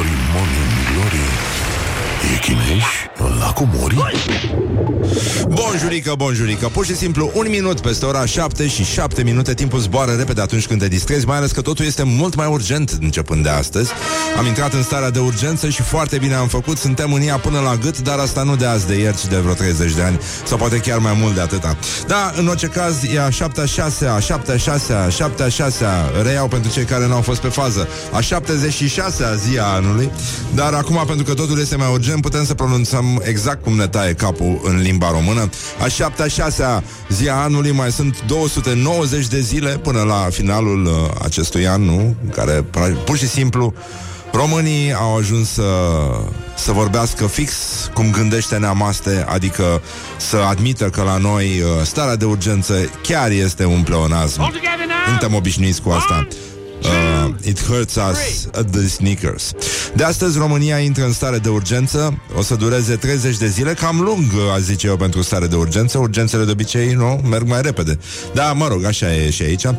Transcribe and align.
glory, 0.00 0.16
morning 0.32 0.72
glory. 0.90 1.26
E 2.32 2.38
chineș 2.38 3.09
la 3.50 3.56
comori? 3.56 3.96
Bonjurică, 5.48 6.14
bonjurică. 6.16 6.66
Pur 6.66 6.84
și 6.84 6.96
simplu 6.96 7.30
un 7.34 7.46
minut 7.48 7.80
peste 7.80 8.04
ora 8.04 8.26
7 8.26 8.68
și 8.68 8.84
7 8.84 9.22
minute 9.22 9.54
Timpul 9.54 9.78
zboară 9.78 10.12
repede 10.12 10.40
atunci 10.40 10.66
când 10.66 10.80
te 10.80 10.88
distrezi 10.88 11.26
Mai 11.26 11.36
ales 11.36 11.50
că 11.50 11.60
totul 11.60 11.84
este 11.84 12.02
mult 12.02 12.34
mai 12.34 12.46
urgent 12.46 12.98
începând 13.00 13.42
de 13.42 13.48
astăzi. 13.48 13.90
Am 14.38 14.46
intrat 14.46 14.72
în 14.72 14.82
starea 14.82 15.10
de 15.10 15.18
urgență 15.18 15.68
și 15.68 15.82
foarte 15.82 16.18
bine 16.18 16.34
am 16.34 16.48
făcut. 16.48 16.78
Suntem 16.78 17.12
în 17.12 17.22
ea 17.22 17.36
până 17.36 17.60
la 17.60 17.76
gât 17.76 18.00
Dar 18.00 18.18
asta 18.18 18.42
nu 18.42 18.56
de 18.56 18.66
azi, 18.66 18.86
de 18.86 18.94
ieri, 18.94 19.16
ci 19.16 19.26
de 19.26 19.36
vreo 19.36 19.54
30 19.54 19.92
de 19.92 20.02
ani 20.02 20.20
Sau 20.44 20.56
poate 20.56 20.78
chiar 20.78 20.98
mai 20.98 21.16
mult 21.20 21.34
de 21.34 21.40
atâta. 21.40 21.76
Da, 22.06 22.32
în 22.36 22.46
orice 22.46 22.66
caz, 22.66 23.02
e 23.14 23.20
a 23.20 23.30
7 23.30 23.66
6 23.66 24.06
a 24.06 24.18
7 24.18 24.56
6 24.56 24.92
a 24.92 25.08
7 25.08 25.48
6 25.48 25.84
Reiau 26.22 26.48
pentru 26.48 26.70
cei 26.72 26.84
care 26.84 27.06
n-au 27.06 27.20
fost 27.20 27.40
pe 27.40 27.48
fază. 27.48 27.88
A 28.12 28.20
76 28.20 29.24
a 29.24 29.34
zi 29.34 29.58
a 29.58 29.64
anului 29.64 30.10
Dar 30.54 30.72
acum, 30.72 31.02
pentru 31.06 31.24
că 31.24 31.34
totul 31.34 31.60
este 31.60 31.76
mai 31.76 31.92
urgent 31.92 32.22
Putem 32.22 32.44
să 32.44 32.54
pronunțăm 32.54 33.22
exact 33.24 33.39
cum 33.48 33.76
ne 33.76 33.86
taie 33.86 34.12
capul 34.12 34.60
în 34.62 34.80
limba 34.80 35.10
română 35.10 35.50
A 35.82 35.88
7 35.88 36.28
6 36.28 36.82
zi 37.08 37.28
a 37.28 37.34
anului 37.34 37.72
Mai 37.72 37.92
sunt 37.92 38.22
290 38.26 39.26
de 39.26 39.40
zile 39.40 39.70
Până 39.70 40.02
la 40.02 40.28
finalul 40.30 40.84
uh, 40.84 40.92
acestui 41.22 41.66
an, 41.66 41.82
nu? 41.82 42.14
Care 42.34 42.64
pur 43.04 43.16
și 43.16 43.28
simplu 43.28 43.74
Românii 44.32 44.92
au 44.92 45.16
ajuns 45.16 45.48
să, 45.48 45.62
să 46.56 46.72
vorbească 46.72 47.26
fix 47.26 47.52
cum 47.94 48.10
gândește 48.10 48.56
Neamaste, 48.56 49.24
adică 49.28 49.82
să 50.16 50.36
admită 50.36 50.84
că 50.84 51.02
la 51.02 51.16
noi 51.16 51.44
uh, 51.44 51.84
starea 51.84 52.16
de 52.16 52.24
urgență 52.24 52.74
chiar 53.02 53.30
este 53.30 53.64
un 53.64 53.82
pleonasm. 53.82 54.52
Suntem 55.08 55.34
obișnuiți 55.34 55.82
cu 55.82 55.90
asta. 55.90 56.26
Uh, 56.84 57.34
it 57.44 57.62
hurts 57.62 57.96
us 57.96 58.46
at 58.52 58.70
the 58.70 58.86
sneakers. 58.86 59.52
De 59.94 60.04
astăzi 60.04 60.38
România 60.38 60.78
intră 60.78 61.04
în 61.04 61.12
stare 61.12 61.38
de 61.38 61.48
urgență. 61.48 62.20
O 62.36 62.42
să 62.42 62.54
dureze 62.54 62.96
30 62.96 63.36
de 63.36 63.46
zile 63.46 63.74
Cam 63.74 64.00
lung, 64.00 64.24
a 64.54 64.58
zice 64.58 64.86
eu, 64.86 64.96
pentru 64.96 65.22
stare 65.22 65.46
de 65.46 65.56
urgență. 65.56 65.98
Urgențele 65.98 66.44
de 66.44 66.50
obicei, 66.50 66.92
nu, 66.92 67.20
merg 67.30 67.48
mai 67.48 67.62
repede. 67.62 67.98
Da, 68.34 68.52
mă 68.52 68.68
rog, 68.68 68.84
așa 68.84 69.14
e 69.14 69.30
și 69.30 69.42
aici. 69.42 69.64
Uh, 69.64 69.74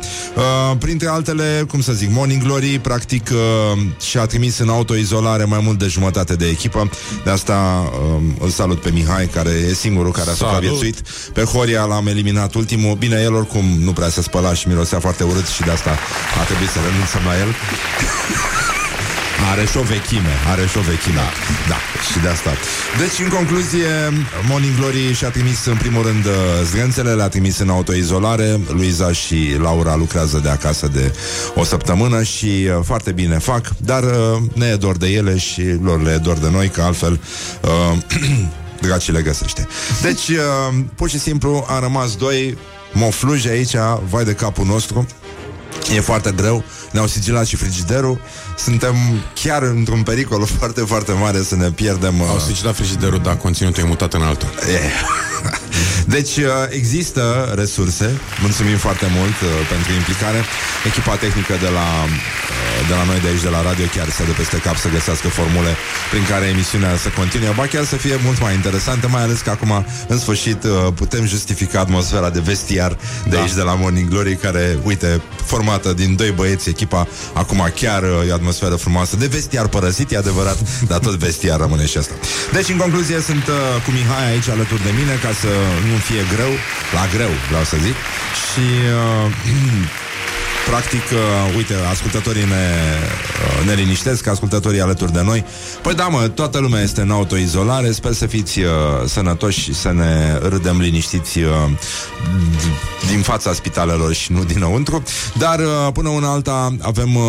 Printre 0.78 1.08
altele, 1.08 1.64
cum 1.68 1.80
să 1.80 1.92
zic 1.92 2.10
Morning 2.12 2.42
Glory, 2.42 2.78
practic 2.78 3.30
uh, 3.32 3.80
Și-a 4.00 4.26
trimis 4.26 4.58
în 4.58 4.68
autoizolare 4.68 5.44
mai 5.44 5.60
mult 5.62 5.78
de 5.78 5.86
jumătate 5.86 6.34
de 6.34 6.46
echipă. 6.46 6.90
De 7.24 7.30
asta 7.30 7.90
uh, 8.16 8.22
îl 8.40 8.48
salut 8.48 8.80
pe 8.80 8.90
Mihai 8.90 9.26
Care 9.26 9.50
e 9.50 9.74
singurul 9.74 10.12
care 10.12 10.30
a 10.30 10.34
supraviețuit. 10.34 11.00
Pe 11.32 11.42
Horia 11.42 11.84
l-am 11.84 12.06
eliminat 12.06 12.54
ultimul. 12.54 12.94
Bine, 12.94 13.20
el 13.22 13.34
oricum 13.34 13.64
nu 13.84 13.92
prea 13.92 14.08
se 14.08 14.22
spăla 14.22 14.54
și 14.54 14.68
mirosea 14.68 15.00
foarte 15.00 15.24
urât 15.24 15.46
Și 15.46 15.62
de 15.62 15.70
asta 15.70 15.90
a 16.40 16.44
trebuit 16.44 16.68
să 16.68 16.78
renunțăm 16.92 17.22
la 17.30 17.34
el 17.42 17.50
Are 19.50 19.66
și 19.66 19.76
o 19.76 19.82
vechime, 19.82 20.34
are 20.48 20.66
și 20.66 20.78
o 20.78 20.80
vechime. 20.80 21.16
Da. 21.16 21.68
da, 21.68 21.78
și 22.12 22.18
de 22.18 22.28
asta. 22.28 22.50
Deci, 22.98 23.26
în 23.26 23.28
concluzie, 23.28 23.88
Morning 24.48 24.76
Glory 24.76 25.14
și-a 25.14 25.28
trimis 25.28 25.64
în 25.64 25.76
primul 25.76 26.02
rând 26.02 26.24
uh, 26.24 26.32
zgânțele, 26.64 27.12
le-a 27.14 27.28
trimis 27.28 27.58
în 27.58 27.68
autoizolare. 27.68 28.60
Luiza 28.68 29.12
și 29.12 29.56
Laura 29.58 29.96
lucrează 29.96 30.38
de 30.38 30.48
acasă 30.48 30.88
de 30.88 31.14
o 31.54 31.64
săptămână 31.64 32.22
și 32.22 32.46
uh, 32.46 32.84
foarte 32.84 33.12
bine 33.12 33.38
fac, 33.38 33.68
dar 33.76 34.02
uh, 34.02 34.42
ne 34.54 34.66
e 34.66 34.76
dor 34.76 34.96
de 34.96 35.06
ele 35.06 35.38
și 35.38 35.62
lor 35.82 36.02
le 36.02 36.10
e 36.10 36.16
dor 36.16 36.38
de 36.38 36.50
noi, 36.50 36.68
că 36.68 36.82
altfel 36.82 37.20
uh, 37.60 37.98
dracii 38.86 39.12
le 39.12 39.22
găsește. 39.22 39.68
Deci, 40.02 40.28
uh, 40.28 40.84
pur 40.94 41.08
și 41.08 41.18
simplu, 41.18 41.66
am 41.68 41.80
rămas 41.80 42.16
doi 42.16 42.58
mofluji 42.92 43.48
aici, 43.48 43.74
vai 44.08 44.24
de 44.24 44.32
capul 44.32 44.66
nostru. 44.66 45.06
E 45.94 46.00
foarte 46.00 46.32
greu, 46.36 46.64
ne-au 46.90 47.06
sigilat 47.06 47.46
și 47.46 47.56
frigiderul. 47.56 48.20
Suntem 48.56 48.94
chiar 49.34 49.62
într-un 49.62 50.02
pericol 50.02 50.46
foarte, 50.58 50.80
foarte 50.80 51.12
mare 51.12 51.42
să 51.42 51.56
ne 51.56 51.70
pierdem 51.70 52.22
Au 52.22 52.38
sigilat 52.38 52.74
frigiderul, 52.74 53.18
dar 53.22 53.36
conținutul 53.36 53.82
e 53.82 53.86
mutat 53.86 54.14
în 54.14 54.22
altul. 54.22 54.48
Yeah. 54.68 55.60
Deci 56.06 56.36
uh, 56.36 56.52
există 56.68 57.52
resurse. 57.54 58.20
Mulțumim 58.40 58.76
foarte 58.76 59.06
mult 59.16 59.36
uh, 59.40 59.48
pentru 59.72 59.92
implicare. 59.92 60.40
Echipa 60.86 61.14
tehnică 61.16 61.54
de 61.64 61.70
la, 61.78 61.88
uh, 62.06 62.88
de 62.88 62.94
la 62.98 63.04
noi 63.10 63.20
de 63.20 63.28
aici, 63.28 63.42
de 63.48 63.52
la 63.56 63.62
radio 63.68 63.84
Chiar 63.96 64.08
să 64.16 64.22
de 64.30 64.34
peste 64.40 64.58
cap 64.66 64.76
să 64.84 64.88
găsească 64.88 65.28
formule 65.28 65.72
Prin 66.10 66.24
care 66.30 66.44
emisiunea 66.54 66.96
să 67.04 67.08
continue. 67.20 67.52
Ba 67.60 67.66
chiar 67.66 67.84
să 67.92 67.96
fie 67.96 68.16
mult 68.26 68.40
mai 68.40 68.54
interesantă 68.54 69.08
Mai 69.08 69.22
ales 69.22 69.40
că 69.40 69.50
acum, 69.50 69.72
în 70.12 70.18
sfârșit, 70.18 70.60
putem 70.94 71.24
justifica 71.34 71.80
Atmosfera 71.80 72.30
de 72.30 72.40
vestiar 72.40 72.90
De 73.24 73.34
da. 73.36 73.40
aici, 73.40 73.54
de 73.60 73.64
la 73.70 73.74
Morning 73.74 74.08
Glory 74.08 74.36
Care, 74.36 74.78
uite, 74.82 75.20
formată 75.44 75.92
din 75.92 76.16
doi 76.16 76.30
băieți 76.30 76.68
Echipa 76.68 77.08
acum 77.32 77.60
chiar 77.80 78.02
e 78.28 78.32
atmosferă 78.32 78.74
frumoasă. 78.74 79.16
De 79.16 79.26
vestiar 79.26 79.66
părăsit, 79.68 80.10
e 80.10 80.16
adevărat 80.16 80.58
Dar 80.88 80.98
tot 80.98 81.14
vestiar 81.14 81.58
rămâne 81.60 81.86
și 81.86 81.98
asta. 81.98 82.14
Deci, 82.52 82.68
în 82.68 82.76
concluzie, 82.76 83.20
sunt 83.20 83.44
cu 83.84 83.90
Mihai 83.90 84.30
aici 84.30 84.48
alături 84.48 84.82
de 84.82 84.92
mine 84.98 85.14
Ca 85.22 85.32
să 85.40 85.48
nu 85.88 85.96
fie 86.08 86.22
greu, 86.34 86.52
la 86.96 87.04
greu, 87.14 87.32
vreau 87.48 87.64
să 87.64 87.76
zic. 87.86 87.96
Și 88.44 88.66
uh, 89.00 89.26
Practic, 90.66 91.02
uh, 91.12 91.56
uite, 91.56 91.74
ascultătorii 91.90 92.44
ne, 92.44 92.70
uh, 93.60 93.66
ne 93.66 93.74
liniștesc, 93.74 94.26
ascultătorii 94.26 94.80
alături 94.80 95.12
de 95.12 95.22
noi. 95.22 95.44
Păi 95.82 95.94
da, 95.94 96.04
mă, 96.04 96.28
toată 96.28 96.58
lumea 96.58 96.82
este 96.82 97.00
în 97.00 97.10
autoizolare, 97.10 97.90
sper 97.90 98.12
să 98.12 98.26
fiți 98.26 98.60
uh, 98.60 98.66
sănătoși 99.06 99.60
și 99.60 99.74
să 99.74 99.92
ne 99.92 100.38
râdem 100.48 100.80
liniștiți 100.80 101.38
uh, 101.38 101.50
din 103.10 103.22
fața 103.22 103.52
spitalelor 103.52 104.12
și 104.12 104.32
nu 104.32 104.44
dinăuntru. 104.44 105.02
Dar 105.38 105.58
uh, 105.58 105.92
până 105.92 106.08
una 106.08 106.30
alta 106.30 106.76
avem 106.80 107.14
uh, 107.14 107.22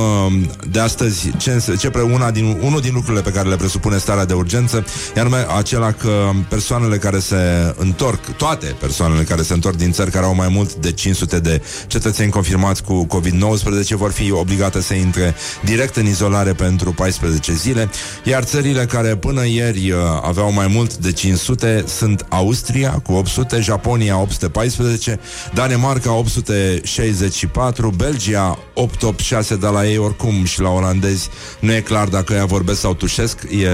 de 0.69 0.79
astăzi 0.79 1.31
ce, 1.37 1.75
ce 1.79 1.89
pre, 1.89 2.01
una 2.01 2.31
din, 2.31 2.57
unul 2.61 2.81
din 2.81 2.93
lucrurile 2.93 3.21
pe 3.21 3.31
care 3.31 3.49
le 3.49 3.55
presupune 3.55 3.97
starea 3.97 4.25
de 4.25 4.33
urgență, 4.33 4.85
iar 5.15 5.47
acela 5.57 5.91
că 5.91 6.29
persoanele 6.49 6.97
care 6.97 7.19
se 7.19 7.73
întorc, 7.77 8.19
toate 8.37 8.75
persoanele 8.79 9.23
care 9.23 9.41
se 9.41 9.53
întorc 9.53 9.75
din 9.75 9.91
țări 9.91 10.11
care 10.11 10.25
au 10.25 10.35
mai 10.35 10.47
mult 10.49 10.73
de 10.73 10.91
500 10.91 11.39
de 11.39 11.61
cetățeni 11.87 12.31
confirmați 12.31 12.82
cu 12.85 13.05
COVID 13.05 13.31
COVID-19 13.33 13.95
vor 13.95 14.11
fi 14.11 14.31
obligate 14.31 14.81
să 14.81 14.93
intre 14.93 15.35
direct 15.63 15.95
în 15.95 16.05
izolare 16.05 16.53
pentru 16.53 16.91
14 16.91 17.53
zile, 17.53 17.89
iar 18.23 18.43
țările 18.43 18.85
care 18.85 19.15
până 19.15 19.45
ieri 19.45 19.91
uh, 19.91 19.97
aveau 20.21 20.51
mai 20.51 20.67
mult 20.67 20.95
de 20.95 21.11
500 21.11 21.83
sunt 21.87 22.25
Austria 22.29 22.91
cu 22.91 23.13
800, 23.13 23.59
Japonia 23.59 24.19
814, 24.19 25.19
Danemarca 25.53 26.13
864, 26.13 27.89
Belgia 27.89 28.59
886, 28.73 29.55
dar 29.55 29.71
la 29.71 29.87
ei 29.87 29.97
oricum 29.97 30.45
și 30.45 30.61
la 30.61 30.69
olandezi 30.69 31.29
nu 31.59 31.73
e 31.73 31.79
clar 31.81 32.07
dacă 32.07 32.33
ea 32.33 32.45
vorbesc 32.45 32.79
sau 32.79 32.93
tușesc, 32.93 33.37
e 33.43 33.67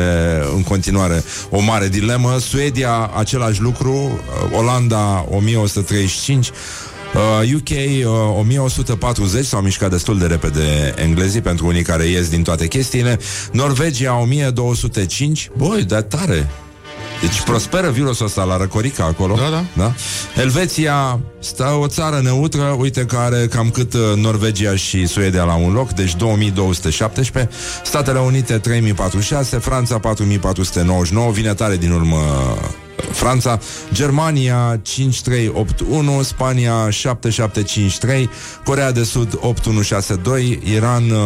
în 0.56 0.64
continuare 0.64 1.24
o 1.50 1.60
mare 1.62 1.88
dilemă. 1.88 2.38
Suedia 2.40 3.12
același 3.16 3.62
lucru, 3.62 3.94
uh, 3.94 4.58
Olanda 4.58 5.26
1135, 5.30 6.52
Uh, 7.14 7.54
UK 7.56 7.70
uh, 7.70 8.38
1140 8.38 9.46
s-au 9.46 9.62
mișcat 9.62 9.90
destul 9.90 10.18
de 10.18 10.26
repede 10.26 10.94
englezii 10.96 11.42
pentru 11.42 11.66
unii 11.66 11.82
care 11.82 12.06
ies 12.06 12.30
din 12.30 12.44
toate 12.44 12.68
chestiile. 12.68 13.20
Norvegia 13.52 14.20
1205. 14.20 15.50
Băi, 15.58 15.84
dar 15.84 16.02
tare. 16.02 16.50
Deci 17.22 17.42
prosperă 17.42 17.90
virusul 17.90 18.26
ăsta 18.26 18.44
la 18.44 18.58
Răcorica 18.58 19.04
acolo. 19.04 19.36
Da, 19.36 19.50
da. 19.50 19.64
da? 19.74 19.94
Elveția 20.42 21.20
stă 21.40 21.78
o 21.82 21.88
țară 21.88 22.20
neutră, 22.24 22.76
uite 22.80 23.06
că 23.06 23.16
are 23.18 23.48
cam 23.48 23.70
cât 23.70 23.94
uh, 23.94 24.02
Norvegia 24.16 24.76
și 24.76 25.08
Suedia 25.08 25.44
la 25.44 25.56
un 25.56 25.74
loc, 25.74 25.92
deci 25.92 26.16
2217. 26.16 27.56
Statele 27.84 28.20
Unite 28.20 28.58
3046, 28.58 29.58
Franța 29.58 30.00
4499, 30.00 31.32
vine 31.32 31.54
tare 31.54 31.78
din 31.78 31.92
urmă 31.92 32.18
Franța, 33.12 33.60
Germania 33.94 34.80
5381, 34.82 36.22
Spania 36.22 36.90
7753, 36.90 38.30
Corea 38.64 38.92
de 38.92 39.04
Sud 39.04 39.34
8162, 39.42 40.60
Iran, 40.74 41.10
uh, 41.10 41.18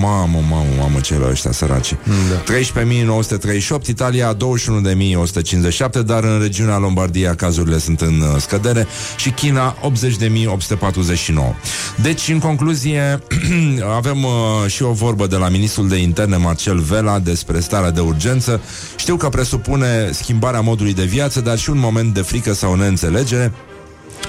mamă, 0.00 0.38
mamă, 0.50 0.66
mamă, 0.78 1.00
ce 1.00 1.20
ăștia 1.30 1.52
săraci. 1.52 1.94
Da. 2.30 2.54
13.938, 3.82 3.86
Italia 3.86 4.36
21.157, 4.36 4.38
dar 6.04 6.24
în 6.24 6.38
regiunea 6.40 6.78
Lombardia 6.78 7.34
cazurile 7.34 7.78
sunt 7.78 8.00
în 8.00 8.20
uh, 8.20 8.40
scădere 8.40 8.86
și 9.16 9.30
China 9.30 9.76
80.849. 9.76 9.80
Deci, 12.02 12.28
în 12.28 12.38
concluzie, 12.38 13.22
avem 13.96 14.24
uh, 14.24 14.30
și 14.66 14.82
o 14.82 14.92
vorbă 14.92 15.26
de 15.26 15.36
la 15.36 15.48
ministrul 15.48 15.88
de 15.88 15.96
interne 15.96 16.36
Marcel 16.36 16.78
Vela 16.78 17.18
despre 17.18 17.60
starea 17.60 17.90
de 17.90 18.00
urgență. 18.00 18.60
Știu 18.96 19.16
că 19.16 19.28
presupune 19.28 20.10
schimbarea 20.12 20.60
modului 20.60 20.94
de 20.94 21.04
viață 21.04 21.25
viață, 21.26 21.40
dar 21.40 21.58
și 21.58 21.70
un 21.70 21.78
moment 21.78 22.14
de 22.14 22.22
frică 22.22 22.52
sau 22.52 22.74
neînțelegere. 22.74 23.52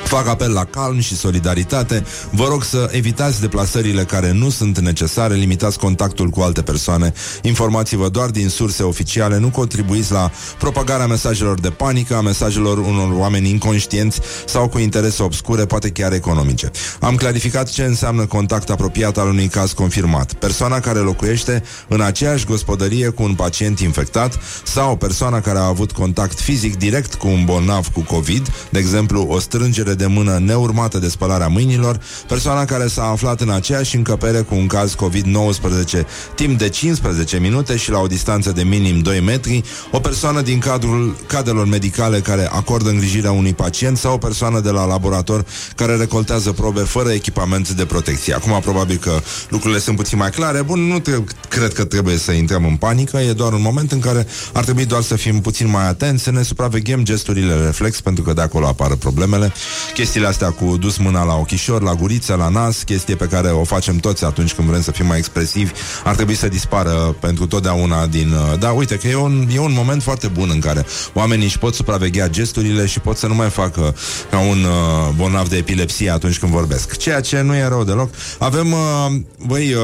Fac 0.04 0.28
apel 0.28 0.52
la 0.52 0.64
calm 0.64 1.00
și 1.00 1.16
solidaritate. 1.16 2.04
Vă 2.32 2.48
rog 2.50 2.64
să 2.64 2.90
evitați 2.92 3.42
deplasările 3.42 4.04
care 4.04 4.32
nu 4.32 4.50
sunt 4.50 4.80
necesare, 4.80 5.34
limitați 5.34 5.80
contactul 5.80 6.30
cu 6.30 6.42
alte 6.42 6.62
persoane, 6.62 7.14
informați-vă 7.42 8.10
doar 8.10 8.30
din 8.30 8.50
surse 8.50 8.84
oficiale, 8.84 9.38
nu 9.38 9.50
contribuiți 9.50 10.12
la 10.12 10.32
propagarea 10.58 11.08
mesajelor 11.08 11.60
de 11.60 11.70
panică, 11.70 12.16
a 12.16 12.22
mesajelor 12.22 12.78
unor 12.78 13.12
oameni 13.12 13.50
inconștienți 13.50 14.20
sau 14.46 14.68
cu 14.68 14.80
interese 14.80 15.24
obscure, 15.24 15.66
poate 15.66 15.90
chiar 15.90 16.14
economice. 16.14 16.72
Am 17.00 17.16
clarificat 17.16 17.70
ce 17.70 17.84
înseamnă 17.84 18.26
contact 18.26 18.70
apropiat 18.70 19.18
al 19.18 19.28
unui 19.28 19.48
caz 19.48 19.72
confirmat. 19.72 20.34
Persoana 20.34 20.80
care 20.80 21.00
locuiește 21.00 21.64
în 21.88 22.02
aceeași 22.02 22.46
gospodărie 22.46 23.10
cu 23.10 23.24
un 23.24 23.34
pacient 23.34 23.80
infectat 23.80 24.40
sau 24.64 24.96
persoana 24.96 25.42
care 25.42 25.58
a 25.58 25.66
avut 25.66 25.92
contact 25.92 26.40
fizic 26.40 26.78
direct 26.78 27.14
cu 27.14 27.28
un 27.28 27.46
bolnav 27.46 27.88
cu 27.88 28.02
COVID, 28.02 28.52
de 28.70 28.80
exemplu 28.80 29.28
o 29.30 29.40
strângere 29.40 29.87
de 29.94 30.06
mână 30.06 30.38
neurmată 30.42 30.98
de 30.98 31.10
spălarea 31.10 31.48
mâinilor, 31.48 32.00
persoana 32.28 32.66
care 32.66 32.88
s-a 32.88 33.04
aflat 33.04 33.42
în 33.42 33.50
aceeași 33.50 33.96
încăpere 33.96 34.40
cu 34.42 34.56
un 34.56 34.68
caz 34.68 34.96
COVID-19 34.96 36.06
timp 36.36 36.58
de 36.58 36.70
15 36.70 37.38
minute 37.38 37.76
și 37.76 37.92
la 37.92 38.00
o 38.00 38.08
distanță 38.08 38.52
de 38.52 38.64
minim 38.64 39.00
2 39.00 39.20
metri, 39.20 39.64
o 39.92 40.00
persoană 40.00 40.42
din 40.42 40.60
cadrul 40.60 41.16
cadelor 41.28 41.66
medicale 41.66 42.20
care 42.20 42.50
acordă 42.52 42.90
îngrijirea 42.90 43.32
unui 43.32 43.54
pacient 43.54 43.98
sau 43.98 44.14
o 44.14 44.18
persoană 44.18 44.60
de 44.60 44.70
la 44.70 44.86
laborator 44.86 45.46
care 45.76 45.96
recoltează 45.96 46.52
probe 46.52 46.82
fără 46.82 47.12
echipament 47.12 47.70
de 47.70 47.86
protecție. 47.86 48.34
Acum 48.34 48.60
probabil 48.62 48.98
că 48.98 49.20
lucrurile 49.50 49.80
sunt 49.80 49.96
puțin 49.96 50.18
mai 50.18 50.30
clare. 50.30 50.62
Bun, 50.62 50.80
nu 50.80 51.00
te- 51.00 51.24
cred 51.50 51.74
că 51.74 51.84
trebuie 51.84 52.18
să 52.18 52.32
intrăm 52.32 52.66
în 52.66 52.76
panică, 52.76 53.18
e 53.18 53.34
doar 53.34 53.54
un 53.54 53.62
moment 53.62 53.92
în 53.92 54.00
care 54.00 54.28
ar 54.54 54.64
trebui 54.64 54.86
doar 54.86 55.02
să 55.02 55.16
fim 55.16 55.42
puțin 55.42 55.70
mai 55.70 55.88
atenți, 55.88 56.24
să 56.24 56.32
ne 56.32 56.42
supraveghem 56.44 57.04
gesturile 57.04 57.56
reflex, 57.66 58.02
pentru 58.02 58.24
că 58.24 58.34
de 58.34 58.42
acolo 58.42 58.68
apar 58.68 58.96
problemele. 58.96 59.54
Chestiile 59.94 60.28
astea 60.28 60.50
cu 60.50 60.78
dus 60.80 60.98
mâna 60.98 61.24
la 61.24 61.36
ochișor, 61.36 61.82
la 61.82 61.94
guriță, 61.94 62.36
la 62.36 62.50
nas, 62.50 62.84
chestie 62.84 63.16
pe 63.16 63.26
care 63.26 63.48
o 63.48 63.64
facem 63.64 63.98
toți 63.98 64.26
atunci 64.26 64.54
când 64.54 64.68
vrem 64.68 64.82
să 64.82 64.92
fim 64.92 65.06
mai 65.06 65.18
expresivi, 65.18 65.72
ar 66.04 66.16
trebui 66.16 66.36
să 66.36 66.48
dispară 66.48 67.16
pentru 67.20 67.48
totdeauna 67.48 68.06
din... 68.06 68.32
uh, 68.32 68.60
Da, 68.60 68.72
uite 68.72 68.98
că 68.98 69.08
e 69.08 69.16
un, 69.16 69.48
e 69.54 69.60
un 69.60 69.74
moment 69.74 70.04
foarte 70.04 70.28
bun 70.28 70.50
în 70.54 70.60
care 70.60 70.86
oamenii 71.14 71.46
își 71.46 71.60
pot 71.60 71.76
supraveghea 71.76 72.30
gesturile 72.30 72.86
și 72.86 73.00
pot 73.00 73.18
să 73.18 73.28
nu 73.28 73.36
mai 73.36 73.50
facă 73.50 73.96
ca 74.30 74.40
un 74.40 74.64
uh, 74.64 75.14
bolnav 75.16 75.48
de 75.48 75.58
epilepsie 75.58 76.10
atunci 76.10 76.40
când 76.40 76.52
vorbesc. 76.52 76.98
Ceea 76.98 77.22
ce 77.22 77.42
nu 77.42 77.56
e 77.56 77.68
rău 77.68 77.84
deloc. 77.84 78.10
Avem, 78.40 78.72
uh, 78.72 79.06
băi, 79.46 79.74
uh, 79.74 79.82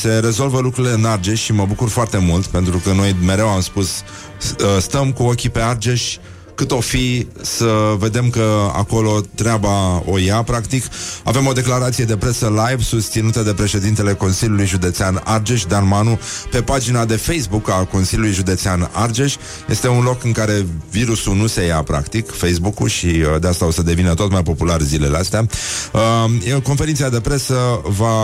se 0.00 0.18
rezolvă 0.18 0.60
lucrurile 0.60 0.92
în 0.94 1.04
Argeș 1.04 1.40
și 1.42 1.52
mă 1.52 1.64
bucur 1.66 1.88
foarte 1.88 2.18
mult 2.18 2.46
pentru 2.46 2.78
că 2.78 2.92
noi 2.92 3.16
mereu 3.24 3.48
am 3.48 3.60
spus 3.60 3.88
uh, 3.88 4.66
stăm 4.80 5.12
cu 5.12 5.22
ochii 5.22 5.50
pe 5.50 5.60
Argeș 5.60 6.16
cât 6.56 6.70
o 6.70 6.80
fi 6.80 7.26
să 7.40 7.96
vedem 7.98 8.30
că 8.30 8.70
acolo 8.72 9.20
treaba 9.34 10.02
o 10.06 10.18
ia, 10.18 10.42
practic. 10.42 10.84
Avem 11.24 11.46
o 11.46 11.52
declarație 11.52 12.04
de 12.04 12.16
presă 12.16 12.46
live 12.46 12.82
susținută 12.82 13.42
de 13.42 13.52
președintele 13.52 14.14
Consiliului 14.14 14.66
Județean 14.66 15.20
Argeș, 15.24 15.64
Dan 15.64 15.88
Manu, 15.88 16.20
pe 16.50 16.62
pagina 16.62 17.04
de 17.04 17.16
Facebook 17.16 17.70
a 17.70 17.84
Consiliului 17.84 18.32
Județean 18.32 18.90
Argeș. 18.92 19.34
Este 19.68 19.88
un 19.88 20.02
loc 20.02 20.24
în 20.24 20.32
care 20.32 20.66
virusul 20.90 21.36
nu 21.36 21.46
se 21.46 21.64
ia, 21.66 21.82
practic, 21.82 22.30
Facebook-ul 22.30 22.88
și 22.88 23.06
uh, 23.06 23.40
de 23.40 23.48
asta 23.48 23.66
o 23.66 23.70
să 23.70 23.82
devină 23.82 24.14
tot 24.14 24.30
mai 24.30 24.42
popular 24.42 24.80
zilele 24.80 25.16
astea. 25.16 25.46
Uh, 25.92 26.62
conferința 26.62 27.08
de 27.08 27.20
presă 27.20 27.80
va 27.84 28.14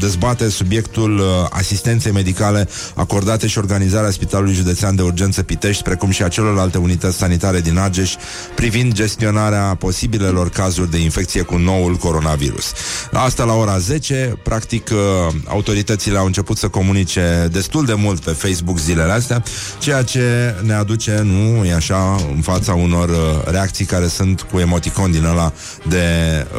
dezbate 0.00 0.48
subiectul 0.48 1.18
uh, 1.18 1.24
asistenței 1.50 2.12
medicale 2.12 2.68
acordate 2.94 3.46
și 3.46 3.58
organizarea 3.58 4.10
Spitalului 4.10 4.54
Județean 4.54 4.96
de 4.96 5.02
Urgență 5.02 5.42
Pitești, 5.42 5.82
precum 5.82 6.10
și 6.10 6.22
a 6.22 6.28
celorlalte 6.28 6.78
unități 6.78 7.16
sanitare 7.16 7.36
din 7.62 7.78
Argeș, 7.78 8.14
privind 8.54 8.92
gestionarea 8.92 9.76
posibilelor 9.78 10.48
cazuri 10.48 10.90
de 10.90 10.98
infecție 10.98 11.42
cu 11.42 11.56
noul 11.56 11.94
coronavirus. 11.94 12.72
Asta 13.12 13.44
la 13.44 13.52
ora 13.52 13.78
10, 13.78 14.38
practic 14.42 14.90
uh, 14.92 15.34
autoritățile 15.46 16.18
au 16.18 16.26
început 16.26 16.56
să 16.56 16.68
comunice 16.68 17.48
destul 17.52 17.84
de 17.84 17.94
mult 17.94 18.20
pe 18.20 18.30
Facebook 18.30 18.78
zilele 18.78 19.12
astea, 19.12 19.42
ceea 19.78 20.02
ce 20.02 20.54
ne 20.62 20.74
aduce, 20.74 21.20
nu 21.24 21.64
e 21.64 21.74
așa, 21.74 22.16
în 22.34 22.40
fața 22.40 22.74
unor 22.74 23.08
uh, 23.08 23.16
reacții 23.44 23.84
care 23.84 24.06
sunt 24.06 24.40
cu 24.40 24.58
emoticon 24.58 25.10
din 25.10 25.24
ăla 25.24 25.52
de 25.88 26.06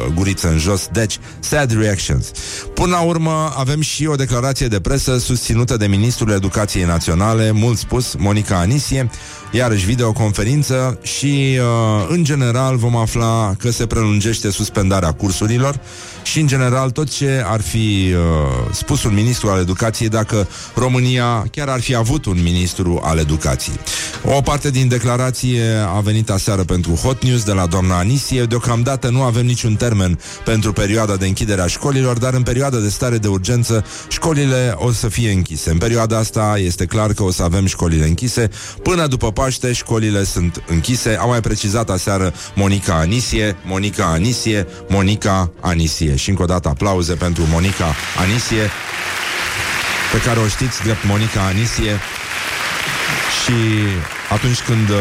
uh, 0.06 0.12
guriță 0.14 0.48
în 0.48 0.58
jos. 0.58 0.88
Deci, 0.92 1.18
sad 1.40 1.78
reactions. 1.80 2.30
Până 2.74 2.90
la 2.90 3.00
urmă, 3.00 3.52
avem 3.56 3.80
și 3.80 4.06
o 4.06 4.14
declarație 4.14 4.66
de 4.66 4.80
presă 4.80 5.18
susținută 5.18 5.76
de 5.76 5.86
Ministrul 5.86 6.30
Educației 6.30 6.84
Naționale, 6.84 7.50
mult 7.50 7.78
spus, 7.78 8.14
Monica 8.18 8.58
Anisie, 8.58 9.10
iarăși 9.50 9.84
videoconferință 9.84 10.98
și, 11.02 11.58
uh, 11.58 12.06
în 12.08 12.24
general, 12.24 12.76
vom 12.76 12.96
afla 12.96 13.54
că 13.58 13.70
se 13.70 13.86
prelungește 13.86 14.50
suspendarea 14.50 15.12
cursurilor 15.12 15.80
și, 16.22 16.40
în 16.40 16.46
general, 16.46 16.90
tot 16.90 17.10
ce 17.10 17.42
ar 17.46 17.60
fi 17.60 18.12
uh, 18.12 18.18
spus 18.72 19.04
un 19.04 19.14
ministru 19.14 19.48
al 19.48 19.60
educației 19.60 20.08
dacă 20.08 20.48
România 20.74 21.46
chiar 21.50 21.68
ar 21.68 21.80
fi 21.80 21.94
avut 21.94 22.24
un 22.24 22.42
ministru 22.42 23.00
al 23.02 23.18
educației. 23.18 23.76
O 24.24 24.40
parte 24.40 24.70
din 24.70 24.88
declarație 24.88 25.62
a 25.96 26.00
venit 26.00 26.30
aseară 26.30 26.64
pentru 26.64 26.92
Hot 26.94 27.24
News 27.24 27.44
de 27.44 27.52
la 27.52 27.66
doamna 27.66 27.98
Anisie. 27.98 28.44
Deocamdată 28.44 29.08
nu 29.08 29.22
avem 29.22 29.46
niciun 29.46 29.74
termen 29.74 30.18
pentru 30.44 30.72
perioada 30.72 31.16
de 31.16 31.26
închidere 31.26 31.60
a 31.60 31.66
școlilor, 31.66 32.18
dar 32.18 32.34
în 32.34 32.42
perioada 32.42 32.78
de 32.78 32.88
stare 32.88 33.18
de 33.18 33.28
urgență 33.28 33.84
școlile 34.08 34.74
o 34.76 34.92
să 34.92 35.08
fie 35.08 35.30
închise. 35.30 35.70
În 35.70 35.78
perioada 35.78 36.18
asta 36.18 36.54
este 36.58 36.84
clar 36.86 37.12
că 37.12 37.22
o 37.22 37.30
să 37.30 37.42
avem 37.42 37.66
școlile 37.66 38.06
închise. 38.06 38.50
Până 38.82 39.06
după 39.06 39.32
Paște, 39.32 39.72
școlile 39.72 40.24
sunt 40.24 40.62
închise. 40.66 41.16
A 41.20 41.24
mai 41.24 41.40
precizat 41.40 41.90
aseară 41.90 42.32
Monica 42.54 42.94
Anisie, 42.94 43.56
Monica 43.66 44.04
Anisie, 44.04 44.66
Monica 44.88 45.52
Anisie. 45.60 46.09
Și 46.16 46.30
încă 46.30 46.42
o 46.42 46.46
dată 46.46 46.68
aplauze 46.68 47.14
pentru 47.14 47.42
Monica 47.50 47.94
Anisie, 48.16 48.70
pe 50.12 50.18
care 50.24 50.38
o 50.38 50.46
știți 50.48 50.82
drept 50.82 51.04
Monica 51.06 51.40
Anisie. 51.40 52.00
Și 53.42 53.52
atunci 54.30 54.60
când 54.60 54.88
uh, 54.88 54.96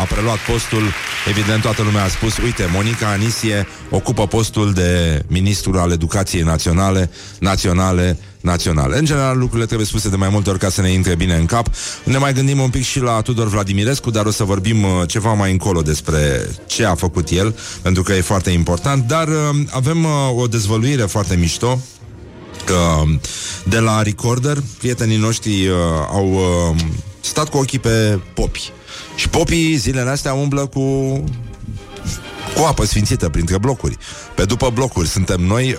a 0.00 0.04
preluat 0.04 0.38
postul, 0.38 0.82
evident 1.28 1.62
toată 1.62 1.82
lumea 1.82 2.04
a 2.04 2.08
spus, 2.08 2.36
uite, 2.36 2.68
Monica 2.72 3.08
Anisie 3.08 3.66
ocupă 3.90 4.26
postul 4.26 4.72
de 4.72 5.22
ministru 5.26 5.78
al 5.78 5.90
educației 5.90 6.42
naționale, 6.42 7.10
naționale, 7.38 8.18
naționale. 8.40 8.98
În 8.98 9.04
general, 9.04 9.38
lucrurile 9.38 9.66
trebuie 9.66 9.86
spuse 9.86 10.08
de 10.08 10.16
mai 10.16 10.28
multe 10.28 10.50
ori 10.50 10.58
ca 10.58 10.68
să 10.68 10.80
ne 10.80 10.90
intre 10.90 11.14
bine 11.14 11.34
în 11.34 11.46
cap. 11.46 11.66
Ne 12.04 12.18
mai 12.18 12.32
gândim 12.32 12.58
un 12.60 12.70
pic 12.70 12.84
și 12.84 13.00
la 13.00 13.20
Tudor 13.20 13.48
Vladimirescu, 13.48 14.10
dar 14.10 14.26
o 14.26 14.30
să 14.30 14.44
vorbim 14.44 14.82
uh, 14.82 14.90
ceva 15.06 15.32
mai 15.32 15.50
încolo 15.50 15.82
despre 15.82 16.50
ce 16.66 16.84
a 16.84 16.94
făcut 16.94 17.28
el, 17.28 17.56
pentru 17.82 18.02
că 18.02 18.12
e 18.12 18.20
foarte 18.20 18.50
important. 18.50 19.06
Dar 19.06 19.28
uh, 19.28 19.34
avem 19.70 20.04
uh, 20.04 20.10
o 20.36 20.46
dezvăluire 20.46 21.02
foarte 21.02 21.36
mișto 21.36 21.80
că 22.64 23.02
de 23.64 23.78
la 23.78 24.02
Recorder, 24.02 24.58
prietenii 24.78 25.16
noștri 25.16 25.66
uh, 25.66 25.76
au 26.12 26.32
uh, 26.32 26.80
stat 27.24 27.48
cu 27.48 27.56
ochii 27.56 27.78
pe 27.78 28.18
popi. 28.34 28.70
Și 29.16 29.28
popii 29.28 29.74
zilele 29.74 30.10
astea 30.10 30.34
umblă 30.34 30.66
cu 30.66 31.24
cu 32.56 32.64
apă 32.64 32.84
sfințită 32.84 33.28
printre 33.28 33.58
blocuri. 33.58 33.96
Pe 34.34 34.44
după 34.44 34.70
blocuri 34.74 35.08
suntem 35.08 35.40
noi 35.40 35.76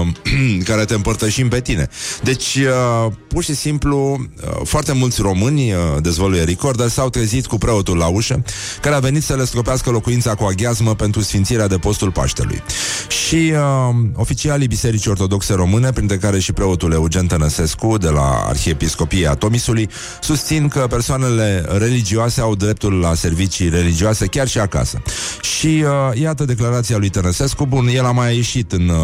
uh, 0.00 0.06
care 0.68 0.84
te 0.84 0.94
împărtășim 0.94 1.48
pe 1.48 1.60
tine. 1.60 1.88
Deci, 2.22 2.54
uh, 2.54 3.12
pur 3.28 3.44
și 3.44 3.54
simplu, 3.54 4.18
uh, 4.20 4.60
foarte 4.64 4.92
mulți 4.92 5.20
români, 5.20 5.72
uh, 5.72 5.78
dezvăluie 6.00 6.42
Recorder, 6.42 6.88
s-au 6.88 7.10
trezit 7.10 7.46
cu 7.46 7.58
preotul 7.58 7.96
la 7.96 8.06
ușă, 8.06 8.42
care 8.80 8.94
a 8.94 8.98
venit 8.98 9.22
să 9.22 9.34
le 9.34 9.44
stropească 9.44 9.90
locuința 9.90 10.34
cu 10.34 10.44
aghiazmă 10.44 10.94
pentru 10.94 11.20
sfințirea 11.20 11.66
de 11.66 11.76
postul 11.76 12.10
Paștelui. 12.10 12.62
Și 13.08 13.52
uh, 13.52 13.94
oficialii 14.14 14.66
Bisericii 14.66 15.10
Ortodoxe 15.10 15.54
Române, 15.54 15.90
printre 15.92 16.16
care 16.16 16.38
și 16.38 16.52
preotul 16.52 16.92
Eugen 16.92 17.26
Tănăsescu 17.26 17.98
de 17.98 18.08
la 18.08 18.44
Arhiepiscopia 18.48 19.34
Tomisului, 19.34 19.88
susțin 20.20 20.68
că 20.68 20.86
persoanele 20.90 21.64
religioase 21.78 22.40
au 22.40 22.54
dreptul 22.54 22.92
la 22.92 23.14
servicii 23.14 23.68
religioase 23.68 24.26
chiar 24.26 24.48
și 24.48 24.58
acasă. 24.58 25.02
Și 25.40 25.84
uh, 25.84 26.15
iată 26.20 26.44
declarația 26.44 26.96
lui 26.96 27.08
Tănăsescu. 27.08 27.66
Bun, 27.66 27.86
el 27.86 28.04
a 28.04 28.10
mai 28.10 28.34
ieșit 28.36 28.72
în, 28.72 28.88
uh, 28.88 28.96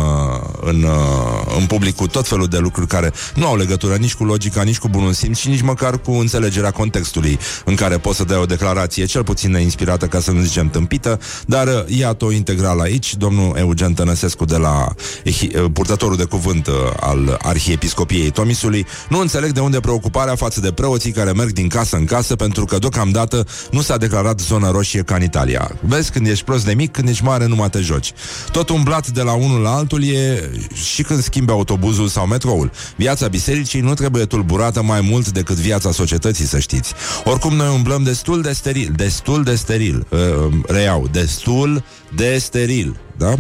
în, 0.61 0.83
uh, 0.83 1.57
în 1.59 1.66
public 1.66 1.97
cu 1.97 2.07
tot 2.07 2.28
felul 2.28 2.47
de 2.47 2.59
lucruri 2.59 2.87
care 2.87 3.12
nu 3.35 3.47
au 3.47 3.57
legătură 3.57 3.95
nici 3.95 4.14
cu 4.14 4.25
logica, 4.25 4.62
nici 4.62 4.78
cu 4.78 4.88
bunul 4.88 5.12
simț 5.12 5.38
și 5.38 5.49
nici 5.49 5.61
măcar 5.61 5.99
cu 5.99 6.11
înțelegerea 6.11 6.71
contextului 6.71 7.38
în 7.64 7.75
care 7.75 7.99
poți 7.99 8.16
să 8.16 8.25
dai 8.25 8.38
o 8.38 8.45
declarație 8.45 9.04
cel 9.04 9.25
puțin 9.25 9.50
neinspirată, 9.50 10.07
ca 10.07 10.21
să 10.21 10.31
nu 10.31 10.40
zicem 10.40 10.69
tâmpită, 10.69 11.21
dar 11.47 11.66
uh, 11.66 11.85
iată-o 11.87 12.33
integral 12.33 12.81
aici, 12.81 13.16
domnul 13.16 13.57
Eugen 13.57 13.92
Tănăsescu 13.92 14.45
de 14.45 14.57
la 14.57 14.95
ehi- 15.25 15.57
uh, 15.57 15.64
purtătorul 15.73 16.16
de 16.16 16.25
cuvânt 16.25 16.66
uh, 16.66 16.75
al 17.00 17.38
Arhiepiscopiei 17.42 18.31
Tomisului, 18.31 18.87
nu 19.09 19.19
înțeleg 19.19 19.52
de 19.52 19.61
unde 19.61 19.81
preocuparea 19.81 20.35
față 20.35 20.61
de 20.61 20.73
preoții 20.73 21.12
care 21.12 21.33
merg 21.33 21.50
din 21.50 21.69
casă 21.69 21.97
în 21.97 22.04
casă, 22.04 22.37
pentru 22.37 22.64
că 22.64 22.78
deocamdată 22.78 23.47
nu 23.71 23.81
s-a 23.81 23.97
declarat 23.97 24.40
zonă 24.40 24.71
roșie 24.71 25.02
ca 25.02 25.14
în 25.14 25.23
Italia. 25.23 25.71
Vezi, 25.81 26.11
când 26.11 26.26
ești 26.26 26.45
prost 26.45 26.64
de 26.64 26.75
mic, 26.75 26.92
când 27.02 27.14
ești 27.14 27.25
mare 27.25 27.47
nu 27.47 27.54
mai 27.54 27.71
te 27.71 27.80
joci. 27.80 28.12
Tot 28.50 28.68
umblat 28.68 29.09
de 29.09 29.23
la 29.23 29.32
unul 29.32 29.61
la 29.61 29.71
altul 29.71 30.04
e 30.04 30.50
și 30.75 31.02
când 31.02 31.23
schimbi 31.23 31.50
autobuzul 31.50 32.09
sau 32.09 32.26
metroul. 32.26 32.71
Viața 32.97 33.28
bisericii 33.28 33.80
nu 33.80 33.94
trebuie 33.94 34.25
tulburată 34.25 34.82
mai 34.82 35.00
mult 35.00 35.28
decât 35.28 35.56
viața 35.56 35.92
societății, 35.92 36.44
să 36.44 36.59
știți. 36.59 36.92
Oricum 37.25 37.54
noi 37.54 37.75
umblăm 37.75 38.02
destul 38.02 38.42
de 38.42 38.52
steril, 38.52 38.92
destul 38.97 39.42
de 39.42 39.54
steril, 39.54 40.06
uh, 40.09 40.18
reiau, 40.66 41.09
destul 41.12 41.85
de 42.14 42.38
steril 42.38 42.97
da? 43.16 43.35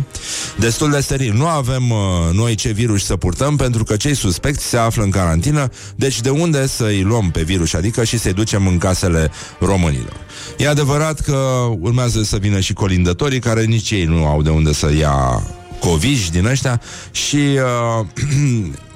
Destul 0.58 0.90
de 0.90 1.00
steril. 1.00 1.34
Nu 1.34 1.46
avem 1.46 1.90
uh, 1.90 1.98
noi 2.32 2.54
ce 2.54 2.70
virus 2.70 3.04
să 3.04 3.16
purtăm 3.16 3.56
pentru 3.56 3.84
că 3.84 3.96
cei 3.96 4.14
suspecți 4.14 4.64
se 4.64 4.76
află 4.76 5.02
în 5.02 5.10
carantină, 5.10 5.68
deci 5.96 6.20
de 6.20 6.30
unde 6.30 6.66
să-i 6.66 7.02
luăm 7.02 7.30
pe 7.30 7.42
virus, 7.42 7.74
adică 7.74 8.04
și 8.04 8.18
să-i 8.18 8.32
ducem 8.32 8.66
în 8.66 8.78
casele 8.78 9.30
românilor. 9.58 10.16
E 10.56 10.68
adevărat 10.68 11.20
că 11.20 11.36
urmează 11.80 12.22
să 12.22 12.36
vină 12.36 12.60
și 12.60 12.72
colindătorii 12.72 13.40
care 13.40 13.64
nici 13.64 13.90
ei 13.90 14.04
nu 14.04 14.26
au 14.26 14.42
de 14.42 14.50
unde 14.50 14.72
să 14.72 14.92
ia 14.94 15.42
coviși 15.78 16.30
din 16.30 16.46
ăștia 16.46 16.80
și 17.10 17.36
uh, 17.36 18.06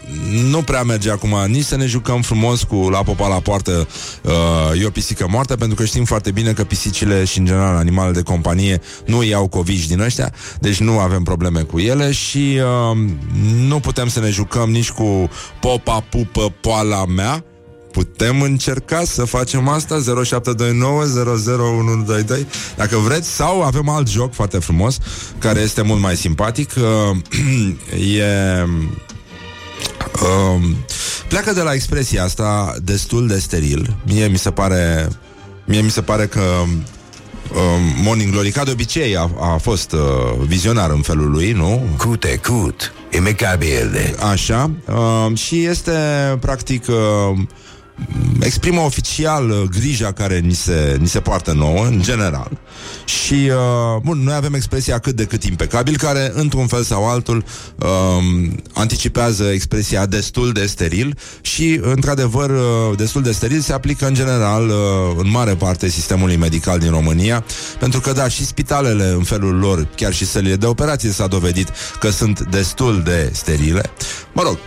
nu 0.51 0.63
prea 0.63 0.83
merge 0.83 1.11
acum. 1.11 1.35
Nici 1.47 1.65
să 1.65 1.77
ne 1.77 1.87
jucăm 1.87 2.23
frumos 2.23 2.63
cu 2.63 2.75
la 2.75 3.03
popa 3.03 3.29
la 3.29 3.41
poartă 3.41 3.89
uh, 4.23 4.81
e 4.83 4.87
o 4.87 4.91
pisică 4.91 5.27
moartă, 5.31 5.57
pentru 5.57 5.77
că 5.77 5.85
știm 5.85 6.05
foarte 6.05 6.31
bine 6.31 6.53
că 6.53 6.65
pisicile 6.65 7.25
și, 7.25 7.39
în 7.39 7.45
general, 7.45 7.77
animalele 7.77 8.15
de 8.15 8.23
companie 8.23 8.81
nu 9.07 9.23
iau 9.23 9.49
covici 9.49 9.87
din 9.87 10.01
ăștia, 10.01 10.33
deci 10.61 10.81
nu 10.81 10.99
avem 10.99 11.23
probleme 11.23 11.61
cu 11.61 11.79
ele 11.79 12.13
și 12.13 12.59
uh, 12.91 12.99
nu 13.67 13.81
putem 13.81 14.09
să 14.09 14.21
ne 14.21 14.31
jucăm 14.31 14.71
nici 14.71 14.91
cu 14.91 15.31
popa, 15.61 16.01
pupă, 16.01 16.55
poala 16.61 17.05
mea, 17.05 17.45
putem 17.93 18.43
încerca 18.43 19.05
să 19.05 19.25
facem 19.25 19.69
asta 19.69 19.95
0729 20.25 21.03
001122 21.03 22.47
Dacă 22.77 22.97
vreți 22.97 23.29
Sau 23.29 23.63
avem 23.63 23.89
alt 23.89 24.09
joc 24.09 24.35
foarte 24.35 24.59
frumos 24.59 24.99
Care 25.39 25.61
este 25.61 25.83
mult 25.83 26.01
mai 26.01 26.17
simpatic. 26.17 26.71
Uh, 26.77 27.17
E 28.17 28.25
Um, 30.23 30.77
pleacă 31.29 31.53
de 31.53 31.61
la 31.61 31.73
expresia 31.73 32.25
asta 32.25 32.77
destul 32.83 33.27
de 33.27 33.39
steril. 33.39 33.97
Mie 34.07 34.27
mi 34.27 34.39
se 34.39 34.51
pare, 34.51 35.09
mie 35.65 35.81
mi 35.81 35.91
se 35.91 36.03
pare 36.03 36.27
că 36.27 36.41
um, 36.41 38.03
Morning 38.03 38.33
Glory, 38.33 38.51
ca 38.51 38.65
de 38.65 38.71
obicei, 38.71 39.17
a, 39.17 39.31
a 39.41 39.57
fost 39.63 39.93
uh, 39.93 40.01
vizionar 40.47 40.91
în 40.91 41.01
felul 41.01 41.31
lui, 41.31 41.53
nu? 41.53 41.89
Cute, 41.97 42.41
cut, 42.43 42.93
imecabil. 43.11 44.17
Așa. 44.31 44.71
Uh, 44.89 45.39
și 45.39 45.65
este, 45.65 45.93
practic, 46.41 46.87
uh, 46.89 47.39
exprimă 48.41 48.81
oficial 48.81 49.51
uh, 49.51 49.63
grija 49.63 50.13
care 50.13 50.39
ni 50.39 50.55
se, 50.55 50.97
ni 51.01 51.09
se 51.09 51.21
poartă 51.21 51.53
nouă, 51.53 51.85
în 51.87 52.03
general. 52.03 52.51
Și, 53.05 53.35
uh, 53.35 54.01
bun, 54.03 54.19
noi 54.19 54.35
avem 54.35 54.55
expresia 54.55 54.99
cât 54.99 55.17
de 55.17 55.25
cât 55.25 55.45
impecabil, 55.45 55.97
care, 55.97 56.33
într-un 56.35 56.67
fel 56.67 56.83
sau 56.83 57.09
altul, 57.09 57.45
uh, 57.77 57.89
anticipează 58.73 59.45
expresia 59.45 60.07
destul 60.07 60.53
de 60.53 60.67
steril 60.67 61.19
și, 61.41 61.81
într-adevăr, 61.83 62.51
uh, 62.51 62.97
destul 62.97 63.23
de 63.23 63.33
steril 63.33 63.61
se 63.61 63.73
aplică, 63.73 64.07
în 64.07 64.15
general, 64.15 64.69
uh, 64.69 64.75
în 65.17 65.31
mare 65.31 65.55
parte, 65.55 65.89
sistemului 65.89 66.37
medical 66.37 66.79
din 66.79 66.91
România, 66.91 67.45
pentru 67.79 68.01
că, 68.01 68.13
da, 68.13 68.29
și 68.29 68.47
spitalele, 68.47 69.05
în 69.05 69.23
felul 69.23 69.59
lor, 69.59 69.89
chiar 69.95 70.13
și 70.13 70.27
sălile 70.27 70.57
de 70.57 70.67
operație 70.67 71.11
s-a 71.11 71.27
dovedit 71.27 71.69
că 72.01 72.11
sunt 72.11 72.41
destul 72.41 73.03
de 73.03 73.31
sterile. 73.33 73.91
Mă 74.33 74.43
rog, 74.43 74.59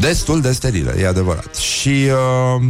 Destul 0.00 0.40
de 0.40 0.52
sterilă, 0.52 0.94
e 0.98 1.06
adevărat. 1.06 1.54
Și 1.54 1.88
uh, 1.88 2.62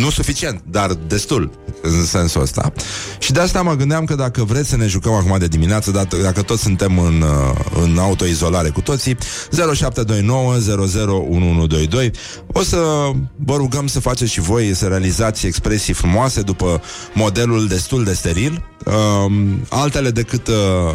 nu 0.00 0.10
suficient, 0.10 0.62
dar 0.70 0.92
destul 0.92 1.50
în 1.82 2.04
sensul 2.04 2.40
ăsta. 2.40 2.72
Și 3.18 3.32
de 3.32 3.40
asta 3.40 3.62
mă 3.62 3.74
gândeam 3.74 4.04
că 4.04 4.14
dacă 4.14 4.44
vreți 4.44 4.68
să 4.68 4.76
ne 4.76 4.86
jucăm 4.86 5.12
acum 5.12 5.38
de 5.38 5.46
dimineață, 5.46 5.90
dacă, 5.90 6.16
dacă 6.16 6.42
toți 6.42 6.62
suntem 6.62 6.98
în, 6.98 7.22
uh, 7.22 7.82
în 7.82 7.98
autoizolare 7.98 8.68
cu 8.68 8.80
toții, 8.80 9.16
0729 9.50 10.54
001122, 10.54 12.10
o 12.52 12.62
să 12.62 13.10
vă 13.36 13.56
rugăm 13.56 13.86
să 13.86 14.00
faceți 14.00 14.32
și 14.32 14.40
voi 14.40 14.74
să 14.74 14.86
realizați 14.86 15.46
expresii 15.46 15.94
frumoase 15.94 16.42
după 16.42 16.82
modelul 17.14 17.66
destul 17.66 18.04
de 18.04 18.12
steril, 18.12 18.64
uh, 18.84 19.32
altele 19.68 20.10
decât 20.10 20.48
uh, 20.48 20.94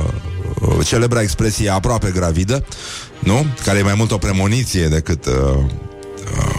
celebra 0.86 1.22
expresie 1.22 1.70
aproape 1.70 2.12
gravidă, 2.16 2.66
nu? 3.26 3.46
Care 3.64 3.78
e 3.78 3.82
mai 3.82 3.94
mult 3.98 4.12
o 4.12 4.18
premoniție 4.18 4.88
decât 4.88 5.26
uh, 5.26 5.34
uh, 6.38 6.56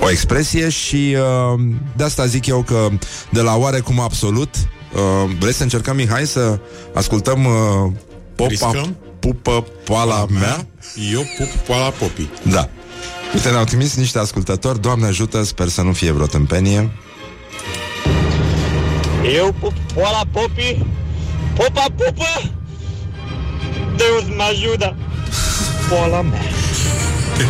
o 0.00 0.10
expresie 0.10 0.68
și 0.68 1.16
uh, 1.54 1.60
de 1.96 2.04
asta 2.04 2.26
zic 2.26 2.46
eu 2.46 2.62
că 2.62 2.88
de 3.30 3.40
la 3.40 3.56
oarecum 3.56 4.00
absolut 4.00 4.54
uh, 4.56 5.30
vreți 5.38 5.56
să 5.56 5.62
încercăm, 5.62 5.96
Mihai, 5.96 6.26
să 6.26 6.58
ascultăm 6.94 7.44
uh, 7.44 7.92
popa, 8.34 8.48
Riscăm? 8.48 8.96
pupă 9.18 9.66
poala 9.84 10.26
mea? 10.30 10.66
Eu 11.12 11.24
pup 11.38 11.48
poala 11.66 11.88
popii. 11.90 12.30
Da. 12.42 12.68
Uite, 13.34 13.50
ne-au 13.50 13.64
trimis 13.64 13.96
niște 13.96 14.18
ascultători 14.18 14.80
Doamne 14.80 15.06
ajută, 15.06 15.42
sper 15.42 15.68
să 15.68 15.82
nu 15.82 15.92
fie 15.92 16.10
vreo 16.10 16.26
tâmpenie 16.26 16.90
Eu 19.34 19.54
pup 19.60 19.72
poala 19.94 20.22
popii, 20.32 20.86
popa 21.54 21.84
pupă, 21.96 22.52
Deus 23.96 24.36
mă 24.36 24.42
ajută, 24.50 24.96
poala 25.88 26.22
mea. 26.22 27.13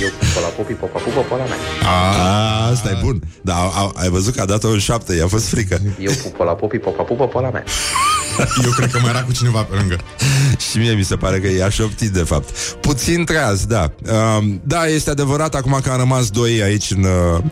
Eu 0.00 0.08
pup 0.18 0.28
poala 0.32 0.48
popii, 0.56 0.74
popa 0.74 0.98
pupă, 0.98 1.20
poala 1.20 1.44
mea. 1.44 1.56
A, 1.84 2.70
Asta 2.70 2.90
e 2.90 2.98
bun 3.02 3.22
Da, 3.42 3.54
a, 3.54 3.92
ai 3.94 4.08
văzut 4.08 4.34
că 4.34 4.40
a 4.40 4.44
dat-o 4.44 4.68
în 4.68 4.78
șapte 4.78 5.14
I-a 5.14 5.26
fost 5.26 5.46
frică 5.46 5.80
Eu 5.98 6.12
pup 6.22 6.36
poala 6.36 6.52
popii, 6.52 6.78
popa 6.78 7.02
pupă, 7.02 7.26
poala 7.26 7.50
mea. 7.50 7.64
Eu 8.64 8.70
cred 8.70 8.90
că 8.90 8.98
mai 9.02 9.10
era 9.10 9.22
cu 9.22 9.32
cineva 9.32 9.62
pe 9.62 9.76
lângă. 9.76 9.96
Și 10.70 10.78
mie 10.78 10.92
mi 10.92 11.04
se 11.04 11.16
pare 11.16 11.38
că 11.38 11.48
i-aș 11.50 11.74
șoptit, 11.74 12.10
de 12.10 12.22
fapt. 12.22 12.58
Puțin 12.80 13.24
treaz, 13.24 13.64
da. 13.64 13.92
Uh, 14.02 14.44
da, 14.62 14.86
este 14.86 15.10
adevărat, 15.10 15.54
acum 15.54 15.78
că 15.82 15.90
am 15.90 15.98
rămas 15.98 16.30
doi 16.30 16.62
aici 16.62 16.90
în, 16.90 17.04
uh, 17.04 17.42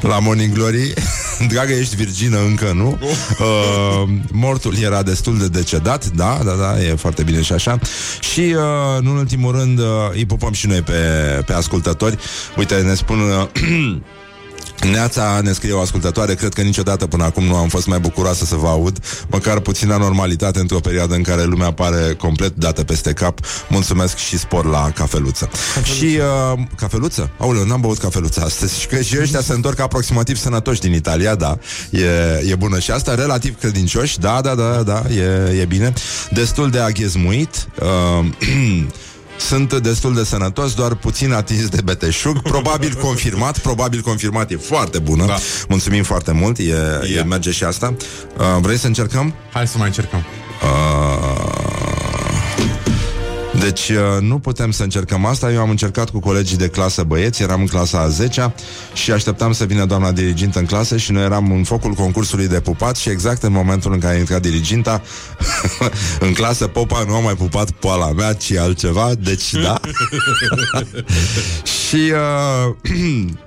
la 0.00 0.18
Morning 0.18 0.54
Glory. 0.54 0.92
Dragă, 1.52 1.72
ești 1.72 1.96
virgină 1.96 2.38
încă, 2.38 2.72
nu? 2.74 2.98
Uh, 3.00 4.08
mortul 4.32 4.74
era 4.82 5.02
destul 5.02 5.38
de 5.38 5.48
decedat, 5.48 6.06
da, 6.06 6.38
da, 6.44 6.52
da, 6.52 6.82
e 6.82 6.94
foarte 6.94 7.22
bine 7.22 7.42
și 7.42 7.52
așa. 7.52 7.78
Și, 8.20 8.40
uh, 8.40 9.02
nu 9.02 9.12
în 9.16 9.22
ultimul 9.22 9.52
rând, 9.52 9.78
uh, 9.78 9.86
îi 10.12 10.26
pupăm 10.26 10.52
și 10.52 10.66
noi 10.66 10.82
pe, 10.82 10.92
pe 11.46 11.52
ascultători. 11.52 12.18
Uite, 12.56 12.82
ne 12.82 12.94
spun... 12.94 13.20
Uh, 13.20 13.96
Neața 14.82 15.40
ne 15.42 15.52
scrie 15.52 15.72
o 15.72 15.80
ascultătoare 15.80 16.34
Cred 16.34 16.52
că 16.52 16.62
niciodată 16.62 17.06
până 17.06 17.24
acum 17.24 17.44
nu 17.44 17.56
am 17.56 17.68
fost 17.68 17.86
mai 17.86 17.98
bucuroasă 17.98 18.44
să 18.44 18.54
vă 18.54 18.68
aud. 18.68 18.98
Măcar 19.26 19.60
puțină 19.60 19.96
normalitate 19.96 20.58
Într-o 20.58 20.80
perioadă 20.80 21.14
în 21.14 21.22
care 21.22 21.44
lumea 21.44 21.72
pare 21.72 22.14
complet 22.18 22.54
dată 22.54 22.84
peste 22.84 23.12
cap. 23.12 23.38
Mulțumesc 23.68 24.16
și 24.16 24.38
spor 24.38 24.64
la 24.64 24.90
cafeluță, 24.90 25.48
cafeluță. 25.74 26.04
Și 26.04 26.18
uh, 26.54 26.58
cafeluță? 26.76 27.30
Aoleu, 27.38 27.64
n-am 27.64 27.80
băut 27.80 27.98
cafeluță 27.98 28.40
astăzi. 28.44 28.80
Și 28.80 28.86
că 28.86 29.00
și 29.00 29.16
ăștia 29.20 29.40
se 29.40 29.52
întorc 29.52 29.80
aproximativ 29.80 30.36
sănătoși 30.36 30.80
din 30.80 30.92
Italia 30.92 31.34
Da, 31.34 31.58
e, 31.90 32.50
e 32.50 32.54
bună 32.54 32.78
și 32.78 32.90
asta 32.90 33.14
Relativ 33.14 33.58
credincioși, 33.58 34.18
da, 34.18 34.40
da, 34.42 34.54
da, 34.54 34.82
da 34.82 35.02
E, 35.14 35.60
e 35.60 35.64
bine. 35.64 35.92
Destul 36.30 36.70
de 36.70 36.78
aghezmuit 36.78 37.68
uh, 37.80 38.26
Sunt 39.38 39.74
destul 39.74 40.14
de 40.14 40.24
sănătos, 40.24 40.74
doar 40.74 40.94
puțin 40.94 41.32
atins 41.32 41.68
de 41.68 41.80
beteșug, 41.84 42.42
probabil 42.42 42.94
confirmat, 43.06 43.58
probabil 43.58 44.00
confirmat, 44.00 44.50
e 44.50 44.56
foarte 44.56 44.98
bună. 44.98 45.26
Da. 45.26 45.36
Mulțumim 45.68 46.02
foarte 46.02 46.32
mult, 46.32 46.58
e, 46.58 46.62
e, 47.16 47.22
merge 47.22 47.50
și 47.50 47.64
asta. 47.64 47.94
Uh, 48.38 48.44
vrei 48.60 48.78
să 48.78 48.86
încercăm? 48.86 49.34
Hai 49.52 49.66
să 49.66 49.78
mai 49.78 49.86
încercăm. 49.86 50.24
Uh, 50.62 51.46
deci 53.58 53.88
uh, 53.88 54.20
nu 54.20 54.38
putem 54.38 54.70
să 54.70 54.82
încercăm 54.82 55.24
asta. 55.24 55.52
Eu 55.52 55.60
am 55.60 55.70
încercat 55.70 56.10
cu 56.10 56.20
colegii 56.20 56.56
de 56.56 56.68
clasă 56.68 57.02
băieți 57.02 57.42
Eram 57.42 57.60
în 57.60 57.66
clasa 57.66 58.00
a 58.00 58.08
10 58.08 58.54
Și 58.92 59.12
așteptam 59.12 59.52
să 59.52 59.64
vină 59.64 59.84
doamna 59.84 60.12
dirigintă 60.12 60.58
în 60.58 60.66
clasă 60.66 60.96
Și 60.96 61.12
noi 61.12 61.22
eram 61.22 61.52
în 61.52 61.64
focul 61.64 61.92
concursului 61.92 62.48
de 62.48 62.60
pupat 62.60 62.96
Și 62.96 63.08
exact 63.08 63.42
în 63.42 63.52
momentul 63.52 63.92
în 63.92 63.98
care 63.98 64.14
a 64.14 64.18
intrat 64.18 64.42
diriginta 64.42 65.02
În 66.26 66.32
clasă 66.32 66.66
popa 66.66 67.04
nu 67.06 67.14
a 67.14 67.20
mai 67.20 67.34
pupat 67.34 67.70
poala 67.70 68.12
mea 68.12 68.32
Ci 68.32 68.52
altceva. 68.52 69.10
Deci 69.18 69.52
da. 69.52 69.80
Și 71.88 72.12
uh, 72.12 72.74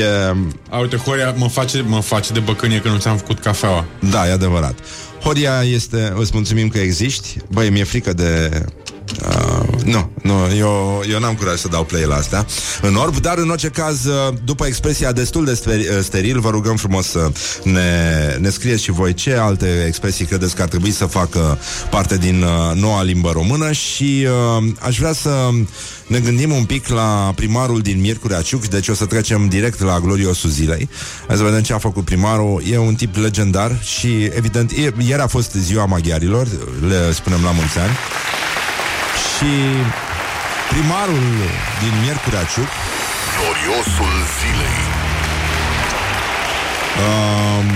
E... 0.00 0.34
A, 0.70 0.78
uite, 0.78 0.96
Horia 0.96 1.34
mă 1.36 1.48
face, 1.48 1.80
mă 1.80 2.00
face 2.00 2.32
de 2.32 2.38
băcânie 2.38 2.80
că 2.80 2.88
nu 2.88 2.98
ți-am 2.98 3.16
făcut 3.16 3.38
cafeaua. 3.38 3.84
Da, 4.10 4.28
e 4.28 4.32
adevărat. 4.32 4.74
Horia 5.22 5.62
este, 5.62 6.12
îți 6.16 6.30
mulțumim 6.34 6.68
că 6.68 6.78
existi. 6.78 7.36
Băi, 7.50 7.70
mi-e 7.70 7.84
frică 7.84 8.12
de 8.12 8.64
Uh, 9.28 9.82
nu, 9.84 10.10
nu, 10.22 10.34
eu, 10.56 11.02
eu 11.10 11.18
n-am 11.18 11.34
curaj 11.34 11.58
să 11.58 11.68
dau 11.68 11.84
play 11.84 12.04
la 12.04 12.14
astea 12.14 12.46
în 12.82 12.94
orb, 12.94 13.16
dar 13.16 13.38
în 13.38 13.50
orice 13.50 13.68
caz, 13.68 14.04
uh, 14.04 14.34
după 14.44 14.66
expresia 14.66 15.12
destul 15.12 15.44
de 15.44 15.60
ster- 15.60 15.96
uh, 15.96 16.02
steril, 16.02 16.40
vă 16.40 16.50
rugăm 16.50 16.76
frumos 16.76 17.06
să 17.06 17.30
ne, 17.62 18.36
ne 18.40 18.50
scrieți 18.50 18.82
și 18.82 18.90
voi 18.90 19.14
ce 19.14 19.34
alte 19.34 19.84
expresii 19.86 20.24
credeți 20.24 20.54
că 20.54 20.62
ar 20.62 20.68
trebui 20.68 20.90
să 20.90 21.06
facă 21.06 21.58
parte 21.90 22.16
din 22.16 22.42
uh, 22.42 22.80
noua 22.80 23.02
limbă 23.02 23.30
română 23.30 23.72
și 23.72 24.26
uh, 24.58 24.64
aș 24.80 24.98
vrea 24.98 25.12
să 25.12 25.48
ne 26.06 26.18
gândim 26.18 26.52
un 26.52 26.64
pic 26.64 26.88
la 26.88 27.32
primarul 27.34 27.80
din 27.80 28.00
Miercurea 28.00 28.40
Ciuc, 28.40 28.66
deci 28.66 28.88
o 28.88 28.94
să 28.94 29.06
trecem 29.06 29.48
direct 29.48 29.80
la 29.82 30.00
gloriosul 30.00 30.50
zilei. 30.50 30.88
Hai 31.26 31.36
să 31.36 31.42
vedem 31.42 31.62
ce 31.62 31.72
a 31.72 31.78
făcut 31.78 32.04
primarul. 32.04 32.62
E 32.70 32.78
un 32.78 32.94
tip 32.94 33.16
legendar 33.16 33.82
și, 33.82 34.24
evident, 34.24 34.70
e- 34.70 34.94
ieri 35.06 35.22
a 35.22 35.26
fost 35.26 35.52
ziua 35.52 35.84
maghiarilor, 35.84 36.46
le 36.88 37.12
spunem 37.12 37.42
la 37.42 37.50
mulți 37.50 37.78
ani. 37.78 37.92
Și 39.40 39.46
primarul 40.70 41.28
din 41.82 42.00
Miercurea 42.02 42.44
Ciuc 42.44 42.68
Gloriosul 43.36 44.14
zilei. 44.38 44.78
um, 47.06 47.66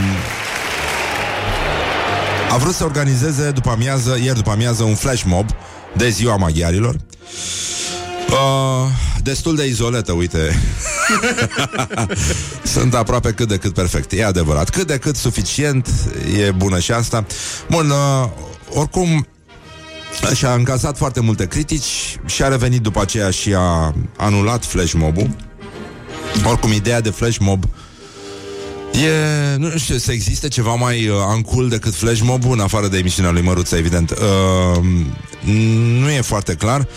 a 2.51 2.57
vrut 2.57 2.75
să 2.75 2.85
organizeze 2.85 3.51
după 3.51 3.71
amiază, 3.71 4.19
ieri 4.23 4.37
după 4.37 4.51
amiază, 4.51 4.83
un 4.83 4.95
flash 4.95 5.23
mob 5.23 5.47
de 5.97 6.09
ziua 6.09 6.37
maghiarilor. 6.37 6.97
Uh, 8.31 8.91
destul 9.23 9.57
de 9.57 9.67
izoletă, 9.67 10.13
uite. 10.13 10.61
Sunt 12.75 12.95
aproape 12.95 13.33
cât 13.33 13.49
de 13.49 13.57
cât 13.57 13.75
perfect. 13.75 14.13
E 14.13 14.25
adevărat. 14.25 14.71
Cât 14.71 14.87
de 14.87 14.99
cât 14.99 15.17
suficient. 15.17 15.89
E 16.39 16.51
bună 16.51 16.79
și 16.79 16.93
asta. 16.93 17.27
Bun, 17.71 17.91
uh, 17.91 18.29
oricum, 18.69 19.27
și-a 20.35 20.53
încasat 20.53 20.97
foarte 20.97 21.21
multe 21.21 21.47
critici 21.47 22.19
și 22.27 22.43
a 22.43 22.49
revenit 22.49 22.81
după 22.81 23.01
aceea 23.01 23.31
și 23.31 23.55
a 23.57 23.95
anulat 24.17 24.65
flash 24.65 24.93
mob-ul. 24.93 25.37
Oricum, 26.47 26.73
ideea 26.73 27.01
de 27.01 27.11
flash 27.11 27.39
mob 27.39 27.65
E, 29.03 29.57
nu 29.57 29.79
știu, 29.79 29.97
să 29.97 30.13
existe 30.13 30.49
ceva 30.49 30.75
mai 30.75 31.09
uh, 31.09 31.17
ancul 31.27 31.69
decât 31.69 31.95
flash 31.95 32.21
mob 32.21 32.51
în 32.51 32.61
afară 32.61 32.89
de 32.89 32.99
emisiunea 32.99 33.31
lui 33.31 33.43
Măruță, 33.43 33.77
evident. 33.77 34.11
Uh, 34.11 34.85
nu 36.01 36.11
e 36.11 36.21
foarte 36.21 36.55
clar. 36.55 36.89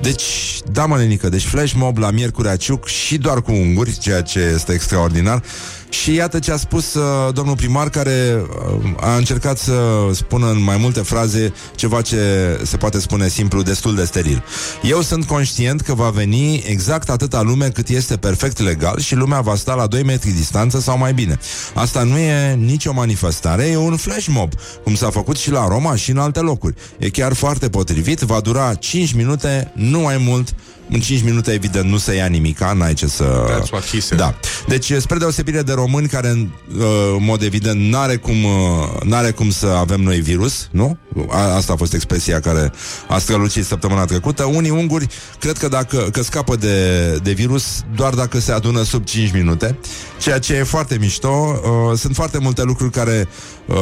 Deci, 0.00 0.58
da, 0.72 0.86
mă, 0.86 0.96
nenică, 0.96 1.28
deci 1.28 1.44
flash 1.44 1.72
mob 1.72 1.98
la 1.98 2.10
Miercurea 2.10 2.56
Ciuc 2.56 2.86
și 2.86 3.18
doar 3.18 3.42
cu 3.42 3.52
unguri, 3.52 3.98
ceea 3.98 4.22
ce 4.22 4.38
este 4.54 4.72
extraordinar. 4.72 5.42
Și 5.88 6.14
iată 6.14 6.38
ce 6.38 6.52
a 6.52 6.56
spus 6.56 6.94
uh, 6.94 7.34
domnul 7.34 7.56
primar, 7.56 7.88
care 7.88 8.42
uh, 8.82 8.90
a 9.00 9.16
încercat 9.16 9.58
să 9.58 9.72
spună 10.12 10.50
în 10.50 10.62
mai 10.62 10.76
multe 10.76 11.00
fraze 11.00 11.52
ceva 11.74 12.02
ce 12.02 12.16
se 12.64 12.76
poate 12.76 13.00
spune 13.00 13.28
simplu, 13.28 13.62
destul 13.62 13.94
de 13.94 14.04
steril. 14.04 14.44
Eu 14.82 15.00
sunt 15.00 15.24
conștient 15.24 15.80
că 15.80 15.94
va 15.94 16.08
veni 16.10 16.62
exact 16.66 17.10
atâta 17.10 17.42
lume 17.42 17.68
cât 17.68 17.88
este 17.88 18.16
perfect 18.16 18.60
legal 18.60 18.98
și 18.98 19.14
lumea 19.14 19.40
va 19.40 19.54
sta 19.54 19.74
la 19.74 19.86
2 19.86 20.02
metri 20.02 20.30
distanță 20.30 20.80
sau 20.80 20.98
mai 20.98 21.14
bine. 21.14 21.38
Asta 21.74 22.02
nu 22.02 22.16
e 22.18 22.54
nicio 22.54 22.92
manifestare, 22.92 23.64
e 23.66 23.76
un 23.76 23.96
flash 23.96 24.26
mob, 24.26 24.52
cum 24.84 24.94
s-a 24.94 25.10
făcut 25.10 25.36
și 25.36 25.50
la 25.50 25.68
Roma 25.68 25.96
și 25.96 26.10
în 26.10 26.18
alte 26.18 26.40
locuri. 26.40 26.74
E 26.98 27.08
chiar 27.10 27.32
foarte 27.32 27.68
potrivit, 27.68 28.20
va 28.20 28.40
dura 28.40 28.74
5 28.74 29.12
minute, 29.12 29.72
nu 29.74 30.00
mai 30.00 30.16
mult, 30.16 30.54
în 30.90 31.00
5 31.00 31.22
minute, 31.22 31.52
evident, 31.52 31.90
nu 31.90 31.96
se 31.96 32.14
ia 32.14 32.26
nimica, 32.26 32.72
n-ai 32.72 32.94
ce 32.94 33.06
să... 33.06 33.24
That's 33.24 33.70
what 33.70 33.86
he 33.86 34.00
said. 34.00 34.20
Da. 34.20 34.34
Deci, 34.66 34.92
spre 34.92 35.18
deosebire 35.18 35.62
de 35.62 35.72
români 35.72 36.08
care, 36.08 36.28
în 36.28 36.48
uh, 36.78 36.84
mod 37.18 37.42
evident, 37.42 37.80
n-are 37.80 38.16
cum, 38.16 38.44
uh, 38.44 39.02
n-are 39.04 39.30
cum 39.30 39.50
să 39.50 39.66
avem 39.66 40.00
noi 40.00 40.20
virus, 40.20 40.68
nu? 40.70 40.98
A, 41.28 41.54
asta 41.54 41.72
a 41.72 41.76
fost 41.76 41.94
expresia 41.94 42.40
care 42.40 42.72
a 43.08 43.18
strălucit 43.18 43.64
săptămâna 43.64 44.04
trecută. 44.04 44.44
Unii 44.44 44.70
unguri 44.70 45.06
cred 45.38 45.58
că, 45.58 45.68
dacă, 45.68 46.08
că 46.12 46.22
scapă 46.22 46.56
de, 46.56 47.12
de 47.22 47.32
virus 47.32 47.82
doar 47.94 48.14
dacă 48.14 48.40
se 48.40 48.52
adună 48.52 48.82
sub 48.82 49.04
5 49.04 49.32
minute, 49.32 49.78
ceea 50.20 50.38
ce 50.38 50.54
e 50.54 50.62
foarte 50.62 50.96
mișto. 51.00 51.28
Uh, 51.28 51.98
sunt 51.98 52.14
foarte 52.14 52.38
multe 52.38 52.62
lucruri 52.62 52.90
care 52.90 53.28
uh, 53.66 53.76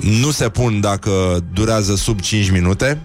nu 0.00 0.30
se 0.30 0.48
pun 0.48 0.80
dacă 0.80 1.44
durează 1.52 1.94
sub 1.94 2.20
5 2.20 2.50
minute, 2.50 3.00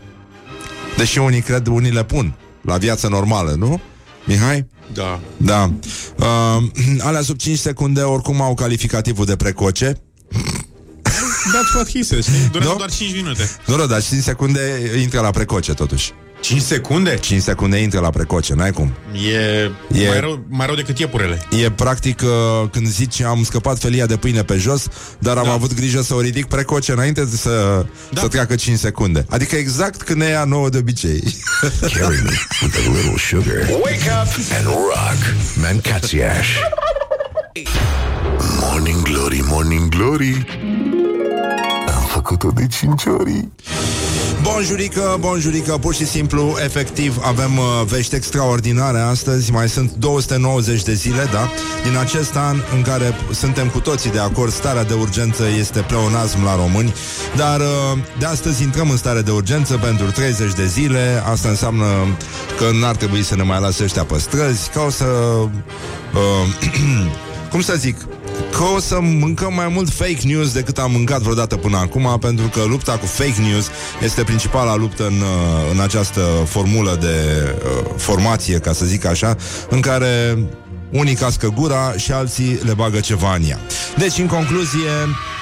deși 0.98 1.17
unii 1.19 1.41
cred, 1.41 1.67
unii 1.67 1.91
le 1.91 2.03
pun 2.03 2.33
la 2.69 2.77
viața 2.77 3.07
normală, 3.07 3.51
nu? 3.57 3.81
Mihai? 4.25 4.65
Da. 4.93 5.19
Da. 5.38 5.71
Uh, 6.17 6.63
alea 7.07 7.21
sub 7.21 7.38
5 7.38 7.57
secunde 7.57 8.01
oricum 8.01 8.41
au 8.41 8.53
calificativul 8.53 9.25
de 9.25 9.35
precoce. 9.35 10.01
That's 11.53 11.73
what 11.73 11.89
he 11.91 12.01
said. 12.03 12.23
știi? 12.23 12.49
Durează 12.51 12.71
Nu? 12.71 12.77
doar 12.77 12.91
5 12.91 13.13
minute. 13.15 13.49
Nu, 13.65 13.75
nu, 13.75 13.85
dar 13.88 14.03
5 14.03 14.23
secunde 14.23 14.61
intră 15.01 15.19
la 15.19 15.31
precoce 15.31 15.73
totuși. 15.73 16.11
5 16.41 16.62
secunde? 16.62 17.17
5 17.22 17.41
secunde 17.41 17.77
intră 17.77 18.00
la 18.00 18.10
precoce, 18.10 18.53
n-ai 18.53 18.72
cum. 18.72 18.93
E, 19.13 19.29
E- 20.01 20.08
Mai, 20.08 20.19
rău, 20.19 20.46
mai 20.50 20.65
rău 20.65 20.75
decât 20.75 21.00
iepurele. 21.00 21.41
E 21.63 21.72
practic 21.72 22.22
uh, 22.24 22.69
când 22.72 22.88
zici 22.88 23.22
am 23.22 23.43
scăpat 23.43 23.79
felia 23.79 24.05
de 24.05 24.15
pâine 24.17 24.43
pe 24.43 24.55
jos, 24.58 24.88
dar 25.19 25.38
am 25.38 25.43
Da. 25.46 25.51
avut 25.51 25.74
grijă 25.74 26.01
să 26.01 26.13
o 26.13 26.22
ridic 26.22 26.46
precoce 26.46 26.91
înainte 26.91 27.27
să, 27.36 27.86
Da. 28.12 28.22
să 28.22 28.27
treacă 28.27 28.55
5 28.55 28.77
secunde. 28.77 29.25
Adică 29.29 29.55
exact 29.55 30.01
când 30.01 30.19
ne 30.22 30.27
ia 30.27 30.43
nouă 30.43 30.69
de 30.69 30.77
obicei. 30.77 31.24
Carry 31.98 32.22
me 32.24 32.31
with 32.62 32.75
a 32.88 32.91
little 32.91 33.17
sugar. 33.17 33.67
Wake 33.81 34.10
up 34.22 34.34
and 34.58 34.65
rock. 34.65 35.36
Mancațiaș. 35.62 36.48
Morning 38.62 39.01
Glory, 39.01 39.41
Morning 39.43 39.89
Glory. 39.89 40.46
Am 41.96 42.03
făcut-o 42.08 42.51
de 42.51 42.67
5 42.67 43.03
ori. 43.19 43.48
Bonjurică, 44.53 45.17
bonjurică, 45.19 45.77
pur 45.77 45.93
și 45.93 46.05
simplu, 46.05 46.55
efectiv, 46.63 47.17
avem 47.21 47.57
uh, 47.57 47.63
vești 47.85 48.15
extraordinare 48.15 48.99
astăzi, 48.99 49.51
mai 49.51 49.69
sunt 49.69 49.91
290 49.91 50.83
de 50.83 50.93
zile, 50.93 51.29
da, 51.31 51.49
din 51.83 51.97
acest 51.97 52.35
an 52.35 52.57
în 52.75 52.81
care 52.81 53.15
suntem 53.31 53.67
cu 53.67 53.79
toții 53.79 54.12
de 54.12 54.19
acord, 54.19 54.51
starea 54.51 54.83
de 54.83 54.93
urgență 54.93 55.43
este 55.59 55.79
pleonasm 55.79 56.43
la 56.43 56.55
români, 56.55 56.93
dar 57.35 57.59
uh, 57.59 57.97
de 58.19 58.25
astăzi 58.25 58.63
intrăm 58.63 58.89
în 58.89 58.97
stare 58.97 59.21
de 59.21 59.31
urgență 59.31 59.77
pentru 59.77 60.12
30 60.12 60.53
de 60.53 60.65
zile, 60.65 61.23
asta 61.31 61.49
înseamnă 61.49 61.85
că 62.57 62.65
n-ar 62.79 62.95
trebui 62.95 63.23
să 63.23 63.35
ne 63.35 63.43
mai 63.43 63.59
lase 63.59 63.83
ăștia 63.83 64.03
pe 64.03 64.17
străzi, 64.17 64.69
ca 64.69 64.81
o 64.81 64.89
să... 64.89 65.05
Uh, 65.05 66.69
cum 67.51 67.62
să 67.62 67.73
zic, 67.77 67.97
că 68.52 68.63
o 68.75 68.80
să 68.80 68.99
mâncăm 69.02 69.54
mai 69.54 69.67
mult 69.67 69.89
fake 69.89 70.19
news 70.23 70.54
decât 70.54 70.78
am 70.78 70.91
mâncat 70.91 71.21
vreodată 71.21 71.56
până 71.56 71.78
acum, 71.78 72.17
pentru 72.19 72.47
că 72.47 72.63
lupta 72.67 72.97
cu 72.97 73.06
fake 73.06 73.41
news 73.49 73.69
este 74.04 74.23
principala 74.23 74.75
luptă 74.75 75.06
în, 75.06 75.13
uh, 75.13 75.71
în 75.73 75.80
această 75.80 76.21
formulă 76.45 76.97
de 76.99 77.15
uh, 77.56 77.89
formație, 77.97 78.58
ca 78.58 78.73
să 78.73 78.86
zic 78.86 79.06
așa, 79.06 79.36
în 79.69 79.80
care 79.80 80.38
unii 80.89 81.15
cască 81.15 81.54
gura 81.56 81.93
și 81.97 82.12
alții 82.12 82.60
le 82.63 82.73
bagă 82.73 82.99
ceva 82.99 83.36
în 83.36 83.49
ea. 83.49 83.60
Deci, 83.97 84.17
în 84.17 84.28
concluzie, 84.28 84.89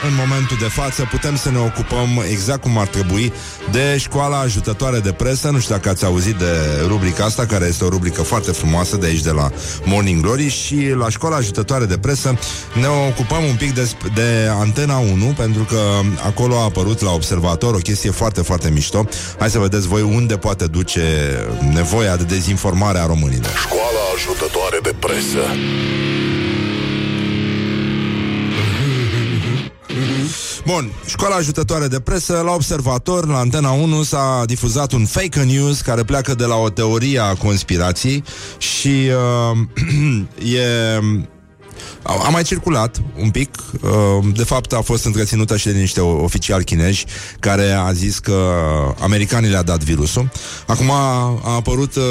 în 0.08 0.14
momentul 0.28 0.58
de 0.60 0.66
față 0.66 1.08
putem 1.12 1.36
să 1.36 1.50
ne 1.50 1.58
ocupăm 1.58 2.24
exact 2.32 2.62
cum 2.62 2.78
ar 2.78 2.88
trebui 2.88 3.34
de 3.72 3.98
școala 3.98 4.40
ajutătoare 4.40 5.00
de 5.00 5.12
presă. 5.12 5.50
Nu 5.50 5.60
știu 5.60 5.76
dacă 5.76 5.90
ați 5.90 6.06
auzit 6.06 6.36
de 6.36 6.84
rubrica 6.88 7.26
asta, 7.26 7.46
care 7.46 7.66
este 7.66 7.84
o 7.84 7.90
rubrică 7.90 8.22
foarte 8.22 8.52
frumoasă 8.52 8.98
de 8.98 9.06
aici, 9.06 9.22
de 9.22 9.32
la 9.32 9.52
Morning 9.84 10.22
Glory 10.22 10.50
și 10.50 10.94
la 10.98 11.10
școala 11.10 11.36
ajutătoare 11.36 11.86
de 11.86 11.98
presă 11.98 12.38
ne 12.74 12.88
ocupăm 12.88 13.44
un 13.44 13.56
pic 13.56 13.74
de, 13.74 13.90
de 14.14 14.50
Antena 14.60 14.98
1, 14.98 15.26
pentru 15.26 15.64
că 15.64 15.80
acolo 16.26 16.56
a 16.58 16.64
apărut 16.64 17.02
la 17.02 17.12
observator 17.12 17.74
o 17.74 17.78
chestie 17.78 18.12
foarte, 18.12 18.42
foarte 18.42 18.70
mișto. 18.70 19.08
Hai 19.40 19.50
să 19.50 19.60
vedeți 19.60 19.88
voi 19.88 20.02
unde 20.02 20.38
poate 20.38 20.66
duce 20.66 21.02
nevoia 21.74 22.16
de 22.16 22.24
dezinformare 22.24 23.00
a 23.00 23.06
românilor. 23.06 23.52
Școala 23.58 23.98
ajutătoare 24.16 24.80
de 24.82 24.94
presă. 25.00 25.37
Bun, 30.66 30.92
școala 31.06 31.36
ajutătoare 31.36 31.88
de 31.88 32.00
presă, 32.00 32.42
la 32.46 32.52
observator, 32.52 33.28
la 33.28 33.38
Antena 33.38 33.72
1 33.72 34.04
s-a 34.04 34.44
difuzat 34.46 34.92
un 34.92 35.06
fake 35.06 35.44
news 35.44 35.82
care 35.82 36.04
pleacă 36.04 36.34
de 36.34 36.46
la 36.46 36.56
o 36.56 36.70
teorie 36.70 37.20
a 37.20 37.34
conspirației 37.34 38.24
și 38.58 39.12
uh, 39.52 39.58
e... 40.58 41.00
A 42.08 42.22
a 42.26 42.30
mai 42.30 42.44
circulat 42.44 43.02
un 43.22 43.30
pic. 43.30 43.56
Uh, 43.82 43.90
De 44.36 44.44
fapt 44.44 44.74
a 44.74 44.82
fost 44.82 45.06
întreținută 45.06 45.58
și 45.58 45.66
de 45.68 45.80
niște 45.80 46.00
o- 46.02 46.24
oficiali 46.24 46.64
chinezi 46.64 47.06
Care 47.40 47.72
a 47.72 47.92
zis 47.92 48.20
că 48.20 48.52
americanii 49.00 49.50
le-a 49.50 49.62
dat 49.62 49.84
virusul. 49.84 50.30
Acum 50.68 50.92
a, 50.92 51.40
a 51.44 51.54
apărut 51.56 51.96
uh, 51.96 52.04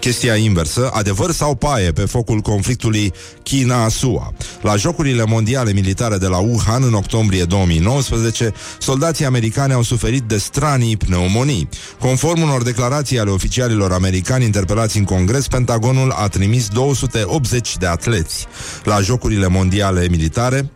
chestia 0.00 0.34
inversă. 0.36 0.90
Adevăr 0.92 1.30
sau 1.30 1.54
paie 1.54 1.92
pe 1.92 2.00
focul 2.04 2.40
conflictului 2.40 3.12
China-SUA. 3.42 4.32
La 4.62 4.76
Jocurile 4.76 5.24
Mondiale 5.24 5.72
Militare 5.72 6.16
de 6.16 6.26
la 6.26 6.36
Wuhan 6.38 6.82
În 6.82 6.94
octombrie 6.94 7.44
2019 7.44 8.52
Soldații 8.78 9.24
americani 9.24 9.72
au 9.72 9.82
suferit 9.82 10.22
de 10.22 10.36
stranii 10.38 10.96
pneumonii. 10.96 11.68
Conform 12.00 12.42
unor 12.42 12.62
declarații 12.62 13.18
ale 13.18 13.30
oficialilor 13.30 13.92
americani 13.92 14.44
Interpelați 14.44 14.96
în 14.98 15.04
congres 15.04 15.48
Pentagonul 15.48 16.10
a 16.10 16.28
trimis 16.28 16.68
280 16.68 17.76
de 17.76 17.86
atleți 17.86 18.46
la 18.86 19.00
Jocurile 19.00 19.46
Mondiale 19.46 20.08
Militare 20.08 20.70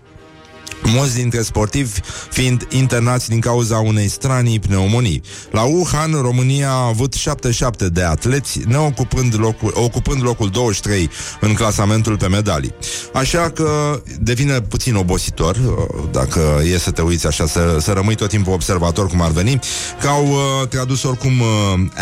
mulți 0.83 1.15
dintre 1.15 1.43
sportivi 1.43 2.01
fiind 2.31 2.67
internați 2.71 3.29
din 3.29 3.41
cauza 3.41 3.79
unei 3.79 4.09
stranii 4.09 4.59
pneumonii. 4.59 5.23
La 5.51 5.63
Wuhan, 5.63 6.13
România 6.13 6.71
a 6.71 6.87
avut 6.87 7.13
77 7.13 7.89
de 7.89 8.03
atleți, 8.03 8.61
neocupând 8.67 9.35
locul, 9.39 9.73
ocupând 9.75 10.23
locul 10.23 10.49
23 10.49 11.11
în 11.41 11.55
clasamentul 11.55 12.17
pe 12.17 12.29
medalii. 12.29 12.75
Așa 13.13 13.51
că 13.51 14.01
devine 14.21 14.61
puțin 14.61 14.95
obositor, 14.95 15.57
uh, 15.57 16.05
dacă 16.11 16.61
e 16.73 16.79
să 16.79 16.91
te 16.91 17.03
uiți 17.03 17.27
așa, 17.27 17.47
să, 17.47 17.77
să 17.81 17.93
rămâi 17.93 18.15
tot 18.15 18.29
timpul 18.29 18.53
observator 18.53 19.07
cum 19.07 19.21
ar 19.21 19.31
veni, 19.31 19.59
că 20.01 20.09
au 20.09 20.27
uh, 20.27 20.69
tradus 20.69 21.03
oricum 21.03 21.41
uh, 21.41 21.47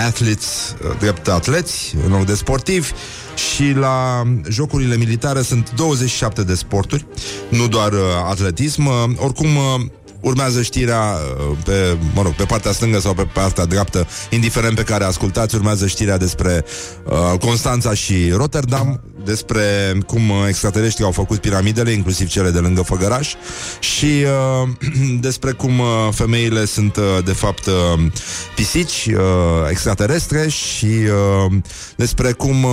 athletes, 0.07 0.75
uh, 0.85 0.99
drept 0.99 1.29
atleți, 1.29 1.95
în 2.05 2.13
loc 2.13 2.25
de 2.25 2.35
sportivi, 2.35 2.93
și 3.39 3.73
la 3.73 4.23
jocurile 4.49 4.97
militare 4.97 5.43
sunt 5.43 5.73
27 5.77 6.43
de 6.43 6.55
sporturi, 6.55 7.07
nu 7.49 7.69
doar 7.69 7.93
uh, 7.93 7.99
atletism. 8.29 8.87
Uh, 8.87 8.93
oricum, 9.17 9.57
uh, 9.57 9.87
urmează 10.21 10.63
știrea 10.63 11.01
uh, 11.01 11.57
pe, 11.65 11.97
mă 12.15 12.23
rog, 12.23 12.33
pe 12.33 12.45
partea 12.45 12.73
stângă 12.73 12.99
sau 12.99 13.15
pe 13.15 13.29
partea 13.33 13.65
dreaptă, 13.65 14.07
indiferent 14.31 14.77
pe 14.77 14.83
care 14.83 15.05
ascultați, 15.05 15.55
urmează 15.55 15.87
știrea 15.87 16.17
despre 16.17 16.65
uh, 17.05 17.39
Constanța 17.39 17.95
și 17.95 18.31
Rotterdam, 18.31 19.01
despre 19.25 19.93
cum 20.07 20.31
uh, 20.31 20.37
extraterestrii 20.49 21.05
au 21.05 21.13
făcut 21.13 21.39
piramidele, 21.39 21.91
inclusiv 21.91 22.29
cele 22.29 22.51
de 22.51 22.59
lângă 22.59 22.83
Făgăraș, 22.83 23.35
și 23.81 24.25
uh, 24.63 24.69
despre 25.21 25.53
cum 25.53 25.79
uh, 25.79 25.87
femeile 26.11 26.65
sunt, 26.65 26.97
uh, 26.97 27.25
de 27.25 27.33
fapt, 27.33 27.67
uh, 27.67 27.73
pisici 28.55 29.07
uh, 29.07 29.21
extraterestre 29.71 30.49
și 30.49 30.87
uh, 30.87 31.53
despre 31.97 32.33
cum 32.33 32.65
uh, 32.65 32.71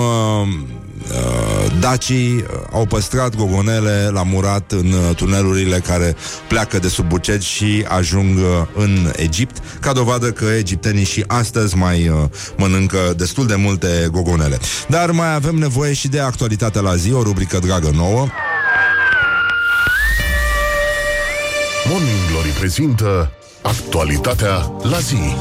uh, 1.11 1.71
dacii 1.79 2.33
uh, 2.33 2.43
au 2.71 2.85
păstrat 2.85 3.35
gogonele 3.35 4.09
la 4.11 4.23
murat 4.23 4.71
în 4.71 4.91
uh, 4.91 5.15
tunelurile 5.15 5.79
care 5.79 6.15
pleacă 6.47 6.79
de 6.79 6.87
sub 6.87 7.07
Bucegi 7.07 7.47
și 7.47 7.85
ajung 7.87 8.37
uh, 8.37 8.43
în 8.75 9.11
Egipt, 9.15 9.61
ca 9.79 9.93
dovadă 9.93 10.31
că 10.31 10.45
egiptenii 10.45 11.05
și 11.05 11.23
astăzi 11.27 11.75
mai 11.75 12.07
uh, 12.07 12.15
mănâncă 12.57 13.13
destul 13.17 13.47
de 13.47 13.55
multe 13.55 14.07
gogonele. 14.11 14.59
Dar 14.87 15.11
mai 15.11 15.33
avem 15.33 15.55
nevoie 15.55 15.93
și 15.93 16.07
de 16.07 16.19
actualitatea 16.45 16.81
la 16.81 16.95
zi, 16.95 17.11
o 17.11 17.23
rubrică 17.23 17.59
dragă 17.59 17.89
nouă. 17.93 18.27
Morning 21.89 22.17
Glory 22.31 22.49
prezintă 22.49 23.31
actualitatea 23.61 24.71
la 24.81 24.99
zi. 24.99 25.35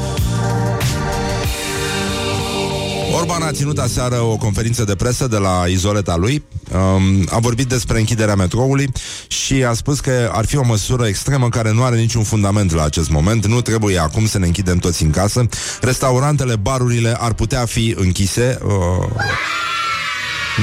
Orban 3.15 3.41
a 3.41 3.51
ținut 3.51 3.77
aseară 3.77 4.15
o 4.15 4.37
conferință 4.37 4.83
de 4.83 4.95
presă 4.95 5.27
de 5.27 5.37
la 5.37 5.63
izoleta 5.67 6.15
lui. 6.15 6.43
Um, 6.73 7.27
a 7.29 7.39
vorbit 7.39 7.67
despre 7.67 7.99
închiderea 7.99 8.35
metroului 8.35 8.91
și 9.27 9.63
a 9.63 9.73
spus 9.73 9.99
că 9.99 10.31
ar 10.33 10.45
fi 10.45 10.57
o 10.57 10.63
măsură 10.63 11.07
extremă 11.07 11.49
care 11.49 11.71
nu 11.71 11.83
are 11.83 11.95
niciun 11.95 12.23
fundament 12.23 12.71
la 12.71 12.83
acest 12.83 13.09
moment. 13.09 13.45
Nu 13.45 13.61
trebuie 13.61 13.99
acum 13.99 14.25
să 14.25 14.37
ne 14.37 14.45
închidem 14.45 14.77
toți 14.77 15.03
în 15.03 15.09
casă. 15.09 15.45
Restaurantele, 15.81 16.55
barurile 16.55 17.15
ar 17.19 17.33
putea 17.33 17.65
fi 17.65 17.95
închise. 17.97 18.59
Uh... 18.63 18.73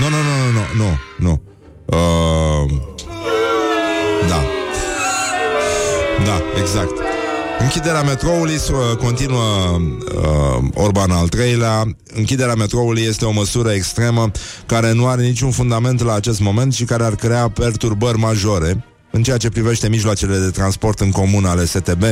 Nu, 0.00 0.09
nu, 0.09 0.16
nu, 0.16 0.50
nu, 0.52 0.61
nu, 0.74 0.85
nu, 0.85 0.98
nu. 1.18 1.42
Uh... 1.85 2.70
Da. 4.28 4.44
Da, 6.24 6.42
exact. 6.61 6.92
Închiderea 7.59 8.02
metroului 8.02 8.55
uh, 8.55 8.96
continuă 8.96 9.78
uh, 10.16 10.64
Orban 10.74 11.11
al 11.11 11.28
treilea. 11.28 11.85
Închiderea 12.14 12.55
metroului 12.55 13.02
este 13.02 13.24
o 13.24 13.31
măsură 13.31 13.70
extremă 13.72 14.31
care 14.66 14.92
nu 14.92 15.07
are 15.07 15.22
niciun 15.22 15.50
fundament 15.50 16.02
la 16.02 16.14
acest 16.14 16.40
moment 16.40 16.74
și 16.74 16.85
care 16.85 17.05
ar 17.05 17.14
crea 17.14 17.48
perturbări 17.48 18.18
majore 18.18 18.85
în 19.12 19.22
ceea 19.22 19.37
ce 19.37 19.48
privește 19.48 19.88
mijloacele 19.88 20.38
de 20.38 20.51
transport 20.51 21.01
în 21.01 21.11
comun 21.11 21.44
ale 21.44 21.64
STB, 21.64 22.03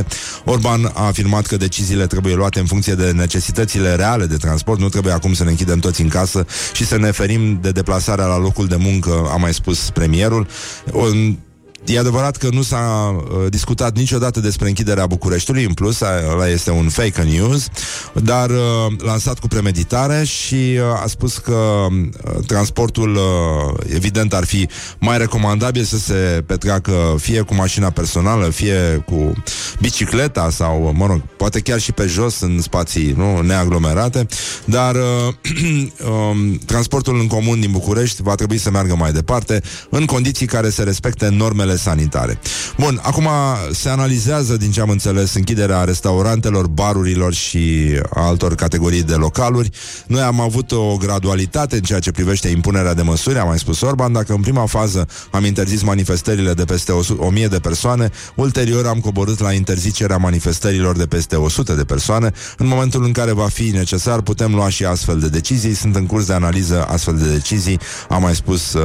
Orban 0.45 0.91
a 0.93 1.05
afirmat 1.05 1.45
că 1.45 1.57
deciziile 1.57 2.07
trebuie 2.07 2.35
luate 2.35 2.59
în 2.59 2.65
funcție 2.65 2.93
de 2.93 3.11
necesitățile 3.11 3.95
reale 3.95 4.25
de 4.25 4.37
transport. 4.37 4.79
Nu 4.79 4.89
trebuie 4.89 5.13
acum 5.13 5.33
să 5.33 5.43
ne 5.43 5.49
închidem 5.49 5.79
toți 5.79 6.01
în 6.01 6.07
casă 6.07 6.45
și 6.73 6.85
să 6.85 6.97
ne 6.97 7.11
ferim 7.11 7.59
de 7.61 7.71
deplasarea 7.71 8.25
la 8.25 8.37
locul 8.37 8.67
de 8.67 8.75
muncă, 8.75 9.29
a 9.31 9.35
mai 9.35 9.53
spus 9.53 9.89
premierul. 9.89 10.47
Un, 10.91 11.37
E 11.85 11.99
adevărat 11.99 12.37
că 12.37 12.49
nu 12.51 12.61
s-a 12.61 13.15
uh, 13.15 13.49
discutat 13.49 13.95
niciodată 13.95 14.39
despre 14.39 14.67
închiderea 14.67 15.05
Bucureștiului, 15.05 15.63
în 15.63 15.73
plus, 15.73 15.99
ăla 16.31 16.47
este 16.47 16.71
un 16.71 16.89
fake 16.89 17.21
news, 17.21 17.67
dar 18.13 18.49
uh, 18.49 18.57
lansat 18.97 19.39
cu 19.39 19.47
premeditare 19.47 20.23
și 20.23 20.55
uh, 20.55 21.01
a 21.03 21.07
spus 21.07 21.37
că 21.37 21.87
uh, 21.89 22.45
transportul, 22.47 23.15
uh, 23.15 23.93
evident, 23.93 24.33
ar 24.33 24.45
fi 24.45 24.69
mai 24.99 25.17
recomandabil 25.17 25.83
să 25.83 25.97
se 25.97 26.43
petreacă 26.45 27.15
fie 27.19 27.41
cu 27.41 27.55
mașina 27.55 27.89
personală, 27.89 28.49
fie 28.49 29.03
cu 29.05 29.33
bicicleta 29.79 30.49
sau, 30.49 30.93
mă 30.95 31.05
rog, 31.05 31.21
poate 31.37 31.59
chiar 31.59 31.79
și 31.79 31.91
pe 31.91 32.05
jos 32.05 32.39
în 32.39 32.61
spații 32.61 33.13
nu, 33.17 33.41
neaglomerate, 33.41 34.25
dar 34.65 34.95
uh, 34.95 35.01
um, 36.31 36.57
transportul 36.65 37.19
în 37.19 37.27
comun 37.27 37.59
din 37.59 37.71
București 37.71 38.21
va 38.21 38.35
trebui 38.35 38.57
să 38.57 38.69
meargă 38.71 38.95
mai 38.95 39.11
departe 39.11 39.61
în 39.89 40.05
condiții 40.05 40.45
care 40.45 40.69
să 40.69 40.83
respecte 40.83 41.29
normele 41.29 41.70
sanitare. 41.75 42.39
Bun, 42.77 42.99
acum 43.01 43.27
se 43.71 43.89
analizează, 43.89 44.57
din 44.57 44.71
ce 44.71 44.81
am 44.81 44.89
înțeles, 44.89 45.33
închiderea 45.33 45.83
restaurantelor, 45.83 46.67
barurilor 46.67 47.33
și 47.33 47.89
altor 48.13 48.55
categorii 48.55 49.03
de 49.03 49.13
localuri. 49.13 49.69
Noi 50.07 50.21
am 50.21 50.39
avut 50.39 50.71
o 50.71 50.97
gradualitate 50.97 51.75
în 51.75 51.81
ceea 51.81 51.99
ce 51.99 52.11
privește 52.11 52.47
impunerea 52.47 52.93
de 52.93 53.01
măsuri, 53.01 53.37
am 53.37 53.47
mai 53.47 53.59
spus 53.59 53.81
Orban, 53.81 54.11
dacă 54.11 54.33
în 54.33 54.41
prima 54.41 54.65
fază 54.65 55.07
am 55.31 55.45
interzis 55.45 55.83
manifestările 55.83 56.53
de 56.53 56.63
peste 56.65 56.91
1000 56.91 57.47
de 57.47 57.59
persoane, 57.59 58.09
ulterior 58.35 58.85
am 58.85 58.99
coborât 58.99 59.39
la 59.39 59.51
interzicerea 59.53 60.17
manifestărilor 60.17 60.97
de 60.97 61.05
peste 61.05 61.35
100 61.35 61.73
de 61.73 61.83
persoane. 61.83 62.31
În 62.57 62.67
momentul 62.67 63.03
în 63.03 63.11
care 63.11 63.31
va 63.31 63.47
fi 63.47 63.69
necesar, 63.69 64.21
putem 64.21 64.55
lua 64.55 64.69
și 64.69 64.85
astfel 64.85 65.19
de 65.19 65.27
decizii. 65.27 65.73
Sunt 65.73 65.95
în 65.95 66.05
curs 66.05 66.25
de 66.25 66.33
analiză 66.33 66.85
astfel 66.89 67.17
de 67.17 67.31
decizii, 67.31 67.79
a 68.09 68.17
mai 68.17 68.35
spus 68.35 68.73
uh, 68.73 68.81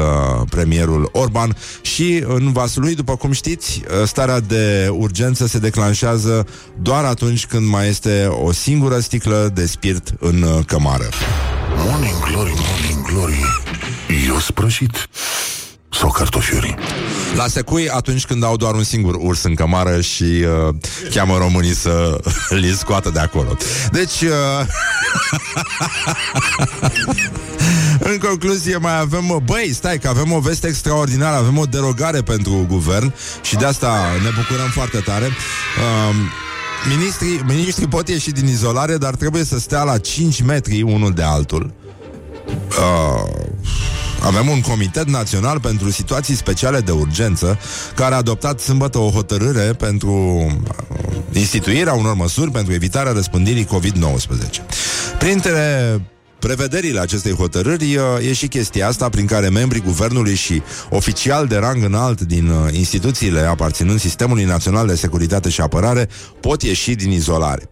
premierul 0.51 1.09
Orban 1.13 1.57
și 1.83 2.25
în 2.27 2.53
vasul 2.53 2.76
lui, 2.77 2.95
după 2.95 3.17
cum 3.17 3.33
știți, 3.33 3.83
starea 4.05 4.41
de 4.41 4.89
urgență 4.93 5.47
se 5.47 5.59
declanșează 5.59 6.47
doar 6.83 7.05
atunci 7.05 7.47
când 7.47 7.67
mai 7.67 7.89
este 7.89 8.27
o 8.27 8.53
singură 8.53 8.99
sticlă 8.99 9.51
de 9.55 9.67
spirit 9.67 10.13
în 10.19 10.43
uh, 10.43 10.65
cămară. 10.67 11.09
Morning 11.77 12.25
Glory, 12.31 12.53
Morning 12.55 13.07
Glory 13.07 13.45
Eu 14.29 14.39
sprășit 14.39 15.09
sau 15.91 16.11
cartofiuri? 16.11 16.75
La 17.37 17.47
secui 17.47 17.89
atunci 17.89 18.25
când 18.25 18.45
au 18.45 18.57
doar 18.57 18.75
un 18.75 18.85
singur 18.85 19.15
urs 19.15 19.43
în 19.43 19.55
cămară 19.55 20.01
și 20.01 20.23
uh, 20.23 20.75
cheamă 21.15 21.39
românii 21.39 21.75
să 21.75 22.21
li 22.61 22.73
scoată 22.73 23.11
de 23.11 23.19
acolo. 23.19 23.57
Deci... 23.91 24.21
Uh... 24.21 24.31
în 28.13 28.19
concluzie 28.19 28.77
mai 28.77 28.99
avem... 29.01 29.43
Băi, 29.45 29.71
stai 29.75 29.99
că 29.99 30.09
avem 30.09 30.33
o 30.33 30.39
veste 30.39 30.67
extraordinară, 30.67 31.37
avem 31.37 31.59
o 31.59 31.65
derogare 31.65 32.23
pentru 32.23 32.65
guvern 32.69 33.15
și 33.43 33.57
de 33.57 33.65
asta 33.65 33.93
ne 34.23 34.31
bucurăm 34.37 34.69
foarte 34.69 34.99
tare. 34.99 35.27
Uh, 35.27 36.15
Ministrii, 36.89 37.41
ministrii 37.47 37.87
pot 37.87 38.09
ieși 38.09 38.31
din 38.31 38.47
izolare, 38.47 38.97
dar 38.97 39.15
trebuie 39.15 39.45
să 39.45 39.59
stea 39.59 39.83
la 39.83 39.99
5 39.99 40.43
metri 40.43 40.83
unul 40.83 41.13
de 41.13 41.23
altul. 41.23 41.75
Uh, 42.47 43.47
avem 44.23 44.49
un 44.49 44.61
comitet 44.61 45.09
național 45.09 45.61
pentru 45.61 45.91
situații 45.91 46.35
speciale 46.35 46.81
de 46.81 46.91
urgență 46.91 47.59
care 47.95 48.15
a 48.15 48.17
adoptat 48.17 48.61
sâmbătă 48.61 48.99
o 48.99 49.11
hotărâre 49.11 49.73
pentru 49.73 50.11
uh, 50.13 50.53
instituirea 51.33 51.93
unor 51.93 52.15
măsuri 52.15 52.51
pentru 52.51 52.73
evitarea 52.73 53.13
răspândirii 53.13 53.67
COVID-19. 53.67 54.61
Printre 55.19 56.01
prevederile 56.39 57.01
acestei 57.01 57.33
hotărâri 57.33 57.97
uh, 57.97 58.03
e 58.29 58.33
și 58.33 58.49
chestia 58.49 58.89
asta 58.89 59.09
prin 59.09 59.27
care 59.27 59.49
membrii 59.49 59.81
guvernului 59.81 60.35
și 60.35 60.63
oficial 60.91 61.47
de 61.47 61.57
rang 61.57 61.85
înalt 61.85 62.21
din 62.21 62.49
uh, 62.49 62.73
instituțiile 62.73 63.41
aparținând 63.41 64.01
Sistemului 64.01 64.45
Național 64.45 64.87
de 64.87 64.95
Securitate 64.95 65.49
și 65.49 65.61
Apărare 65.61 66.09
pot 66.41 66.63
ieși 66.63 66.95
din 66.95 67.11
izolare. 67.11 67.69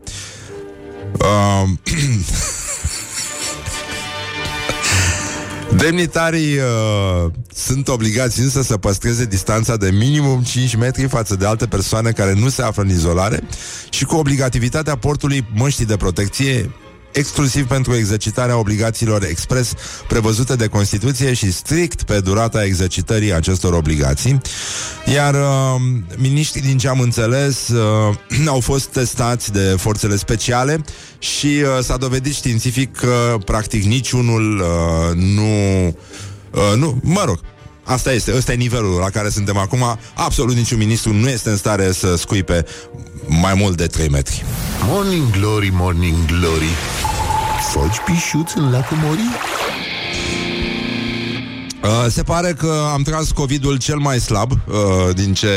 Uh, 1.19 1.69
Demnitarii 5.77 6.57
uh, 6.57 7.31
sunt 7.55 7.89
obligați 7.89 8.41
însă 8.41 8.63
să 8.63 8.77
păstreze 8.77 9.25
distanța 9.25 9.77
de 9.77 9.91
minimum 9.91 10.43
5 10.43 10.75
metri 10.75 11.09
față 11.09 11.35
de 11.35 11.47
alte 11.47 11.67
persoane 11.67 12.11
care 12.11 12.33
nu 12.33 12.49
se 12.49 12.63
află 12.63 12.83
în 12.83 12.89
izolare 12.89 13.43
și 13.91 14.05
cu 14.05 14.17
obligativitatea 14.17 14.97
portului 14.97 15.47
măștii 15.55 15.87
de 15.87 15.97
protecție 15.97 16.71
exclusiv 17.15 17.67
pentru 17.67 17.95
exercitarea 17.95 18.59
obligațiilor 18.59 19.25
expres 19.25 19.73
prevăzute 20.09 20.57
de 20.57 20.67
Constituție 20.67 21.33
și 21.33 21.53
strict 21.53 22.03
pe 22.03 22.21
durata 22.21 22.65
exercitării 22.65 23.33
acestor 23.33 23.73
obligații. 23.73 24.41
Iar 25.15 25.35
uh, 25.35 25.81
miniștrii, 26.17 26.63
din 26.63 26.79
ce 26.79 26.89
am 26.89 27.01
înțeles, 27.01 27.69
uh, 27.69 28.47
au 28.55 28.61
fost 28.61 28.87
testați 28.87 29.53
de 29.53 29.75
forțele 29.79 30.17
speciale 30.17 30.85
și 31.19 31.47
uh, 31.47 31.85
s-a 31.85 31.97
dovedit 31.97 32.35
științific 32.35 32.97
că 32.97 33.37
practic 33.45 33.85
niciunul 33.85 34.59
uh, 34.59 35.17
nu... 35.17 35.87
Uh, 36.51 36.77
nu, 36.77 36.99
mă 37.03 37.23
rog, 37.25 37.41
Asta 37.85 38.13
este, 38.13 38.37
ăsta 38.37 38.53
e 38.53 38.57
nivelul 38.57 38.99
la 38.99 39.11
care 39.11 39.29
suntem 39.29 39.57
acum. 39.57 39.99
Absolut 40.15 40.55
niciun 40.55 40.79
ministru 40.79 41.13
nu 41.13 41.29
este 41.29 41.51
în 41.51 41.57
stare 41.57 41.93
să 41.93 42.17
scuipe 42.17 42.65
mai 43.27 43.55
mult 43.55 43.77
de 43.77 43.87
3 43.87 44.09
metri. 44.09 44.45
Morning 44.87 45.31
Glory, 45.31 45.71
Morning 45.73 46.27
Glory 46.27 46.71
Foci 47.75 47.99
pișuț 48.05 48.53
în 48.55 48.71
lacul 48.71 48.97
Mori? 48.97 49.21
Uh, 51.85 52.07
se 52.09 52.23
pare 52.23 52.53
că 52.53 52.89
am 52.93 53.03
tras 53.03 53.31
COVID-ul 53.31 53.79
cel 53.79 53.97
mai 53.97 54.21
slab 54.21 54.51
uh, 54.51 55.15
din, 55.15 55.35
ce, 55.35 55.49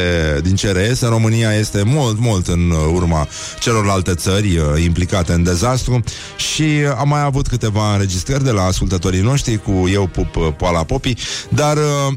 din 0.43 0.55
ce 0.55 0.71
reiese. 0.71 1.05
România 1.05 1.53
este 1.53 1.83
mult, 1.83 2.19
mult 2.19 2.47
în 2.47 2.71
urma 2.93 3.27
celorlalte 3.59 4.13
țări 4.13 4.57
uh, 4.57 4.83
implicate 4.83 5.33
în 5.33 5.43
dezastru 5.43 6.03
și 6.37 6.63
am 6.97 7.07
mai 7.07 7.21
avut 7.21 7.47
câteva 7.47 7.91
înregistrări 7.91 8.43
de 8.43 8.51
la 8.51 8.63
ascultătorii 8.63 9.21
noștri 9.21 9.57
cu 9.57 9.87
eu 9.91 10.07
pup 10.07 10.35
uh, 10.35 10.47
poala 10.57 10.83
popii, 10.83 11.17
dar 11.49 11.77
uh, 11.77 12.13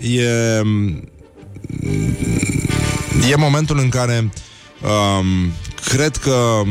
e, 0.20 0.62
e 3.30 3.36
momentul 3.36 3.78
în 3.78 3.88
care 3.88 4.30
um, 4.82 5.52
cred 5.84 6.16
că 6.16 6.62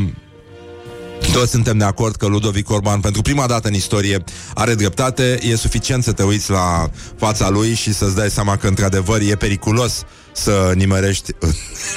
toți 1.32 1.50
suntem 1.50 1.78
de 1.78 1.84
acord 1.84 2.16
că 2.16 2.26
Ludovic 2.26 2.70
Orban, 2.70 3.00
pentru 3.00 3.22
prima 3.22 3.46
dată 3.46 3.68
în 3.68 3.74
istorie, 3.74 4.24
are 4.54 4.74
dreptate. 4.74 5.38
E 5.42 5.56
suficient 5.56 6.04
să 6.04 6.12
te 6.12 6.22
uiți 6.22 6.50
la 6.50 6.90
fața 7.16 7.48
lui 7.48 7.74
și 7.74 7.92
să-ți 7.94 8.14
dai 8.14 8.30
seama 8.30 8.56
că, 8.56 8.66
într-adevăr, 8.66 9.20
e 9.20 9.36
periculos 9.36 10.04
să 10.32 10.72
nimerești 10.74 11.30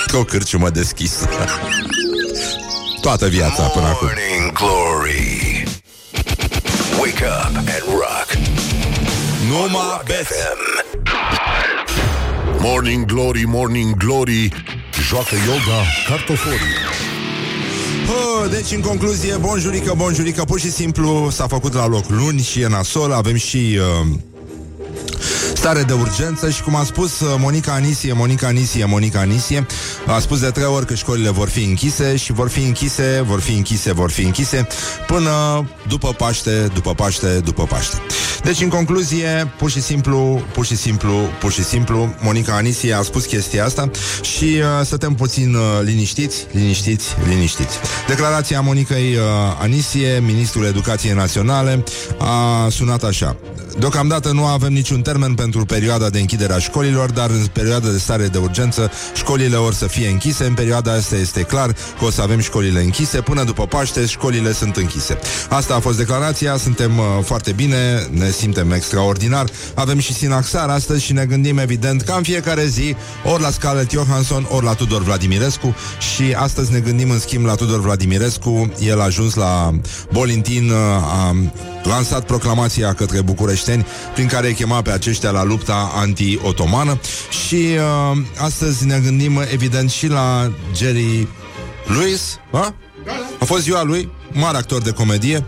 într-o 0.02 0.24
cârciumă 0.24 0.70
deschisă. 0.70 1.30
Toată 3.02 3.28
viața 3.28 3.64
până 3.64 3.86
acum. 3.86 4.08
Morning 4.08 4.52
Glory 4.54 5.64
Wake 7.00 7.26
up 7.26 7.56
and 7.56 7.84
rock 7.88 8.28
Numai 9.48 10.02
beți. 10.06 10.20
FM 10.20 10.60
Morning 12.60 13.06
Glory, 13.06 13.44
Morning 13.46 13.96
Glory 13.96 14.50
Joacă 15.08 15.36
yoga 15.48 15.84
cartoforii 16.08 17.01
Oh, 18.10 18.50
deci, 18.50 18.72
în 18.72 18.82
concluzie, 18.82 19.38
bonjurică, 19.38 19.94
bonjurică, 19.98 20.44
pur 20.44 20.60
și 20.60 20.72
simplu 20.72 21.28
s-a 21.32 21.48
făcut 21.48 21.74
la 21.74 21.88
loc 21.88 22.10
luni 22.10 22.40
și 22.40 22.62
e 22.62 22.68
nasol, 22.68 23.12
avem 23.12 23.36
și... 23.36 23.80
Uh, 24.02 24.08
stare 25.54 25.84
de 25.84 25.94
urgență 25.94 26.50
și 26.50 26.62
cum 26.62 26.76
a 26.76 26.84
spus 26.84 27.20
uh, 27.20 27.36
Monica 27.40 27.74
Anisie, 27.74 28.14
Monica 28.14 28.48
Anisie, 28.48 28.86
Monica 28.86 29.20
Anisie, 29.20 29.66
a 30.08 30.20
spus 30.20 30.40
de 30.40 30.50
trei 30.50 30.66
ori 30.66 30.86
că 30.86 30.94
școlile 30.94 31.30
vor 31.30 31.50
fi 31.50 31.64
închise 31.64 32.16
și 32.16 32.32
vor 32.32 32.50
fi 32.50 32.60
închise, 32.60 33.24
vor 33.26 33.40
fi 33.40 33.52
închise, 33.52 33.94
vor 33.94 34.12
fi 34.12 34.22
închise 34.22 34.68
până 35.08 35.32
după 35.88 36.14
Paște, 36.18 36.68
după 36.74 36.94
Paște, 36.94 37.40
după 37.44 37.64
Paște. 37.64 37.98
Deci, 38.44 38.62
în 38.62 38.70
concluzie, 38.70 39.54
pur 39.58 39.70
și 39.70 39.82
simplu, 39.82 40.42
pur 40.54 40.66
și 40.66 40.76
simplu, 40.76 41.14
pur 41.40 41.52
și 41.52 41.64
simplu, 41.64 42.14
Monica 42.22 42.56
Anisie 42.56 42.94
a 42.94 43.02
spus 43.02 43.26
chestia 43.26 43.66
asta 43.66 43.90
și 44.22 44.44
uh, 44.44 44.86
stăm 44.86 45.16
puțin 45.16 45.56
uh, 45.56 45.62
liniștiți, 45.84 46.46
liniștiți, 46.52 47.08
liniștiți. 47.28 47.78
Declarația 48.08 48.62
Monicăi 48.62 49.16
uh, 49.16 49.22
Anisie, 49.62 50.20
ministrul 50.26 50.66
Educației 50.66 51.14
Naționale, 51.14 51.84
a 52.18 52.68
sunat 52.70 53.04
așa. 53.04 53.36
Deocamdată 53.80 54.32
nu 54.32 54.46
avem 54.46 54.74
niciun 54.74 55.02
termen 55.02 55.34
pentru 55.41 55.65
perioada 55.65 56.10
de 56.10 56.19
închidere 56.19 56.54
a 56.54 56.60
școlilor, 56.60 57.12
dar 57.12 57.30
în 57.30 57.45
perioada 57.54 57.89
de 57.89 57.97
stare 57.97 58.27
de 58.27 58.38
urgență 58.38 58.91
școlile 59.15 59.56
or 59.56 59.73
să 59.73 59.88
fie 59.88 60.08
închise. 60.08 60.43
În 60.45 60.54
perioada 60.54 60.93
asta 60.93 61.15
este 61.15 61.41
clar 61.41 61.71
că 61.99 62.06
o 62.06 62.10
să 62.10 62.21
avem 62.21 62.39
școlile 62.39 62.82
închise. 62.82 63.21
Până 63.21 63.43
după 63.43 63.65
Paște, 63.65 64.06
școlile 64.06 64.54
sunt 64.54 64.75
închise. 64.75 65.17
Asta 65.49 65.75
a 65.75 65.80
fost 65.80 65.97
declarația, 65.97 66.58
suntem 66.58 66.97
uh, 66.97 67.06
foarte 67.23 67.51
bine, 67.51 68.08
ne 68.12 68.30
simtem 68.30 68.71
extraordinar. 68.71 69.45
Avem 69.73 69.99
și 69.99 70.13
Sinaxar 70.13 70.69
astăzi 70.69 71.04
și 71.04 71.13
ne 71.13 71.25
gândim 71.25 71.58
evident 71.58 72.01
ca 72.01 72.15
în 72.15 72.23
fiecare 72.23 72.65
zi 72.65 72.95
ori 73.23 73.41
la 73.41 73.49
Scarlett 73.49 73.91
Johansson, 73.91 74.47
ori 74.49 74.65
la 74.65 74.73
Tudor 74.73 75.04
Vladimirescu 75.04 75.75
și 76.13 76.34
astăzi 76.36 76.71
ne 76.71 76.80
gândim 76.80 77.10
în 77.10 77.19
schimb 77.19 77.45
la 77.45 77.56
Tudor 77.56 77.82
Vladimirescu. 77.82 78.71
El 78.80 78.99
a 78.99 79.04
ajuns 79.04 79.34
la 79.34 79.71
Bolintin, 80.12 80.69
uh, 80.69 80.75
a 81.04 81.36
lansat 81.84 82.26
proclamația 82.26 82.94
către 82.94 83.22
bucureșteni 83.22 83.86
prin 84.13 84.28
care 84.28 84.48
îi 84.48 84.54
chema 84.54 84.82
pe 84.82 84.91
aceștia 84.91 85.32
la 85.32 85.44
lupta 85.44 85.91
anti-otomană. 85.96 87.00
Și 87.46 87.56
uh, 87.56 88.17
astăzi 88.38 88.86
ne 88.86 89.00
gândim 89.00 89.41
evident 89.52 89.89
și 89.89 90.08
la 90.08 90.52
Jerry 90.76 91.28
Lewis, 91.88 92.39
a? 92.52 92.76
a 93.39 93.46
fost 93.46 93.62
ziua 93.62 93.84
lui, 93.84 94.12
mare 94.32 94.58
actor 94.58 94.82
de 94.82 94.91
comedie, 94.91 95.46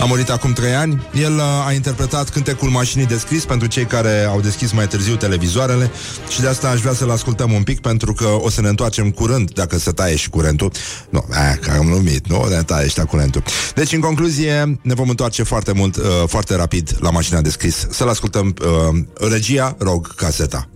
a 0.00 0.04
murit 0.04 0.30
acum 0.30 0.52
trei 0.52 0.74
ani. 0.74 1.02
El 1.22 1.34
uh, 1.34 1.66
a 1.66 1.72
interpretat 1.72 2.30
cântecul 2.30 2.68
mașinii 2.68 3.06
de 3.06 3.16
scris 3.16 3.44
pentru 3.44 3.68
cei 3.68 3.84
care 3.84 4.24
au 4.24 4.40
deschis 4.40 4.72
mai 4.72 4.86
târziu 4.86 5.16
televizoarele 5.16 5.90
și 6.28 6.40
de 6.40 6.46
asta 6.46 6.68
aș 6.68 6.80
vrea 6.80 6.92
să-l 6.92 7.10
ascultăm 7.10 7.52
un 7.52 7.62
pic 7.62 7.80
pentru 7.80 8.12
că 8.12 8.26
o 8.40 8.50
să 8.50 8.60
ne 8.60 8.68
întoarcem 8.68 9.10
curând 9.10 9.50
dacă 9.50 9.78
se 9.78 9.90
taie 9.90 10.16
și 10.16 10.30
curentul. 10.30 10.72
Nu, 11.10 11.24
eh, 11.30 11.58
că 11.60 11.70
am 11.70 11.86
numit, 11.86 12.28
nu, 12.28 12.46
ne 12.48 12.62
taie 12.62 12.88
și 12.88 13.00
curentul. 13.00 13.42
Deci, 13.74 13.92
în 13.92 14.00
concluzie, 14.00 14.78
ne 14.82 14.94
vom 14.94 15.08
întoarce 15.08 15.42
foarte 15.42 15.72
mult, 15.72 15.96
uh, 15.96 16.04
foarte 16.26 16.54
rapid 16.54 16.96
la 17.00 17.10
mașina 17.10 17.40
de 17.40 17.50
scris. 17.50 17.86
Să-l 17.90 18.08
ascultăm 18.08 18.54
uh, 18.60 19.28
regia, 19.30 19.76
rog, 19.78 20.14
caseta. 20.14 20.68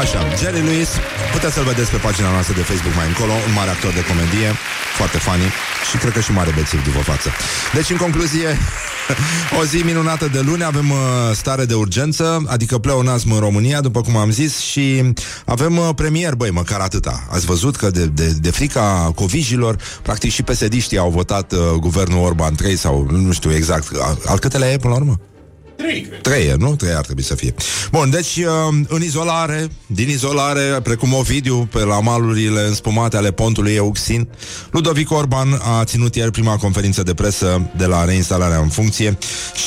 Așa, 0.00 0.26
Jerry 0.38 0.62
Lewis, 0.62 0.88
puteți 1.32 1.54
să-l 1.54 1.64
vedeți 1.64 1.90
pe 1.90 1.96
pagina 1.96 2.30
noastră 2.30 2.54
de 2.54 2.60
Facebook 2.60 2.94
mai 2.94 3.06
încolo, 3.06 3.32
un 3.32 3.52
mare 3.54 3.70
actor 3.70 3.92
de 3.92 4.04
comedie, 4.08 4.50
foarte 4.96 5.18
funny 5.18 5.48
și 5.90 5.96
cred 5.96 6.12
că 6.12 6.20
și 6.20 6.32
mare 6.32 6.52
bețiv 6.54 6.84
după 6.84 6.98
față. 6.98 7.28
Deci, 7.74 7.90
în 7.90 7.96
concluzie, 7.96 8.48
o 9.60 9.64
zi 9.64 9.76
minunată 9.76 10.28
de 10.32 10.40
luni, 10.40 10.64
avem 10.64 10.90
uh, 10.90 10.98
stare 11.32 11.64
de 11.64 11.74
urgență, 11.74 12.42
adică 12.46 12.78
pleonasm 12.78 13.32
în 13.32 13.38
România, 13.38 13.80
după 13.80 14.00
cum 14.00 14.16
am 14.16 14.30
zis, 14.30 14.58
și 14.58 15.12
avem 15.44 15.76
uh, 15.76 15.88
premier, 15.94 16.34
băi, 16.34 16.50
măcar 16.50 16.80
atâta. 16.80 17.26
Ați 17.30 17.46
văzut 17.46 17.76
că 17.76 17.90
de, 17.90 18.04
de, 18.06 18.26
de 18.40 18.50
frica 18.50 19.12
covijilor, 19.14 19.76
practic 20.02 20.30
și 20.30 20.42
psd 20.42 20.98
au 20.98 21.10
votat 21.10 21.52
uh, 21.52 21.58
guvernul 21.80 22.24
Orban 22.24 22.54
3 22.54 22.76
sau 22.76 23.06
nu 23.10 23.32
știu 23.32 23.54
exact, 23.54 23.86
al, 24.02 24.18
al 24.26 24.38
câtelea 24.38 24.72
e 24.72 24.76
până 24.76 24.92
la 24.92 25.00
urmă? 25.00 25.20
Trei, 25.80 26.00
cred. 26.00 26.20
Trei, 26.20 26.54
nu? 26.58 26.76
Trei 26.76 26.94
ar 26.94 27.04
trebui 27.04 27.22
să 27.22 27.34
fie. 27.34 27.54
Bun, 27.90 28.10
deci 28.10 28.36
uh, 28.36 28.78
în 28.88 29.02
izolare, 29.02 29.68
din 29.86 30.08
izolare, 30.08 30.80
precum 30.82 31.12
Ovidiu, 31.12 31.68
pe 31.72 31.78
la 31.78 32.00
malurile 32.00 32.66
înspumate 32.66 33.16
ale 33.16 33.32
pontului 33.32 33.74
Euxin, 33.74 34.28
Ludovic 34.70 35.10
Orban 35.10 35.60
a 35.62 35.84
ținut 35.84 36.14
ieri 36.14 36.30
prima 36.30 36.56
conferință 36.56 37.02
de 37.02 37.14
presă 37.14 37.70
de 37.76 37.86
la 37.86 38.04
reinstalarea 38.04 38.58
în 38.58 38.68
funcție 38.68 39.18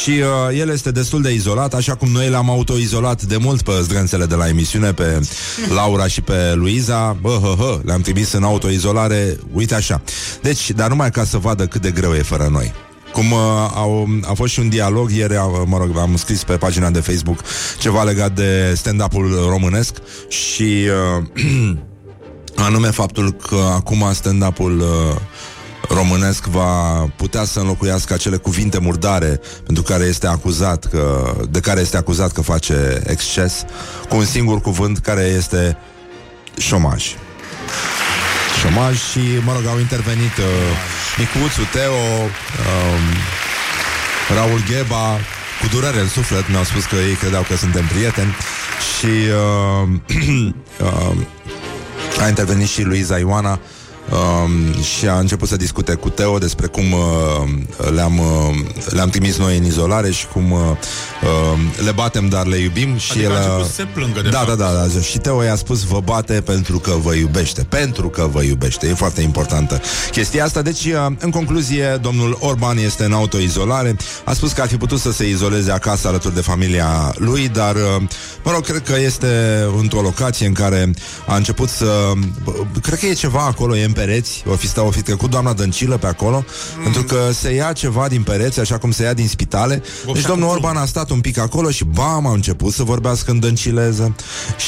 și 0.01 0.09
uh, 0.09 0.59
el 0.59 0.69
este 0.69 0.91
destul 0.91 1.21
de 1.21 1.33
izolat, 1.33 1.73
așa 1.73 1.95
cum 1.95 2.09
noi 2.11 2.29
l-am 2.29 2.49
autoizolat 2.49 3.21
de 3.21 3.37
mult 3.37 3.61
pe 3.61 3.71
zdrențele 3.81 4.25
de 4.25 4.35
la 4.35 4.47
emisiune, 4.47 4.93
pe 4.93 5.27
Laura 5.73 6.07
și 6.07 6.21
pe 6.21 6.53
Luiza, 6.53 7.17
bă, 7.21 7.39
hă, 7.41 7.55
hă, 7.57 7.81
le-am 7.85 8.01
trimis 8.01 8.31
în 8.31 8.43
autoizolare, 8.43 9.37
uite 9.53 9.75
așa. 9.75 10.01
Deci, 10.41 10.71
dar 10.71 10.89
numai 10.89 11.11
ca 11.11 11.23
să 11.23 11.37
vadă 11.37 11.67
cât 11.67 11.81
de 11.81 11.91
greu 11.91 12.13
e 12.13 12.21
fără 12.21 12.47
noi. 12.51 12.73
Cum 13.13 13.31
uh, 13.31 13.39
au, 13.73 14.07
a 14.21 14.33
fost 14.33 14.53
și 14.53 14.59
un 14.59 14.69
dialog 14.69 15.11
ieri, 15.11 15.33
uh, 15.33 15.61
mă 15.65 15.77
rog, 15.77 15.97
am 15.97 16.15
scris 16.15 16.43
pe 16.43 16.57
pagina 16.57 16.89
de 16.89 16.99
Facebook 16.99 17.39
ceva 17.79 18.03
legat 18.03 18.31
de 18.31 18.73
stand-up-ul 18.75 19.45
românesc 19.49 19.93
și 20.27 20.87
uh, 21.17 21.75
anume 22.67 22.87
faptul 22.87 23.31
că 23.31 23.71
acum 23.73 24.09
stand-up-ul 24.13 24.79
uh, 24.79 25.15
românesc 25.89 26.45
va 26.45 27.05
putea 27.15 27.43
să 27.43 27.59
înlocuiască 27.59 28.13
acele 28.13 28.37
cuvinte 28.37 28.79
murdare 28.79 29.39
pentru 29.65 29.83
care 29.83 30.03
este 30.03 30.27
acuzat 30.27 30.85
că, 30.85 31.33
de 31.49 31.59
care 31.59 31.79
este 31.79 31.97
acuzat 31.97 32.31
că 32.31 32.41
face 32.41 33.01
exces 33.05 33.65
cu 34.09 34.15
un 34.15 34.25
singur 34.25 34.61
cuvânt 34.61 34.97
care 34.97 35.21
este 35.21 35.77
șomaj 36.57 37.15
șomaj 38.59 38.95
și, 39.09 39.19
mă 39.45 39.53
rog, 39.53 39.65
au 39.65 39.79
intervenit 39.79 40.37
uh, 40.37 40.45
Micuțu, 41.17 41.63
Teo, 41.71 42.03
um, 42.23 43.03
Raul 44.35 44.61
Gheba, 44.69 45.19
cu 45.61 45.67
durere 45.71 45.99
în 45.99 46.07
suflet, 46.07 46.49
mi-au 46.49 46.63
spus 46.63 46.85
că 46.85 46.95
ei 46.95 47.15
credeau 47.15 47.43
că 47.49 47.55
suntem 47.55 47.85
prieteni 47.85 48.35
și 48.91 49.13
uh, 49.41 49.87
uh, 50.87 52.23
a 52.23 52.27
intervenit 52.27 52.67
și 52.67 52.81
Luiza 52.83 53.17
Ioana 53.17 53.59
um, 54.11 54.81
și 54.81 55.07
a 55.07 55.17
început 55.17 55.47
să 55.47 55.55
discute 55.55 55.93
cu 55.93 56.09
Teo 56.09 56.37
despre 56.37 56.67
cum 56.67 56.91
uh, 56.91 57.89
le-am, 57.93 58.19
uh, 58.19 58.55
le-am 58.89 59.09
trimis 59.09 59.37
noi 59.37 59.57
în 59.57 59.65
izolare 59.65 60.11
și 60.11 60.27
cum 60.27 60.51
uh, 60.51 60.59
uh, 60.59 61.83
le 61.85 61.91
batem, 61.91 62.27
dar 62.27 62.45
le 62.45 62.57
iubim. 62.57 62.97
Și 62.97 63.11
Adică 63.11 63.25
el, 63.25 63.35
a 63.35 63.39
uh, 63.39 63.45
început 63.45 63.65
să 63.65 63.73
se 63.73 63.87
plângă, 63.93 64.21
de 64.21 64.29
da, 64.29 64.37
fapt. 64.37 64.57
da, 64.57 64.65
da, 64.65 64.85
da. 64.93 65.01
Și 65.01 65.17
Teo 65.17 65.43
i-a 65.43 65.55
spus 65.55 65.83
vă 65.83 65.99
bate 65.99 66.41
pentru 66.41 66.79
că 66.79 66.91
vă 67.01 67.13
iubește. 67.13 67.63
Pentru 67.69 68.09
că 68.09 68.27
vă 68.31 68.41
iubește. 68.41 68.87
E 68.87 68.93
foarte 68.93 69.21
importantă 69.21 69.81
chestia 70.11 70.43
asta. 70.43 70.61
Deci, 70.61 70.85
uh, 70.85 71.05
în 71.19 71.29
concluzie, 71.29 71.97
domnul 72.01 72.37
Orban 72.39 72.77
este 72.77 73.03
în 73.03 73.13
autoizolare. 73.13 73.95
A 74.23 74.33
spus 74.33 74.51
că 74.51 74.61
ar 74.61 74.67
fi 74.67 74.77
putut 74.77 74.99
să 74.99 75.11
se 75.11 75.29
izoleze 75.29 75.71
acasă 75.71 76.07
alături 76.07 76.33
de 76.33 76.41
familia 76.41 77.13
lui, 77.17 77.47
dar, 77.47 77.75
uh, 77.75 77.81
mă 78.43 78.51
rog, 78.51 78.65
cred 78.65 78.81
că 78.81 78.99
este 78.99 79.27
într-o 79.79 80.01
locație 80.01 80.47
în 80.47 80.53
care 80.53 80.91
a 81.27 81.35
început 81.35 81.69
să... 81.69 82.11
Cred 82.81 82.99
că 82.99 83.05
e 83.05 83.13
ceva 83.13 83.45
acolo, 83.45 83.77
e 83.77 83.83
în 83.83 83.91
pereți. 84.05 84.43
O 84.47 84.55
fi, 84.55 84.67
sta, 84.67 84.83
o 84.83 84.91
fi 84.91 85.01
trecut 85.01 85.29
doamna 85.29 85.53
Dăncilă 85.53 85.97
pe 85.97 86.07
acolo, 86.07 86.45
mm. 86.77 86.83
pentru 86.83 87.03
că 87.03 87.29
se 87.33 87.53
ia 87.53 87.71
ceva 87.71 88.07
din 88.07 88.23
pereți, 88.23 88.59
așa 88.59 88.77
cum 88.77 88.91
se 88.91 89.03
ia 89.03 89.13
din 89.13 89.27
spitale. 89.27 89.75
Vopsea 89.75 90.13
Deci 90.13 90.21
cu 90.23 90.27
domnul 90.27 90.47
plumb. 90.47 90.63
Orban 90.63 90.81
a 90.81 90.85
stat 90.85 91.09
un 91.09 91.21
pic 91.21 91.37
acolo 91.37 91.69
și 91.69 91.83
bam, 91.83 92.27
a 92.27 92.31
început 92.31 92.73
să 92.73 92.83
vorbească 92.83 93.31
în 93.31 93.39
dăncileză 93.39 94.15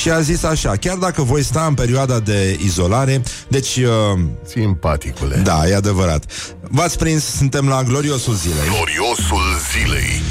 și 0.01 0.09
a 0.09 0.21
zis 0.21 0.43
așa, 0.43 0.75
chiar 0.75 0.97
dacă 0.97 1.21
voi 1.21 1.43
sta 1.43 1.65
în 1.67 1.73
perioada 1.73 2.19
de 2.19 2.59
izolare, 2.63 3.23
deci, 3.47 3.75
uh, 3.75 4.19
Simpaticule. 4.47 5.35
da, 5.35 5.67
e 5.67 5.75
adevărat. 5.75 6.25
V-ați 6.61 6.97
prins, 6.97 7.23
suntem 7.23 7.67
la 7.67 7.83
gloriosul 7.83 8.33
zilei. 8.33 8.67
Gloriosul 8.67 9.43
zilei. 9.71 10.21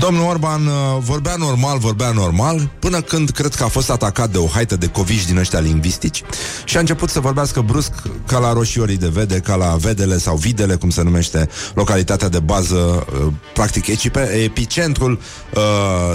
Domnul 0.00 0.28
Orban 0.28 0.66
uh, 0.66 0.72
vorbea 0.98 1.34
normal, 1.36 1.78
vorbea 1.78 2.10
normal, 2.10 2.70
până 2.78 3.00
când 3.00 3.30
cred 3.30 3.54
că 3.54 3.64
a 3.64 3.68
fost 3.68 3.90
atacat 3.90 4.30
de 4.30 4.38
o 4.38 4.46
haită 4.46 4.76
de 4.76 4.86
coviși 4.86 5.26
din 5.26 5.36
ăștia 5.36 5.58
lingvistici 5.58 6.22
și 6.64 6.76
a 6.76 6.80
început 6.80 7.10
să 7.10 7.20
vorbească 7.20 7.60
brusc 7.60 7.92
ca 8.26 8.38
la 8.38 8.52
roșiorii 8.52 8.96
de 8.96 9.08
vede, 9.08 9.38
ca 9.38 9.54
la 9.54 9.76
vedele 9.76 10.18
sau 10.18 10.36
videle, 10.36 10.74
cum 10.74 10.90
se 10.90 11.02
numește 11.02 11.48
localitatea 11.74 12.28
de 12.28 12.38
bază, 12.38 13.06
uh, 13.24 13.32
practic 13.54 13.86
ecipe, 13.86 14.20
epicentrul 14.20 15.20
uh, 15.54 15.62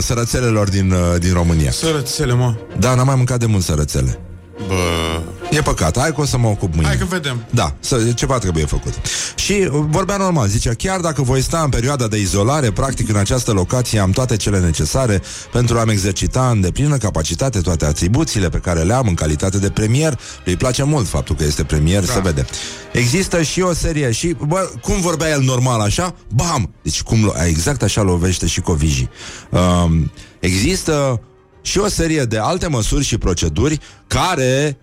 sărățelelor 0.01 0.69
din, 0.69 0.91
uh, 0.91 1.19
din 1.19 1.33
România. 1.33 1.71
Sărățele, 1.71 2.33
mă. 2.33 2.55
Da, 2.79 2.95
n-am 2.95 3.05
mai 3.05 3.15
mâncat 3.15 3.39
de 3.39 3.45
mult 3.45 3.63
sărățele. 3.63 4.19
Bă... 4.67 5.21
E 5.51 5.61
păcat, 5.61 5.99
hai 5.99 6.13
că 6.13 6.21
o 6.21 6.25
să 6.25 6.37
mă 6.37 6.47
ocup 6.47 6.73
mâine. 6.73 6.87
Hai 6.87 6.97
că 6.97 7.05
vedem. 7.05 7.45
Da, 7.49 7.75
să, 7.79 8.11
ceva 8.15 8.37
trebuie 8.37 8.65
făcut. 8.65 8.93
Și 9.35 9.51
uh, 9.51 9.83
vorbea 9.89 10.17
normal, 10.17 10.47
zicea, 10.47 10.73
chiar 10.73 10.99
dacă 10.99 11.21
voi 11.21 11.41
sta 11.41 11.59
în 11.59 11.69
perioada 11.69 12.07
de 12.07 12.19
izolare, 12.19 12.71
practic 12.71 13.09
în 13.09 13.15
această 13.15 13.51
locație 13.51 13.99
am 13.99 14.11
toate 14.11 14.35
cele 14.35 14.59
necesare 14.59 15.21
pentru 15.51 15.79
a-mi 15.79 15.91
exercita 15.91 16.49
în 16.49 16.61
deplină 16.61 16.97
capacitate 16.97 17.61
toate 17.61 17.85
atribuțiile 17.85 18.49
pe 18.49 18.57
care 18.57 18.81
le 18.81 18.93
am 18.93 19.07
în 19.07 19.13
calitate 19.13 19.57
de 19.57 19.69
premier. 19.69 20.19
Îi 20.45 20.55
place 20.55 20.83
mult 20.83 21.07
faptul 21.07 21.35
că 21.35 21.43
este 21.43 21.63
premier, 21.63 22.05
da. 22.05 22.11
se 22.11 22.19
vede. 22.19 22.45
Există 22.91 23.41
și 23.41 23.61
o 23.61 23.73
serie 23.73 24.11
și, 24.11 24.35
bă, 24.47 24.69
cum 24.81 25.01
vorbea 25.01 25.29
el 25.29 25.41
normal 25.41 25.79
așa? 25.79 26.15
Bam! 26.33 26.73
Deci 26.81 27.01
cum, 27.01 27.31
lo- 27.31 27.47
exact 27.47 27.83
așa 27.83 28.01
lovește 28.01 28.47
și 28.47 28.61
Covigi. 28.61 29.07
Um, 29.49 30.11
există 30.39 31.21
și 31.65 31.77
o 31.77 31.87
serie 31.87 32.23
de 32.23 32.37
alte 32.37 32.67
măsuri 32.67 33.03
și 33.03 33.17
proceduri 33.17 33.79
care 34.07 34.77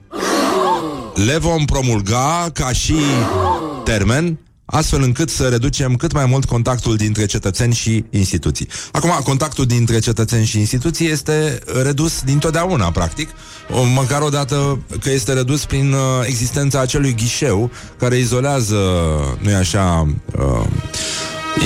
le 1.14 1.38
vom 1.38 1.64
promulga 1.64 2.50
ca 2.52 2.72
și 2.72 2.94
termen 3.84 4.38
astfel 4.64 5.02
încât 5.02 5.30
să 5.30 5.48
reducem 5.48 5.94
cât 5.96 6.12
mai 6.12 6.26
mult 6.26 6.44
contactul 6.44 6.96
dintre 6.96 7.26
cetățeni 7.26 7.74
și 7.74 8.04
instituții. 8.10 8.68
Acum, 8.92 9.10
contactul 9.24 9.66
dintre 9.66 9.98
cetățeni 9.98 10.44
și 10.44 10.58
instituții 10.58 11.08
este 11.08 11.58
redus 11.82 12.22
dintotdeauna, 12.22 12.90
practic, 12.90 13.28
o, 13.70 13.82
măcar 13.82 14.20
o 14.20 14.28
dată 14.28 14.78
că 15.02 15.10
este 15.10 15.32
redus 15.32 15.64
prin 15.64 15.92
uh, 15.92 16.00
existența 16.26 16.80
acelui 16.80 17.14
ghișeu 17.14 17.70
care 17.98 18.16
izolează, 18.16 18.76
nu-i 19.40 19.54
așa, 19.54 20.06
uh, 20.38 20.66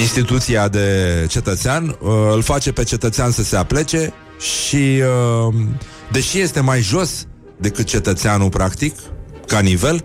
instituția 0.01 0.69
de 0.69 1.27
cetățean, 1.29 1.97
uh, 2.01 2.11
îl 2.33 2.43
face 2.43 2.73
pe 2.73 2.85
cetățean 2.85 3.31
să 3.31 3.43
se 3.43 3.57
aplece 3.57 4.15
și, 4.39 5.03
uh, 5.47 5.55
deși 6.13 6.41
este 6.41 6.61
mai 6.61 6.81
jos 6.81 7.27
decât 7.57 7.87
cetățeanul, 7.87 8.49
practic, 8.49 8.95
ca 9.47 9.61
nivel, 9.61 10.05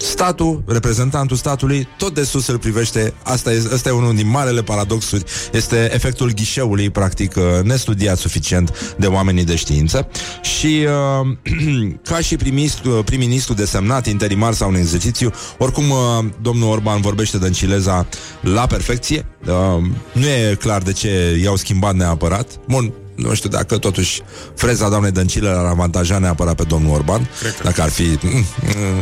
statul, 0.00 0.62
reprezentantul 0.66 1.36
statului, 1.36 1.88
tot 1.98 2.14
de 2.14 2.24
sus 2.24 2.46
îl 2.46 2.58
privește. 2.58 3.14
Asta 3.22 3.52
este, 3.52 3.74
asta 3.74 3.88
e 3.88 3.92
unul 3.92 4.14
din 4.14 4.28
marele 4.28 4.62
paradoxuri. 4.62 5.24
Este 5.52 5.90
efectul 5.94 6.32
ghișeului, 6.32 6.90
practic, 6.90 7.36
uh, 7.36 7.42
nestudiat 7.62 8.18
suficient 8.18 8.94
de 8.98 9.06
oamenii 9.06 9.44
de 9.44 9.56
știință. 9.56 10.08
Și 10.42 10.86
uh, 11.20 11.92
ca 12.10 12.18
și 12.18 12.36
prim-ministru, 12.36 12.90
prim-ministru 12.90 13.54
desemnat, 13.54 14.06
interimar 14.06 14.52
sau 14.52 14.68
în 14.68 14.74
exercițiu, 14.74 15.30
oricum 15.58 15.90
uh, 15.90 16.24
domnul 16.42 16.70
Orban 16.70 17.00
vorbește 17.00 17.38
dăncileza 17.38 18.06
la 18.40 18.66
perfecție. 18.66 19.26
Uh, 19.46 19.84
nu 20.12 20.26
e 20.26 20.56
clar 20.60 20.82
de 20.82 20.92
ce 20.92 21.38
i-au 21.42 21.56
schimbat 21.56 21.94
neapărat. 21.94 22.60
Bun, 22.68 22.92
nu 23.18 23.34
știu 23.34 23.48
dacă 23.48 23.78
totuși 23.78 24.22
freza 24.54 24.88
doamnei 24.88 25.10
Dăncilă 25.10 25.48
ar 25.48 25.64
avantaja 25.64 26.18
neapărat 26.18 26.54
pe 26.54 26.62
domnul 26.62 26.94
Orban, 26.94 27.30
dacă 27.62 27.82
ar 27.82 27.88
fi... 27.88 28.18
mm, 28.22 28.44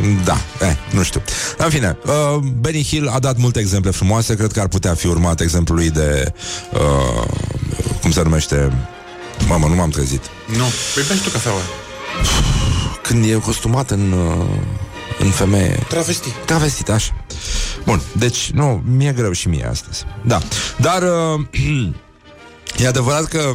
mm, 0.01 0.23
Da, 0.23 0.37
eh, 0.61 0.75
nu 0.91 1.03
știu. 1.03 1.21
În 1.57 1.69
fine, 1.69 1.97
uh, 2.05 2.43
Benny 2.59 2.83
Hill 2.83 3.07
a 3.07 3.19
dat 3.19 3.37
multe 3.37 3.59
exemple 3.59 3.91
frumoase, 3.91 4.35
cred 4.35 4.51
că 4.51 4.59
ar 4.59 4.67
putea 4.67 4.93
fi 4.93 5.07
urmat 5.07 5.39
exemplului 5.41 5.89
de... 5.89 6.33
Uh, 6.73 7.23
cum 8.01 8.11
se 8.11 8.21
numește? 8.23 8.71
Mamă, 9.47 9.67
nu 9.67 9.75
m-am 9.75 9.89
trezit. 9.89 10.21
Nu. 10.47 10.65
Păi 10.93 11.03
beși 11.07 11.21
tu 11.23 11.29
cafeaua. 11.29 11.61
Când 13.01 13.25
e 13.25 13.33
costumat 13.33 13.91
în... 13.91 14.11
Uh, 14.11 14.45
în 15.19 15.29
femeie. 15.29 15.85
Travesti. 15.87 16.29
Travestit, 16.45 16.89
așa. 16.89 17.13
Bun, 17.85 18.01
deci, 18.17 18.49
nu, 18.53 18.83
mi-e 18.85 19.11
greu 19.11 19.31
și 19.31 19.47
mie 19.47 19.67
astăzi. 19.69 20.05
Da, 20.25 20.41
dar 20.77 21.01
uh, 21.03 21.45
e 22.83 22.87
adevărat 22.87 23.23
că 23.23 23.53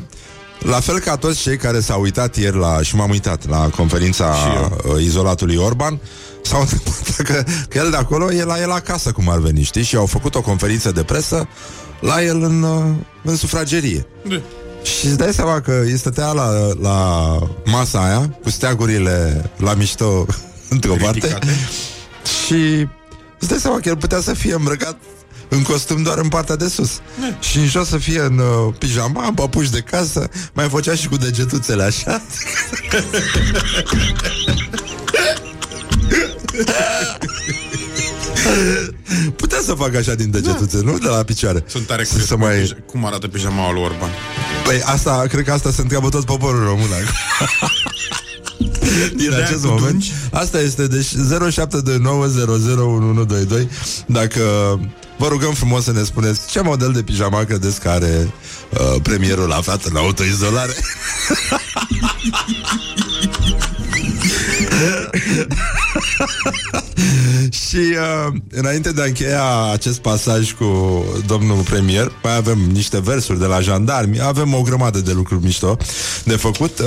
la 0.63 0.81
fel 0.81 0.99
ca 0.99 1.17
toți 1.17 1.41
cei 1.41 1.57
care 1.57 1.81
s-au 1.81 2.01
uitat 2.01 2.37
ieri 2.37 2.57
la, 2.57 2.83
și 2.83 2.97
m-am 2.97 3.11
uitat 3.11 3.49
la 3.49 3.69
conferința 3.69 4.35
uh, 4.85 5.03
izolatului 5.03 5.57
Orban, 5.57 6.01
s-au 6.43 6.61
întrebat 6.71 7.17
că, 7.17 7.51
că 7.69 7.79
el 7.79 7.91
de 7.91 7.97
acolo 7.97 8.33
e 8.33 8.45
la 8.45 8.61
el 8.61 8.71
acasă, 8.71 9.13
cum 9.13 9.29
ar 9.29 9.39
veni, 9.39 9.63
știi? 9.63 9.83
Și 9.83 9.97
au 9.97 10.07
făcut 10.07 10.35
o 10.35 10.41
conferință 10.41 10.93
de 10.93 11.03
presă 11.03 11.49
la 12.01 12.23
el 12.23 12.43
în, 12.43 12.63
uh, 12.63 12.85
în 13.23 13.37
sufragerie. 13.37 14.07
Da. 14.29 14.41
Și 14.83 15.07
îți 15.07 15.19
dai 15.19 15.33
seama 15.33 15.61
că 15.61 15.81
îi 15.85 15.97
stătea 15.99 16.33
la, 16.33 16.49
la 16.81 17.39
masa 17.65 18.05
aia, 18.05 18.37
cu 18.43 18.51
steagurile 18.51 19.51
la 19.57 19.75
mișto 19.75 20.27
într-o 20.69 20.95
parte, 21.01 21.19
Ridicate. 21.19 21.59
și 22.45 22.87
îți 23.39 23.49
dai 23.49 23.59
seama 23.59 23.79
că 23.81 23.89
el 23.89 23.97
putea 23.97 24.21
să 24.21 24.35
fie 24.35 24.55
îmbrăcat 24.55 24.97
în 25.53 25.63
costum 25.63 26.03
doar 26.03 26.19
în 26.19 26.29
partea 26.29 26.57
de 26.57 26.69
sus. 26.69 26.91
Și 27.41 27.59
în 27.59 27.67
jos 27.67 27.89
să 27.89 27.99
fie 27.99 28.21
în 28.21 28.39
uh, 28.39 28.75
pijama, 28.79 29.27
în 29.27 29.35
papuși 29.35 29.71
de 29.71 29.81
casă, 29.81 30.29
mai 30.53 30.69
făcea 30.69 30.95
și 30.95 31.09
cu 31.09 31.17
degetuțele 31.17 31.83
așa. 31.83 32.23
Putea 39.37 39.59
să 39.65 39.75
facă 39.75 39.97
așa 39.97 40.15
din 40.15 40.31
degetuțe, 40.31 40.81
nu? 40.85 40.99
De 40.99 41.09
la 41.09 41.23
picioare. 41.23 41.65
Sunt 41.67 41.87
tare 41.87 42.05
Să- 42.05 42.09
curios 42.11 42.29
să 42.29 42.35
cum, 42.35 42.43
mai... 42.43 42.57
pija- 42.63 42.77
cum 42.87 43.07
arată 43.07 43.29
pijamaua 43.29 43.73
lui 43.73 43.83
Orban. 43.83 44.11
Păi 44.65 44.81
asta, 44.85 45.25
cred 45.29 45.45
că 45.45 45.53
asta 45.53 45.71
se 45.71 45.81
întreabă 45.81 46.09
tot 46.09 46.25
poporul 46.25 46.65
român 46.65 46.89
acum. 46.93 47.15
Din 49.17 49.31
de 49.31 49.37
acest 49.43 49.61
cu 49.61 49.67
moment 49.67 49.87
dungi? 49.91 50.13
Asta 50.33 50.61
este, 50.61 50.87
deci 50.87 51.07
0729001122 51.07 51.13
Dacă 54.07 54.41
vă 55.23 55.29
rugăm 55.29 55.53
frumos 55.53 55.85
să 55.85 55.93
ne 55.93 56.03
spuneți 56.03 56.51
Ce 56.51 56.61
model 56.61 56.93
de 56.93 57.03
pijama 57.03 57.45
credeți 57.45 57.81
că 57.81 57.89
are 57.89 58.33
uh, 58.71 58.95
Premierul 59.03 59.53
aflat 59.53 59.85
în 59.85 59.97
autoizolare. 59.97 60.73
Și 67.69 67.77
uh, 67.77 68.35
înainte 68.51 68.93
de 68.93 69.03
a 69.03 69.05
încheia 69.05 69.71
acest 69.73 69.99
pasaj 69.99 70.53
cu 70.53 71.05
domnul 71.27 71.63
premier, 71.63 72.13
mai 72.23 72.37
avem 72.37 72.59
niște 72.59 73.01
versuri 73.01 73.39
de 73.39 73.47
la 73.47 73.61
jandarmi, 73.61 74.21
avem 74.21 74.55
o 74.55 74.63
grămadă 74.63 74.99
de 74.99 75.13
lucruri 75.13 75.45
mișto 75.45 75.77
de 76.25 76.37
făcut. 76.37 76.79
Uh, 76.79 76.87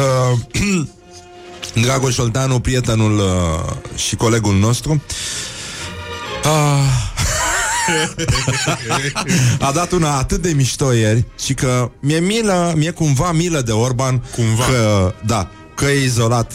Dragoș 1.83 2.17
Olteanu, 2.17 2.59
prietenul 2.59 3.17
uh, 3.17 3.97
și 3.97 4.15
colegul 4.15 4.55
nostru, 4.55 5.01
uh, 6.43 7.13
a 9.59 9.71
dat 9.71 9.91
una 9.91 10.17
atât 10.17 10.41
de 10.41 10.51
mișto 10.55 10.93
ieri 10.93 11.25
și 11.39 11.53
că 11.53 11.91
mi-e 11.99 12.19
milă, 12.19 12.73
mi-e 12.75 12.89
cumva 12.91 13.31
milă 13.31 13.61
de 13.61 13.71
Orban 13.71 14.23
Cumva. 14.35 14.65
că, 14.65 15.13
da, 15.25 15.49
că 15.75 15.85
e 15.85 16.03
izolat. 16.03 16.51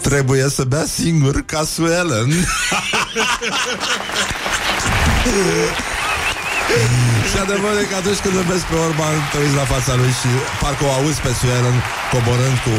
Trebuie 0.00 0.48
să 0.48 0.64
bea 0.64 0.84
singur 0.84 1.42
ca 1.46 1.64
Suelen. 1.64 2.30
și 7.30 7.36
adevărul 7.42 7.78
e 7.82 7.84
că 7.90 7.96
atunci 7.96 8.18
când 8.18 8.34
îl 8.36 8.42
vezi 8.42 8.64
pe 8.64 8.74
Orban 8.74 9.14
Te 9.30 9.38
uiți 9.38 9.54
la 9.54 9.64
fața 9.74 9.94
lui 9.94 10.12
și 10.20 10.28
parcă 10.60 10.84
o 10.84 10.90
auzi 10.90 11.20
pe 11.20 11.32
Suelen 11.40 11.76
Coborând 12.12 12.58
cu 12.64 12.74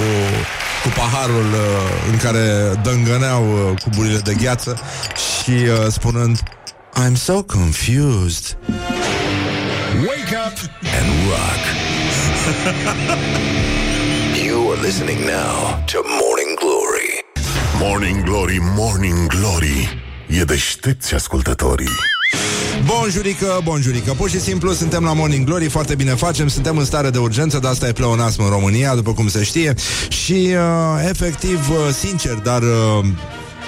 cu 0.84 0.90
paharul 0.96 1.50
uh, 1.52 2.12
în 2.12 2.18
care 2.18 2.80
dângăneau 2.84 3.44
uh, 3.44 3.82
cuburile 3.84 4.18
de 4.18 4.34
gheață 4.34 4.80
și 5.16 5.52
uh, 5.52 5.88
spunând 5.92 6.40
I'm 6.96 7.16
so 7.16 7.42
confused. 7.44 8.56
Wake 8.70 10.34
up 10.34 10.54
and 10.84 11.08
rock. 11.32 11.62
you 14.44 14.72
are 14.72 14.78
listening 14.78 15.26
now 15.26 15.84
to 15.88 16.04
Morning 16.04 16.56
Glory. 16.60 17.24
Morning 17.80 18.24
Glory, 18.24 18.60
Morning 18.62 19.28
Glory 19.28 20.02
E 20.28 20.44
deștepți 20.44 21.14
ascultătorii 21.14 21.90
Bonjurică, 22.86 23.62
bonjurică 23.64 24.14
Pur 24.14 24.30
și 24.30 24.40
simplu 24.40 24.72
suntem 24.72 25.04
la 25.04 25.14
Morning 25.14 25.46
Glory 25.46 25.68
Foarte 25.68 25.96
bine 25.96 26.12
facem, 26.12 26.48
suntem 26.48 26.78
în 26.78 26.86
stare 26.86 27.10
de 27.10 27.18
urgență 27.18 27.60
Dar 27.60 27.72
asta 27.72 27.88
e 27.88 27.92
pleonasm 27.92 28.44
în 28.44 28.50
România, 28.50 28.96
după 28.96 29.14
cum 29.14 29.28
se 29.28 29.44
știe 29.44 29.74
Și 30.08 30.50
uh, 30.56 31.10
efectiv, 31.10 31.70
uh, 31.70 31.94
sincer 32.00 32.34
Dar, 32.34 32.62
uh, 32.62 33.06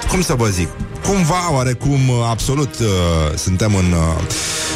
cum 0.09 0.21
să 0.21 0.33
vă 0.33 0.47
zic 0.47 0.67
Cumva, 1.07 1.53
oarecum, 1.53 2.09
uh, 2.09 2.15
absolut 2.29 2.79
uh, 2.79 3.37
Suntem 3.37 3.75
în... 3.75 3.91
Uh, 3.91 4.23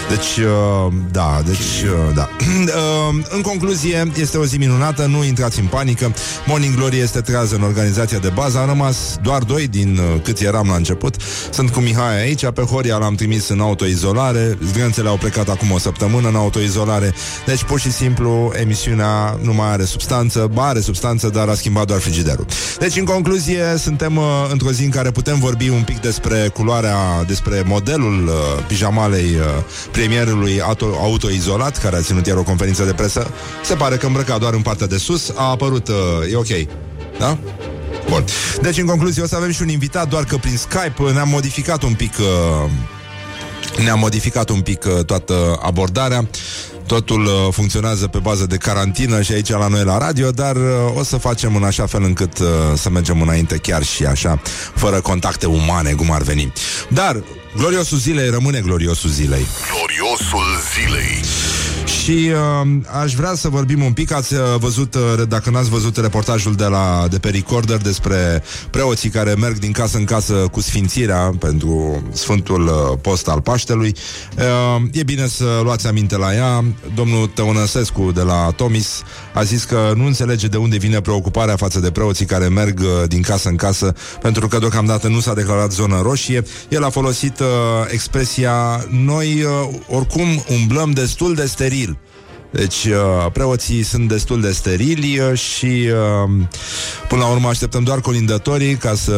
deci, 0.10 0.46
uh, 0.46 0.94
da, 1.12 1.42
deci, 1.46 1.84
uh, 1.84 2.16
da. 2.16 2.30
uh, 2.40 3.26
în 3.30 3.42
concluzie, 3.42 4.12
este 4.16 4.38
o 4.38 4.46
zi 4.46 4.58
minunată, 4.58 5.06
nu 5.06 5.24
intrați 5.24 5.60
în 5.60 5.66
panică. 5.66 6.14
Morning 6.46 6.76
Glory 6.76 7.00
este 7.00 7.22
trează 7.22 7.56
în 7.56 7.62
organizația 7.62 8.18
de 8.18 8.32
bază. 8.34 8.58
Am 8.58 8.68
rămas 8.68 9.18
doar 9.22 9.44
doi 9.44 9.68
din 9.68 9.98
uh, 9.98 10.22
câți 10.22 10.44
eram 10.44 10.68
la 10.68 10.76
început. 10.76 11.16
Sunt 11.52 11.70
cu 11.70 11.80
Mihai 11.80 12.22
aici, 12.22 12.46
pe 12.46 12.62
Horia 12.62 12.98
l-am 12.98 13.16
trimis 13.16 13.50
în 13.50 13.60
autoizolare. 13.60 14.58
Zgânțele 14.72 15.10
au 15.10 15.18
plecat 15.18 15.50
acum 15.50 15.72
o 15.72 15.78
săptămână 15.78 16.28
în 16.28 16.36
autoizolare. 16.36 17.14
Deci, 17.46 17.64
pur 17.64 17.80
și 17.80 17.92
simplu, 17.92 18.52
emisiunea 18.62 19.38
nu 19.42 19.54
mai 19.54 19.72
are 19.72 19.84
substanță. 19.84 20.50
Ba, 20.54 20.68
are 20.68 20.80
substanță, 20.80 21.30
dar 21.30 21.48
a 21.48 21.54
schimbat 21.54 21.86
doar 21.86 22.00
frigiderul. 22.00 22.46
Deci, 22.80 22.96
în 22.98 23.06
concluzie, 23.06 23.64
suntem 23.78 24.18
uh, 24.18 24.24
într-o 24.52 24.72
zi 24.72 24.84
în 24.84 24.90
care 24.90 25.09
putem 25.12 25.40
vorbi 25.40 25.70
un 25.70 25.84
pic 25.84 26.00
despre 26.00 26.50
culoarea, 26.54 27.24
despre 27.28 27.64
modelul 27.66 28.28
uh, 28.28 28.34
pijamalei 28.68 29.36
uh, 29.36 29.46
premierului 29.92 30.62
auto, 30.62 30.86
autoizolat, 30.86 31.78
care 31.78 31.96
a 31.96 32.02
ținut 32.02 32.26
iar 32.26 32.38
o 32.38 32.44
conferință 32.44 32.84
de 32.84 32.94
presă, 32.94 33.32
se 33.64 33.76
pare 33.76 33.96
că 33.96 34.06
îmbrăca 34.06 34.38
doar 34.38 34.54
în 34.54 34.62
partea 34.62 34.88
de 34.88 34.98
sus, 34.98 35.32
a 35.36 35.50
apărut, 35.50 35.88
uh, 35.88 35.96
e 36.32 36.36
ok, 36.36 36.68
da? 37.20 37.38
Bun. 38.10 38.24
Deci, 38.62 38.78
în 38.78 38.86
concluzie, 38.86 39.24
o 39.24 39.28
să 39.28 39.36
avem 39.36 39.52
și 39.52 39.62
un 39.62 39.70
invitat, 39.70 40.10
doar 40.10 40.24
că 40.24 40.38
prin 40.38 40.58
Skype 40.58 41.12
ne-am 41.14 41.30
modificat 41.30 41.84
un 41.84 41.94
pic... 41.94 42.14
Uh, 42.18 42.70
ne-am 43.84 44.00
modificat 44.00 44.50
un 44.50 44.62
pic 44.62 44.86
uh, 44.86 45.06
toată 45.06 45.60
abordarea. 45.62 46.28
Totul 46.90 47.26
uh, 47.26 47.32
funcționează 47.52 48.08
pe 48.08 48.18
bază 48.18 48.46
de 48.46 48.58
carantină 48.58 49.22
și 49.22 49.32
aici 49.32 49.50
la 49.50 49.68
noi 49.68 49.84
la 49.84 49.98
radio, 49.98 50.32
dar 50.32 50.56
uh, 50.56 50.64
o 50.96 51.04
să 51.04 51.18
facem 51.18 51.56
în 51.56 51.64
așa 51.64 51.86
fel 51.86 52.04
încât 52.04 52.40
uh, 52.40 52.48
să 52.76 52.90
mergem 52.90 53.22
înainte 53.22 53.58
chiar 53.58 53.84
și 53.84 54.06
așa, 54.06 54.42
fără 54.76 55.02
contacte 55.02 55.46
umane, 55.46 55.92
cum 55.92 56.12
ar 56.12 56.22
veni. 56.22 56.54
Dar 56.88 57.24
gloriosul 57.58 57.98
zilei 57.98 58.30
rămâne 58.30 58.60
gloriosul 58.60 59.10
zilei. 59.10 59.46
Gloriosul 59.72 60.46
zilei 60.74 61.22
Și 61.86 62.32
uh, 62.32 62.68
aș 63.02 63.14
vrea 63.14 63.34
să 63.36 63.50
vorbim 63.50 63.84
un 63.84 63.94
pic. 63.94 64.12
Ați 64.12 64.34
uh, 64.34 64.40
văzut, 64.60 64.96
uh, 64.96 65.02
dacă 65.28 65.50
n-ați 65.50 65.70
văzut 65.70 65.98
reportajul 65.98 66.54
de, 66.54 66.66
la, 66.66 67.06
de 67.10 67.20
pe 67.20 67.30
Recorder 67.30 67.78
Despre 67.78 68.44
preoții 68.70 69.10
care 69.10 69.34
merg 69.34 69.58
din 69.58 69.72
casă 69.72 69.98
în 69.98 70.04
casă 70.04 70.34
Cu 70.34 70.62
sfințirea 70.62 71.32
pentru 71.40 72.04
Sfântul 72.12 72.66
uh, 72.66 72.98
Post 73.02 73.28
al 73.28 73.42
Paștelui. 73.42 73.96
Uh, 74.38 74.82
E 74.92 75.04
bine 75.04 75.28
să 75.28 75.60
luați 75.64 75.88
aminte 75.88 76.18
la 76.18 76.34
ea. 76.34 76.64
Domnul 76.96 77.28
Tăunăsescu 77.28 78.12
de 78.12 78.22
la 78.22 78.52
Tomis 78.56 79.02
A 79.34 79.44
zis 79.44 79.64
că 79.64 79.94
nu 79.96 80.06
înțelege 80.06 80.48
de 80.48 80.58
unde 80.58 80.78
vine 80.78 81.02
preocuparea 81.02 81.56
Față 81.56 81.80
de 81.80 81.92
preoții 81.92 82.26
care 82.26 82.48
merg 82.48 82.80
uh, 82.80 83.08
din 83.08 83.22
casă 83.22 83.50
în 83.50 83.56
casă 83.56 83.94
Pentru 84.22 84.48
că 84.48 84.58
deocamdată 84.60 85.08
nu 85.08 85.20
s-a 85.20 85.34
declarat 85.34 85.72
zonă 85.72 86.02
roșie. 86.02 86.44
El 86.70 86.84
a 86.84 86.90
folosit 86.90 87.40
uh, 87.40 87.48
expresia 87.88 88.86
Noi 88.90 89.44
uh, 89.44 89.80
oricum 89.88 90.44
umblăm 90.50 90.92
destul 90.92 91.36
de 91.36 91.46
steril 91.46 91.79
deci 92.52 92.86
uh, 92.86 93.32
preoții 93.34 93.84
sunt 93.84 94.08
destul 94.08 94.42
de 94.42 94.52
sterili 94.52 95.20
uh, 95.20 95.40
și 95.40 95.66
uh, 95.66 96.46
până 97.08 97.22
la 97.22 97.28
urmă 97.28 97.48
așteptăm 97.48 97.84
doar 97.84 98.02
colindătorii 98.02 98.76
ca 98.76 98.96
să 98.96 99.14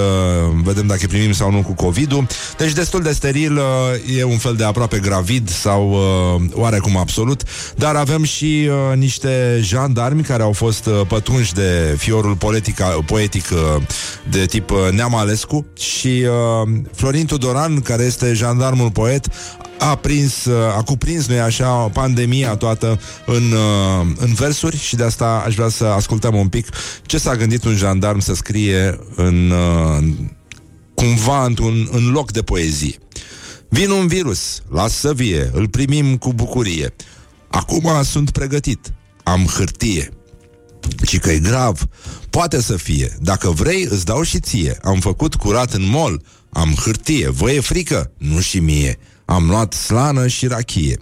vedem 0.64 0.88
dacă 0.88 1.08
primim 1.08 1.32
sau 1.32 1.52
nu 1.52 1.62
cu 1.62 1.74
COVID-ul. 1.74 2.28
Deci 2.58 2.72
destul 2.72 3.02
de 3.02 3.12
steril 3.12 3.58
uh, 3.58 4.18
e 4.18 4.24
un 4.24 4.38
fel 4.38 4.56
de 4.56 4.64
aproape 4.64 5.00
gravid 5.00 5.50
sau 5.50 5.92
uh, 5.92 6.42
oarecum 6.54 6.98
absolut, 6.98 7.44
dar 7.76 7.96
avem 7.96 8.24
și 8.24 8.70
uh, 8.70 8.98
niște 8.98 9.60
jandarmi 9.62 10.24
care 10.24 10.44
au 10.44 10.52
fost 10.52 10.86
uh, 10.86 11.02
pătrunși 11.08 11.54
de 11.54 11.96
fiorul 11.98 12.36
poetic, 12.36 12.82
poetic 13.06 13.46
uh, 13.52 13.82
de 14.30 14.46
tip 14.46 14.72
uh, 14.72 14.78
Neamalescu 14.92 15.66
și 15.80 16.26
uh, 16.64 16.70
Florin 16.96 17.26
Tudoran, 17.26 17.82
care 17.82 18.04
este 18.04 18.34
jandarmul 18.34 18.92
poet, 18.92 19.28
a 19.82 19.96
prins, 19.96 20.46
uh, 20.46 20.78
a 20.78 20.84
cuprins, 20.84 21.28
nu 21.28 21.42
așa, 21.42 21.70
pandemia 21.72 22.56
toată 22.56 23.00
în, 23.26 23.52
uh, 23.52 24.08
în 24.18 24.34
versuri 24.34 24.78
și 24.78 24.96
de 24.96 25.04
asta 25.04 25.44
aș 25.46 25.56
vrea 25.56 25.70
să 25.70 25.86
ascultăm 25.86 26.36
un 26.36 26.48
pic 26.48 26.68
ce 27.02 27.18
s-a 27.18 27.36
gândit 27.36 27.64
un 27.64 27.76
jandarm 27.76 28.20
să 28.20 28.34
scrie 28.34 29.00
în, 29.16 29.50
uh, 29.50 30.08
cumva 30.94 31.46
într-un 31.46 31.90
în 31.92 32.12
loc 32.12 32.32
de 32.32 32.42
poezie. 32.42 32.96
Vin 33.70 33.90
un 33.90 34.08
virus, 34.08 34.62
las 34.70 34.94
să 34.94 35.14
vie, 35.14 35.50
îl 35.54 35.68
primim 35.68 36.18
cu 36.18 36.34
bucurie. 36.34 36.94
Acum 37.48 38.04
sunt 38.04 38.32
pregătit, 38.32 38.94
am 39.24 39.46
hârtie. 39.46 40.10
Și 41.06 41.20
că 41.20 41.32
e 41.32 41.40
grav, 41.40 41.88
poate 42.30 42.62
să 42.62 42.78
fie. 42.78 43.18
Dacă 43.20 43.50
vrei, 43.50 43.88
îți 43.90 44.06
dau 44.06 44.22
și 44.22 44.40
ție. 44.40 44.78
Am 44.82 45.00
făcut 45.00 45.36
curat 45.36 45.74
în 45.74 45.90
mol, 45.90 46.22
am 46.50 46.74
hârtie. 46.84 47.30
Vă 47.30 47.52
e 47.52 47.60
frică? 47.60 48.12
Nu 48.18 48.40
și 48.40 48.60
mie. 48.60 48.98
Am 49.32 49.48
luat 49.48 49.74
slană 49.74 50.28
și 50.28 50.48
rachie. 50.48 50.98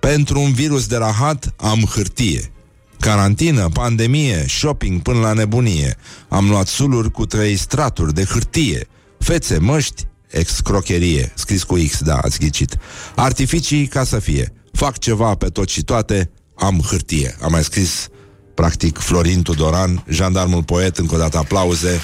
Pentru 0.00 0.40
un 0.40 0.52
virus 0.52 0.86
de 0.86 0.96
rahat 0.96 1.54
am 1.56 1.84
hârtie. 1.94 2.52
Carantină, 3.00 3.68
pandemie, 3.68 4.44
shopping 4.48 5.02
până 5.02 5.18
la 5.18 5.32
nebunie. 5.32 5.96
Am 6.28 6.48
luat 6.48 6.66
suluri 6.66 7.10
cu 7.10 7.26
trei 7.26 7.56
straturi 7.56 8.14
de 8.14 8.24
hârtie. 8.24 8.86
Fețe, 9.18 9.58
măști, 9.58 10.06
excrocherie. 10.28 11.32
Scris 11.34 11.62
cu 11.62 11.74
X, 11.74 12.02
da, 12.02 12.16
ați 12.16 12.38
ghicit. 12.38 12.78
Artificii 13.14 13.86
ca 13.86 14.04
să 14.04 14.18
fie. 14.18 14.52
Fac 14.72 14.98
ceva 14.98 15.34
pe 15.34 15.48
tot 15.48 15.68
și 15.68 15.82
toate, 15.82 16.30
am 16.54 16.80
hârtie. 16.80 17.36
Am 17.42 17.50
mai 17.50 17.64
scris, 17.64 18.08
practic, 18.54 18.98
Florin 18.98 19.42
Tudoran, 19.42 20.04
jandarmul 20.08 20.62
poet, 20.62 20.96
încă 20.96 21.14
o 21.14 21.18
dată 21.18 21.38
aplauze. 21.38 22.00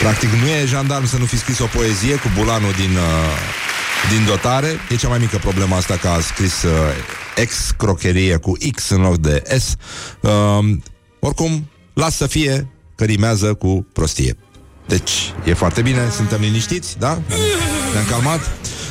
Practic 0.00 0.30
nu 0.30 0.46
e 0.46 0.64
jandarm 0.66 1.06
să 1.06 1.16
nu 1.16 1.24
fi 1.24 1.38
scris 1.38 1.58
o 1.58 1.66
poezie 1.66 2.14
cu 2.14 2.30
bulanul 2.36 2.72
din, 2.72 2.96
uh, 2.96 4.16
din 4.16 4.24
dotare. 4.26 4.68
E 4.90 4.96
cea 4.96 5.08
mai 5.08 5.18
mică 5.18 5.38
problemă 5.38 5.74
asta 5.74 5.96
că 5.96 6.08
a 6.08 6.20
scris 6.20 6.62
uh, 6.62 6.70
ex-crocherie 7.36 8.36
cu 8.36 8.52
X 8.74 8.88
în 8.88 9.00
loc 9.00 9.16
de 9.16 9.42
S. 9.58 9.74
Uh, 10.20 10.76
oricum, 11.20 11.68
las 11.92 12.16
să 12.16 12.26
fie 12.26 12.68
că 12.94 13.04
rimează 13.04 13.54
cu 13.54 13.86
prostie. 13.92 14.36
Deci, 14.86 15.10
e 15.44 15.54
foarte 15.54 15.82
bine, 15.82 16.08
suntem 16.10 16.40
liniștiți, 16.40 16.98
da? 16.98 17.18
Ne-am 17.92 18.06
calmat. 18.10 18.40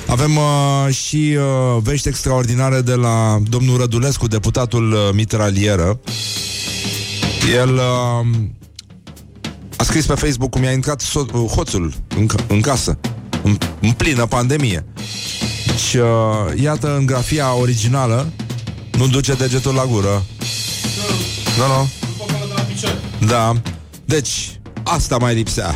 Avem 0.07 0.35
uh, 0.35 0.93
și 0.93 1.38
uh, 1.38 1.81
vești 1.83 2.07
extraordinare 2.07 2.81
de 2.81 2.93
la 2.93 3.39
domnul 3.49 3.77
Rădulescu, 3.77 4.27
deputatul 4.27 4.91
uh, 4.91 4.99
mitralieră. 5.13 5.99
El 7.53 7.73
uh, 7.73 8.27
a 9.78 9.84
scris 9.84 10.05
pe 10.05 10.13
Facebook 10.15 10.49
cum 10.49 10.63
i-a 10.63 10.71
intrat 10.71 11.01
so- 11.03 11.49
hoțul 11.55 11.93
în, 12.15 12.25
ca- 12.28 12.45
în 12.47 12.61
casă, 12.61 12.97
în, 13.43 13.57
în 13.82 13.91
plină 13.91 14.25
pandemie. 14.25 14.86
Și 15.88 15.97
uh, 15.97 16.05
iată, 16.61 16.95
în 16.95 17.05
grafia 17.05 17.53
originală, 17.53 18.32
nu 18.97 19.07
duce 19.07 19.34
degetul 19.34 19.73
la 19.73 19.86
gură. 19.86 20.23
Nu, 21.57 21.67
nu. 21.67 21.89
Da. 23.28 23.53
Deci, 24.05 24.59
asta 24.84 25.17
mai 25.17 25.34
lipsea. 25.36 25.75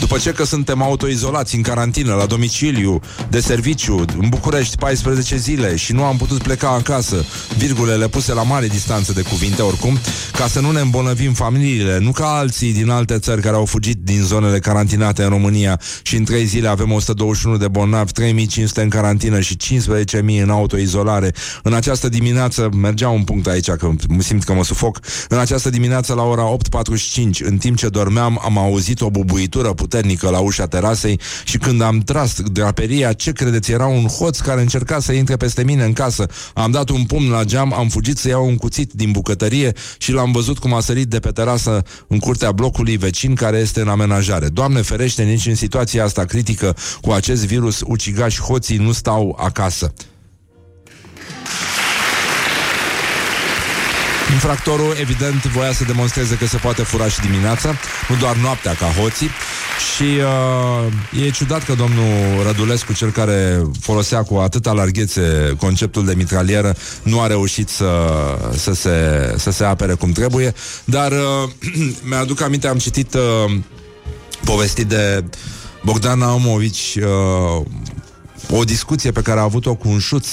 După 0.00 0.18
ce 0.18 0.32
că 0.32 0.44
suntem 0.44 0.82
autoizolați 0.82 1.56
în 1.56 1.62
carantină, 1.62 2.14
la 2.14 2.26
domiciliu, 2.26 3.00
de 3.28 3.40
serviciu, 3.40 4.04
în 4.20 4.28
București 4.28 4.76
14 4.76 5.36
zile 5.36 5.76
și 5.76 5.92
nu 5.92 6.04
am 6.04 6.16
putut 6.16 6.42
pleca 6.42 6.68
acasă, 6.68 7.24
virgulele 7.56 8.08
puse 8.08 8.32
la 8.32 8.42
mare 8.42 8.66
distanță 8.66 9.12
de 9.12 9.22
cuvinte 9.22 9.62
oricum, 9.62 9.98
ca 10.32 10.46
să 10.46 10.60
nu 10.60 10.70
ne 10.70 10.80
îmbolnăvim 10.80 11.32
familiile, 11.32 11.98
nu 11.98 12.10
ca 12.10 12.26
alții 12.26 12.72
din 12.72 12.90
alte 12.90 13.18
țări 13.18 13.40
care 13.40 13.56
au 13.56 13.64
fugit 13.64 13.96
din 13.96 14.22
zonele 14.22 14.58
carantinate 14.58 15.22
în 15.22 15.28
România 15.28 15.80
și 16.02 16.16
în 16.16 16.24
3 16.24 16.44
zile 16.44 16.68
avem 16.68 16.92
121 16.92 17.56
de 17.56 17.68
bolnavi, 17.68 18.12
3500 18.12 18.82
în 18.82 18.88
carantină 18.88 19.40
și 19.40 19.56
15.000 19.56 20.42
în 20.42 20.50
autoizolare. 20.50 21.32
În 21.62 21.74
această 21.74 22.08
dimineață, 22.08 22.68
mergea 22.76 23.08
un 23.08 23.24
punct 23.24 23.46
aici, 23.46 23.70
că 23.70 23.90
simt 24.18 24.44
că 24.44 24.52
mă 24.52 24.64
sufoc, 24.64 24.98
în 25.28 25.38
această 25.38 25.70
dimineață 25.70 26.14
la 26.14 26.22
ora 26.22 26.56
8.45, 26.56 27.44
în 27.44 27.56
timp 27.56 27.76
ce 27.76 27.88
dormeam, 27.88 28.40
am 28.44 28.58
auzit 28.58 29.00
o 29.00 29.10
bubuitură 29.10 29.68
puternică 29.68 29.88
puternică 29.90 30.30
la 30.30 30.38
ușa 30.38 30.66
terasei 30.66 31.20
și 31.44 31.58
când 31.58 31.82
am 31.82 31.98
tras 31.98 32.40
draperia, 32.40 33.12
ce 33.12 33.32
credeți, 33.32 33.70
era 33.70 33.86
un 33.86 34.06
hoț 34.06 34.38
care 34.38 34.60
încerca 34.60 35.00
să 35.00 35.12
intre 35.12 35.36
peste 35.36 35.64
mine 35.64 35.84
în 35.84 35.92
casă. 35.92 36.26
Am 36.54 36.70
dat 36.70 36.88
un 36.88 37.04
pumn 37.04 37.30
la 37.30 37.44
geam, 37.44 37.72
am 37.72 37.88
fugit 37.88 38.18
să 38.18 38.28
iau 38.28 38.46
un 38.46 38.56
cuțit 38.56 38.92
din 38.92 39.10
bucătărie 39.10 39.72
și 39.98 40.12
l-am 40.12 40.32
văzut 40.32 40.58
cum 40.58 40.74
a 40.74 40.80
sărit 40.80 41.08
de 41.08 41.18
pe 41.18 41.30
terasă 41.30 41.82
în 42.06 42.18
curtea 42.18 42.52
blocului 42.52 42.96
vecin 42.96 43.34
care 43.34 43.58
este 43.58 43.80
în 43.80 43.88
amenajare. 43.88 44.48
Doamne 44.48 44.82
ferește, 44.82 45.22
nici 45.22 45.46
în 45.46 45.54
situația 45.54 46.04
asta 46.04 46.24
critică 46.24 46.76
cu 47.00 47.10
acest 47.10 47.46
virus, 47.46 47.82
ucigași 47.86 48.40
hoții 48.40 48.76
nu 48.76 48.92
stau 48.92 49.38
acasă. 49.40 49.92
Infractorul, 54.32 54.94
evident, 55.00 55.44
voia 55.44 55.72
să 55.72 55.84
demonstreze 55.84 56.36
că 56.36 56.46
se 56.46 56.56
poate 56.56 56.82
fura 56.82 57.08
și 57.08 57.20
dimineața, 57.20 57.74
nu 58.08 58.16
doar 58.16 58.36
noaptea 58.36 58.74
ca 58.74 58.86
hoții. 58.86 59.30
Și 59.94 60.02
uh, 60.02 61.24
e 61.24 61.30
ciudat 61.30 61.64
că 61.64 61.74
domnul 61.74 62.42
Rădulescu, 62.46 62.92
cel 62.92 63.10
care 63.10 63.62
folosea 63.80 64.22
cu 64.22 64.34
atâta 64.34 64.72
larghețe 64.72 65.54
conceptul 65.58 66.04
de 66.04 66.14
mitralieră, 66.14 66.74
nu 67.02 67.20
a 67.20 67.26
reușit 67.26 67.68
să, 67.68 68.12
să, 68.56 68.74
se, 68.74 69.34
să 69.36 69.50
se 69.50 69.64
apere 69.64 69.94
cum 69.94 70.12
trebuie. 70.12 70.54
Dar 70.84 71.12
uh, 71.12 71.50
mi-aduc 72.08 72.40
aminte, 72.40 72.68
am 72.68 72.78
citit 72.78 73.14
uh, 73.14 73.54
povestit 74.44 74.86
de 74.86 75.24
Bogdan 75.84 76.18
Naumovici, 76.18 76.98
uh, 77.58 77.66
o 78.50 78.64
discuție 78.64 79.10
pe 79.10 79.22
care 79.22 79.40
a 79.40 79.42
avut-o 79.42 79.74
cu 79.74 79.88
un 79.88 79.98
șuț 79.98 80.26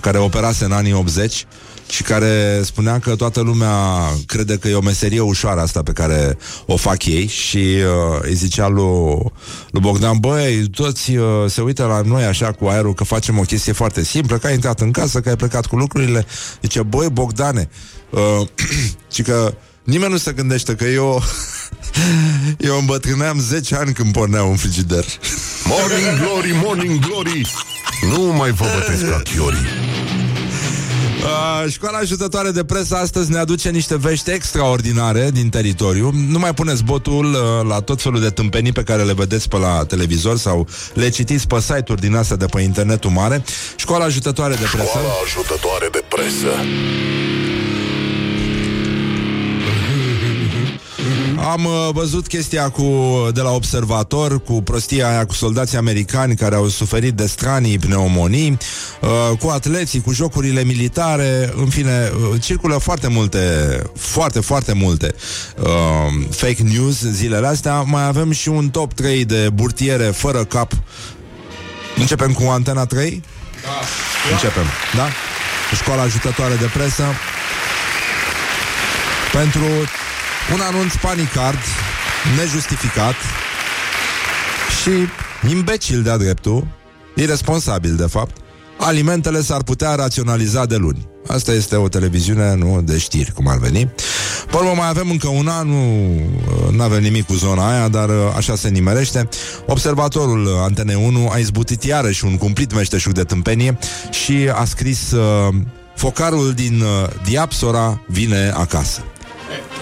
care 0.00 0.18
operase 0.18 0.64
în 0.64 0.72
anii 0.72 0.92
80 0.92 1.46
și 1.88 2.02
care 2.02 2.60
spunea 2.64 2.98
că 2.98 3.16
toată 3.16 3.40
lumea 3.40 3.76
crede 4.26 4.56
că 4.56 4.68
e 4.68 4.74
o 4.74 4.80
meserie 4.80 5.20
ușoară 5.20 5.60
asta 5.60 5.82
pe 5.82 5.92
care 5.92 6.38
o 6.66 6.76
fac 6.76 7.04
ei 7.04 7.26
și 7.26 7.56
uh, 7.58 8.18
îi 8.20 8.34
zicea 8.34 8.68
lui, 8.68 9.32
lui 9.70 9.80
Bogdan, 9.80 10.16
băi, 10.18 10.68
toți 10.70 11.16
uh, 11.16 11.26
se 11.46 11.60
uită 11.60 11.84
la 11.84 12.00
noi 12.00 12.24
așa 12.24 12.52
cu 12.52 12.66
aerul 12.66 12.94
că 12.94 13.04
facem 13.04 13.38
o 13.38 13.42
chestie 13.42 13.72
foarte 13.72 14.04
simplă, 14.04 14.38
că 14.38 14.46
ai 14.46 14.54
intrat 14.54 14.80
în 14.80 14.90
casă, 14.90 15.20
că 15.20 15.28
ai 15.28 15.36
plecat 15.36 15.66
cu 15.66 15.76
lucrurile. 15.76 16.26
Zice, 16.62 16.82
băi, 16.82 17.08
Bogdane, 17.12 17.68
uh, 18.10 18.48
și 19.14 19.22
că 19.22 19.54
nimeni 19.82 20.12
nu 20.12 20.18
se 20.18 20.32
gândește 20.32 20.74
că 20.74 20.84
eu 20.84 21.22
Eu 22.68 22.78
îmbătrâneam 22.78 23.40
10 23.40 23.74
ani 23.74 23.92
când 23.92 24.12
porneam 24.12 24.48
un 24.48 24.56
frigider. 24.56 25.04
Morning 25.64 26.18
Glory, 26.18 26.60
Morning 26.64 26.98
Glory. 26.98 27.50
Nu 28.10 28.22
mai 28.22 28.50
vă 28.50 28.64
bătesc 28.78 29.10
ca 29.10 29.22
chiorii 29.24 29.83
Uh, 31.24 31.70
școala 31.70 31.98
ajutătoare 31.98 32.50
de 32.50 32.64
presă 32.64 32.96
astăzi 32.96 33.30
ne 33.30 33.38
aduce 33.38 33.70
niște 33.70 33.96
vești 33.96 34.30
extraordinare 34.30 35.30
din 35.30 35.48
teritoriu. 35.48 36.10
Nu 36.28 36.38
mai 36.38 36.54
puneți 36.54 36.84
botul 36.84 37.24
uh, 37.24 37.68
la 37.68 37.80
tot 37.80 38.02
felul 38.02 38.20
de 38.20 38.28
tâmpenii 38.28 38.72
pe 38.72 38.82
care 38.82 39.02
le 39.02 39.12
vedeți 39.12 39.48
pe 39.48 39.56
la 39.56 39.84
televizor 39.84 40.38
sau 40.38 40.68
le 40.94 41.08
citiți 41.08 41.46
pe 41.46 41.60
site-uri 41.60 42.00
din 42.00 42.14
astea 42.14 42.36
de 42.36 42.46
pe 42.46 42.60
internetul 42.60 43.10
mare. 43.10 43.44
Școala 43.76 44.04
ajutătoare 44.04 44.54
de 44.54 44.68
presă. 44.72 44.86
Școala 44.86 45.08
ajutătoare 45.24 45.88
de 45.92 46.04
presă 46.08 46.52
Am 51.52 51.64
uh, 51.64 51.88
văzut 51.92 52.26
chestia 52.26 52.70
cu 52.70 53.18
de 53.32 53.40
la 53.40 53.50
observator 53.50 54.42
cu 54.42 54.62
prostia 54.62 55.08
aia 55.08 55.26
cu 55.26 55.34
soldații 55.34 55.76
americani 55.76 56.36
care 56.36 56.54
au 56.54 56.68
suferit 56.68 57.14
de 57.14 57.26
stranii 57.26 57.78
pneumonii, 57.78 58.58
uh, 59.00 59.38
cu 59.38 59.48
atleții, 59.48 60.00
cu 60.00 60.12
jocurile 60.12 60.64
militare, 60.64 61.52
în 61.56 61.68
fine, 61.68 62.10
uh, 62.32 62.40
circulă 62.40 62.78
foarte 62.78 63.08
multe, 63.08 63.40
foarte, 63.96 64.40
foarte 64.40 64.72
multe 64.72 65.14
uh, 65.62 66.26
fake 66.30 66.62
news 66.62 67.00
zilele 67.00 67.46
astea. 67.46 67.80
Mai 67.80 68.06
avem 68.06 68.30
și 68.30 68.48
un 68.48 68.68
top 68.68 68.92
3 68.92 69.24
de 69.24 69.50
burtiere 69.52 70.04
fără 70.04 70.44
cap. 70.44 70.72
Începem 71.96 72.32
cu 72.32 72.42
Antena 72.50 72.86
3? 72.86 73.22
Da. 73.62 73.70
Începem, 74.32 74.64
da? 74.96 75.08
Școala 75.76 76.02
ajutătoare 76.02 76.54
de 76.54 76.70
presă 76.74 77.04
pentru 79.32 79.64
un 80.52 80.60
anunț 80.60 80.94
panicard, 80.94 81.58
nejustificat 82.36 83.14
și 84.82 84.90
imbecil 85.50 86.02
de-a 86.02 86.16
dreptul, 86.16 86.66
irresponsabil 87.14 87.96
de 87.96 88.06
fapt, 88.06 88.36
alimentele 88.78 89.42
s-ar 89.42 89.62
putea 89.62 89.94
raționaliza 89.94 90.66
de 90.66 90.76
luni. 90.76 91.08
Asta 91.26 91.52
este 91.52 91.76
o 91.76 91.88
televiziune, 91.88 92.54
nu 92.54 92.82
de 92.82 92.98
știri, 92.98 93.32
cum 93.32 93.48
ar 93.48 93.58
veni. 93.58 93.92
Pe 94.50 94.56
urmă 94.56 94.72
mai 94.76 94.88
avem 94.88 95.10
încă 95.10 95.28
un 95.28 95.48
an, 95.48 95.68
nu 96.70 96.82
avem 96.82 97.02
nimic 97.02 97.26
cu 97.26 97.34
zona 97.34 97.70
aia, 97.70 97.88
dar 97.88 98.08
uh, 98.08 98.14
așa 98.36 98.56
se 98.56 98.68
nimerește. 98.68 99.28
Observatorul 99.66 100.48
Antene 100.62 100.94
1 100.94 101.28
a 101.32 101.38
izbutit 101.38 101.82
iarăși 101.82 102.24
un 102.24 102.36
cumplit 102.36 102.74
meșteșug 102.74 103.12
de 103.12 103.22
tâmpenie 103.22 103.78
și 104.10 104.50
a 104.54 104.64
scris 104.64 105.10
uh, 105.10 105.54
Focarul 105.96 106.52
din 106.52 106.80
uh, 106.80 107.10
Diapsora 107.24 108.00
vine 108.08 108.52
acasă 108.56 109.04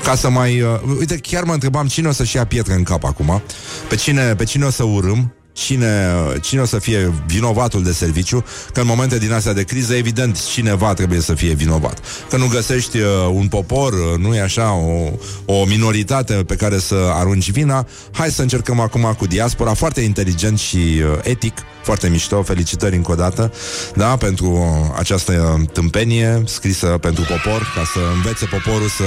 ca 0.05 0.15
să 0.15 0.31
mai... 0.31 0.61
Uh, 0.61 0.69
uite, 0.99 1.17
chiar 1.17 1.43
mă 1.43 1.53
întrebam 1.53 1.87
cine 1.87 2.09
o 2.09 2.13
să-și 2.13 2.37
ia 2.37 2.47
pietre 2.47 2.75
în 2.75 2.83
cap 2.83 3.05
acum, 3.05 3.43
pe 3.89 3.95
cine, 3.95 4.35
pe 4.35 4.45
cine 4.45 4.65
o 4.65 4.71
să 4.71 4.83
urâm, 4.83 5.33
cine, 5.53 6.15
cine 6.43 6.61
o 6.61 6.65
să 6.65 6.79
fie 6.79 7.13
vinovatul 7.27 7.83
de 7.83 7.93
serviciu, 7.93 8.45
că 8.73 8.81
în 8.81 8.87
momente 8.87 9.19
din 9.19 9.33
astea 9.33 9.53
de 9.53 9.63
criză, 9.63 9.95
evident, 9.95 10.45
cineva 10.47 10.95
trebuie 10.95 11.21
să 11.21 11.35
fie 11.35 11.53
vinovat. 11.53 12.01
Că 12.31 12.37
nu 12.37 12.47
găsești 12.47 12.99
uh, 12.99 13.07
un 13.33 13.49
popor, 13.49 13.93
uh, 13.93 14.19
nu 14.19 14.35
e 14.35 14.41
așa, 14.41 14.73
o, 14.73 15.11
o 15.45 15.65
minoritate 15.65 16.35
pe 16.35 16.55
care 16.55 16.79
să 16.79 17.11
arunci 17.13 17.51
vina, 17.51 17.87
hai 18.13 18.31
să 18.31 18.43
încercăm 18.43 18.81
acum 18.81 19.15
cu 19.19 19.27
diaspora, 19.27 19.75
foarte 19.75 20.01
inteligent 20.01 20.59
și 20.59 20.77
uh, 20.77 21.19
etic, 21.23 21.59
foarte 21.83 22.09
mișto, 22.09 22.43
felicitări 22.43 22.97
încă 22.97 23.13
o 23.13 23.15
dată, 23.15 23.53
da, 23.95 24.17
pentru 24.17 24.65
această 24.99 25.65
tâmpenie 25.73 26.43
scrisă 26.47 26.87
pentru 26.87 27.23
popor, 27.23 27.73
ca 27.75 27.85
să 27.85 27.99
învețe 28.15 28.45
poporul 28.45 28.89
să 28.89 29.05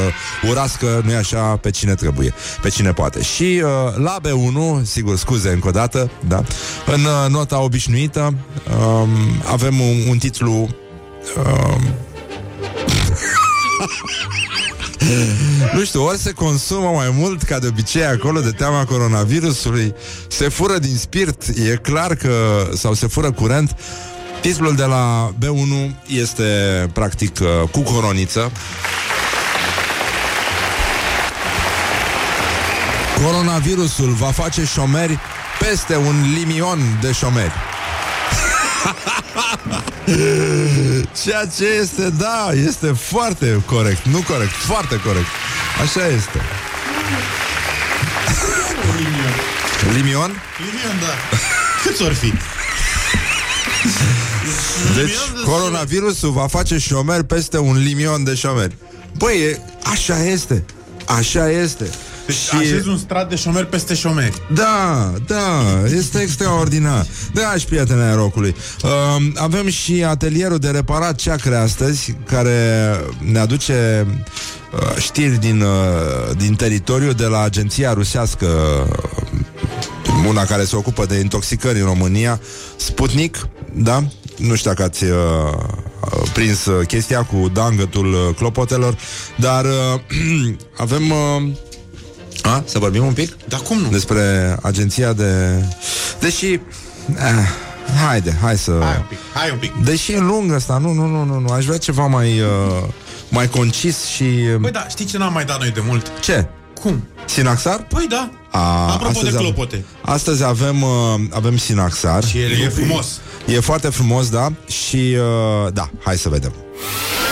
urască, 0.50 1.02
nu 1.06 1.16
așa, 1.16 1.58
pe 1.62 1.70
cine 1.70 1.96
trebuie, 1.96 2.34
pe 2.62 2.70
cine 2.70 2.94
poate. 2.94 3.22
Și 3.22 3.62
uh, 3.64 3.96
la 3.96 4.18
B1, 4.22 4.84
sigur, 4.84 5.18
scuze 5.18 5.50
încă 5.50 5.68
o 5.68 5.72
dată, 5.72 6.10
da, 6.28 6.44
în 6.86 7.04
uh, 7.04 7.30
nota 7.30 7.62
obișnuită 7.62 8.34
um, 8.80 9.10
avem 9.52 9.80
un, 9.80 10.08
un 10.10 10.18
titlu 10.18 10.52
um, 10.54 10.68
nu 15.74 15.84
știu, 15.84 16.04
ori 16.04 16.18
se 16.18 16.32
consumă 16.32 16.90
mai 16.90 17.14
mult 17.14 17.44
ca 17.44 17.60
de 17.60 17.68
obicei 17.68 18.06
acolo 18.06 18.40
de 18.40 18.52
teama 18.52 18.86
coronavirusului, 18.86 19.94
se 20.28 20.50
fură 20.50 20.78
din 20.78 20.98
spirit, 20.98 21.44
e 21.48 21.76
clar 21.76 22.16
că, 22.16 22.68
sau 22.74 22.94
se 22.94 23.08
fură 23.08 23.32
curent. 23.32 23.76
Titlul 24.42 24.76
de 24.76 24.84
la 24.84 25.34
B1 25.40 25.92
este 26.08 26.44
practic 26.94 27.40
uh, 27.42 27.70
cu 27.72 27.80
coroniță. 27.80 28.52
Coronavirusul 33.24 34.10
va 34.10 34.32
face 34.32 34.66
șomeri 34.66 35.20
peste 35.60 35.96
un 35.96 36.34
limion 36.34 36.80
de 37.02 37.12
șomeri. 37.12 37.75
Ceea 41.24 41.46
ce 41.58 41.66
este, 41.82 42.10
da, 42.10 42.50
este 42.66 42.92
foarte 42.92 43.64
corect. 43.66 44.06
Nu 44.06 44.22
corect, 44.28 44.52
foarte 44.52 45.00
corect. 45.00 45.26
Așa 45.82 46.08
este. 46.08 46.42
Limion. 48.98 49.34
Limion? 49.94 50.42
Limion, 50.58 51.00
da. 51.00 51.38
Câți 51.84 52.02
ori 52.02 52.14
fi? 52.16 52.34
Deci, 54.96 55.44
coronavirusul 55.46 56.32
va 56.32 56.48
face 56.48 56.78
șomer 56.78 57.24
peste 57.24 57.58
un 57.58 57.78
limion 57.78 58.24
de 58.24 58.34
șomeri. 58.36 58.78
Băi, 59.18 59.62
așa 59.92 60.24
este. 60.24 60.66
Așa 61.06 61.50
este. 61.50 61.90
Deci 62.26 62.36
și... 62.36 62.56
așezi 62.56 62.88
un 62.88 62.98
strat 62.98 63.30
de 63.30 63.36
șomeri 63.36 63.68
peste 63.68 63.94
șomeri. 63.94 64.42
Da, 64.54 65.14
da, 65.28 65.62
este 65.96 66.22
extraordinar. 66.22 67.06
Da, 67.34 67.54
și 67.58 67.66
prietene 67.66 68.14
rocului. 68.14 68.56
Uh, 68.84 68.92
avem 69.36 69.70
și 69.70 70.04
atelierul 70.04 70.58
de 70.58 70.70
reparat 70.70 71.16
ceacre 71.16 71.56
astăzi, 71.56 72.16
care 72.26 73.00
ne 73.32 73.40
aduce 73.40 74.08
uh, 74.74 74.98
știri 74.98 75.40
din, 75.40 75.62
uh, 75.62 76.36
din 76.38 76.56
teritoriu 76.56 77.12
de 77.14 77.26
la 77.26 77.42
agenția 77.42 77.94
rusească 77.94 78.48
una 80.28 80.46
care 80.46 80.64
se 80.64 80.76
ocupă 80.76 81.06
de 81.06 81.16
intoxicări 81.16 81.80
în 81.80 81.86
România, 81.86 82.40
Sputnik, 82.76 83.48
da? 83.74 84.04
Nu 84.38 84.56
știu 84.56 84.70
dacă 84.70 84.84
ați 84.84 85.04
uh, 85.04 85.18
prins 86.34 86.66
uh, 86.66 86.88
chestia 86.88 87.24
cu 87.24 87.50
dangătul 87.54 88.14
uh, 88.14 88.36
clopotelor, 88.36 88.98
dar 89.36 89.66
uh, 89.66 90.00
avem 90.78 91.12
uh, 91.12 91.52
a? 92.46 92.64
Să 92.66 92.80
vorbim 92.80 93.06
un 93.06 93.14
pic? 93.14 93.38
Dar 93.48 93.60
cum 93.60 93.78
nu? 93.78 93.90
Despre 93.90 94.56
agenția 94.62 95.14
de... 95.14 95.64
Deși... 96.20 96.46
Eh, 96.46 96.60
haide, 98.08 98.38
hai 98.42 98.58
să... 98.58 98.72
Hai 98.82 98.96
un 98.98 99.06
pic, 99.10 99.18
hai 99.34 99.50
un 99.52 99.58
pic. 99.58 99.74
Deși 99.84 100.12
e 100.12 100.20
lung 100.20 100.52
asta, 100.52 100.78
nu, 100.78 100.92
nu, 100.92 101.06
nu, 101.06 101.24
nu, 101.24 101.40
nu. 101.40 101.48
Aș 101.54 101.66
vrea 101.66 101.78
ceva 101.78 102.06
mai, 102.08 102.40
uh, 102.40 102.48
mai 103.30 103.50
concis 103.50 104.06
și... 104.06 104.24
Păi 104.62 104.72
da, 104.72 104.86
știi 104.90 105.06
ce 105.06 105.18
n-am 105.18 105.34
mai 105.34 105.46
dat 105.46 105.60
noi 105.60 105.70
de 105.72 105.82
mult? 105.88 106.12
Ce? 106.22 106.48
Cum? 106.82 107.08
Sinaxar? 107.26 107.86
Păi 107.90 108.06
da. 108.10 108.30
A, 108.52 108.92
Apropo 108.92 109.06
astăzi 109.08 109.32
de 109.32 109.38
avem- 109.38 109.42
clopote. 109.42 109.86
Astăzi 110.02 110.44
avem, 110.44 110.82
uh, 110.82 110.90
avem 111.30 111.58
Sinaxar. 111.58 112.24
Și 112.24 112.42
el 112.42 112.52
e 112.52 112.70
frumos. 112.70 113.20
E 113.46 113.60
foarte 113.60 113.90
frumos, 113.90 114.30
da? 114.30 114.52
Și, 114.68 115.18
uh, 115.66 115.74
da, 115.74 115.90
hai 116.04 116.18
să 116.18 116.30
vedem. 116.30 116.54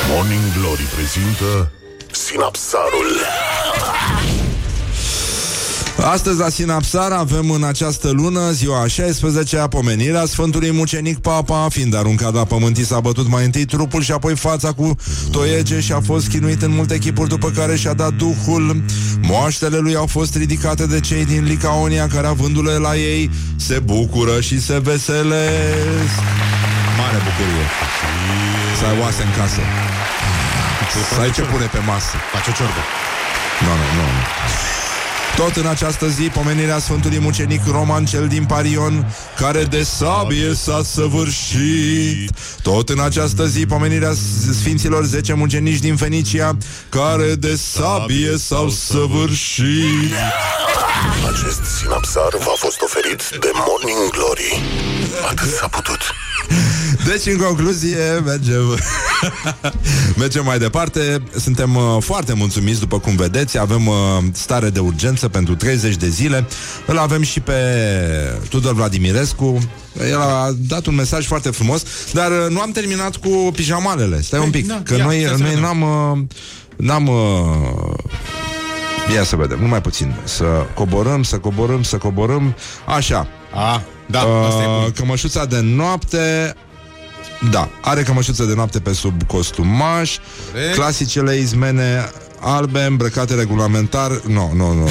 Morning 0.10 0.42
Glory 0.60 0.82
prezintă 0.96 1.72
Sinapsarul 2.12 3.10
Astăzi 6.12 6.40
la 6.40 6.50
Sinapsar 6.50 7.12
avem 7.12 7.50
în 7.52 7.64
această 7.64 8.10
lună 8.12 8.52
ziua 8.52 8.86
16-a 8.86 9.68
pomenirea 9.68 10.26
Sfântului 10.26 10.72
Mucenic 10.72 11.20
Papa 11.20 11.68
Fiind 11.70 11.96
aruncat 11.96 12.34
la 12.34 12.44
pământ, 12.44 12.78
i 12.78 12.86
s-a 12.86 13.00
bătut 13.00 13.28
mai 13.28 13.46
întâi 13.46 13.66
trupul 13.66 14.02
și 14.02 14.12
apoi 14.12 14.36
fața 14.36 14.72
cu 14.72 14.96
toiege 15.32 15.80
Și 15.80 15.92
a 15.92 16.00
fost 16.00 16.28
chinuit 16.28 16.62
în 16.62 16.72
multe 16.72 16.98
chipuri 16.98 17.30
după 17.30 17.50
care 17.50 17.76
și-a 17.76 17.94
dat 17.94 18.14
duhul. 18.14 18.84
Moaștele 19.22 19.78
lui 19.78 19.96
au 19.96 20.06
fost 20.06 20.36
ridicate 20.36 20.86
de 20.86 21.00
cei 21.00 21.26
din 21.26 21.44
Licaonia 21.44 22.08
Care 22.08 22.28
avându-le 22.28 22.74
la 22.78 22.96
ei 22.96 23.30
se 23.56 23.80
bucură 23.80 24.42
și 24.42 24.62
se 24.62 24.80
veselesc. 24.80 26.16
Mare 26.98 27.18
bucurie. 27.28 27.66
Să 28.80 28.86
ai 28.86 29.00
oase 29.02 29.24
în 29.24 29.32
casă. 29.38 29.62
Să 31.14 31.20
ai 31.20 31.32
ce 31.32 31.42
pune 31.42 31.66
pe 31.66 31.80
masă. 31.86 32.16
Face 32.34 32.50
o 32.50 32.54
ciorbă. 32.54 32.82
nu, 33.62 33.70
nu, 33.70 34.02
nu. 34.02 34.03
Tot 35.36 35.56
în 35.56 35.66
această 35.66 36.08
zi, 36.08 36.24
pomenirea 36.24 36.80
Sfântului 36.80 37.20
Mucenic 37.20 37.62
Roman 37.72 38.06
cel 38.06 38.28
din 38.28 38.46
Parion, 38.46 39.16
care 39.38 39.64
de 39.64 39.84
sabie 39.84 40.54
s-a 40.54 40.82
săvârșit. 40.84 42.32
Tot 42.62 42.90
în 42.90 43.00
această 43.00 43.46
zi, 43.46 43.66
pomenirea 43.66 44.14
Sfinților 44.60 45.04
10 45.04 45.34
mucenici 45.34 45.80
din 45.80 45.96
Fenicia, 45.96 46.58
care 46.90 47.36
de 47.36 47.56
sabie 47.56 48.38
s-au 48.38 48.70
săvârșit. 48.70 50.14
Acest 51.32 51.62
Sinapsar 51.80 52.32
v-a 52.40 52.56
fost 52.56 52.82
oferit 52.82 53.30
de 53.40 53.52
Morning 53.54 54.10
Glory 54.12 54.62
Atât 55.30 55.50
s-a 55.50 55.68
putut 55.68 56.00
Deci, 57.06 57.26
în 57.34 57.38
concluzie, 57.38 57.98
mergem, 58.26 58.62
mergem 60.18 60.46
mai 60.46 60.60
departe. 60.60 61.24
Suntem 61.40 61.76
uh, 61.76 61.98
foarte 62.00 62.34
mulțumiți, 62.34 62.80
după 62.80 63.00
cum 63.00 63.16
vedeți. 63.16 63.60
Avem 63.60 63.88
uh, 63.88 63.96
stare 64.32 64.70
de 64.70 64.80
urgență 64.80 65.28
pentru 65.30 65.56
30 65.56 65.96
de 65.96 66.10
zile. 66.10 66.46
Îl 66.86 66.98
avem 66.98 67.22
și 67.22 67.40
pe 67.40 67.54
Tudor 68.50 68.74
Vladimirescu. 68.74 69.60
El 70.10 70.20
a 70.20 70.50
dat 70.68 70.86
un 70.86 70.96
mesaj 70.96 71.26
foarte 71.26 71.50
frumos, 71.50 71.84
dar 72.14 72.32
uh, 72.32 72.50
nu 72.50 72.60
am 72.60 72.72
terminat 72.72 73.16
cu 73.16 73.30
pijamalele. 73.54 74.22
Stai 74.22 74.40
un 74.40 74.50
pic, 74.50 74.68
da, 74.68 74.82
că 74.84 74.96
ia, 74.96 75.04
noi, 75.06 75.20
stai 75.24 75.36
să 75.38 75.42
noi 75.44 75.54
vedem. 75.54 75.62
n-am... 75.64 75.82
Uh, 75.82 76.18
n-am 76.76 77.08
uh, 77.08 77.94
Ia 79.16 79.24
să 79.24 79.36
vedem, 79.36 79.60
numai 79.62 79.82
puțin 79.82 80.16
Să 80.24 80.46
coborâm, 80.74 81.24
să 81.24 81.38
coborâm, 81.38 81.84
să 81.84 81.98
coborâm 81.98 82.56
Așa 82.86 83.28
A, 83.54 83.82
da, 84.06 84.20
asta 84.20 84.62
e 84.62 84.66
Uh, 84.66 84.82
bun. 84.82 84.92
cămășuța 84.92 85.46
de 85.46 85.60
noapte 85.62 86.56
Da, 87.52 87.70
are 87.82 88.04
cămășuță 88.04 88.44
de 88.44 88.54
noapte 88.54 88.80
pe 88.80 88.94
sub 88.94 89.24
costumaș 89.28 90.18
Corect. 90.52 90.76
Clasicele 90.76 91.38
izmene 91.38 92.10
albe 92.40 92.84
îmbrăcate 92.84 93.34
regulamentar. 93.36 94.22
Nu, 94.28 94.52
nu, 94.56 94.74
nu, 94.74 94.84
nu 94.84 94.90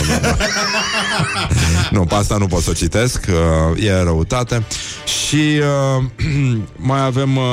Nu, 1.90 2.04
pe 2.04 2.14
asta 2.14 2.36
nu 2.36 2.46
pot 2.46 2.62
să 2.62 2.70
o 2.70 2.72
citesc 2.72 3.26
uh, 3.72 3.84
E 3.84 4.02
răutate. 4.02 4.64
Și 5.04 5.60
uh, 5.96 6.04
mai 6.76 7.04
avem 7.04 7.36
uh, 7.36 7.44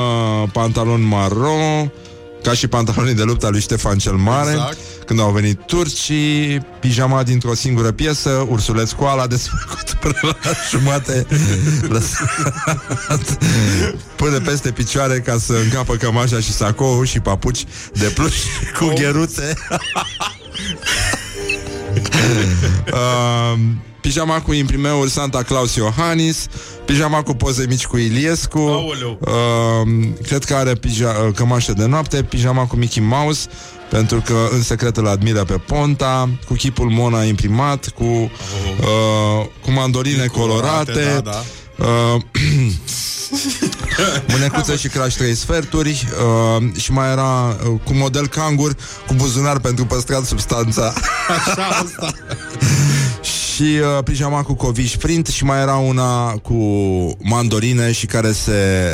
pantalon 0.52 1.02
maro 1.02 1.90
Ca 2.42 2.52
și 2.52 2.66
pantalonii 2.66 3.14
de 3.14 3.22
luptă 3.22 3.46
al 3.46 3.52
lui 3.52 3.60
Ștefan 3.60 3.98
cel 3.98 4.14
Mare. 4.14 4.50
Exact. 4.50 4.76
Când 5.10 5.22
au 5.22 5.30
venit 5.30 5.60
turcii 5.66 6.60
Pijama 6.80 7.22
dintr-o 7.22 7.54
singură 7.54 7.90
piesă 7.92 8.46
Ursuleț 8.48 8.90
cu 8.90 9.04
ala 9.04 9.26
desfăcut 9.26 9.92
până 10.00 10.18
la 10.22 10.50
jumate 10.70 11.26
lăsat 11.92 13.38
Până 14.16 14.40
peste 14.40 14.70
picioare 14.70 15.20
Ca 15.20 15.38
să 15.38 15.52
încapă 15.52 15.94
cămașa 15.94 16.40
și 16.40 16.52
sacoul 16.52 17.06
Și 17.06 17.20
papuci 17.20 17.64
de 17.92 18.04
pluș 18.14 18.34
cu 18.78 18.92
gheruțe 18.94 19.54
uh, 22.92 23.58
Pijama 24.00 24.40
cu 24.40 24.52
imprimeuri 24.52 25.10
Santa 25.10 25.42
Claus 25.42 25.74
Iohannis 25.74 26.46
Pijama 26.84 27.22
cu 27.22 27.34
poze 27.34 27.64
mici 27.68 27.86
cu 27.86 27.96
Iliescu 27.96 28.58
Aoleu. 28.58 29.18
uh, 29.20 30.08
Cred 30.22 30.44
că 30.44 30.54
are 30.54 30.72
pija- 30.74 31.26
uh, 31.26 31.34
cămașă 31.34 31.72
de 31.72 31.84
noapte 31.86 32.22
Pijama 32.22 32.66
cu 32.66 32.76
Mickey 32.76 33.02
Mouse 33.02 33.48
pentru 33.90 34.20
că 34.20 34.48
în 34.50 34.62
secret 34.62 34.96
îl 34.96 35.06
admiră 35.06 35.44
pe 35.44 35.52
Ponta 35.52 36.28
Cu 36.46 36.54
chipul 36.54 36.90
Mona 36.90 37.22
imprimat 37.22 37.88
Cu, 37.88 38.04
uh, 38.04 38.30
cu 39.62 39.70
mandoline 39.70 40.26
colorate, 40.26 40.92
Colorate, 40.92 41.20
da, 41.24 41.30
da. 41.30 41.42
Uh, 42.14 42.20
Mânecuță 44.32 44.76
și 44.76 44.88
craș 44.88 45.14
trei 45.14 45.34
sferturi 45.34 46.08
uh, 46.58 46.80
Și 46.80 46.92
mai 46.92 47.10
era 47.10 47.48
uh, 47.48 47.80
cu 47.84 47.92
model 47.92 48.26
cangur 48.26 48.76
Cu 49.06 49.14
buzunar 49.14 49.58
pentru 49.58 49.86
păstrat 49.86 50.24
substanța 50.24 50.92
Așa, 51.28 51.66
asta. 51.66 52.12
Și 53.60 53.66
uh, 53.96 54.04
pijama 54.04 54.42
cu 54.42 54.54
coviș 54.54 54.96
print 54.96 55.26
Și 55.26 55.44
mai 55.44 55.60
era 55.60 55.76
una 55.76 56.30
cu 56.30 56.54
mandorine 57.22 57.92
Și 57.92 58.06
care 58.06 58.32
se, 58.32 58.52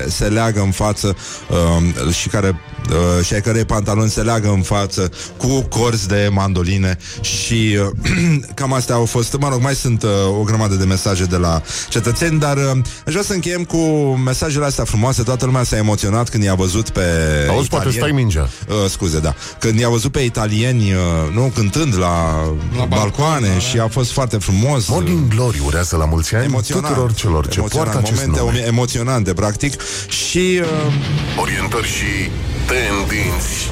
se 0.08 0.24
leagă 0.24 0.60
în 0.60 0.70
față 0.70 1.16
uh, 1.50 2.12
Și 2.14 2.28
care 2.28 2.60
uh, 2.90 3.24
Și 3.24 3.34
ai 3.34 3.40
cărei 3.40 3.64
pantaloni 3.64 4.10
se 4.10 4.22
leagă 4.22 4.48
în 4.48 4.62
față 4.62 5.10
Cu 5.36 5.60
corzi 5.60 6.08
de 6.08 6.28
mandoline 6.32 6.98
Și 7.20 7.78
uh, 7.80 8.44
cam 8.54 8.72
astea 8.72 8.94
au 8.94 9.04
fost 9.04 9.36
Mă 9.40 9.48
rog, 9.48 9.60
mai 9.62 9.74
sunt 9.74 10.02
uh, 10.02 10.10
o 10.40 10.42
grămadă 10.42 10.74
de 10.74 10.84
mesaje 10.84 11.24
De 11.24 11.36
la 11.36 11.62
cetățeni 11.88 12.38
Dar 12.38 12.56
uh, 12.56 12.70
aș 13.06 13.12
vrea 13.12 13.22
să 13.22 13.32
încheiem 13.32 13.64
cu 13.64 13.76
mesajele 14.24 14.64
astea 14.64 14.84
frumoase 14.84 15.22
Toată 15.22 15.44
lumea 15.44 15.62
s-a 15.62 15.76
emoționat 15.76 16.28
când 16.28 16.42
i-a 16.42 16.54
văzut 16.54 16.90
pe 16.90 17.00
Auzi, 17.48 17.68
poate 17.68 17.88
italieni. 17.88 17.94
stai 17.94 18.10
mingea 18.10 18.48
Uh, 18.68 18.90
scuze, 18.90 19.20
da. 19.20 19.34
Când 19.58 19.78
i-a 19.78 19.88
văzut 19.88 20.12
pe 20.12 20.20
italieni, 20.20 20.92
uh, 20.92 21.34
nu, 21.34 21.52
cântând 21.54 21.98
la, 21.98 22.42
la 22.76 22.84
balcoane 22.84 23.46
balcon, 23.46 23.52
da, 23.52 23.58
și 23.58 23.78
a 23.78 23.88
fost 23.88 24.12
foarte 24.12 24.36
frumos. 24.36 24.55
Morning 24.88 25.28
Glory 25.28 25.62
urează 25.66 25.96
la 25.96 26.04
mulți 26.04 26.34
ani 26.34 26.44
Emoționant. 26.44 26.86
tuturor 26.86 27.12
celor 27.14 27.48
ce 27.48 27.58
Emoționant, 27.58 27.90
poartă 27.90 28.10
acest 28.10 28.26
momente 28.26 28.58
nume 28.58 28.66
emoționante, 28.66 29.32
practic. 29.32 29.80
Și 30.08 30.60
uh, 30.60 31.40
Orientări 31.40 31.86
și 31.86 32.30
tendinți 32.66 33.70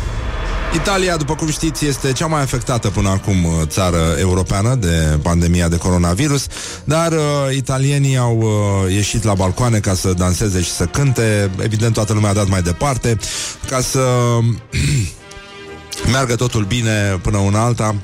Italia, 0.75 1.17
după 1.17 1.35
cum 1.35 1.51
știți, 1.51 1.87
este 1.87 2.13
cea 2.13 2.27
mai 2.27 2.41
afectată 2.41 2.89
până 2.91 3.09
acum 3.09 3.45
uh, 3.45 3.53
țară 3.67 4.15
europeană 4.19 4.75
de 4.75 5.19
pandemia 5.23 5.69
de 5.69 5.77
coronavirus, 5.77 6.47
dar 6.85 7.13
uh, 7.13 7.19
italienii 7.57 8.17
au 8.17 8.39
uh, 8.39 8.93
ieșit 8.93 9.23
la 9.23 9.35
balcoane 9.35 9.79
ca 9.79 9.95
să 9.95 10.13
danseze 10.13 10.63
și 10.63 10.71
să 10.71 10.85
cânte. 10.85 11.51
Evident, 11.63 11.93
toată 11.95 12.13
lumea 12.13 12.31
a 12.31 12.35
dat 12.35 12.49
mai 12.49 12.63
departe 12.63 13.19
ca 13.69 13.81
să 13.81 14.01
meargă 16.13 16.35
totul 16.35 16.65
bine 16.65 17.19
până 17.23 17.39
una 17.39 17.65
alta. 17.65 17.95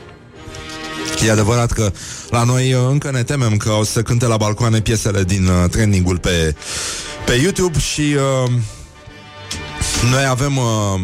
E 1.26 1.30
adevărat 1.30 1.72
că 1.72 1.92
la 2.30 2.44
noi 2.44 2.72
uh, 2.72 2.80
încă 2.90 3.10
ne 3.10 3.22
temem 3.22 3.56
că 3.56 3.70
o 3.70 3.84
să 3.84 4.02
cânte 4.02 4.26
la 4.26 4.36
balcoane 4.36 4.80
piesele 4.80 5.24
din 5.24 5.46
uh, 5.46 5.70
trendingul 5.70 6.18
pe, 6.18 6.54
pe 7.26 7.32
YouTube 7.32 7.78
și 7.78 8.00
uh, 8.44 8.50
noi 10.10 10.26
avem 10.26 10.56
uh, 10.56 11.00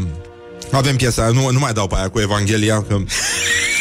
avem 0.73 0.97
piesa 0.97 1.23
aia, 1.23 1.31
nu, 1.31 1.51
nu 1.51 1.59
mai 1.59 1.73
dau 1.73 1.87
pe 1.87 1.95
aia 1.97 2.09
cu 2.09 2.21
Evanghelia 2.21 2.83
că 2.83 2.97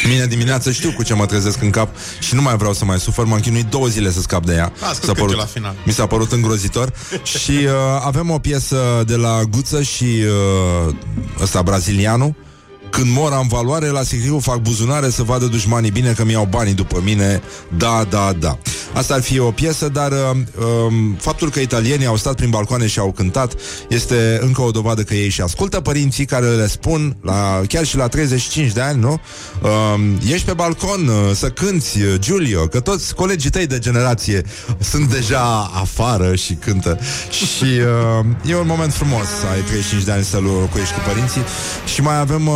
Mine 0.08 0.26
dimineață 0.26 0.70
știu 0.70 0.92
cu 0.92 1.02
ce 1.02 1.14
mă 1.14 1.26
trezesc 1.26 1.62
în 1.62 1.70
cap 1.70 1.88
Și 2.20 2.34
nu 2.34 2.42
mai 2.42 2.56
vreau 2.56 2.72
să 2.72 2.84
mai 2.84 2.98
sufăr. 2.98 3.24
M-am 3.24 3.40
chinuit 3.40 3.66
două 3.66 3.86
zile 3.86 4.10
să 4.10 4.20
scap 4.20 4.44
de 4.44 4.54
ea. 4.54 4.72
Las 4.80 4.98
că 4.98 5.06
S-a 5.06 5.12
cânte 5.12 5.34
la 5.34 5.44
final. 5.44 5.74
Mi 5.84 5.92
s-a 5.92 6.06
părut 6.06 6.32
îngrozitor. 6.32 6.92
Și 7.40 7.50
uh, 7.50 7.70
avem 8.04 8.30
o 8.30 8.38
piesă 8.38 9.02
de 9.06 9.16
la 9.16 9.42
Guță 9.50 9.82
și 9.82 10.04
uh, 10.86 10.94
ăsta 11.40 11.62
brazilianul 11.62 12.34
când 12.90 13.12
mor 13.12 13.32
am 13.32 13.46
valoare, 13.48 13.86
la 13.86 14.02
sicriu 14.02 14.38
fac 14.38 14.58
buzunare 14.58 15.10
să 15.10 15.22
vadă 15.22 15.46
dușmanii 15.46 15.90
bine 15.90 16.12
că 16.12 16.24
mi-au 16.24 16.46
banii 16.50 16.74
după 16.74 17.00
mine. 17.04 17.42
Da, 17.76 18.06
da, 18.10 18.32
da. 18.38 18.58
Asta 18.92 19.14
ar 19.14 19.22
fi 19.22 19.38
o 19.38 19.50
piesă, 19.50 19.88
dar 19.88 20.12
uh, 20.12 20.18
um, 20.88 21.14
faptul 21.20 21.50
că 21.50 21.60
italienii 21.60 22.06
au 22.06 22.16
stat 22.16 22.34
prin 22.34 22.50
balcoane 22.50 22.86
și 22.86 22.98
au 22.98 23.12
cântat 23.12 23.52
este 23.88 24.38
încă 24.42 24.62
o 24.62 24.70
dovadă 24.70 25.02
că 25.02 25.14
ei 25.14 25.28
și 25.28 25.40
ascultă 25.40 25.80
părinții 25.80 26.24
care 26.24 26.46
le 26.46 26.66
spun, 26.66 27.16
la, 27.22 27.60
chiar 27.68 27.84
și 27.84 27.96
la 27.96 28.08
35 28.08 28.72
de 28.72 28.80
ani, 28.80 29.00
nu? 29.00 29.20
Uh, 29.62 29.70
ești 30.32 30.46
pe 30.46 30.52
balcon 30.52 31.08
uh, 31.08 31.34
să 31.34 31.48
cânti, 31.48 32.02
uh, 32.02 32.14
Giulio, 32.18 32.66
că 32.66 32.80
toți 32.80 33.14
colegii 33.14 33.50
tăi 33.50 33.66
de 33.66 33.78
generație 33.78 34.42
sunt 34.78 35.10
deja 35.10 35.70
afară 35.74 36.34
și 36.34 36.54
cântă. 36.54 36.98
Și 37.30 37.64
uh, 37.64 38.50
e 38.50 38.56
un 38.56 38.66
moment 38.66 38.92
frumos 38.92 39.26
să 39.40 39.46
ai 39.52 39.60
35 39.60 40.02
de 40.02 40.12
ani 40.12 40.24
să 40.24 40.38
locuiești 40.38 40.94
cu 40.94 41.00
părinții. 41.06 41.42
Și 41.94 42.02
mai 42.02 42.18
avem 42.18 42.46
uh, 42.46 42.54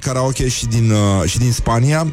karaoke 0.00 0.48
și 0.48 0.66
din, 0.66 0.90
uh, 0.90 1.28
și 1.28 1.38
din 1.38 1.52
Spania. 1.52 2.06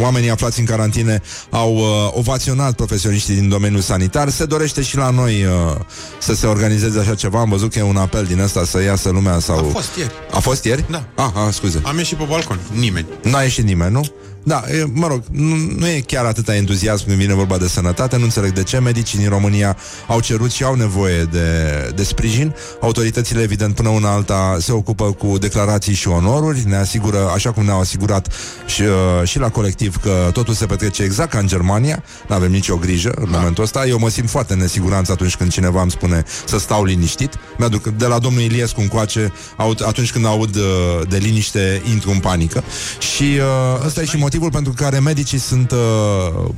Oamenii 0.00 0.30
aflați 0.30 0.60
în 0.60 0.66
carantine 0.66 1.22
au 1.50 1.74
uh, 1.76 1.84
ovaționat 2.10 2.74
profesioniștii 2.74 3.34
din 3.34 3.48
domeniul 3.48 3.80
sanitar. 3.80 4.28
Se 4.28 4.44
dorește 4.44 4.82
și 4.82 4.96
la 4.96 5.10
noi 5.10 5.44
uh, 5.44 5.80
să 6.18 6.34
se 6.34 6.46
organizeze 6.46 6.98
așa 6.98 7.14
ceva. 7.14 7.40
Am 7.40 7.48
văzut 7.48 7.72
că 7.72 7.78
e 7.78 7.82
un 7.82 7.96
apel 7.96 8.24
din 8.24 8.40
ăsta 8.40 8.64
să 8.64 8.82
iasă 8.82 9.08
lumea 9.10 9.38
sau... 9.38 9.58
A 9.58 9.62
fost 9.62 9.96
ieri. 9.96 10.12
A 10.32 10.38
fost 10.38 10.64
ieri? 10.64 10.84
Da. 10.90 11.04
Ah, 11.14 11.30
ah 11.34 11.52
scuze. 11.52 11.80
Am 11.84 11.96
ieșit 11.96 12.16
pe 12.16 12.24
balcon. 12.28 12.60
Nimeni. 12.72 13.06
N-a 13.22 13.42
ieșit 13.42 13.64
nimeni, 13.64 13.92
nu? 13.92 14.04
Da, 14.44 14.64
e, 14.68 14.84
mă 14.92 15.06
rog, 15.06 15.22
nu, 15.30 15.56
nu 15.76 15.86
e 15.86 16.00
chiar 16.06 16.24
atâta 16.24 16.56
entuziasm 16.56 17.06
când 17.06 17.16
vine 17.16 17.34
vorba 17.34 17.58
de 17.58 17.68
sănătate, 17.68 18.16
nu 18.16 18.24
înțeleg 18.24 18.52
de 18.52 18.62
ce 18.62 18.78
medicii 18.78 19.18
din 19.18 19.28
România 19.28 19.76
au 20.06 20.20
cerut 20.20 20.50
și 20.50 20.64
au 20.64 20.74
nevoie 20.74 21.22
de, 21.22 21.48
de 21.94 22.02
sprijin. 22.02 22.54
Autoritățile, 22.80 23.42
evident, 23.42 23.74
până 23.74 23.88
una 23.88 24.12
alta 24.12 24.56
se 24.60 24.72
ocupă 24.72 25.12
cu 25.12 25.38
declarații 25.38 25.94
și 25.94 26.08
onoruri, 26.08 26.62
ne 26.66 26.76
asigură, 26.76 27.30
așa 27.34 27.52
cum 27.52 27.64
ne-au 27.64 27.80
asigurat 27.80 28.32
și, 28.66 28.82
uh, 28.82 29.28
și 29.28 29.38
la 29.38 29.48
colectiv 29.48 29.96
că 29.96 30.30
totul 30.32 30.54
se 30.54 30.66
petrece 30.66 31.02
exact 31.02 31.30
ca 31.30 31.38
în 31.38 31.46
Germania, 31.46 32.02
nu 32.28 32.34
avem 32.34 32.50
nicio 32.50 32.76
grijă 32.76 33.12
în 33.16 33.28
momentul 33.30 33.64
ăsta. 33.64 33.86
Eu 33.86 33.98
mă 33.98 34.08
simt 34.08 34.30
foarte 34.30 34.52
în 34.52 34.58
nesiguranță 34.58 35.12
atunci 35.12 35.36
când 35.36 35.50
cineva 35.50 35.82
îmi 35.82 35.90
spune 35.90 36.24
să 36.44 36.58
stau 36.58 36.84
liniștit. 36.84 37.34
Mi-aduc 37.58 37.86
de 37.88 38.06
la 38.06 38.18
domnul 38.18 38.42
Iliescu 38.42 38.80
încoace, 38.80 39.32
aud, 39.56 39.84
atunci 39.86 40.12
când 40.12 40.26
aud 40.26 40.56
uh, 40.56 40.62
de 41.08 41.16
liniște, 41.16 41.82
intru 41.90 42.10
în 42.10 42.18
panică. 42.18 42.64
Și 43.14 43.22
uh, 43.22 43.86
ăsta 43.86 44.00
e 44.00 44.04
și 44.04 44.16
motivul 44.16 44.30
pentru 44.38 44.72
care 44.72 44.98
medicii 44.98 45.38
sunt 45.38 45.70
uh, 45.70 46.50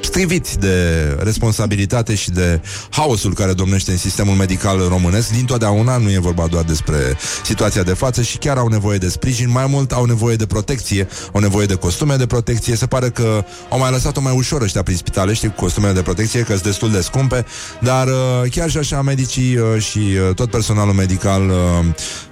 striviți 0.00 0.58
de 0.58 1.16
responsabilitate 1.22 2.14
și 2.14 2.30
de 2.30 2.60
haosul 2.90 3.34
care 3.34 3.52
domnește 3.52 3.90
în 3.90 3.96
sistemul 3.96 4.34
medical 4.34 4.88
românesc. 4.88 5.30
Din 5.30 5.44
totdeauna 5.44 5.96
nu 5.96 6.10
e 6.10 6.18
vorba 6.18 6.46
doar 6.46 6.64
despre 6.64 6.96
situația 7.44 7.82
de 7.82 7.92
față 7.92 8.22
și 8.22 8.38
chiar 8.38 8.56
au 8.56 8.68
nevoie 8.68 8.98
de 8.98 9.08
sprijin, 9.08 9.50
mai 9.50 9.66
mult 9.66 9.92
au 9.92 10.04
nevoie 10.04 10.36
de 10.36 10.46
protecție, 10.46 11.08
au 11.32 11.40
nevoie 11.40 11.66
de 11.66 11.74
costume 11.74 12.16
de 12.16 12.26
protecție. 12.26 12.76
Se 12.76 12.86
pare 12.86 13.10
că 13.10 13.44
au 13.68 13.78
mai 13.78 13.90
lăsat-o 13.90 14.20
mai 14.20 14.36
ușor 14.36 14.62
ăștia 14.62 14.82
prin 14.82 14.96
spitale, 14.96 15.32
știi, 15.32 15.48
cu 15.48 15.54
costumele 15.60 15.92
de 15.92 16.02
protecție, 16.02 16.40
că 16.40 16.52
sunt 16.52 16.62
destul 16.62 16.90
de 16.90 17.00
scumpe, 17.00 17.44
dar 17.80 18.06
uh, 18.06 18.50
chiar 18.50 18.70
și 18.70 18.78
așa 18.78 19.02
medicii 19.02 19.56
uh, 19.56 19.82
și 19.82 19.98
uh, 19.98 20.34
tot 20.34 20.50
personalul 20.50 20.94
medical 20.94 21.48
uh, 21.48 21.56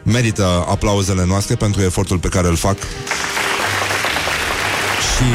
merită 0.03 0.65
aplauzele 0.69 1.25
noastre 1.27 1.55
pentru 1.55 1.83
efortul 1.83 2.19
pe 2.19 2.29
care 2.29 2.49
îl 2.49 2.57
fac 2.57 2.77
și 5.17 5.29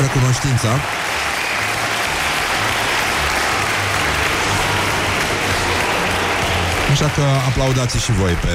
recunoștința. 0.00 0.68
Așa 6.90 7.10
că 7.14 7.22
aplaudați 7.48 7.98
și 7.98 8.12
voi 8.12 8.32
pe, 8.32 8.48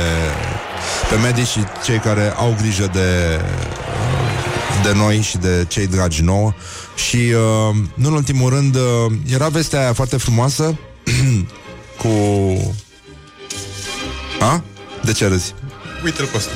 pe 1.09 1.15
medici 1.15 1.47
și 1.47 1.59
cei 1.83 1.99
care 1.99 2.33
au 2.37 2.55
grijă 2.61 2.89
de, 2.93 3.41
de 4.83 4.93
noi 4.93 5.21
și 5.21 5.37
de 5.37 5.65
cei 5.67 5.87
dragi 5.87 6.21
nouă. 6.21 6.53
Și, 6.95 7.15
uh, 7.15 7.75
nu 7.93 8.07
în 8.07 8.13
ultimul 8.13 8.49
rând, 8.49 8.75
uh, 8.75 8.81
era 9.33 9.47
vestea 9.47 9.79
aia 9.79 9.93
foarte 9.93 10.17
frumoasă 10.17 10.77
cu... 12.01 12.09
A? 14.39 14.63
De 15.01 15.11
ce 15.11 15.27
râzi? 15.27 15.53
Uite-l 16.03 16.25
pe 16.25 16.37
ăsta. 16.37 16.51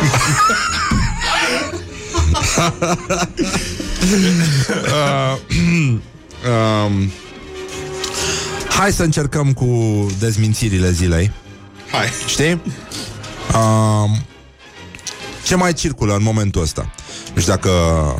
uh, 4.86 5.36
um, 6.86 7.10
hai 8.68 8.92
să 8.92 9.02
încercăm 9.02 9.52
cu 9.52 9.66
dezmințirile 10.18 10.90
zilei. 10.90 11.30
Hai. 11.90 12.06
Știi? 12.26 12.60
Um, 13.54 14.24
ce 15.44 15.54
mai 15.54 15.72
circulă 15.72 16.14
în 16.14 16.22
momentul 16.22 16.62
ăsta? 16.62 16.92
Nu 17.34 17.40
știu 17.40 17.52
dacă 17.52 17.70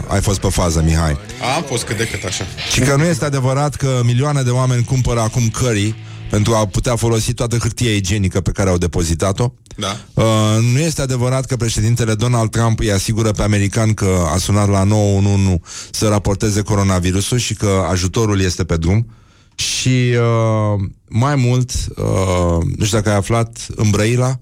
ai 0.09 0.21
fost 0.21 0.41
pe 0.41 0.49
fază, 0.49 0.83
Mihai. 0.83 1.19
Am 1.57 1.63
fost 1.63 1.85
cât 1.85 1.97
de 1.97 2.09
cât 2.09 2.25
așa. 2.25 2.45
Și 2.73 2.81
că 2.81 2.97
nu 2.97 3.05
este 3.05 3.25
adevărat 3.25 3.75
că 3.75 4.01
milioane 4.05 4.43
de 4.43 4.51
oameni 4.51 4.85
cumpără 4.85 5.21
acum 5.21 5.49
cării 5.49 5.97
pentru 6.31 6.55
a 6.55 6.67
putea 6.67 6.97
folosi 6.97 7.33
toată 7.33 7.57
hârtia 7.57 7.95
igienică 7.95 8.41
pe 8.41 8.51
care 8.51 8.71
au 8.71 8.79
depozitat-o. 8.79 9.53
Da. 9.77 9.97
Uh, 10.15 10.25
nu 10.73 10.79
este 10.79 11.03
adevărat 11.03 11.47
că 11.47 11.57
președintele 11.57 12.15
Donald 12.15 12.51
Trump 12.51 12.81
îi 12.81 12.93
asigură 12.93 13.31
pe 13.31 13.43
american 13.43 13.95
că 13.95 14.27
a 14.33 14.37
sunat 14.37 14.69
la 14.69 14.83
911 14.83 15.63
să 15.91 16.09
raporteze 16.09 16.63
coronavirusul 16.63 17.39
și 17.39 17.55
că 17.55 17.87
ajutorul 17.91 18.41
este 18.41 18.65
pe 18.65 18.77
drum. 18.77 19.07
Și 19.55 19.89
uh, 19.89 20.89
mai 21.09 21.37
mult, 21.37 21.71
uh, 21.97 22.65
nu 22.77 22.85
știu 22.85 22.97
dacă 22.97 23.11
ai 23.11 23.17
aflat, 23.17 23.67
în 23.77 23.91
Brăila 23.91 24.41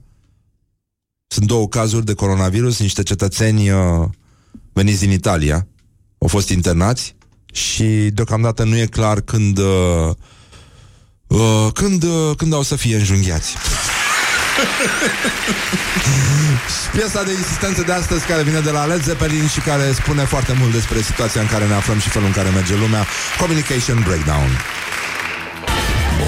sunt 1.26 1.46
două 1.46 1.68
cazuri 1.68 2.04
de 2.04 2.14
coronavirus, 2.14 2.78
niște 2.78 3.02
cetățeni 3.02 3.70
uh, 3.70 4.04
veniți 4.72 5.00
din 5.00 5.10
Italia 5.10 5.66
au 6.18 6.28
fost 6.28 6.48
internați 6.48 7.14
și 7.52 7.84
deocamdată 7.84 8.64
nu 8.64 8.76
e 8.76 8.86
clar 8.86 9.20
când 9.20 9.58
uh, 9.58 10.10
uh, 11.28 11.66
când, 11.74 12.02
uh, 12.02 12.36
când 12.36 12.54
au 12.54 12.62
să 12.62 12.76
fie 12.76 12.96
înjunghiați. 12.96 13.54
Piesa 16.92 17.22
de 17.22 17.30
insistență 17.30 17.82
de 17.82 17.92
astăzi 17.92 18.26
care 18.26 18.42
vine 18.42 18.60
de 18.60 18.70
la 18.70 18.84
Led 18.84 19.02
Zeppelin 19.02 19.48
și 19.48 19.60
care 19.60 19.92
spune 19.92 20.24
foarte 20.24 20.56
mult 20.58 20.72
despre 20.72 21.00
situația 21.00 21.40
în 21.40 21.46
care 21.46 21.66
ne 21.66 21.74
aflăm 21.74 21.98
și 21.98 22.08
felul 22.08 22.26
în 22.26 22.32
care 22.32 22.48
merge 22.48 22.74
lumea. 22.74 23.06
Communication 23.38 24.02
Breakdown. 24.06 24.48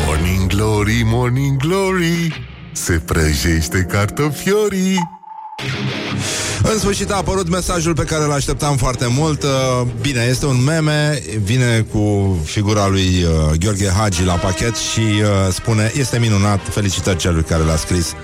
Morning 0.07 0.46
Glory, 0.46 1.03
Morning 1.05 1.57
Glory 1.57 2.48
Se 2.72 2.98
prăjește 2.98 3.86
cartofiorii 3.90 4.98
În 6.62 6.78
sfârșit 6.78 7.11
a 7.11 7.16
apărut 7.16 7.48
mesajul 7.48 7.94
pe 7.94 8.02
care 8.02 8.24
îl 8.24 8.32
așteptam 8.32 8.76
foarte 8.76 9.06
mult. 9.06 9.42
Uh, 9.42 9.48
Bine, 10.00 10.26
este 10.28 10.46
un 10.46 10.64
meme, 10.64 11.22
vine 11.42 11.86
cu 11.92 12.36
figura 12.44 12.88
lui 12.88 13.22
uh, 13.22 13.30
Gheorghe 13.58 13.90
Hagi 13.98 14.24
la 14.24 14.34
pachet 14.34 14.76
și 14.76 15.00
uh, 15.00 15.52
spune 15.52 15.92
Este 15.94 16.18
minunat, 16.18 16.61
felicitări 16.68 17.16
celui 17.16 17.42
care 17.42 17.62
l-a 17.62 17.76
scris 17.76 18.14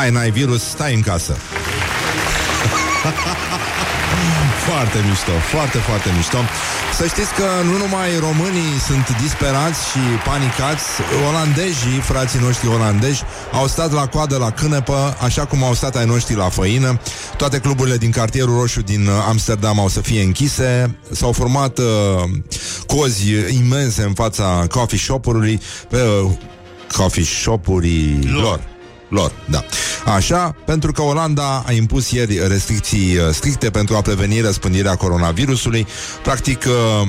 Ai, 0.00 0.10
n-ai 0.10 0.30
virus, 0.30 0.62
stai 0.62 0.94
în 0.94 1.00
casă 1.00 1.36
Foarte 4.70 4.98
mișto, 5.08 5.32
foarte, 5.54 5.78
foarte 5.78 6.10
mișto. 6.16 6.38
Să 6.98 7.06
știți 7.06 7.34
că 7.34 7.46
nu 7.64 7.76
numai 7.76 8.08
românii 8.18 8.72
sunt 8.86 9.06
disperați 9.22 9.80
și 9.90 9.98
panicați 10.24 10.84
Olandezii, 11.28 11.98
frații 12.10 12.40
noștri 12.40 12.68
olandezi 12.68 13.22
Au 13.52 13.66
stat 13.66 13.92
la 13.92 14.06
coadă 14.06 14.36
la 14.36 14.50
cânepă 14.50 15.16
Așa 15.20 15.44
cum 15.44 15.64
au 15.64 15.74
stat 15.74 15.96
ai 15.96 16.04
noștri 16.04 16.34
la 16.34 16.48
făină. 16.48 17.00
Toate 17.36 17.58
cluburile 17.58 17.96
din 17.96 18.10
cartierul 18.10 18.58
roșu 18.58 18.80
din 18.80 19.06
uh, 19.06 19.12
Amsterdam 19.28 19.80
Au 19.80 19.88
să 19.88 20.00
fie 20.00 20.22
închise. 20.22 20.98
S-au 21.10 21.32
format 21.32 21.78
uh, 21.78 21.84
cozi 22.86 23.30
imense 23.62 24.02
în 24.02 24.12
fața 24.12 24.66
coffee 24.70 24.98
shop-ului 24.98 25.60
uh, 25.90 26.30
Coffee 26.96 27.24
shop-urii 27.24 28.18
lor 28.32 28.42
lor, 28.42 28.60
da. 29.50 29.64
Așa, 30.04 30.54
pentru 30.66 30.92
că 30.92 31.02
Olanda 31.02 31.64
a 31.66 31.72
impus 31.72 32.10
ieri 32.10 32.48
restricții 32.48 33.16
uh, 33.16 33.28
stricte 33.32 33.70
pentru 33.70 33.96
a 33.96 34.00
preveni 34.00 34.40
răspândirea 34.40 34.94
coronavirusului. 34.94 35.86
Practic, 36.22 36.64
uh, 36.66 37.08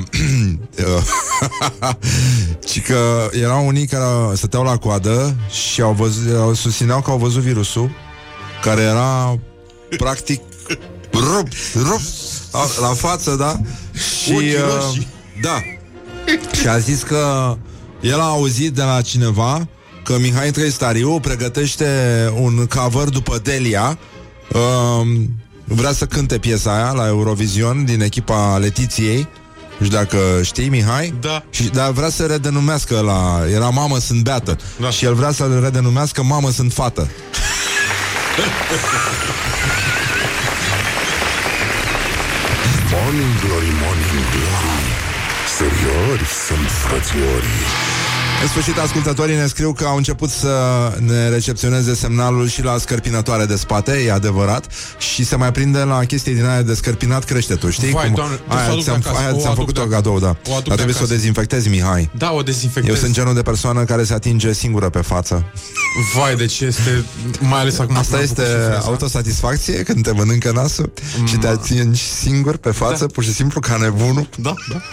uh, 0.78 1.94
ci 2.68 2.82
că 2.82 3.28
erau 3.32 3.66
unii 3.66 3.86
care 3.86 4.04
stăteau 4.34 4.62
la 4.62 4.76
coadă 4.76 5.36
și 5.50 5.80
au 5.80 5.92
văzut, 5.92 6.36
au 6.36 6.54
susțineau 6.54 7.00
că 7.00 7.10
au 7.10 7.18
văzut 7.18 7.42
virusul, 7.42 7.90
care 8.62 8.80
era 8.80 9.38
practic 9.96 10.40
rup, 11.34 11.48
rup, 11.74 12.00
la 12.80 12.94
față, 12.94 13.34
da? 13.36 13.60
Și, 14.22 14.32
Ochii 14.32 14.54
uh, 14.54 14.84
roșii. 14.84 15.08
da. 15.42 15.56
Și 16.60 16.68
a 16.68 16.78
zis 16.78 17.02
că 17.02 17.56
el 18.00 18.20
a 18.20 18.24
auzit 18.24 18.72
de 18.72 18.82
la 18.82 19.00
cineva 19.00 19.68
că 20.02 20.18
Mihai 20.18 20.50
Trăistariu 20.50 21.20
pregătește 21.20 21.86
un 22.34 22.66
cover 22.66 23.08
după 23.08 23.38
Delia. 23.42 23.98
Um, 24.52 25.30
vrea 25.64 25.92
să 25.92 26.06
cânte 26.06 26.38
piesa 26.38 26.74
aia 26.74 26.92
la 26.92 27.06
Eurovision 27.06 27.84
din 27.84 28.00
echipa 28.00 28.56
Letiției. 28.58 29.28
Nu 29.78 29.86
știu 29.86 29.98
dacă 29.98 30.18
știi, 30.42 30.68
Mihai? 30.68 31.14
Da. 31.20 31.44
Și, 31.50 31.62
dar 31.62 31.90
vrea 31.90 32.08
să 32.08 32.26
redenumească 32.26 33.00
la... 33.00 33.46
Era 33.54 33.68
Mamă 33.68 33.98
sunt 33.98 34.22
beată. 34.22 34.56
Da. 34.80 34.90
Și 34.90 35.04
el 35.04 35.14
vrea 35.14 35.32
să 35.32 35.58
redenumească 35.62 36.22
Mamă 36.22 36.50
sunt 36.50 36.72
fată. 36.72 37.08
Morning 42.92 43.34
Glory, 43.44 43.72
Morning 43.82 44.26
Glory 44.34 44.86
Seriori 45.56 46.26
sunt 46.46 46.68
frățiorii 46.84 47.81
În 48.42 48.48
sfârșit, 48.48 48.78
ascultătorii 48.78 49.36
ne 49.36 49.46
scriu 49.46 49.72
că 49.72 49.84
au 49.84 49.96
început 49.96 50.30
să 50.30 50.52
ne 51.06 51.28
recepționeze 51.28 51.94
semnalul 51.94 52.48
și 52.48 52.62
la 52.62 52.78
scărpinătoare 52.78 53.44
de 53.44 53.56
spate, 53.56 53.92
e 54.06 54.12
adevărat, 54.12 54.66
și 54.98 55.24
se 55.24 55.36
mai 55.36 55.52
prinde 55.52 55.78
la 55.78 56.04
chestii 56.04 56.34
din 56.34 56.44
aia 56.44 56.62
de 56.62 56.74
scărpinat 56.74 57.24
creștetul, 57.24 57.70
știi? 57.70 57.90
Vai, 57.90 58.10
Doamne, 58.10 58.34
trebuie 58.36 58.58
să 58.58 58.70
o 58.70 58.70
aia 58.70 58.70
aduc 58.72 58.82
ți-am, 58.84 59.00
de 59.00 59.08
acasă, 59.08 59.20
aia 59.24 59.34
o 59.34 59.38
ți-am 59.38 59.50
aduc 59.50 59.58
făcut 59.58 59.74
de 59.74 59.80
o 59.80 59.82
acasă. 59.82 59.96
cadou, 60.02 60.18
da. 60.18 60.26
O 60.26 60.30
aduc 60.32 60.46
Dar 60.52 60.60
de 60.62 60.72
trebuie 60.74 60.94
să 60.94 61.00
o 61.00 61.04
acasă. 61.04 61.14
dezinfectezi, 61.14 61.68
Mihai. 61.68 62.10
Da, 62.16 62.32
o 62.32 62.42
dezinfectez. 62.42 62.94
Eu 62.94 63.00
sunt 63.00 63.12
genul 63.12 63.34
de 63.34 63.42
persoană 63.42 63.84
care 63.84 64.04
se 64.04 64.14
atinge 64.14 64.52
singură 64.52 64.88
pe 64.88 65.00
față. 65.00 65.44
Vai, 66.14 66.36
deci 66.36 66.60
este... 66.60 67.04
Mai 67.40 67.60
ales 67.60 67.78
acum 67.78 67.96
Asta 67.96 68.16
când 68.16 68.22
am 68.22 68.28
este 68.30 68.42
făcut 68.42 68.60
și 68.62 68.66
freza. 68.70 68.86
autosatisfacție 68.86 69.82
când 69.82 70.02
te 70.02 70.10
mănâncă 70.12 70.50
nasul 70.54 70.92
și 71.24 71.36
te 71.36 71.46
atingi 71.46 72.02
singur 72.02 72.56
pe 72.56 72.70
față, 72.70 73.04
Da. 73.06 73.12
pur 73.12 73.24
și 73.24 73.32
simplu 73.32 73.60
ca 73.60 73.76
nebunul. 73.76 74.28
Da, 74.36 74.54
da. 74.72 74.80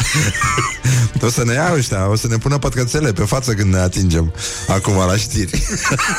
O 1.21 1.29
să 1.29 1.43
ne 1.45 1.53
ia 1.53 1.71
ăștia, 1.75 2.09
o 2.09 2.15
să 2.15 2.27
ne 2.27 2.37
pună 2.37 2.57
pătrățele 2.57 3.11
pe 3.13 3.23
față 3.23 3.53
când 3.53 3.73
ne 3.73 3.79
atingem 3.79 4.33
acum 4.67 4.95
la 4.95 5.17
știri. 5.17 5.63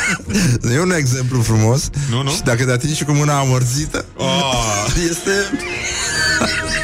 e 0.74 0.80
un 0.80 0.92
exemplu 0.92 1.42
frumos. 1.42 1.90
Nu, 2.10 2.22
nu. 2.22 2.30
Și 2.30 2.42
dacă 2.42 2.64
te 2.64 2.70
atingi 2.70 2.96
și 2.96 3.04
cu 3.04 3.12
mâna 3.12 3.38
amorțită, 3.38 4.04
Oh. 4.16 4.86
este... 5.10 5.30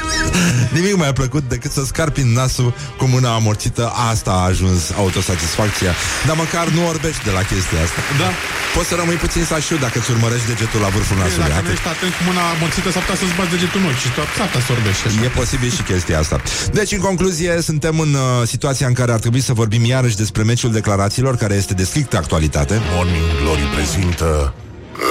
Nimic 0.76 0.96
mai 0.96 1.12
plăcut 1.12 1.44
decât 1.54 1.72
să 1.76 1.82
scarpi 1.84 2.20
în 2.20 2.32
nasul 2.40 2.70
cu 2.98 3.04
mâna 3.14 3.30
amorțită 3.34 3.84
Asta 4.10 4.30
a 4.30 4.44
ajuns 4.52 4.80
autosatisfacția 5.02 5.92
Dar 6.26 6.36
măcar 6.36 6.66
nu 6.76 6.80
orbești 6.92 7.24
de 7.24 7.30
la 7.38 7.42
chestia 7.50 7.80
asta 7.86 8.00
Da. 8.22 8.30
Poți 8.76 8.88
să 8.90 8.94
rămâi 9.00 9.18
puțin 9.24 9.44
sașiu 9.44 9.76
dacă 9.84 9.96
îți 9.98 10.10
urmărești 10.14 10.46
degetul 10.52 10.80
la 10.86 10.90
vârful 10.94 11.16
nasului 11.22 11.42
Dacă 11.42 11.52
nu 11.52 11.58
atât. 11.62 11.72
ești 11.76 11.88
atent 11.94 12.12
cu 12.18 12.22
mâna 12.30 12.42
amorțită, 12.54 12.88
s-ar 12.90 13.02
putea 13.04 13.18
să-ți 13.22 13.36
bați 13.38 13.52
degetul 13.56 13.78
în 13.80 13.86
ochi 13.90 14.00
și 14.04 14.10
tu 14.14 14.20
s-ar 14.36 14.62
sorbești 14.68 15.02
așa. 15.06 15.18
E 15.26 15.38
posibil 15.42 15.70
și 15.78 15.82
chestia 15.90 16.18
asta. 16.24 16.36
Deci, 16.78 16.92
în 16.98 17.02
concluzie, 17.08 17.52
suntem 17.68 17.94
în 18.06 18.12
uh, 18.14 18.22
situația 18.54 18.86
în 18.92 18.96
care 19.00 19.10
ar 19.16 19.20
trebui 19.24 19.42
să 19.48 19.52
vorbim 19.62 19.82
iarăși 19.94 20.16
despre 20.24 20.42
meciul 20.50 20.72
declarațiilor, 20.78 21.34
care 21.42 21.54
este 21.54 21.74
de 21.80 21.84
strictă 21.90 22.16
actualitate. 22.22 22.74
Morning 22.94 23.26
Glory 23.42 23.66
prezintă 23.74 24.54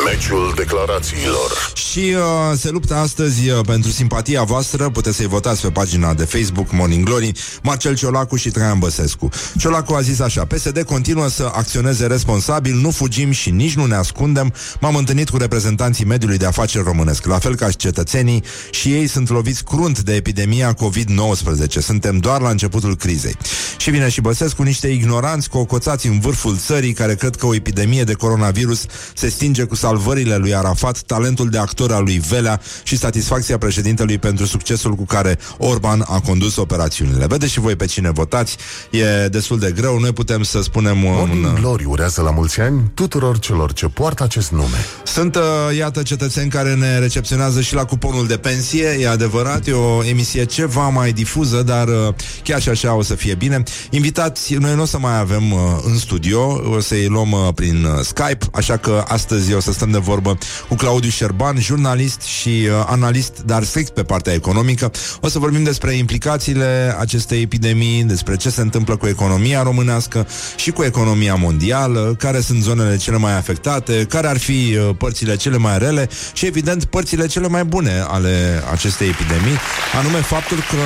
Meciul 0.06 0.54
declarațiilor. 0.56 1.72
Și 1.74 2.16
uh, 2.16 2.58
se 2.58 2.70
luptă 2.70 2.96
astăzi 2.96 3.50
uh, 3.50 3.60
pentru 3.66 3.92
simpatia 3.92 4.44
voastră. 4.44 4.90
Puteți 4.90 5.16
să-i 5.16 5.28
votați 5.28 5.62
pe 5.62 5.70
pagina 5.70 6.14
de 6.14 6.24
Facebook 6.24 6.72
Morning 6.72 7.06
Glory 7.06 7.32
Marcel 7.64 7.96
Ciolacu 7.96 8.36
și 8.36 8.50
Traian 8.50 8.80
Băsescu. 8.80 9.30
Ciolacu 9.58 9.94
a 9.94 10.02
zis 10.02 10.20
așa 10.20 10.46
PSD 10.46 10.82
continuă 10.82 11.28
să 11.28 11.52
acționeze 11.54 12.06
responsabil 12.06 12.76
Nu 12.76 12.90
fugim 12.92 13.32
și 13.32 13.50
nici 13.50 13.76
nu 13.76 13.86
ne 13.86 13.96
ascundem. 13.96 14.54
M-am 14.80 14.96
întâlnit 14.96 15.30
cu 15.30 15.38
reprezentanții 15.38 16.06
mediului 16.06 16.38
de 16.38 16.46
afaceri 16.46 16.84
românesc 16.84 17.26
La 17.26 17.40
fel 17.40 17.56
ca 17.56 17.70
și 17.70 17.76
cetățenii 17.76 18.44
Și 18.72 18.94
ei 18.94 19.08
sunt 19.08 19.30
loviți 19.30 19.64
crunt 19.64 20.00
de 20.00 20.16
epidemia 20.16 20.74
COVID-19 20.74 21.80
Suntem 21.80 22.18
doar 22.18 22.42
la 22.42 22.50
începutul 22.50 22.96
crizei. 22.96 23.38
Și 23.78 23.90
vine 23.90 24.10
și 24.10 24.22
Băsescu 24.22 24.64
niște 24.64 24.88
ignoranți 24.88 25.50
Cocoțați 25.50 26.08
în 26.08 26.20
vârful 26.20 26.58
țării 26.58 26.94
Care 26.94 27.16
cred 27.16 27.36
că 27.36 27.46
o 27.46 27.56
epidemie 27.56 28.04
de 28.04 28.14
coronavirus 28.14 28.86
Se 29.14 29.30
stinge 29.30 29.64
cu 29.64 29.75
salvările 29.76 30.36
lui 30.36 30.56
Arafat, 30.56 31.00
talentul 31.00 31.50
de 31.50 31.58
actor 31.58 31.92
al 31.92 32.04
lui 32.04 32.22
Velea 32.30 32.62
și 32.84 32.98
satisfacția 32.98 33.58
președintelui 33.58 34.18
pentru 34.18 34.46
succesul 34.46 34.96
cu 34.96 35.06
care 35.06 35.38
Orban 35.58 36.04
a 36.08 36.20
condus 36.20 36.56
operațiunile. 36.56 37.26
Vedeți 37.28 37.52
și 37.52 37.60
voi 37.60 37.76
pe 37.76 37.86
cine 37.86 38.12
votați, 38.12 38.58
e 38.90 39.28
destul 39.28 39.60
de 39.60 39.72
greu, 39.72 40.00
noi 40.00 40.14
putem 40.14 40.44
să 40.44 40.62
spunem 40.62 41.04
un... 41.04 41.12
Morning 41.12 41.54
Glory 41.60 41.86
urează 41.86 42.22
la 42.22 42.32
mulți 42.32 42.60
ani 42.60 42.92
tuturor 42.94 43.40
celor 43.40 43.74
ce 43.74 43.88
poartă 43.88 44.24
acest 44.24 44.52
nume 44.52 44.86
Sunt, 45.04 45.36
uh, 45.36 45.42
iată, 45.78 46.02
cetățeni 46.02 46.50
care 46.50 46.74
ne 46.74 47.00
recepționează 47.00 47.62
și 47.62 47.74
la 47.74 47.86
cuponul 47.86 48.28
de 48.28 48.38
pensie, 48.38 48.98
e 49.00 49.10
adevărat, 49.10 49.68
e 49.68 49.72
o 49.72 50.04
emisie 50.04 50.46
ceva 50.46 50.88
mai 50.88 51.12
difuză, 51.12 51.64
dar 51.64 51.88
uh, 51.88 52.14
chiar 52.44 52.62
și 52.62 52.70
așa 52.70 52.94
o 52.94 53.02
să 53.02 53.16
fie 53.16 53.36
bine. 53.36 53.64
Invitați, 53.90 54.54
noi 54.54 54.76
nu 54.76 54.82
o 54.82 54.86
să 54.86 55.00
mai 55.00 55.20
avem 55.20 55.52
uh, 55.52 55.60
în 55.84 55.98
studio, 55.98 56.62
o 56.76 56.80
să-i 56.80 57.08
luăm 57.08 57.32
uh, 57.32 57.48
prin 57.56 57.84
uh, 57.84 58.00
Skype, 58.02 58.46
așa 58.52 58.78
că 58.78 59.04
astăzi 59.08 59.54
o 59.54 59.60
să 59.66 59.72
stăm 59.72 59.92
de 59.92 59.98
vorbă 59.98 60.38
cu 60.68 60.76
Claudiu 60.76 61.10
Șerban, 61.10 61.60
jurnalist 61.60 62.22
și 62.22 62.50
uh, 62.50 62.86
analist, 62.88 63.42
dar 63.46 63.64
strict 63.64 63.94
pe 63.94 64.04
partea 64.04 64.34
economică. 64.34 64.92
O 65.22 65.28
să 65.28 65.40
vorbim 65.40 65.64
despre 65.64 65.94
implicațiile 65.94 66.96
acestei 67.00 67.42
epidemii, 67.42 68.04
despre 68.04 68.36
ce 68.36 68.50
se 68.50 68.62
întâmplă 68.62 68.96
cu 68.96 69.08
economia 69.08 69.64
românească 69.64 70.28
și 70.56 70.72
cu 70.72 70.84
economia 70.84 71.36
mondială, 71.36 72.16
care 72.20 72.40
sunt 72.40 72.62
zonele 72.62 72.98
cele 72.98 73.18
mai 73.18 73.38
afectate, 73.38 74.06
care 74.10 74.28
ar 74.28 74.38
fi 74.38 74.78
uh, 74.78 74.96
părțile 74.98 75.36
cele 75.36 75.58
mai 75.58 75.78
rele 75.78 76.10
și, 76.34 76.46
evident, 76.46 76.86
părțile 76.86 77.28
cele 77.28 77.48
mai 77.48 77.64
bune 77.64 78.04
ale 78.08 78.64
acestei 78.72 79.08
epidemii, 79.08 79.58
anume 80.00 80.18
faptul 80.18 80.58
că 80.58 80.78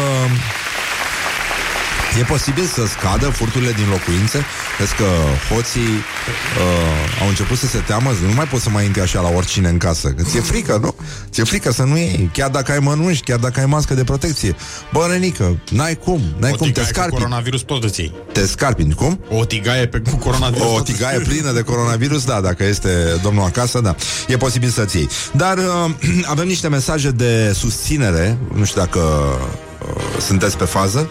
E 2.18 2.24
posibil 2.24 2.66
să 2.66 2.86
scadă 2.88 3.30
furturile 3.30 3.72
din 3.72 3.90
locuințe? 3.90 4.46
Vezi 4.80 4.96
că 4.96 5.06
hoții 5.50 5.82
uh, 5.82 7.22
au 7.22 7.28
început 7.28 7.58
să 7.58 7.68
se 7.68 7.78
teamă 7.78 8.10
Nu 8.28 8.34
mai 8.34 8.46
poți 8.46 8.64
să 8.64 8.70
mai 8.70 8.86
intri 8.86 9.02
așa 9.02 9.22
la 9.22 9.30
oricine 9.30 9.70
în 9.70 9.78
casă 9.78 10.08
Că 10.10 10.24
ți-e 10.24 10.40
frică, 10.40 10.80
nu? 10.82 10.96
Ți-e 11.30 11.44
frică 11.44 11.72
să 11.72 11.84
nu 11.84 11.98
iei 11.98 12.30
Chiar 12.34 12.50
dacă 12.50 12.72
ai 12.72 12.80
mănuși, 12.80 13.22
chiar 13.22 13.40
dacă 13.40 13.60
ai 13.60 13.66
mască 13.66 13.94
de 13.94 14.04
protecție 14.04 14.56
Bă, 14.94 15.08
Renică, 15.10 15.60
n-ai 15.70 15.96
cum 15.96 16.22
N-ai 16.40 16.52
O 16.52 16.56
cum, 16.56 16.66
te 16.66 16.72
tigaie 16.72 16.88
cu 16.88 16.94
scarpi 16.94 17.16
coronavirus 17.16 17.62
tot 17.62 17.84
îți 17.84 18.00
iei. 18.00 18.14
Te 18.32 18.46
scarpi, 18.46 18.94
cum? 18.94 19.20
O 19.30 19.46
tigaie 19.46 19.88
pe 19.88 20.00
cu 20.00 20.16
coronavirus. 20.16 20.68
O 20.68 20.70
tot 20.70 20.88
îți 20.88 20.92
tigaie 20.92 21.18
iei. 21.18 21.26
plină 21.26 21.52
de 21.52 21.62
coronavirus, 21.62 22.26
da, 22.26 22.42
dacă 22.42 22.64
este 22.64 22.90
domnul 23.24 23.44
acasă, 23.44 23.80
da. 23.80 23.96
E 24.28 24.38
posibil 24.38 24.70
să-ți 24.70 24.98
iei. 24.98 25.10
Dar 25.32 25.58
uh, 25.58 25.92
avem 26.34 26.48
niște 26.48 26.68
mesaje 26.68 27.10
de 27.10 27.52
susținere, 27.56 28.38
nu 28.54 28.64
știu 28.64 28.82
dacă 28.82 29.00
uh, 29.00 30.22
sunteți 30.22 30.58
pe 30.58 30.66
fază. 30.66 31.10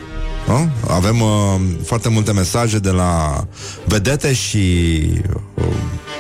Nu? 0.49 0.71
Avem 0.89 1.21
uh, 1.21 1.61
foarte 1.85 2.09
multe 2.09 2.33
mesaje 2.33 2.79
de 2.79 2.91
la 2.91 3.47
vedete 3.85 4.33
și, 4.33 5.03
uh, 5.55 5.65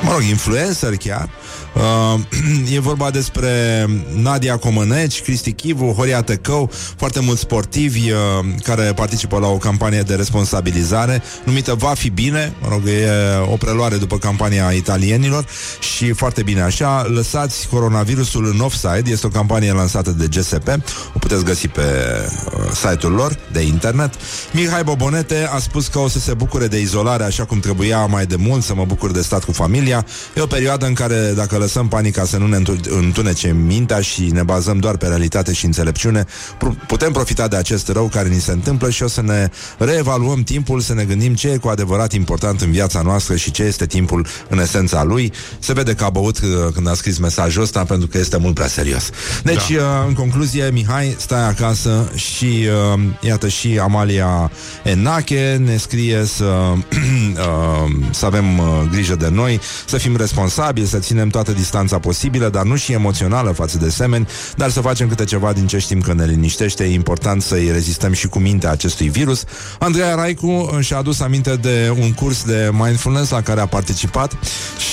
mă 0.02 0.10
rog, 0.12 0.22
influencer 0.22 0.96
chiar. 0.96 1.30
Uh, 1.74 2.20
e 2.76 2.80
vorba 2.80 3.10
despre 3.10 3.86
Nadia 4.14 4.56
Comăneci, 4.56 5.22
Cristi 5.22 5.52
Chivu, 5.52 5.92
Horia 5.96 6.22
Tecău, 6.22 6.70
foarte 6.96 7.20
mulți 7.20 7.40
sportivi 7.40 8.10
uh, 8.10 8.18
care 8.62 8.92
participă 8.94 9.38
la 9.38 9.46
o 9.46 9.56
campanie 9.56 10.00
de 10.00 10.14
responsabilizare 10.14 11.22
numită 11.44 11.74
Va 11.74 11.94
fi 11.94 12.10
bine, 12.10 12.52
mă 12.62 12.68
rog, 12.70 12.82
e 12.86 13.08
o 13.52 13.56
preluare 13.56 13.96
după 13.96 14.18
campania 14.18 14.70
italienilor 14.70 15.46
și 15.80 16.12
foarte 16.12 16.42
bine 16.42 16.60
așa. 16.60 17.06
Lăsați 17.08 17.68
coronavirusul 17.68 18.46
în 18.46 18.60
offside, 18.60 19.10
este 19.10 19.26
o 19.26 19.30
campanie 19.30 19.72
lansată 19.72 20.10
de 20.10 20.26
GSP, 20.26 20.68
o 21.14 21.18
puteți 21.18 21.44
găsi 21.44 21.68
pe 21.68 21.80
uh, 21.80 22.70
site-ul 22.72 23.12
lor 23.12 23.38
de 23.52 23.60
internet. 23.60 24.14
Mihai 24.52 24.84
Bobonete 24.84 25.48
a 25.52 25.58
spus 25.58 25.86
că 25.86 25.98
o 25.98 26.08
să 26.08 26.18
se 26.18 26.34
bucure 26.34 26.66
de 26.66 26.80
izolare 26.80 27.24
așa 27.24 27.44
cum 27.44 27.60
trebuia 27.60 28.06
mai 28.06 28.26
de 28.26 28.36
mult, 28.36 28.64
să 28.64 28.74
mă 28.74 28.84
bucur 28.84 29.10
de 29.10 29.22
stat 29.22 29.44
cu 29.44 29.52
familia. 29.52 30.06
E 30.36 30.40
o 30.40 30.46
perioadă 30.46 30.86
în 30.86 30.94
care 30.94 31.32
dacă 31.36 31.57
lăsăm 31.58 31.88
panica 31.88 32.24
să 32.24 32.36
nu 32.36 32.46
ne 32.46 32.56
întu- 32.56 32.80
întunece 32.88 33.52
mintea 33.52 34.00
și 34.00 34.22
ne 34.22 34.42
bazăm 34.42 34.78
doar 34.78 34.96
pe 34.96 35.06
realitate 35.06 35.52
și 35.52 35.64
înțelepciune, 35.64 36.24
pr- 36.24 36.86
putem 36.86 37.12
profita 37.12 37.48
de 37.48 37.56
acest 37.56 37.88
rău 37.88 38.06
care 38.06 38.28
ni 38.28 38.40
se 38.40 38.52
întâmplă 38.52 38.90
și 38.90 39.02
o 39.02 39.08
să 39.08 39.22
ne 39.22 39.48
reevaluăm 39.78 40.42
timpul, 40.42 40.80
să 40.80 40.94
ne 40.94 41.04
gândim 41.04 41.34
ce 41.34 41.48
e 41.48 41.56
cu 41.56 41.68
adevărat 41.68 42.12
important 42.12 42.60
în 42.60 42.70
viața 42.70 43.02
noastră 43.02 43.36
și 43.36 43.50
ce 43.50 43.62
este 43.62 43.86
timpul 43.86 44.26
în 44.48 44.58
esența 44.58 45.04
lui. 45.04 45.32
Se 45.58 45.72
vede 45.72 45.94
că 45.94 46.04
a 46.04 46.10
băut 46.10 46.38
uh, 46.38 46.72
când 46.74 46.88
a 46.88 46.94
scris 46.94 47.18
mesajul 47.18 47.62
ăsta 47.62 47.84
pentru 47.84 48.06
că 48.06 48.18
este 48.18 48.36
mult 48.36 48.54
prea 48.54 48.66
serios. 48.66 49.10
Deci, 49.42 49.70
da. 49.70 50.04
în 50.06 50.14
concluzie, 50.14 50.70
Mihai, 50.72 51.16
stai 51.18 51.48
acasă 51.48 52.12
și 52.14 52.66
uh, 52.94 53.00
iată 53.20 53.48
și 53.48 53.78
Amalia 53.82 54.50
Enache 54.84 55.60
ne 55.64 55.76
scrie 55.76 56.24
să, 56.24 56.44
uh, 56.74 57.90
să 58.10 58.26
avem 58.26 58.58
uh, 58.58 58.64
grijă 58.90 59.14
de 59.14 59.28
noi, 59.28 59.60
să 59.86 59.96
fim 59.96 60.16
responsabili, 60.16 60.86
să 60.86 60.98
ținem 60.98 61.28
toată 61.48 61.62
distanța 61.62 61.98
posibilă, 61.98 62.48
dar 62.48 62.64
nu 62.64 62.76
și 62.76 62.92
emoțională 62.92 63.50
față 63.50 63.78
de 63.78 63.90
semeni, 63.90 64.28
dar 64.56 64.70
să 64.70 64.80
facem 64.80 65.08
câte 65.08 65.24
ceva 65.24 65.52
din 65.52 65.66
ce 65.66 65.78
știm 65.78 66.00
că 66.00 66.14
ne 66.14 66.24
liniștește. 66.24 66.84
E 66.84 66.92
important 66.92 67.42
să-i 67.42 67.70
rezistăm 67.72 68.12
și 68.12 68.28
cu 68.28 68.38
mintea 68.38 68.70
acestui 68.70 69.08
virus. 69.08 69.44
Andreea 69.78 70.14
Raicu 70.14 70.46
uh, 70.46 70.78
și-a 70.80 70.96
adus 70.96 71.20
aminte 71.20 71.56
de 71.56 71.94
un 72.00 72.12
curs 72.12 72.44
de 72.44 72.70
mindfulness 72.72 73.30
la 73.30 73.40
care 73.40 73.60
a 73.60 73.66
participat 73.66 74.32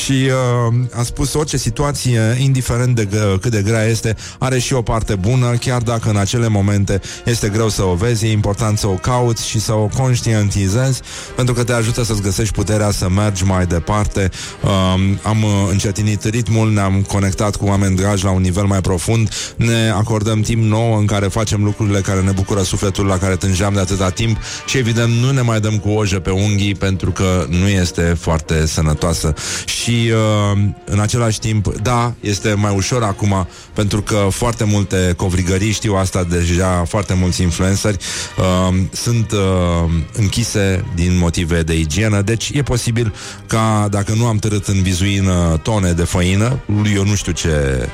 și 0.04 0.30
uh, 0.72 1.00
a 1.00 1.04
spus 1.04 1.34
orice 1.34 1.58
situație, 1.58 2.38
indiferent 2.40 2.96
de 2.96 3.06
g- 3.08 3.40
cât 3.42 3.52
de 3.52 3.62
grea 3.62 3.84
este, 3.84 4.16
are 4.40 4.60
și 4.60 4.74
o 4.74 4.82
parte 4.82 5.16
bună, 5.16 5.56
chiar 5.60 5.82
dacă 5.82 6.10
în 6.10 6.18
acele 6.18 6.48
momente 6.48 7.02
este 7.26 7.50
greu 7.50 7.70
să 7.70 7.84
o 7.84 7.94
vezi, 7.94 8.26
e 8.26 8.32
important 8.32 8.78
să 8.78 8.88
o 8.88 8.94
cauți 8.94 9.48
și 9.48 9.60
să 9.60 9.74
o 9.74 9.90
conștientizezi, 9.98 11.02
pentru 11.36 11.54
că 11.54 11.64
te 11.64 11.74
ajută 11.74 12.04
să-ți 12.04 12.22
găsești 12.22 12.54
puterea 12.54 12.92
să 12.92 13.10
mergi 13.10 13.44
mai 13.44 13.66
departe. 13.66 14.30
Uh, 14.64 14.72
am 15.22 15.44
uh, 15.44 15.52
încetinit 15.72 16.24
ritmul, 16.24 16.45
ne-am 16.74 17.02
conectat 17.02 17.56
cu 17.56 17.66
oameni 17.66 17.96
dragi 17.96 18.24
la 18.24 18.32
un 18.32 18.42
nivel 18.42 18.64
mai 18.64 18.82
profund, 18.82 19.30
ne 19.56 19.90
acordăm 19.90 20.42
timp 20.42 20.64
nou 20.64 20.98
în 20.98 21.06
care 21.06 21.28
facem 21.28 21.64
lucrurile 21.64 22.00
care 22.00 22.22
ne 22.22 22.32
bucură 22.32 22.62
sufletul, 22.62 23.06
la 23.06 23.18
care 23.18 23.36
tângeam 23.36 23.74
de 23.74 23.80
atâta 23.80 24.10
timp 24.10 24.38
și 24.66 24.78
evident 24.78 25.14
nu 25.14 25.32
ne 25.32 25.42
mai 25.42 25.60
dăm 25.60 25.78
cu 25.78 25.90
oje 25.90 26.20
pe 26.20 26.30
unghii 26.30 26.76
pentru 26.76 27.12
că 27.12 27.46
nu 27.50 27.68
este 27.68 28.02
foarte 28.20 28.66
sănătoasă. 28.66 29.34
Și 29.66 30.12
uh, 30.12 30.60
în 30.86 31.00
același 31.00 31.40
timp, 31.40 31.76
da, 31.82 32.14
este 32.20 32.54
mai 32.54 32.76
ușor 32.76 33.04
acum 33.04 33.48
pentru 33.74 34.02
că 34.02 34.28
foarte 34.30 34.64
multe 34.64 35.14
covrigării, 35.18 35.72
știu 35.72 35.96
asta 35.96 36.24
deja, 36.24 36.84
foarte 36.88 37.14
mulți 37.14 37.42
influenceri 37.42 37.98
uh, 38.38 38.76
sunt 38.92 39.32
uh, 39.32 39.92
închise 40.14 40.86
din 40.96 41.18
motive 41.18 41.62
de 41.62 41.78
igienă, 41.78 42.22
deci 42.22 42.52
e 42.54 42.62
posibil 42.62 43.14
ca 43.48 43.88
dacă 43.92 44.14
nu 44.14 44.26
am 44.26 44.38
târât 44.38 44.68
în 44.68 44.82
vizuină 44.82 45.60
tone 45.64 45.92
de 45.92 46.04
făină, 46.04 46.35
eu 46.96 47.06
nu 47.06 47.16
știu 47.16 47.32
ce 47.32 47.88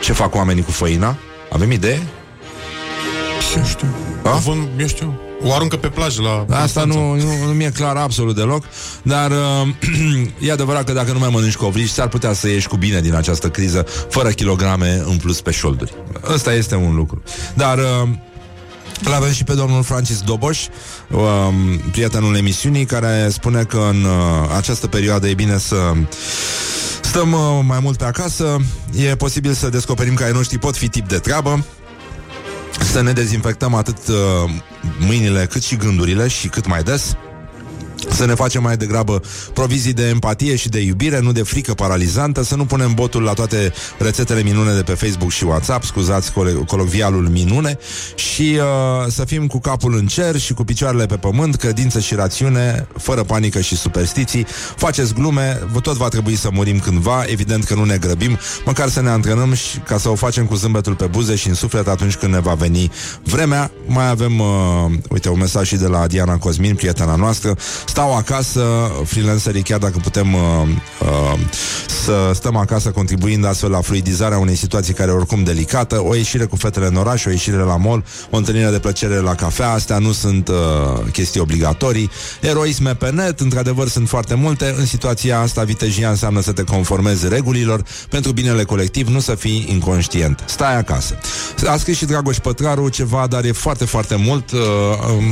ce 0.00 0.12
fac 0.12 0.34
oamenii 0.34 0.62
cu 0.62 0.70
făina, 0.70 1.16
avem 1.52 1.70
idee? 1.70 2.02
Eu 3.56 3.64
știu. 3.64 3.86
Da? 4.22 4.30
Având, 4.30 4.68
eu 4.78 4.86
știu. 4.86 5.20
O 5.44 5.52
aruncă 5.52 5.76
pe 5.76 5.88
plajă 5.88 6.22
la 6.22 6.30
Asta 6.56 6.80
Constanța. 6.80 6.98
nu, 6.98 7.14
nu, 7.14 7.46
nu 7.46 7.52
mi-e 7.52 7.70
clar 7.70 7.96
absolut 7.96 8.34
deloc 8.34 8.64
Dar 9.02 9.30
uh, 9.30 9.68
e 10.48 10.52
adevărat 10.52 10.84
că 10.84 10.92
dacă 10.92 11.12
nu 11.12 11.18
mai 11.18 11.28
mănânci 11.32 11.56
covrici 11.56 11.88
S-ar 11.88 12.08
putea 12.08 12.32
să 12.32 12.48
ieși 12.48 12.68
cu 12.68 12.76
bine 12.76 13.00
din 13.00 13.14
această 13.14 13.48
criză 13.48 13.86
Fără 14.08 14.28
kilograme 14.28 15.02
în 15.06 15.16
plus 15.16 15.40
pe 15.40 15.50
șolduri 15.50 15.94
Ăsta 16.32 16.52
este 16.52 16.74
un 16.74 16.94
lucru 16.94 17.22
Dar 17.54 17.78
uh, 17.78 18.08
îl 19.04 19.12
avem 19.12 19.32
și 19.32 19.44
pe 19.44 19.52
domnul 19.54 19.82
Francis 19.82 20.20
Doboș, 20.20 20.66
um, 21.10 21.78
prietenul 21.90 22.36
emisiunii, 22.36 22.84
care 22.84 23.28
spune 23.30 23.64
că 23.64 23.88
în 23.90 24.04
uh, 24.04 24.56
această 24.56 24.86
perioadă 24.86 25.28
e 25.28 25.34
bine 25.34 25.58
să 25.58 25.76
stăm 27.12 27.32
uh, 27.32 27.64
mai 27.66 27.78
mult 27.82 27.96
pe 27.96 28.04
acasă, 28.04 28.56
e 28.92 29.16
posibil 29.16 29.52
să 29.52 29.68
descoperim 29.68 30.14
că 30.14 30.24
ai 30.24 30.32
noștri 30.32 30.58
pot 30.58 30.76
fi 30.76 30.88
tip 30.88 31.08
de 31.08 31.18
treabă, 31.18 31.64
să 32.80 33.02
ne 33.02 33.12
dezinfectăm 33.12 33.74
atât 33.74 33.96
uh, 34.08 34.50
mâinile 34.98 35.46
cât 35.46 35.62
și 35.62 35.76
gândurile 35.76 36.28
și 36.28 36.48
cât 36.48 36.66
mai 36.66 36.82
des, 36.82 37.16
să 38.10 38.26
ne 38.26 38.34
facem 38.34 38.62
mai 38.62 38.76
degrabă 38.76 39.22
provizii 39.52 39.92
de 39.92 40.08
empatie 40.08 40.56
și 40.56 40.68
de 40.68 40.80
iubire, 40.80 41.20
nu 41.20 41.32
de 41.32 41.42
frică 41.42 41.74
paralizantă, 41.74 42.42
să 42.42 42.56
nu 42.56 42.64
punem 42.64 42.94
botul 42.94 43.22
la 43.22 43.32
toate 43.32 43.72
rețetele 43.98 44.42
minune 44.42 44.74
de 44.74 44.82
pe 44.82 44.92
Facebook 44.92 45.30
și 45.30 45.44
WhatsApp, 45.44 45.84
scuzați 45.84 46.30
colo- 46.32 46.64
colocvialul 46.66 47.28
minune, 47.28 47.78
și 48.14 48.58
uh, 48.58 49.10
să 49.12 49.24
fim 49.24 49.46
cu 49.46 49.60
capul 49.60 49.94
în 49.94 50.06
cer 50.06 50.38
și 50.38 50.54
cu 50.54 50.64
picioarele 50.64 51.06
pe 51.06 51.16
pământ, 51.16 51.56
credință 51.56 52.00
și 52.00 52.14
rațiune, 52.14 52.86
fără 52.98 53.22
panică 53.22 53.60
și 53.60 53.76
superstiții. 53.76 54.46
Faceți 54.76 55.14
glume, 55.14 55.60
vă 55.72 55.80
tot 55.80 55.96
va 55.96 56.08
trebui 56.08 56.36
să 56.36 56.48
murim 56.52 56.78
cândva, 56.78 57.24
evident 57.26 57.64
că 57.64 57.74
nu 57.74 57.84
ne 57.84 57.96
grăbim, 57.96 58.38
măcar 58.64 58.88
să 58.88 59.00
ne 59.00 59.08
antrenăm 59.08 59.52
și 59.52 59.78
ca 59.78 59.98
să 59.98 60.08
o 60.08 60.14
facem 60.14 60.44
cu 60.44 60.54
zâmbetul 60.54 60.94
pe 60.94 61.06
buze 61.06 61.34
și 61.34 61.48
în 61.48 61.54
suflet 61.54 61.88
atunci 61.88 62.14
când 62.14 62.32
ne 62.32 62.40
va 62.40 62.54
veni 62.54 62.90
vremea. 63.22 63.70
Mai 63.86 64.08
avem, 64.08 64.38
uh, 64.38 64.46
uite, 65.10 65.28
un 65.28 65.38
mesaj 65.38 65.66
și 65.66 65.76
de 65.76 65.86
la 65.86 66.06
Diana 66.06 66.36
Cosmin, 66.36 66.74
prietena 66.74 67.14
noastră, 67.14 67.56
stau 67.92 68.16
acasă, 68.16 68.90
freelancerii, 69.04 69.62
chiar 69.62 69.78
dacă 69.78 69.98
putem 70.02 70.34
uh, 70.34 70.40
uh, 71.00 71.38
să 72.04 72.30
stăm 72.34 72.56
acasă 72.56 72.90
contribuind 72.90 73.44
astfel 73.44 73.70
la 73.70 73.80
fluidizarea 73.80 74.38
unei 74.38 74.54
situații 74.54 74.94
care 74.94 75.10
e 75.10 75.14
oricum 75.14 75.44
delicată, 75.44 76.02
o 76.04 76.14
ieșire 76.14 76.44
cu 76.44 76.56
fetele 76.56 76.86
în 76.86 76.96
oraș, 76.96 77.24
o 77.24 77.30
ieșire 77.30 77.56
la 77.56 77.76
mall, 77.76 78.04
o 78.30 78.36
întâlnire 78.36 78.70
de 78.70 78.78
plăcere 78.78 79.14
la 79.14 79.34
cafea, 79.34 79.70
astea 79.70 79.98
nu 79.98 80.12
sunt 80.12 80.48
uh, 80.48 80.54
chestii 81.12 81.40
obligatorii. 81.40 82.10
Eroisme 82.40 82.94
pe 82.94 83.10
net, 83.10 83.40
într-adevăr, 83.40 83.88
sunt 83.88 84.08
foarte 84.08 84.34
multe. 84.34 84.74
În 84.78 84.86
situația 84.86 85.40
asta, 85.40 85.62
vitejia 85.62 86.08
înseamnă 86.08 86.40
să 86.40 86.52
te 86.52 86.62
conformezi 86.62 87.28
regulilor 87.28 87.82
pentru 88.08 88.32
binele 88.32 88.64
colectiv, 88.64 89.08
nu 89.08 89.20
să 89.20 89.34
fii 89.34 89.66
inconștient. 89.68 90.44
Stai 90.46 90.76
acasă. 90.76 91.18
A 91.66 91.76
scris 91.76 91.96
și 91.96 92.04
Dragoș 92.04 92.36
Pătraru 92.36 92.88
ceva, 92.88 93.26
dar 93.26 93.44
e 93.44 93.52
foarte, 93.52 93.84
foarte 93.84 94.16
mult. 94.16 94.50
Uh, 94.50 94.60
um, 95.16 95.24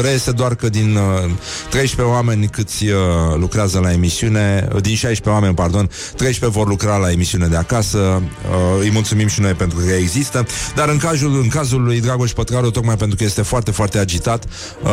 reiese 0.00 0.30
doar 0.30 0.54
că 0.54 0.68
din 0.68 0.96
uh, 0.96 1.30
13 1.70 2.07
oameni 2.08 2.48
câți 2.48 2.84
uh, 2.84 2.94
lucrează 3.36 3.78
la 3.78 3.92
emisiune, 3.92 4.68
uh, 4.74 4.82
din 4.82 4.94
16 4.94 5.28
oameni, 5.28 5.54
pardon, 5.54 5.90
13 6.16 6.58
vor 6.58 6.68
lucra 6.68 6.96
la 6.96 7.10
emisiune 7.10 7.46
de 7.46 7.56
acasă. 7.56 7.98
Uh, 7.98 8.80
îi 8.80 8.90
mulțumim 8.90 9.26
și 9.26 9.40
noi 9.40 9.52
pentru 9.52 9.78
că 9.78 9.92
există. 9.92 10.46
Dar 10.74 10.88
în 10.88 10.98
cazul, 10.98 11.40
în 11.40 11.48
cazul 11.48 11.82
lui 11.82 12.00
Dragoș 12.00 12.32
Pătraru, 12.32 12.70
tocmai 12.70 12.96
pentru 12.96 13.16
că 13.16 13.24
este 13.24 13.42
foarte, 13.42 13.70
foarte 13.70 13.98
agitat, 13.98 14.44
uh, 14.82 14.90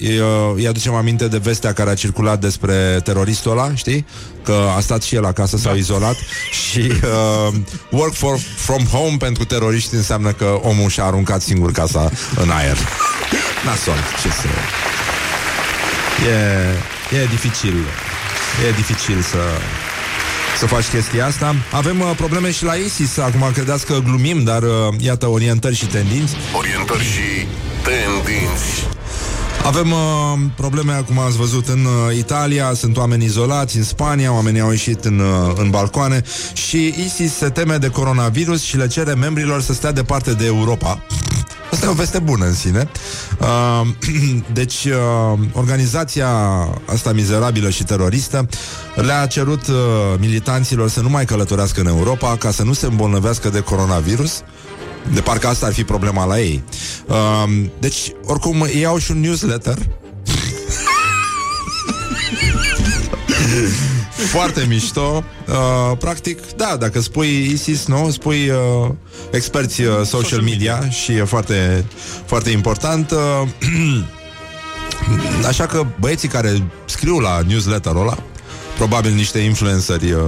îi, 0.00 0.18
uh, 0.18 0.52
îi 0.54 0.66
aducem 0.66 0.94
aminte 0.94 1.28
de 1.28 1.38
vestea 1.38 1.72
care 1.72 1.90
a 1.90 1.94
circulat 1.94 2.40
despre 2.40 3.00
teroristul 3.04 3.50
ăla, 3.50 3.74
știi? 3.74 4.06
Că 4.44 4.56
a 4.76 4.80
stat 4.80 5.02
și 5.02 5.14
el 5.14 5.24
acasă, 5.24 5.56
s-a 5.56 5.70
izolat 5.70 6.16
și 6.50 6.80
uh, 6.80 7.54
work 7.90 8.12
for, 8.12 8.38
from 8.56 8.84
home 8.84 9.16
pentru 9.18 9.44
teroriști 9.44 9.94
înseamnă 9.94 10.32
că 10.32 10.58
omul 10.62 10.88
și-a 10.88 11.04
aruncat 11.04 11.42
singur 11.42 11.72
casa 11.72 12.10
în 12.42 12.50
aer. 12.50 12.76
Nasol, 13.64 13.98
ce 14.22 14.28
să... 14.28 14.46
E, 16.24 17.16
e 17.16 17.26
dificil. 17.30 17.74
E 18.68 18.70
dificil 18.70 19.20
să 19.22 19.38
să 20.58 20.66
faci 20.66 20.88
chestia 20.88 21.26
asta. 21.26 21.54
Avem 21.72 22.00
uh, 22.00 22.10
probleme 22.16 22.50
și 22.50 22.64
la 22.64 22.74
ISIS. 22.74 23.18
Acum 23.18 23.50
credeți 23.52 23.86
că 23.86 23.98
glumim, 24.04 24.44
dar 24.44 24.62
uh, 24.62 24.70
iată 24.98 25.26
orientări 25.26 25.74
și 25.74 25.86
tendinți. 25.86 26.36
Orientări 26.56 27.02
și 27.02 27.46
tendinți. 27.82 28.86
Avem 29.66 29.92
uh, 29.92 29.98
probleme, 30.56 31.02
cum 31.06 31.18
ați 31.18 31.36
văzut, 31.36 31.68
în 31.68 31.84
uh, 31.84 32.16
Italia, 32.16 32.72
sunt 32.74 32.96
oameni 32.96 33.24
izolați, 33.24 33.76
în 33.76 33.82
Spania, 33.82 34.32
oamenii 34.32 34.60
au 34.60 34.70
ieșit 34.70 35.04
în, 35.04 35.18
uh, 35.18 35.52
în 35.56 35.70
balcoane 35.70 36.22
și 36.52 36.94
ISIS 37.04 37.34
se 37.34 37.48
teme 37.48 37.76
de 37.76 37.88
coronavirus 37.88 38.62
și 38.62 38.76
le 38.76 38.86
cere 38.86 39.14
membrilor 39.14 39.62
să 39.62 39.72
stea 39.72 39.92
departe 39.92 40.32
de 40.32 40.46
Europa. 40.46 41.02
Asta 41.76 41.88
e 41.88 41.90
o 41.90 41.94
veste 41.94 42.18
bună 42.18 42.44
în 42.44 42.54
sine. 42.54 42.88
Uh, 43.40 43.86
deci, 44.52 44.84
uh, 44.84 45.38
organizația 45.52 46.28
asta 46.86 47.12
mizerabilă 47.12 47.70
și 47.70 47.84
teroristă 47.84 48.48
le-a 48.94 49.26
cerut 49.26 49.66
uh, 49.66 49.74
militanților 50.18 50.88
să 50.88 51.00
nu 51.00 51.08
mai 51.08 51.24
călătorească 51.24 51.80
în 51.80 51.86
Europa 51.86 52.36
ca 52.36 52.50
să 52.50 52.62
nu 52.62 52.72
se 52.72 52.86
îmbolnăvească 52.86 53.48
de 53.48 53.60
coronavirus. 53.60 54.42
De 55.14 55.20
parcă 55.20 55.46
asta 55.46 55.66
ar 55.66 55.72
fi 55.72 55.84
problema 55.84 56.24
la 56.24 56.40
ei. 56.40 56.62
Uh, 57.06 57.44
deci, 57.78 58.12
oricum, 58.24 58.66
ei 58.74 58.86
au 58.86 58.98
și 58.98 59.10
un 59.10 59.20
newsletter 59.20 59.78
Foarte 64.16 64.64
mișto. 64.68 65.24
Uh, 65.48 65.96
Practic, 65.98 66.52
da, 66.56 66.76
dacă 66.78 67.00
spui 67.00 67.50
ISIS 67.52 67.86
Nu, 67.86 68.10
spui 68.10 68.48
uh, 68.48 68.90
experți 69.30 69.80
uh, 69.82 69.88
social, 69.88 70.04
social 70.04 70.40
media, 70.40 70.74
media 70.74 70.90
Și 70.90 71.12
e 71.12 71.24
foarte, 71.24 71.84
foarte 72.24 72.50
important. 72.50 73.10
Uh, 73.10 73.48
Așa 75.48 75.66
că 75.66 75.86
băieții 76.00 76.28
care 76.28 76.62
scriu 76.84 77.18
la 77.18 77.40
newsletterul 77.46 78.00
ăla 78.00 78.18
Probabil 78.76 79.12
niște 79.12 79.38
influenceri 79.38 80.12
uh, 80.12 80.20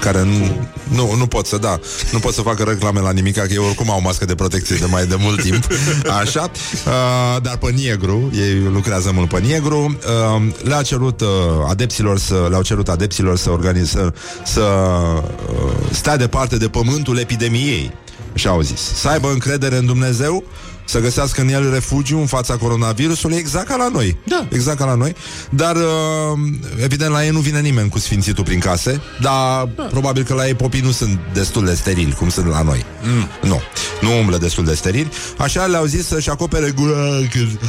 care 0.00 0.24
nu, 0.24 0.68
nu, 0.88 1.14
nu 1.14 1.26
pot 1.26 1.46
să 1.46 1.56
da, 1.58 1.80
nu 2.12 2.18
pot 2.18 2.34
să 2.34 2.42
facă 2.42 2.62
reclame 2.62 3.00
la 3.00 3.12
nimic, 3.12 3.34
că 3.34 3.46
ei 3.50 3.58
oricum 3.58 3.90
au 3.90 4.00
mască 4.00 4.24
de 4.24 4.34
protecție 4.34 4.76
de 4.76 4.86
mai 4.90 5.06
de 5.06 5.16
mult 5.18 5.42
timp, 5.42 5.66
așa, 6.20 6.50
uh, 6.86 7.42
dar 7.42 7.56
pe 7.56 7.74
negru, 7.84 8.30
ei 8.34 8.60
lucrează 8.72 9.10
mult 9.14 9.28
pe 9.28 9.40
negru, 9.40 9.98
uh, 10.36 10.42
le-a 10.62 10.82
cerut 10.82 11.20
uh, 11.20 11.28
adepților 11.68 12.18
să, 12.18 12.46
le-au 12.48 12.62
cerut 12.62 12.88
adepților 12.88 13.36
să 13.36 13.50
organizeze, 13.50 14.12
să 14.44 14.60
uh, 14.60 15.72
stea 15.90 16.16
departe 16.16 16.56
de 16.56 16.68
pământul 16.68 17.18
epidemiei, 17.18 17.92
așa 18.34 18.50
au 18.50 18.60
zis, 18.60 18.80
să 18.80 19.08
aibă 19.08 19.30
încredere 19.30 19.76
în 19.76 19.86
Dumnezeu, 19.86 20.44
să 20.86 21.00
găsească 21.00 21.40
în 21.40 21.48
el 21.48 21.70
refugiu 21.72 22.18
în 22.18 22.26
fața 22.26 22.56
coronavirusului, 22.56 23.36
exact 23.36 23.66
ca 23.66 23.76
la 23.76 23.88
noi. 23.88 24.16
Da. 24.24 24.48
Exact 24.50 24.78
ca 24.78 24.84
la 24.84 24.94
noi. 24.94 25.14
Dar, 25.50 25.76
uh, 25.76 26.38
evident, 26.82 27.10
la 27.10 27.24
ei 27.24 27.30
nu 27.30 27.38
vine 27.38 27.60
nimeni 27.60 27.88
cu 27.88 27.98
sfințitul 27.98 28.44
prin 28.44 28.58
case, 28.58 29.00
dar 29.20 29.68
da. 29.76 29.82
probabil 29.82 30.22
că 30.22 30.34
la 30.34 30.46
ei 30.46 30.54
popii 30.54 30.80
nu 30.80 30.90
sunt 30.90 31.18
destul 31.32 31.64
de 31.64 31.74
sterili, 31.74 32.12
cum 32.12 32.28
sunt 32.28 32.46
la 32.46 32.62
noi. 32.62 32.84
Mm. 33.02 33.48
Nu. 33.48 33.60
Nu 34.00 34.18
umblă 34.18 34.38
destul 34.38 34.64
de 34.64 34.74
sterili. 34.74 35.10
Așa 35.36 35.64
le-au 35.64 35.84
zis 35.84 36.06
să-și 36.06 36.30
acopere 36.30 36.70
gura 36.70 36.94
când, 37.30 37.60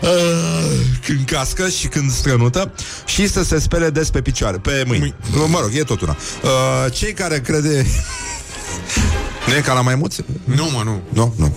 uh, 0.00 0.08
când 1.06 1.24
cască 1.24 1.68
și 1.68 1.86
când 1.86 2.10
strănută 2.12 2.72
și 3.04 3.28
să 3.28 3.44
se 3.44 3.58
spele 3.58 3.90
des 3.90 4.10
pe 4.10 4.20
picioare, 4.20 4.56
pe 4.56 4.84
mâini. 4.86 5.14
Mâini. 5.32 5.50
Mă 5.50 5.58
rog, 5.60 5.70
e 5.72 5.82
tot 5.82 6.00
una. 6.00 6.16
Uh, 6.42 6.92
cei 6.92 7.12
care 7.12 7.40
crede... 7.40 7.86
nu 9.50 9.56
e 9.56 9.60
ca 9.60 9.72
la 9.72 9.80
maimuțe? 9.80 10.24
Nu, 10.44 10.64
mă, 10.70 10.82
nu. 10.84 11.00
Nu, 11.08 11.34
nu. 11.36 11.56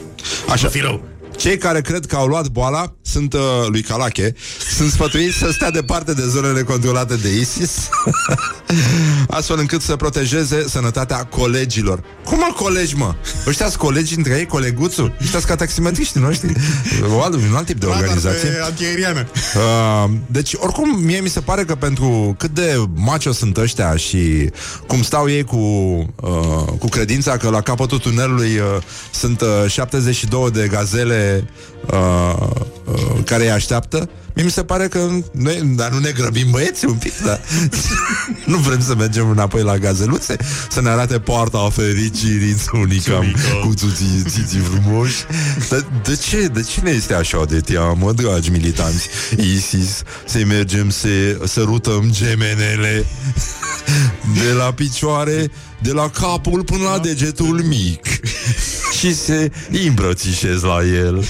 Așa. 0.49 0.67
Fi 0.67 0.79
rău. 0.79 1.03
Cei 1.37 1.57
care 1.57 1.81
cred 1.81 2.05
că 2.05 2.15
au 2.15 2.27
luat 2.27 2.47
boala 2.47 2.93
sunt 3.01 3.33
uh, 3.33 3.41
lui 3.67 3.81
Calache, 3.81 4.35
sunt 4.75 4.91
sfătuiți 4.91 5.37
să 5.37 5.51
stea 5.51 5.71
departe 5.71 6.13
de 6.13 6.21
zonele 6.27 6.63
controlate 6.63 7.15
de 7.15 7.29
ISIS, 7.39 7.89
astfel 9.37 9.59
încât 9.59 9.81
să 9.81 9.95
protejeze 9.95 10.65
sănătatea 10.67 11.23
colegilor. 11.23 12.03
Cum 12.25 12.37
mă 12.37 12.53
colegi, 12.55 12.95
mă? 12.95 13.15
Ăștia 13.47 13.67
sunt 13.67 13.79
colegi 13.79 14.17
între 14.17 14.37
ei, 14.37 14.45
coleguțul? 14.45 15.15
Ăștia 15.21 15.39
sunt 15.39 15.43
ca 15.43 15.55
taximetriștii 15.55 16.21
noștri. 16.21 16.53
O 17.15 17.21
alt, 17.21 17.33
un 17.33 17.55
alt 17.55 17.65
tip 17.65 17.79
de 17.79 17.85
organizație. 17.85 18.49
Antiaeriană. 18.63 19.27
Uh, 19.55 20.11
deci, 20.27 20.53
oricum, 20.53 20.99
mie 21.03 21.19
mi 21.19 21.29
se 21.29 21.39
pare 21.39 21.63
că 21.63 21.75
pentru 21.75 22.35
cât 22.37 22.49
de 22.49 22.83
macho 22.93 23.31
sunt 23.31 23.57
ăștia 23.57 23.95
și 23.95 24.49
cum 24.87 25.01
stau 25.01 25.29
ei 25.29 25.43
cu, 25.43 25.55
uh, 25.55 26.73
cu 26.79 26.87
credința 26.89 27.37
că 27.37 27.49
la 27.49 27.61
capătul 27.61 27.97
tunelului 27.97 28.57
uh, 28.57 28.81
sunt 29.11 29.41
uh, 29.41 29.71
72 29.71 30.51
de 30.51 30.67
gazele 30.67 31.22
uh, 31.91 32.47
uh, 32.85 33.23
care 33.25 33.43
îi 33.43 33.51
așteaptă, 33.51 34.09
mie 34.35 34.43
mi 34.43 34.51
se 34.51 34.63
pare 34.63 34.87
că 34.87 35.09
noi, 35.31 35.61
dar 35.75 35.91
nu 35.91 35.99
ne 35.99 36.11
grăbim 36.11 36.51
băieți 36.51 36.85
un 36.85 36.93
pic, 36.93 37.17
dar 37.25 37.39
nu 38.45 38.57
vrem 38.57 38.81
să 38.81 38.95
mergem 38.95 39.29
înapoi 39.29 39.61
la 39.61 39.77
gazeluțe, 39.77 40.35
să 40.69 40.81
ne 40.81 40.89
arate 40.89 41.19
poarta 41.19 41.69
fericirii 41.71 42.55
unica 42.71 43.19
cu 43.61 43.73
țuții, 43.73 44.23
țiții 44.27 44.59
frumoși. 44.59 45.23
Dar 45.69 45.85
de 46.03 46.15
ce? 46.15 46.47
De 46.47 46.61
cine 46.61 46.89
este 46.89 47.13
așa 47.13 47.45
de 47.45 47.59
teamă, 47.59 48.11
dragi 48.11 48.51
militanți 48.51 49.07
ISIS, 49.37 50.03
să 50.25 50.41
mergem 50.47 50.89
să 50.89 51.07
sărutăm 51.45 52.09
gemenele 52.11 53.05
de 54.41 54.51
la 54.57 54.73
picioare, 54.73 55.51
de 55.83 55.91
la 55.91 56.09
capul 56.09 56.63
până 56.63 56.83
la 56.83 56.99
degetul 56.99 57.61
mic 57.67 58.05
și 58.99 59.15
se 59.15 59.51
îmbrățișez 59.87 60.61
la 60.61 60.77
el. 61.03 61.23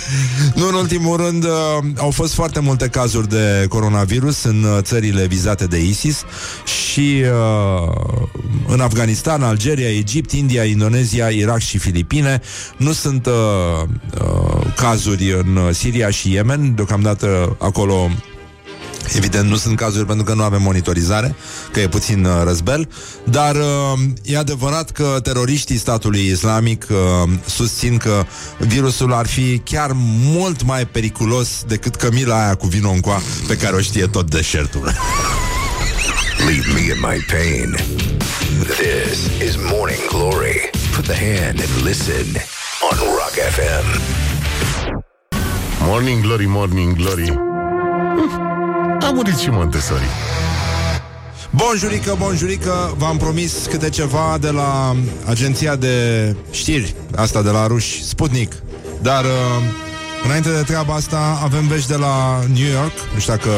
Nu 0.55 0.67
în 0.67 0.73
ultimul 0.73 1.17
rând, 1.17 1.43
uh, 1.43 1.49
au 1.97 2.11
fost 2.11 2.33
foarte 2.33 2.59
multe 2.59 2.87
cazuri 2.87 3.29
de 3.29 3.65
coronavirus 3.69 4.43
în 4.43 4.63
uh, 4.63 4.77
țările 4.81 5.25
vizate 5.25 5.65
de 5.65 5.81
ISIS 5.81 6.23
și 6.65 7.23
uh, 7.23 7.93
în 8.67 8.79
Afganistan, 8.79 9.43
Algeria, 9.43 9.89
Egipt, 9.89 10.31
India, 10.31 10.63
Indonezia, 10.63 11.27
Irak 11.27 11.59
și 11.59 11.77
Filipine 11.77 12.41
nu 12.77 12.91
sunt 12.91 13.25
uh, 13.25 13.33
uh, 14.21 14.73
cazuri 14.75 15.31
în 15.31 15.55
uh, 15.55 15.69
Siria 15.71 16.09
și 16.09 16.31
Yemen. 16.31 16.75
Deocamdată 16.75 17.55
acolo 17.59 18.09
Evident, 19.11 19.49
nu 19.49 19.55
sunt 19.55 19.77
cazuri 19.77 20.05
pentru 20.05 20.25
că 20.25 20.33
nu 20.33 20.43
avem 20.43 20.61
monitorizare, 20.61 21.35
că 21.71 21.79
e 21.79 21.87
puțin 21.87 22.25
uh, 22.25 22.41
răzbel, 22.43 22.89
dar 23.23 23.55
uh, 23.55 23.99
e 24.23 24.37
adevărat 24.37 24.91
că 24.91 25.19
teroriștii 25.23 25.77
statului 25.77 26.25
islamic 26.25 26.85
uh, 26.89 27.29
susțin 27.45 27.97
că 27.97 28.25
virusul 28.57 29.13
ar 29.13 29.27
fi 29.27 29.57
chiar 29.57 29.91
mult 30.23 30.63
mai 30.63 30.85
periculos 30.85 31.63
decât 31.67 31.95
cămila 31.95 32.43
aia 32.43 32.55
cu 32.55 32.67
vino 32.67 32.89
în 32.89 32.99
coa 32.99 33.21
pe 33.47 33.57
care 33.57 33.75
o 33.75 33.79
știe 33.79 34.07
tot 34.07 34.29
deșertul. 34.29 34.91
Leave 36.37 36.73
me 36.73 36.79
in 36.79 36.99
my 36.99 37.25
pain. 37.31 37.75
This 38.63 39.47
is 39.47 39.55
Morning 39.71 40.07
Glory. 40.07 40.69
Put 40.95 41.05
the 41.05 41.15
hand 41.15 41.59
and 41.59 41.83
listen 41.85 42.25
on 42.91 42.97
Rock 42.97 43.35
FM. 43.55 44.01
Morning 45.79 46.21
Glory, 46.21 46.45
Morning 46.47 46.95
Glory 46.95 47.52
A 49.03 49.11
murit 49.11 49.37
și 49.37 49.49
Montessori 49.49 50.03
Bonjurică, 51.49 52.15
bonjurică, 52.19 52.95
v-am 52.97 53.17
promis 53.17 53.65
câte 53.69 53.89
ceva 53.89 54.37
de 54.41 54.49
la 54.49 54.95
agenția 55.25 55.75
de 55.75 55.95
știri, 56.51 56.95
asta 57.15 57.41
de 57.41 57.49
la 57.49 57.67
ruși, 57.67 58.03
Sputnik. 58.03 58.53
Dar 59.01 59.23
uh, 59.23 59.29
înainte 60.23 60.49
de 60.49 60.61
treaba 60.61 60.93
asta 60.93 61.39
avem 61.43 61.67
vești 61.67 61.87
de 61.87 61.95
la 61.95 62.39
New 62.53 62.71
York, 62.71 62.93
nu 63.13 63.19
știu 63.19 63.33
dacă 63.33 63.49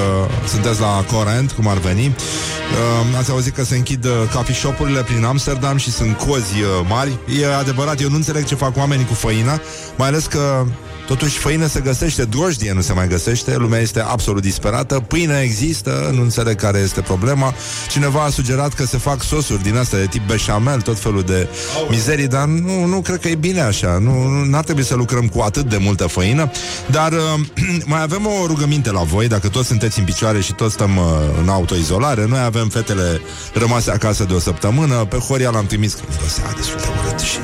sunteți 0.48 0.80
la 0.80 1.06
Corent, 1.12 1.52
cum 1.52 1.68
ar 1.68 1.78
veni. 1.78 2.06
Uh, 2.06 3.18
ați 3.18 3.32
auzit 3.32 3.56
că 3.56 3.64
se 3.64 3.76
închid 3.76 4.06
uh, 4.06 4.12
coffee 4.34 4.56
shop-urile 4.56 5.02
prin 5.02 5.24
Amsterdam 5.24 5.78
și 5.78 5.91
sunt 5.91 6.18
cozi 6.18 6.62
uh, 6.62 6.86
mari. 6.89 7.18
E 7.41 7.56
adevărat, 7.56 8.02
eu 8.02 8.10
nu 8.10 8.16
înțeleg 8.16 8.46
ce 8.46 8.56
fac 8.56 8.78
oamenii 8.78 9.06
cu 9.06 9.14
făina, 9.14 9.62
mai 9.96 10.08
ales 10.08 10.26
că 10.26 10.66
Totuși, 11.08 11.38
făină 11.38 11.68
se 11.68 11.80
găsește, 11.80 12.24
drojdie 12.24 12.74
nu 12.74 12.82
se 12.82 12.93
mai 12.93 13.08
găsește, 13.08 13.56
lumea 13.56 13.80
este 13.80 13.99
absolut 13.99 14.41
disperată, 14.41 14.99
pâine 14.99 15.41
există, 15.43 16.12
nu 16.14 16.22
înțeleg 16.22 16.56
care 16.56 16.80
este 16.80 17.01
problema. 17.01 17.53
Cineva 17.89 18.24
a 18.24 18.30
sugerat 18.30 18.74
că 18.74 18.86
se 18.86 18.97
fac 18.97 19.24
sosuri 19.24 19.64
din 19.64 19.78
astea 19.78 19.99
de 19.99 20.06
tip 20.06 20.28
beșamel, 20.28 20.82
tot 20.82 20.99
felul 20.99 21.22
de 21.22 21.47
mizerii, 21.89 22.28
dar 22.28 22.45
nu, 22.45 22.86
nu 22.86 23.01
cred 23.01 23.20
că 23.20 23.28
e 23.28 23.36
bine 23.36 23.62
așa. 23.62 23.97
Nu 23.97 24.58
ar 24.58 24.64
trebui 24.64 24.84
să 24.84 24.95
lucrăm 24.95 25.28
cu 25.28 25.41
atât 25.41 25.70
de 25.70 25.78
multă 25.78 26.08
făină, 26.08 26.51
dar 26.91 27.12
uh, 27.12 27.20
mai 27.86 28.01
avem 28.01 28.26
o 28.26 28.45
rugăminte 28.45 28.91
la 28.91 29.01
voi, 29.01 29.28
dacă 29.28 29.47
toți 29.47 29.68
sunteți 29.68 29.99
în 29.99 30.06
picioare 30.06 30.41
și 30.41 30.53
toți 30.53 30.74
stăm 30.74 30.97
uh, 30.97 31.03
în 31.41 31.49
autoizolare, 31.49 32.26
noi 32.26 32.39
avem 32.39 32.70
fetele 32.70 33.22
rămase 33.53 33.91
acasă 33.91 34.24
de 34.24 34.34
o 34.34 34.39
săptămână, 34.39 34.95
pe 34.95 35.18
Horia 35.18 35.49
l-am 35.49 35.66
trimis 35.66 35.93
că 35.93 36.01
mirosea 36.10 36.53
destul 36.56 36.80
de 36.80 36.88
urât 36.99 37.20
și 37.20 37.38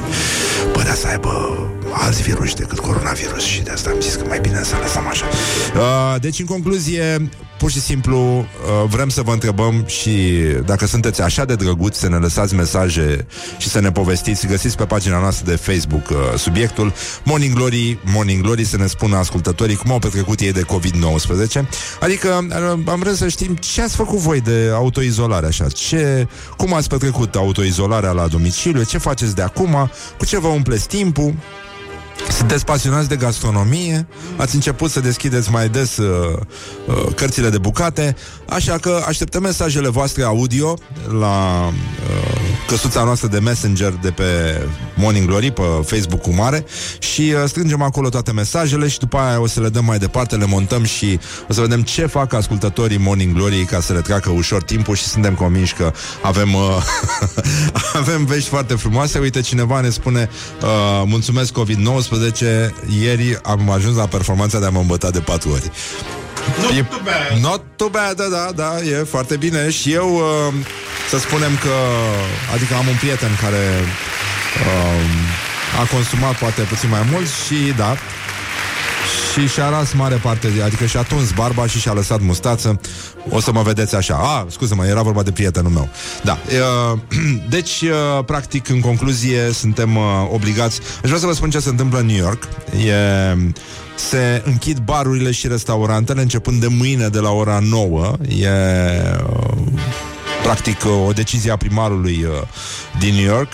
părea 0.74 0.94
să 0.94 1.08
aibă 1.08 1.68
alți 1.94 2.22
virus 2.22 2.54
decât 2.54 2.80
coronavirus 2.80 3.44
și 3.44 3.62
de 3.62 3.72
asta 3.72 3.90
am 3.90 4.00
zis 4.00 4.16
că 4.16 4.24
mai 4.28 4.40
bine 4.40 4.64
să 4.64 4.76
lăsăm 4.82 5.08
așa. 5.08 5.26
Uh, 5.76 6.22
deci, 6.22 6.40
în 6.40 6.46
concluzie, 6.46 7.30
pur 7.62 7.72
și 7.72 7.82
simplu 7.82 8.18
uh, 8.18 8.46
vrem 8.90 9.10
să 9.10 9.22
vă 9.22 9.32
întrebăm 9.32 9.84
și 9.86 10.42
dacă 10.66 10.86
sunteți 10.86 11.22
așa 11.22 11.46
de 11.46 11.56
drăguți 11.56 12.00
să 12.00 12.10
ne 12.10 12.16
lăsați 12.16 12.56
mesaje 12.56 13.26
și 13.58 13.70
să 13.70 13.80
ne 13.80 13.92
povestiți, 13.92 14.48
găsiți 14.48 14.78
pe 14.78 14.86
pagina 14.86 15.20
noastră 15.20 15.52
de 15.52 15.56
Facebook 15.56 16.10
uh, 16.10 16.18
subiectul 16.38 16.94
Morning 17.24 17.54
Glory, 17.54 18.00
Morning 18.06 18.42
Glory 18.42 18.64
să 18.64 18.78
ne 18.78 18.88
spună 18.88 19.18
ascultătorii 19.18 19.76
cum 19.76 19.92
au 19.92 20.00
petrecut 20.00 20.40
ei 20.40 20.52
de 20.52 20.62
COVID-19. 20.62 21.62
Adică 22.00 22.48
uh, 22.50 22.84
am 22.86 23.00
vrea 23.00 23.14
să 23.14 23.28
știm 23.28 23.56
ce 23.56 23.82
ați 23.82 23.96
făcut 23.96 24.18
voi 24.18 24.42
de 24.42 24.70
autoizolare 24.74 25.46
așa, 25.46 25.68
ce, 25.68 26.28
cum 26.58 26.74
ați 26.74 26.90
petrecut 26.90 27.36
autoizolarea 27.36 28.12
la 28.12 28.28
domiciliu, 28.28 28.84
ce 28.84 28.98
faceți 28.98 29.36
de 29.36 29.42
acum, 29.42 29.92
cu 30.18 30.26
ce 30.26 30.40
vă 30.40 30.48
umpleți 30.48 30.88
timpul. 30.88 31.34
Sunteți 32.30 32.66
pasionați 32.66 33.08
de 33.08 33.16
gastronomie, 33.16 34.08
ați 34.38 34.56
început 34.56 34.92
să 34.92 35.00
deschideți 35.00 35.52
mai 35.52 35.70
des 35.70 35.98
uh, 35.98 36.38
uh, 36.88 37.14
cărțile 37.16 37.50
de 37.50 37.58
bucate, 37.58 38.16
așa 38.50 38.78
că 38.78 39.04
așteptăm 39.08 39.42
mesajele 39.42 39.90
voastre 39.90 40.24
audio 40.24 40.78
la 41.20 41.68
uh, 41.68 42.42
căsuța 42.68 43.04
noastră 43.04 43.28
de 43.28 43.40
Messenger 43.40 43.94
de 44.02 44.10
pe 44.10 44.24
Morning 44.96 45.28
Glory, 45.28 45.52
pe 45.52 45.62
Facebook 45.86 46.22
cu 46.22 46.34
mare 46.34 46.66
și 47.00 47.22
uh, 47.22 47.44
strângem 47.48 47.82
acolo 47.82 48.10
toate 48.10 48.32
mesajele 48.32 48.88
și 48.88 49.00
după 49.00 49.18
aia 49.18 49.40
o 49.40 49.48
să 49.48 49.60
le 49.60 49.70
dăm 49.70 49.86
mai 49.86 49.98
departe, 49.98 50.36
le 50.36 50.46
montăm 50.46 50.84
și 50.84 51.20
o 51.50 51.54
să 51.54 51.62
vedem 51.62 51.82
ce 51.82 52.06
fac 52.06 52.34
ascultătorii 52.34 52.98
Morning 52.98 53.34
Glory 53.34 53.66
ca 53.66 53.80
să 53.80 53.94
le 53.94 54.02
treacă 54.02 54.30
ușor 54.30 54.64
timpul 54.64 54.96
și 54.96 55.04
suntem 55.04 55.34
convinși 55.34 55.74
că 55.74 55.92
avem 56.22 56.54
uh, 56.54 56.62
avem 58.02 58.26
vești 58.26 58.50
foarte 58.50 58.74
frumoase. 58.74 59.20
Uite, 59.20 59.42
cineva 59.42 59.80
ne 59.80 59.90
spune 59.90 60.30
uh, 60.62 61.04
mulțumesc 61.06 61.54
COVID-19, 61.60 62.11
ieri 63.00 63.40
am 63.44 63.70
ajuns 63.70 63.96
la 63.96 64.06
performanța 64.06 64.60
de 64.60 64.66
a 64.66 64.70
mă 64.70 64.80
îmbăta 64.80 65.10
de 65.10 65.20
patru 65.20 65.50
ori. 65.52 65.72
Not 66.62 66.72
E- 66.78 66.84
too 66.84 67.00
bad. 67.04 67.42
Not 67.42 67.62
too 67.76 67.88
bad, 67.90 68.16
da, 68.16 68.28
da, 68.28 68.52
da, 68.56 68.80
e 68.80 69.04
foarte 69.04 69.36
bine 69.38 69.70
Și 69.70 69.94
eu, 69.94 70.10
uh, 70.16 70.54
să 71.10 71.20
spunem 71.20 71.58
că 71.62 71.76
Adică 72.54 72.74
am 72.74 72.88
un 72.88 72.96
prieten 73.00 73.38
care 73.42 73.64
uh, 74.68 75.80
A 75.82 75.84
consumat 75.94 76.36
poate 76.36 76.62
puțin 76.62 76.90
mai 76.90 77.08
mult 77.12 77.28
Și 77.28 77.74
da 77.78 77.98
și 79.32 79.48
și-a 79.48 79.70
ras 79.70 79.94
mare 79.94 80.16
parte, 80.16 80.48
de- 80.48 80.62
adică 80.62 80.86
și-a 80.86 81.02
tuns 81.02 81.32
barba 81.32 81.68
și 81.68 81.80
și-a 81.80 81.94
lăsat 81.94 82.22
mustață. 82.22 82.80
O 83.30 83.40
să 83.40 83.52
mă 83.52 83.62
vedeți 83.62 83.96
așa. 83.96 84.16
A, 84.16 84.46
scuze-mă, 84.50 84.86
era 84.86 85.02
vorba 85.02 85.24
de 85.24 85.32
prietenul 85.32 85.72
meu. 85.72 85.90
Da. 86.24 86.38
Uh, 86.92 87.00
deci, 87.50 87.82
uh, 87.82 88.24
practic, 88.26 88.70
în 88.70 88.80
concluzie, 88.80 89.52
suntem 89.54 89.96
uh, 89.96 90.04
obligați. 90.32 90.80
Aș 91.04 91.08
vrea 91.10 91.20
să 91.20 91.26
vă 91.26 91.34
spun 91.34 91.50
ce 91.50 91.60
se 91.60 91.70
întâmplă 91.70 92.00
în 92.00 92.06
New 92.06 92.18
York. 92.18 92.44
E, 92.88 92.94
se 93.96 94.42
închid 94.46 94.78
barurile 94.78 95.32
și 95.32 95.48
restaurantele 95.48 96.22
începând 96.22 96.62
de 96.62 96.68
mâine 96.68 97.08
de 97.08 97.20
la 97.20 97.30
ora 97.30 97.60
9. 97.62 98.14
E 98.40 98.48
uh, 99.30 99.58
practic 100.44 100.84
uh, 100.86 101.08
o 101.08 101.12
decizie 101.12 101.52
a 101.52 101.58
primarului 101.58 102.24
uh, 102.24 102.48
din 103.00 103.14
New 103.14 103.24
York 103.26 103.52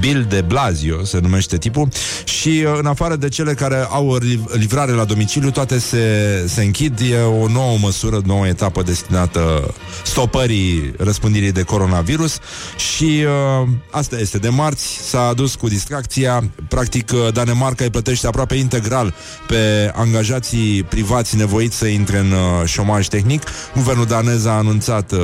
Bill 0.00 0.26
de 0.28 0.40
Blasio 0.40 1.04
se 1.04 1.18
numește 1.18 1.58
tipul 1.58 1.88
și 2.24 2.48
uh, 2.48 2.78
în 2.78 2.86
afară 2.86 3.16
de 3.16 3.28
cele 3.28 3.54
care 3.54 3.86
au 3.90 4.16
liv- 4.16 4.52
livrare 4.52 4.92
la 4.92 5.04
domiciliu, 5.04 5.50
toate 5.50 5.78
se, 5.78 6.44
se 6.48 6.62
închid. 6.62 7.00
E 7.10 7.20
o 7.20 7.48
nouă 7.48 7.78
măsură, 7.80 8.20
nouă 8.24 8.46
etapă 8.46 8.82
destinată 8.82 9.74
stopării 10.04 10.92
răspândirii 10.98 11.52
de 11.52 11.62
coronavirus 11.62 12.38
și 12.76 13.24
uh, 13.62 13.68
asta 13.90 14.18
este. 14.18 14.38
De 14.38 14.48
marți 14.48 14.98
s-a 15.08 15.26
adus 15.26 15.54
cu 15.54 15.68
distracția. 15.68 16.50
Practic, 16.68 17.10
uh, 17.12 17.32
Danemarca 17.32 17.84
îi 17.84 17.90
plătește 17.90 18.26
aproape 18.26 18.54
integral 18.54 19.14
pe 19.46 19.92
angajații 19.94 20.82
privați 20.82 21.36
nevoiți 21.36 21.76
să 21.76 21.86
intre 21.86 22.18
în 22.18 22.30
uh, 22.30 22.64
șomaj 22.64 23.06
tehnic. 23.06 23.42
Guvernul 23.74 24.06
danez 24.06 24.44
a 24.44 24.50
anunțat 24.50 25.12
uh, 25.12 25.18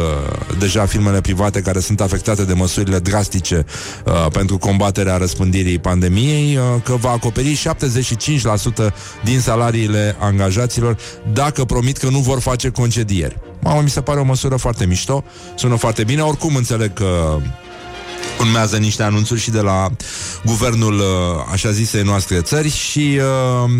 deja 0.59 0.87
firmele 0.87 1.20
private 1.20 1.61
care 1.61 1.81
sunt 1.81 2.01
afectate 2.01 2.45
de 2.45 2.53
măsurile 2.53 2.99
drastice 2.99 3.64
uh, 4.05 4.27
pentru 4.33 4.59
combaterea 4.65 5.17
răspândirii 5.17 5.79
pandemiei, 5.79 6.57
uh, 6.57 6.62
că 6.83 6.95
va 6.97 7.11
acoperi 7.11 7.62
75% 7.62 8.95
din 9.25 9.41
salariile 9.41 10.17
angajaților 10.19 10.97
dacă 11.33 11.65
promit 11.65 11.97
că 11.97 12.09
nu 12.09 12.19
vor 12.19 12.41
face 12.41 12.71
concedieri. 12.71 13.39
Mamă, 13.61 13.81
mi 13.83 13.91
se 13.91 14.01
pare 14.01 14.21
o 14.21 14.25
măsură 14.25 14.57
foarte 14.57 14.87
mișto, 14.87 15.25
sună 15.55 15.77
foarte 15.77 16.05
bine, 16.05 16.23
oricum 16.23 16.57
înțeleg 16.57 16.93
că 16.93 17.39
urmează 18.41 18.76
niște 18.76 19.03
anunțuri 19.03 19.41
și 19.41 19.51
de 19.51 19.61
la 19.61 19.91
guvernul 20.45 20.95
uh, 20.95 21.05
așa 21.53 21.70
zisei 21.70 22.03
noastre 22.03 22.41
țări 22.41 22.70
și 22.70 23.18
uh, 23.64 23.70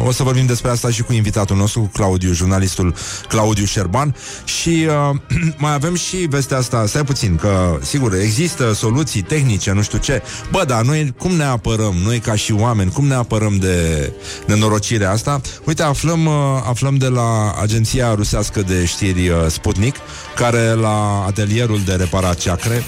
uh, 0.00 0.06
o 0.06 0.12
să 0.12 0.22
vorbim 0.22 0.46
despre 0.46 0.70
asta 0.70 0.90
și 0.90 1.02
cu 1.02 1.12
invitatul 1.12 1.56
nostru, 1.56 1.90
Claudiu, 1.92 2.32
jurnalistul 2.32 2.94
Claudiu 3.28 3.64
Șerban. 3.64 4.16
Și 4.44 4.86
uh, 5.10 5.16
mai 5.56 5.72
avem 5.72 5.94
și 5.94 6.16
vestea 6.16 6.56
asta, 6.56 6.86
stai 6.86 7.04
puțin, 7.04 7.36
că 7.36 7.78
sigur 7.82 8.14
există 8.14 8.72
soluții 8.72 9.22
tehnice, 9.22 9.72
nu 9.72 9.82
știu 9.82 9.98
ce, 9.98 10.22
bă, 10.50 10.64
dar 10.66 10.82
noi 10.82 11.14
cum 11.18 11.32
ne 11.32 11.44
apărăm, 11.44 11.94
noi 12.04 12.18
ca 12.18 12.34
și 12.34 12.52
oameni, 12.52 12.90
cum 12.90 13.06
ne 13.06 13.14
apărăm 13.14 13.56
de 13.56 14.12
nenorocirea 14.46 15.10
asta? 15.10 15.40
Uite, 15.64 15.82
aflăm, 15.82 16.26
uh, 16.26 16.32
aflăm 16.68 16.96
de 16.96 17.08
la 17.08 17.54
agenția 17.62 18.14
rusească 18.14 18.62
de 18.62 18.84
știri 18.84 19.28
uh, 19.28 19.36
Sputnik, 19.48 19.94
care 20.34 20.72
la 20.72 21.24
atelierul 21.26 21.80
de 21.84 21.92
reparat 21.94 22.38
ceacre 22.38 22.84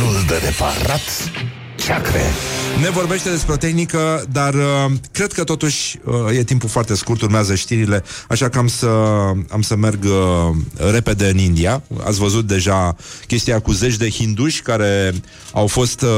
Atelierul 0.00 0.26
de 0.26 0.46
reparat 0.46 1.30
ceacre 1.76 2.20
Ne 2.80 2.90
vorbește 2.90 3.30
despre 3.30 3.52
o 3.52 3.56
tehnică, 3.56 4.24
dar 4.32 4.54
uh, 4.54 4.92
cred 5.12 5.32
că 5.32 5.44
totuși 5.44 5.98
uh, 6.04 6.36
e 6.36 6.42
timpul 6.42 6.68
foarte 6.68 6.94
scurt, 6.94 7.22
urmează 7.22 7.54
știrile, 7.54 8.04
așa 8.28 8.48
că 8.48 8.58
am 8.58 8.66
să, 8.66 8.88
am 9.50 9.62
să 9.62 9.76
merg 9.76 10.04
uh, 10.04 10.90
repede 10.92 11.28
în 11.28 11.38
India. 11.38 11.82
Ați 12.04 12.18
văzut 12.18 12.46
deja 12.46 12.96
chestia 13.26 13.60
cu 13.60 13.72
zeci 13.72 13.96
de 13.96 14.08
hinduși 14.08 14.62
care 14.62 15.14
au 15.52 15.66
fost 15.66 16.02
uh, 16.02 16.08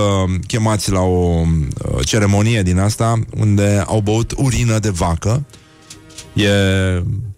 chemați 0.46 0.90
la 0.90 1.00
o 1.00 1.40
uh, 1.40 2.04
ceremonie 2.04 2.62
din 2.62 2.78
asta, 2.78 3.18
unde 3.36 3.84
au 3.86 4.00
băut 4.00 4.34
urină 4.36 4.78
de 4.78 4.90
vacă. 4.90 5.44
E... 6.32 6.48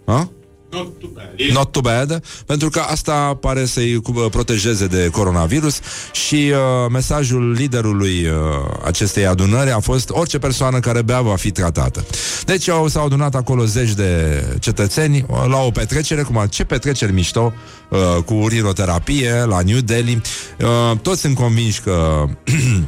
A? 0.05 0.29
Not 0.75 0.99
too 0.99 1.11
bad. 1.15 1.53
Not 1.53 1.73
too 1.73 1.83
bad, 1.83 2.23
pentru 2.47 2.69
că 2.69 2.81
asta 2.81 3.37
pare 3.41 3.65
să-i 3.65 4.01
cu- 4.03 4.13
protejeze 4.13 4.87
de 4.87 5.09
coronavirus 5.13 5.79
și 6.13 6.35
uh, 6.35 6.91
mesajul 6.91 7.53
liderului 7.53 8.27
uh, 8.27 8.33
acestei 8.85 9.27
adunări 9.27 9.71
a 9.71 9.79
fost 9.79 10.11
orice 10.11 10.39
persoană 10.39 10.79
care 10.81 11.03
bea 11.03 11.21
va 11.21 11.37
fi 11.37 11.51
tratată. 11.51 12.05
Deci 12.45 12.69
au, 12.69 12.89
s-au 12.89 13.05
adunat 13.05 13.35
acolo 13.35 13.65
zeci 13.65 13.93
de 13.93 14.43
cetățeni 14.61 15.25
uh, 15.29 15.45
la 15.49 15.59
o 15.59 15.71
petrecere, 15.71 16.23
cum 16.23 16.39
a, 16.39 16.47
ce 16.47 16.65
petreceri 16.65 17.13
mișto, 17.13 17.53
uh, 17.89 18.23
cu 18.25 18.35
urinoterapie 18.35 19.33
la 19.45 19.61
New 19.61 19.79
Delhi. 19.79 20.21
Uh, 20.61 20.99
toți 21.03 21.21
sunt 21.21 21.35
convinși 21.35 21.81
că 21.81 22.25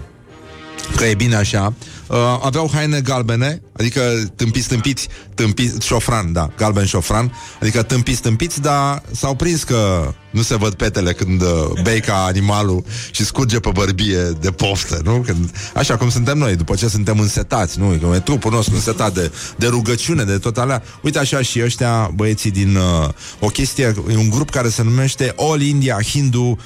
că 0.97 1.05
e 1.05 1.15
bine 1.15 1.35
așa. 1.37 1.73
Uh, 1.79 1.96
aveau 2.43 2.71
haine 2.73 3.01
galbene, 3.01 3.63
adică 3.73 4.01
tâmpiți, 4.37 4.69
tâmpiți, 4.69 5.09
tâmpiți, 5.35 5.87
șofran, 5.87 6.33
da, 6.33 6.51
galben 6.57 6.85
șofran, 6.85 7.33
adică 7.61 7.83
tâmpiți, 7.83 8.21
tâmpiți, 8.21 8.61
dar 8.61 9.03
s-au 9.13 9.35
prins 9.35 9.63
că 9.63 10.13
nu 10.31 10.43
se 10.43 10.57
văd 10.57 10.75
petele 10.75 11.13
când 11.13 11.43
uh, 11.43 11.49
bei 11.83 12.01
ca 12.01 12.25
animalul 12.25 12.85
și 13.11 13.25
scurge 13.25 13.61
pe 13.61 13.71
bărbie 13.73 14.23
de 14.41 14.51
poftă, 14.51 15.01
nu? 15.05 15.23
Când, 15.27 15.51
așa 15.75 15.97
cum 15.97 16.11
suntem 16.11 16.39
noi, 16.39 16.57
după 16.57 16.75
ce 16.75 16.89
suntem 16.89 17.19
însetați, 17.19 17.79
nu? 17.79 17.89
Că 17.89 18.15
e 18.15 18.19
trupul 18.19 18.53
nostru 18.53 18.75
însetat 18.75 19.15
de, 19.15 19.33
de 19.57 19.67
rugăciune, 19.67 20.25
de 20.25 20.39
tot 20.39 20.59
alea. 20.59 20.83
Uite 21.03 21.19
așa 21.19 21.43
și 21.43 21.63
ăștia, 21.63 22.11
băieții 22.15 22.51
din 22.51 22.77
uh, 22.77 23.09
o 23.41 23.47
chestie, 23.47 23.95
e 24.11 24.17
un 24.17 24.31
grup 24.31 24.51
care 24.51 24.69
se 24.69 24.83
numește 24.83 25.35
All 25.37 25.63
India 25.63 25.99
Hindu 26.03 26.59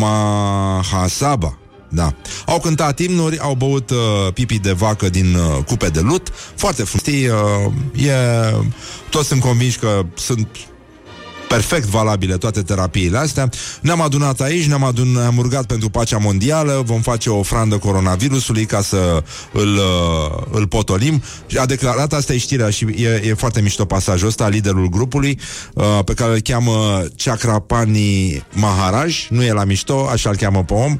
Mahasabha. 0.00 1.58
Da. 1.92 2.14
Au 2.46 2.60
cântat 2.60 2.98
imnuri, 2.98 3.38
au 3.38 3.54
băut 3.54 3.90
uh, 3.90 4.32
pipi 4.34 4.58
de 4.58 4.72
vacă 4.72 5.08
din 5.08 5.34
uh, 5.34 5.64
cupe 5.66 5.88
de 5.88 6.00
lut. 6.00 6.28
Foarte 6.54 6.82
frumos. 6.82 7.06
Știi, 7.06 7.28
uh, 7.28 8.06
e... 8.06 8.12
Toți 9.10 9.28
sunt 9.28 9.40
convinși 9.40 9.78
că 9.78 10.06
sunt 10.14 10.48
perfect 11.48 11.86
valabile 11.86 12.36
toate 12.36 12.62
terapiile 12.62 13.18
astea. 13.18 13.48
Ne-am 13.80 14.00
adunat 14.00 14.40
aici, 14.40 14.66
ne-am, 14.66 14.92
adun- 14.92 15.12
ne-am 15.12 15.38
rugat 15.40 15.66
pentru 15.66 15.88
pacea 15.88 16.18
mondială, 16.18 16.82
vom 16.84 17.00
face 17.00 17.30
o 17.30 17.38
ofrandă 17.38 17.78
coronavirusului 17.78 18.64
ca 18.64 18.82
să 18.82 19.22
îl, 19.52 19.74
uh, 19.76 20.42
îl 20.50 20.66
potolim. 20.66 21.22
Și 21.46 21.56
A 21.56 21.66
declarat, 21.66 22.12
asta 22.12 22.32
e 22.32 22.38
știrea 22.38 22.70
și 22.70 22.84
e, 22.84 23.22
e 23.24 23.34
foarte 23.34 23.60
mișto 23.60 23.84
pasajul 23.84 24.28
ăsta, 24.28 24.48
liderul 24.48 24.88
grupului, 24.88 25.38
uh, 25.74 25.84
pe 26.04 26.14
care 26.14 26.32
îl 26.32 26.40
cheamă 26.40 27.04
Chakrapani 27.16 28.42
Maharaj, 28.52 29.26
nu 29.28 29.42
e 29.42 29.52
la 29.52 29.64
mișto, 29.64 30.08
așa 30.10 30.30
îl 30.30 30.36
cheamă 30.36 30.64
pe 30.64 30.74
om, 30.74 30.98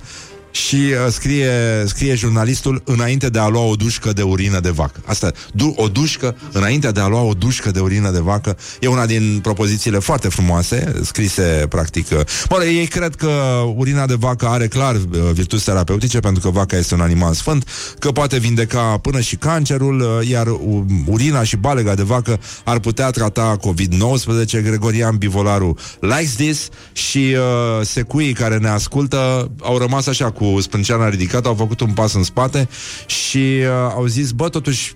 și 0.51 0.75
uh, 0.77 1.13
scrie, 1.13 1.51
scrie 1.87 2.15
jurnalistul 2.15 2.83
înainte 2.85 3.29
de 3.29 3.39
a 3.39 3.49
lua 3.49 3.63
o 3.63 3.75
dușcă 3.75 4.13
de 4.13 4.23
urină 4.23 4.61
de 4.61 4.71
vacă. 4.71 5.01
Asta, 5.05 5.33
du- 5.53 5.75
o 5.77 5.89
dușcă, 5.89 6.37
înainte 6.53 6.91
de 6.91 7.01
a 7.01 7.07
lua 7.07 7.21
o 7.23 7.33
dușcă 7.33 7.71
de 7.71 7.81
urină 7.81 8.11
de 8.11 8.19
vacă, 8.19 8.57
e 8.81 8.87
una 8.87 9.07
din 9.07 9.39
propozițiile 9.43 9.99
foarte 9.99 10.29
frumoase, 10.29 10.93
scrise 11.03 11.67
practic. 11.69 12.07
uh, 12.11 12.21
Bă, 12.49 12.65
ei 12.65 12.87
cred 12.87 13.15
că 13.15 13.31
urina 13.77 14.07
de 14.07 14.15
vacă 14.19 14.47
are 14.47 14.69
clar 14.69 14.95
uh, 14.95 15.03
virtuți 15.33 15.65
terapeutice, 15.65 16.19
pentru 16.21 16.43
că 16.43 16.49
vaca 16.51 16.77
este 16.77 16.95
un 16.95 17.01
animal 17.01 17.35
sfânt, 17.35 17.69
că 17.99 18.11
poate 18.11 18.39
vindeca 18.39 18.99
până 19.03 19.21
și 19.21 19.37
cancerul, 19.37 20.01
uh, 20.01 20.29
iar 20.29 20.47
u- 20.47 20.87
urina 21.07 21.43
și 21.43 21.57
balega 21.57 21.95
de 21.95 22.03
vacă 22.03 22.41
ar 22.65 22.79
putea 22.79 23.11
trata 23.11 23.57
COVID-19. 23.61 24.63
Gregorian 24.63 25.17
Bivolaru 25.17 25.77
likes 26.01 26.35
this 26.35 26.69
și 26.93 27.19
uh, 27.37 27.87
secuii 27.87 28.33
care 28.33 28.57
ne 28.59 28.69
ascultă 28.69 29.51
au 29.63 29.79
rămas 29.79 30.07
așa 30.07 30.31
cu 30.31 30.40
sprânceana 30.61 31.09
ridicată, 31.09 31.49
au 31.49 31.55
făcut 31.55 31.81
un 31.81 31.93
pas 31.93 32.15
în 32.15 32.23
spate 32.23 32.69
și 33.07 33.37
uh, 33.37 33.93
au 33.95 34.07
zis, 34.07 34.31
bă, 34.31 34.49
totuși, 34.49 34.95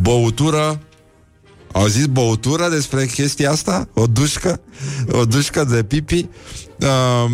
băutură 0.00 0.80
au 1.72 1.86
zis 1.86 2.06
băutură 2.06 2.68
despre 2.68 3.06
chestia 3.06 3.50
asta? 3.50 3.88
O 3.94 4.06
dușcă? 4.06 4.60
O 5.10 5.24
dușcă 5.24 5.64
de 5.64 5.82
pipi? 5.82 6.26
Uh, 6.80 7.30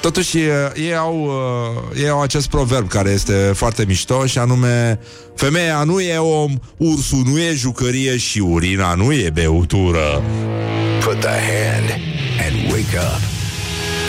Totuși, 0.00 0.38
e- 0.38 0.72
ei 0.76 0.96
au, 0.96 1.24
uh, 1.24 2.00
ei 2.02 2.08
au 2.08 2.22
acest 2.22 2.48
proverb 2.48 2.88
care 2.88 3.10
este 3.10 3.52
foarte 3.54 3.84
mișto 3.84 4.26
și 4.26 4.38
anume 4.38 5.00
Femeia 5.34 5.84
nu 5.84 6.00
e 6.00 6.16
om, 6.16 6.54
ursul 6.76 7.22
nu 7.24 7.38
e 7.38 7.52
jucărie 7.54 8.16
și 8.16 8.38
urina 8.38 8.94
nu 8.94 9.12
e 9.12 9.30
beutură. 9.34 10.22
Put 11.00 11.20
the 11.20 11.28
hand 11.28 11.90
and 12.46 12.72
wake 12.72 12.96
up. 12.96 13.20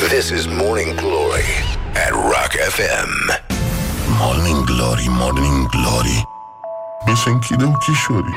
This 0.10 0.30
is 0.40 0.46
Morning 0.46 0.96
Glory 0.96 1.65
at 1.96 2.12
Rock 2.12 2.52
FM. 2.76 3.12
Morning 4.20 4.64
Glory, 4.64 5.06
Morning 5.10 5.70
Glory. 5.70 6.28
Mi 7.06 7.16
se 7.16 7.30
închide 7.30 7.64
ochișorii 7.64 8.36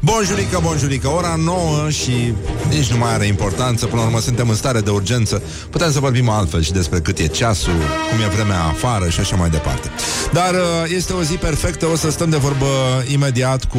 Bonjurică, 0.00 0.60
bonjurică, 0.62 1.08
ora 1.08 1.34
9 1.38 1.90
și 1.90 2.34
nici 2.68 2.90
nu 2.90 2.98
mai 2.98 3.12
are 3.12 3.26
importanță. 3.26 3.86
Până 3.86 4.00
la 4.00 4.06
urmă 4.06 4.20
suntem 4.20 4.48
în 4.48 4.54
stare 4.54 4.80
de 4.80 4.90
urgență. 4.90 5.42
Putem 5.70 5.92
să 5.92 6.00
vorbim 6.00 6.28
altfel 6.28 6.62
și 6.62 6.72
despre 6.72 7.00
cât 7.00 7.18
e 7.18 7.26
ceasul 7.26 7.72
Cum 8.10 8.20
e 8.20 8.34
vremea 8.34 8.62
afară 8.62 9.08
și 9.08 9.20
așa 9.20 9.36
mai 9.36 9.50
departe. 9.50 9.90
Dar 10.32 10.54
uh, 10.54 10.94
este 10.94 11.12
o 11.12 11.22
zi 11.22 11.34
perfectă. 11.34 11.86
O 11.86 11.96
să 11.96 12.10
stăm 12.10 12.30
de 12.30 12.36
vorbă 12.36 12.66
imediat 13.12 13.64
cu 13.64 13.78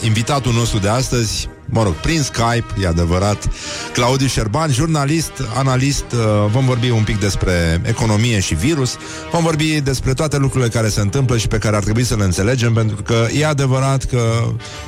invitatul 0.00 0.52
nostru 0.52 0.78
de 0.78 0.88
astăzi 0.88 1.48
Mă 1.68 1.82
rog, 1.82 1.92
prin 1.92 2.22
Skype, 2.22 2.64
e 2.82 2.86
adevărat. 2.86 3.48
Claudiu 3.92 4.26
Șerban, 4.26 4.72
jurnalist, 4.72 5.32
analist 5.54 6.04
uh, 6.12 6.50
Vom 6.50 6.64
vorbi 6.64 6.90
un 6.90 7.02
pic 7.02 7.20
despre 7.20 7.80
economie 7.84 8.40
și 8.40 8.54
virus. 8.54 8.96
Vom 9.32 9.42
vorbi 9.42 9.80
despre 9.80 10.12
toate 10.12 10.36
lucrurile 10.38 10.70
care 10.70 10.88
se 10.88 11.00
întâmplă 11.00 11.36
Și 11.36 11.48
pe 11.48 11.58
care 11.58 11.76
ar 11.76 11.82
trebui 11.82 12.04
să 12.04 12.16
le 12.16 12.24
înțelegem 12.24 12.72
Pentru 12.72 13.02
că 13.02 13.26
e 13.38 13.46
adevărat 13.46 14.04
că 14.04 14.20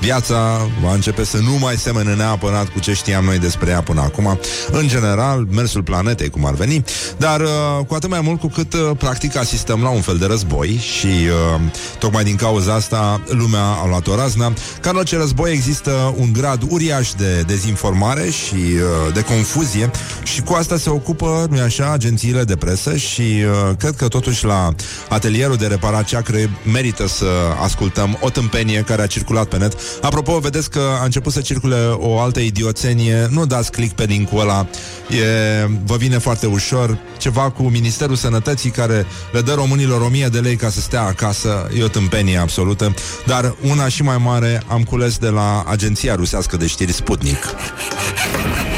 viața 0.01 0.69
va 0.83 0.95
începe 0.95 1.25
să 1.25 1.37
nu 1.37 1.59
mai 1.61 1.77
semene 1.77 2.15
neapărat 2.15 2.69
Cu 2.69 2.81
ce 2.81 2.93
știam 2.93 3.25
noi 3.25 3.39
despre 3.39 3.71
ea 3.71 3.81
până 3.81 4.01
acum. 4.01 4.39
În 4.71 4.89
general, 4.89 5.47
mersul 5.51 5.83
planetei, 5.83 6.31
cum 6.31 6.47
ar 6.47 6.55
veni. 6.55 6.85
Dar 7.17 7.41
uh, 7.41 7.49
cu 7.87 7.95
atât 7.95 8.11
mai 8.11 8.21
mult 8.21 8.41
cu 8.41 8.49
cât 8.49 8.73
uh, 8.73 8.91
Practic 8.99 9.37
asistăm 9.37 9.83
la 9.83 9.89
un 9.89 10.01
fel 10.01 10.17
de 10.17 10.27
război 10.27 10.77
Și 10.77 11.07
uh, 11.07 11.61
tocmai 11.99 12.25
din 12.25 12.37
cauza 12.37 12.75
asta 12.75 13.21
Lumea 13.27 13.65
a 13.65 13.87
luat 13.89 14.07
o 14.07 14.15
razna. 14.15 14.53
Ca 14.81 14.91
în 14.91 14.97
orice 14.97 15.17
război 15.17 15.53
există 15.53 16.15
un 16.17 16.33
grad 16.33 16.63
uriaș 16.69 17.11
de 17.13 17.43
dezinformare 17.47 18.31
și 18.31 18.55
uh, 18.55 19.15
de 19.15 19.21
confuzie. 19.21 19.91
Și 20.23 20.41
cu 20.41 20.53
asta 20.53 20.77
se 20.77 20.91
ocupă, 20.91 21.47
nu 21.51 21.61
așa, 21.61 21.93
agențiile 21.93 22.45
de 22.45 22.57
presă 22.57 22.97
și 22.97 23.21
uh, 23.21 23.77
cred 23.79 23.97
că 23.97 24.09
totuși 24.09 24.45
la 24.45 24.75
atelierul 25.09 25.57
de 25.57 25.67
reparat 25.67 26.05
ceacre 26.05 26.51
merită 26.73 27.07
să 27.09 27.27
ascultăm 27.63 28.19
o 28.21 28.31
tâmpenie 28.31 28.81
care 28.81 29.03
a 29.03 29.07
circulat 29.07 29.47
pe 29.47 29.57
net. 29.57 29.77
Apropo, 30.01 30.39
vedeți 30.39 30.71
că 30.71 30.81
a 31.01 31.05
început 31.05 31.33
să 31.33 31.41
circule 31.41 31.77
o 31.93 32.21
altă 32.21 32.41
idioțenie, 32.41 33.29
nu 33.31 33.47
dați 33.47 33.71
click 33.71 33.95
pe 33.95 34.05
link-ul 34.05 34.41
ăla, 34.41 34.67
e, 35.09 35.69
vă 35.85 35.97
vine 35.97 36.19
foarte 36.19 36.47
ușor, 36.47 36.99
ceva 37.19 37.51
cu 37.51 37.63
Ministerul 37.63 38.17
Sănătății 38.17 38.71
care 38.71 39.07
le 39.33 39.41
dă 39.41 39.53
românilor 39.53 40.01
1000 40.01 40.27
de 40.27 40.39
lei 40.39 40.57
ca 40.57 40.71
să 40.71 40.81
stea 40.81 41.03
acasă, 41.03 41.71
e 41.79 41.83
o 41.83 41.89
tâmpenie 41.89 42.39
absolută, 42.39 42.95
dar 43.27 43.55
una 43.71 43.89
și 43.89 44.03
mai 44.03 44.19
mare 44.19 44.63
am 44.67 44.83
cules 44.83 45.19
de 45.19 45.29
la 45.29 45.65
agenția 45.67 46.15
rusească 46.15 46.57
de 46.59 46.67
știri 46.67 46.93
Sputnik. 46.93 47.45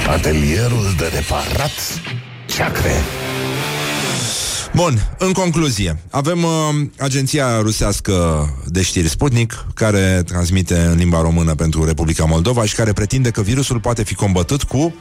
Atelierul 0.08 0.94
de 0.98 1.10
reparat 1.14 1.70
Ceacre 2.46 2.92
Bun, 4.74 5.16
în 5.18 5.32
concluzie, 5.32 6.02
avem 6.10 6.42
uh, 6.42 6.50
agenția 6.98 7.60
rusească 7.60 8.48
de 8.66 8.82
știri 8.82 9.08
Sputnik, 9.08 9.64
care 9.74 10.22
transmite 10.26 10.78
în 10.78 10.96
limba 10.96 11.20
română 11.20 11.54
pentru 11.54 11.84
Republica 11.84 12.24
Moldova 12.24 12.64
și 12.64 12.74
care 12.74 12.92
pretinde 12.92 13.30
că 13.30 13.42
virusul 13.42 13.80
poate 13.80 14.02
fi 14.02 14.14
combătut 14.14 14.62
cu 14.62 14.94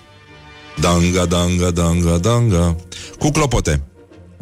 danga, 0.80 1.26
danga, 1.26 1.72
danga, 1.72 2.18
danga, 2.18 2.76
cu 3.20 3.30
clopote. 3.30 3.82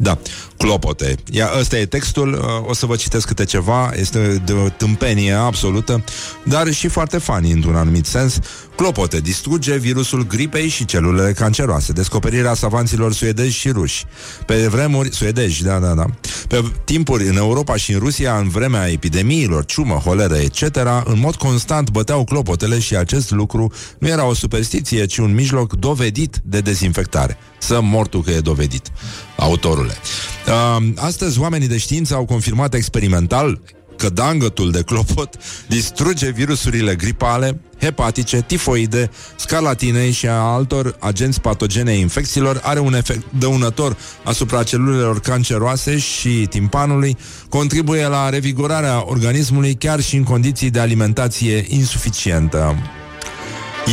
Da, 0.00 0.18
clopote. 0.56 1.14
Ia, 1.30 1.50
ăsta 1.58 1.78
e 1.78 1.86
textul, 1.86 2.32
uh, 2.32 2.68
o 2.68 2.74
să 2.74 2.86
vă 2.86 2.96
citesc 2.96 3.26
câte 3.26 3.44
ceva, 3.44 3.90
este 3.94 4.42
de 4.44 4.52
o 4.52 4.68
tâmpenie 4.68 5.32
absolută, 5.32 6.04
dar 6.44 6.72
și 6.72 6.88
foarte 6.88 7.18
funny 7.18 7.50
într-un 7.50 7.76
anumit 7.76 8.06
sens. 8.06 8.38
Clopote 8.76 9.20
distruge 9.20 9.76
virusul 9.76 10.26
gripei 10.26 10.68
și 10.68 10.84
celulele 10.84 11.32
canceroase. 11.32 11.92
Descoperirea 11.92 12.54
savanților 12.54 13.12
suedezi 13.12 13.54
și 13.54 13.68
ruși. 13.68 14.04
Pe 14.46 14.66
vremuri, 14.66 15.14
suedezi, 15.14 15.62
da, 15.62 15.78
da, 15.78 15.94
da. 15.94 16.04
Pe 16.48 16.64
timpuri 16.84 17.28
în 17.28 17.36
Europa 17.36 17.76
și 17.76 17.92
în 17.92 17.98
Rusia, 17.98 18.36
în 18.36 18.48
vremea 18.48 18.90
epidemiilor, 18.90 19.64
ciumă, 19.64 19.94
holeră, 19.94 20.36
etc., 20.36 20.76
în 21.04 21.18
mod 21.18 21.34
constant 21.34 21.90
băteau 21.90 22.24
clopotele 22.24 22.78
și 22.78 22.96
acest 22.96 23.30
lucru 23.30 23.72
nu 23.98 24.08
era 24.08 24.24
o 24.24 24.34
superstiție, 24.34 25.06
ci 25.06 25.18
un 25.18 25.34
mijloc 25.34 25.72
dovedit 25.72 26.40
de 26.44 26.60
dezinfectare. 26.60 27.38
Să 27.58 27.80
mortul 27.82 28.22
că 28.22 28.30
e 28.30 28.40
dovedit, 28.40 28.90
autorule. 29.88 30.88
Uh, 30.96 31.04
astăzi, 31.04 31.40
oamenii 31.40 31.68
de 31.68 31.78
știință 31.78 32.14
au 32.14 32.24
confirmat 32.24 32.74
experimental 32.74 33.60
că 33.96 34.08
dangătul 34.08 34.70
de 34.70 34.82
clopot 34.82 35.36
distruge 35.68 36.30
virusurile 36.30 36.94
gripale, 36.94 37.60
hepatice, 37.80 38.42
tifoide, 38.46 39.10
scalatinei 39.36 40.10
și 40.10 40.26
a 40.26 40.32
altor 40.32 40.96
agenți 40.98 41.40
patogene 41.40 41.90
ai 41.90 42.00
infecțiilor, 42.00 42.60
are 42.62 42.80
un 42.80 42.94
efect 42.94 43.24
dăunător 43.38 43.96
asupra 44.24 44.62
celulelor 44.62 45.20
canceroase 45.20 45.98
și 45.98 46.46
timpanului, 46.50 47.16
contribuie 47.48 48.06
la 48.06 48.28
revigorarea 48.28 49.04
organismului 49.06 49.74
chiar 49.74 50.00
și 50.00 50.16
în 50.16 50.22
condiții 50.22 50.70
de 50.70 50.80
alimentație 50.80 51.64
insuficientă. 51.68 52.76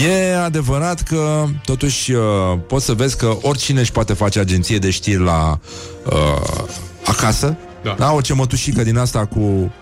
E 0.03 0.35
adevărat 0.35 1.01
că, 1.01 1.45
totuși, 1.65 2.11
uh, 2.11 2.21
poți 2.67 2.85
să 2.85 2.93
vezi 2.93 3.17
că 3.17 3.37
oricine 3.41 3.79
își 3.79 3.91
poate 3.91 4.13
face 4.13 4.39
agenție 4.39 4.77
de 4.77 4.89
știri 4.89 5.23
la 5.23 5.59
uh, 6.05 6.65
acasă. 7.05 7.57
Da. 7.83 7.95
da. 7.97 8.11
Orice 8.11 8.33
mătușică 8.33 8.83
din 8.83 8.97
asta 8.97 9.25
cu, 9.25 9.73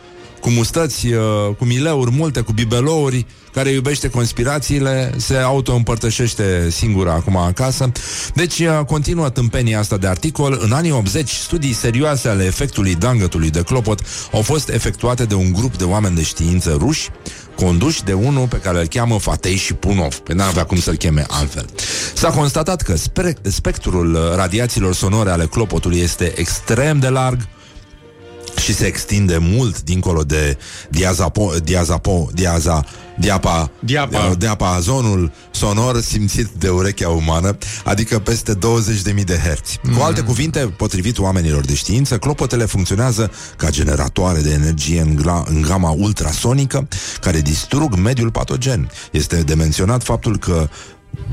cu 0.44 0.49
mustăți, 0.49 1.07
uh, 1.07 1.56
cu 1.57 1.65
mileuri 1.65 2.11
multe, 2.11 2.41
cu 2.41 2.52
bibelouri, 2.52 3.26
care 3.53 3.70
iubește 3.70 4.10
conspirațiile, 4.10 5.14
se 5.18 5.36
auto-împărtășește 5.36 6.70
singură 6.70 7.11
acum 7.11 7.38
acasă. 7.38 7.91
Deci 8.34 8.60
uh, 8.60 8.80
continuă 8.88 9.30
tâmpenia 9.30 9.80
asta 9.80 9.98
de 9.98 10.07
articol. 10.07 10.60
În 10.61 10.72
anii 10.72 10.91
80, 10.91 11.30
studii 11.30 11.74
serioase 11.74 12.28
ale 12.28 12.45
efectului 12.45 12.95
dangătului 12.95 13.49
de 13.49 13.61
clopot 13.61 14.02
au 14.32 14.41
fost 14.41 14.70
efectuate 14.70 15.26
de 15.26 15.36
un 15.36 15.53
grup 15.53 15.78
de 15.78 15.84
oameni 15.84 16.15
de 16.15 16.24
știință 16.24 16.76
ruși, 16.80 17.10
conduși 17.56 18.03
de 18.03 18.14
unul 18.14 18.48
pe 18.48 18.57
care 18.57 18.80
îl 18.80 18.88
cheamă 18.88 19.20
Fatei 19.20 19.56
și 19.56 19.74
Punov, 19.74 20.15
pe 20.15 20.34
n-avea 20.34 20.64
cum 20.64 20.80
să-l 20.80 20.95
cheme 20.95 21.26
altfel. 21.28 21.65
S-a 22.14 22.30
constatat 22.30 22.82
că 22.82 22.95
spre- 22.95 23.38
spectrul 23.41 24.14
uh, 24.14 24.22
radiațiilor 24.36 24.94
sonore 24.94 25.30
ale 25.30 25.45
clopotului 25.45 25.99
este 25.99 26.34
extrem 26.36 26.99
de 26.99 27.10
larg, 27.10 27.48
și 28.57 28.73
se 28.73 28.85
extinde 28.85 29.38
mult 29.41 29.81
dincolo 29.81 30.23
de 30.23 30.57
diazapo, 30.89 31.51
diazapo, 31.63 32.30
diaza, 32.34 32.85
diapa, 33.19 33.71
Diapa. 33.80 34.34
diapazonul 34.38 35.31
sonor 35.51 36.01
simțit 36.01 36.47
de 36.47 36.69
urechea 36.69 37.09
umană, 37.09 37.57
adică 37.84 38.19
peste 38.19 38.53
20.000 38.55 39.23
de 39.25 39.39
herți. 39.43 39.80
Cu 39.97 40.01
alte 40.01 40.21
cuvinte, 40.21 40.59
potrivit 40.59 41.17
oamenilor 41.19 41.65
de 41.65 41.73
știință, 41.73 42.17
clopotele 42.17 42.65
funcționează 42.65 43.31
ca 43.57 43.69
generatoare 43.69 44.39
de 44.41 44.51
energie 44.51 45.01
în, 45.01 45.15
gra- 45.21 45.47
în 45.47 45.61
gama 45.61 45.89
ultrasonică, 45.89 46.88
care 47.21 47.41
distrug 47.41 47.95
mediul 47.95 48.31
patogen. 48.31 48.91
Este 49.11 49.35
de 49.41 49.53
menționat 49.53 50.03
faptul 50.03 50.38
că 50.38 50.69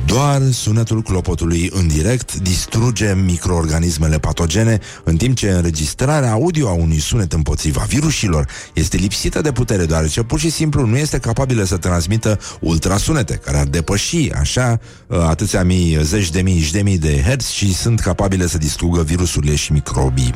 doar 0.06 0.42
sunetul 0.52 1.02
clopotului 1.02 1.70
în 1.72 1.88
direct 1.88 2.34
distruge 2.34 3.14
microorganismele 3.14 4.18
patogene, 4.18 4.78
în 5.04 5.16
timp 5.16 5.36
ce 5.36 5.50
înregistrarea 5.50 6.32
audio 6.32 6.68
a 6.68 6.72
unui 6.72 6.98
sunet 6.98 7.32
împotriva 7.32 7.84
virusilor 7.88 8.48
este 8.72 8.96
lipsită 8.96 9.40
de 9.40 9.52
putere, 9.52 9.84
deoarece 9.84 10.22
pur 10.22 10.38
și 10.38 10.50
simplu 10.50 10.86
nu 10.86 10.96
este 10.96 11.18
capabilă 11.18 11.64
să 11.64 11.76
transmită 11.76 12.38
ultrasunete, 12.60 13.34
care 13.34 13.58
ar 13.58 13.66
depăși 13.66 14.30
așa 14.32 14.80
uh, 15.06 15.18
atâția 15.18 15.64
mii, 15.64 15.98
zeci 16.02 16.30
de 16.30 16.40
mii 16.42 16.60
și 16.60 16.72
de 16.72 16.82
mii 16.82 16.98
de 16.98 17.22
herți 17.26 17.54
și 17.54 17.74
sunt 17.74 18.00
capabile 18.00 18.46
să 18.46 18.58
distrugă 18.58 19.02
virusurile 19.02 19.54
și 19.54 19.72
microbii. 19.72 20.34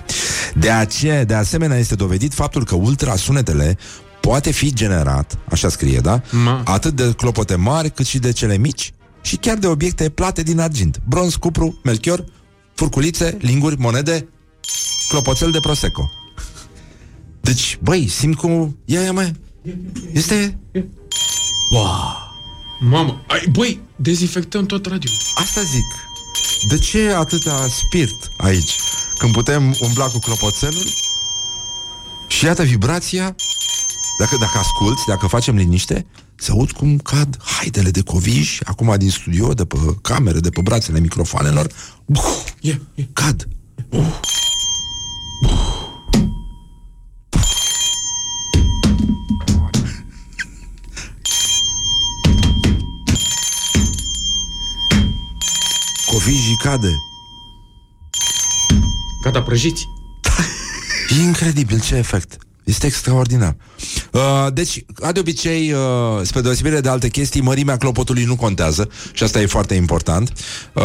De 0.54 0.70
aceea, 0.70 1.24
de 1.24 1.34
asemenea, 1.34 1.78
este 1.78 1.94
dovedit 1.94 2.34
faptul 2.34 2.64
că 2.64 2.74
ultrasunetele 2.74 3.78
poate 4.20 4.50
fi 4.50 4.72
generat, 4.72 5.38
așa 5.50 5.68
scrie, 5.68 5.98
da? 5.98 6.20
Ma. 6.30 6.62
Atât 6.64 6.92
de 6.92 7.12
clopote 7.16 7.54
mari 7.54 7.90
cât 7.90 8.06
și 8.06 8.18
de 8.18 8.32
cele 8.32 8.56
mici 8.56 8.92
și 9.24 9.36
chiar 9.36 9.56
de 9.56 9.66
obiecte 9.66 10.08
plate 10.08 10.42
din 10.42 10.58
argint. 10.58 11.00
Bronz, 11.08 11.34
cupru, 11.34 11.80
melchior, 11.82 12.24
furculițe, 12.74 13.36
linguri, 13.40 13.78
monede, 13.78 14.28
clopoțel 15.08 15.50
de 15.50 15.60
prosecco. 15.60 16.10
Deci, 17.40 17.78
băi, 17.82 18.08
simt 18.08 18.36
cum... 18.36 18.78
Ia, 18.84 19.00
ia, 19.00 19.12
mai. 19.12 19.32
Este... 20.12 20.58
Mamă, 22.80 23.24
ai, 23.26 23.46
băi, 23.52 23.80
dezinfectăm 23.96 24.66
tot 24.66 24.86
radio. 24.86 25.10
Asta 25.34 25.60
zic. 25.60 25.84
De 26.68 26.78
ce 26.78 27.12
atâta 27.12 27.66
spirit 27.68 28.30
aici? 28.36 28.76
Când 29.18 29.32
putem 29.32 29.76
umbla 29.80 30.06
cu 30.06 30.18
clopoțelul? 30.18 30.86
Și 32.26 32.44
iată 32.44 32.62
vibrația 32.62 33.34
Dacă, 34.18 34.36
dacă 34.40 34.58
asculți, 34.58 35.06
dacă 35.06 35.26
facem 35.26 35.56
liniște 35.56 36.06
Se 36.36 36.50
aud 36.50 36.72
cum 36.72 36.98
cad 36.98 37.36
haidele 37.42 37.90
de 37.90 38.02
coviși 38.02 38.64
Acum 38.64 38.94
din 38.98 39.10
studio, 39.10 39.54
de 39.54 39.64
pe 39.64 39.76
camere 40.02 40.40
De 40.40 40.50
pe 40.50 40.60
brațele 40.62 41.00
microfoanelor 41.00 41.66
Buf, 42.06 42.52
Ia, 42.60 42.80
ia. 42.94 43.06
Cad 43.12 43.48
Covijii 56.06 56.56
cade 56.62 56.96
Gata, 59.24 59.42
prăjiți. 59.42 59.88
E 61.08 61.22
incredibil 61.22 61.80
ce 61.80 61.94
efect. 61.94 62.36
Este 62.64 62.86
extraordinar. 62.86 63.56
Uh, 64.14 64.46
deci, 64.52 64.84
ca 64.94 65.12
de 65.12 65.20
obicei, 65.20 65.72
uh, 65.72 65.78
spre 66.22 66.40
deosebire 66.40 66.80
de 66.80 66.88
alte 66.88 67.08
chestii, 67.08 67.40
mărimea 67.40 67.76
clopotului 67.76 68.24
nu 68.24 68.36
contează 68.36 68.88
și 69.12 69.22
asta 69.22 69.40
e 69.40 69.46
foarte 69.46 69.74
important. 69.74 70.32
Uh, 70.72 70.82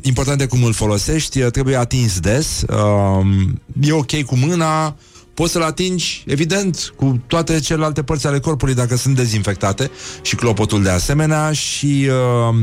important 0.00 0.40
e 0.40 0.46
cum 0.46 0.64
îl 0.64 0.72
folosești, 0.72 1.40
uh, 1.40 1.50
trebuie 1.50 1.76
atins 1.76 2.20
des. 2.20 2.64
Uh, 2.68 3.26
e 3.80 3.92
ok 3.92 4.22
cu 4.22 4.36
mâna, 4.36 4.96
poți 5.34 5.52
să-l 5.52 5.62
atingi, 5.62 6.24
evident, 6.26 6.92
cu 6.96 7.22
toate 7.26 7.60
celelalte 7.60 8.02
părți 8.02 8.26
ale 8.26 8.40
corpului 8.40 8.74
dacă 8.74 8.96
sunt 8.96 9.16
dezinfectate 9.16 9.90
și 10.22 10.34
clopotul 10.34 10.82
de 10.82 10.90
asemenea 10.90 11.52
și... 11.52 12.08
Uh, 12.50 12.56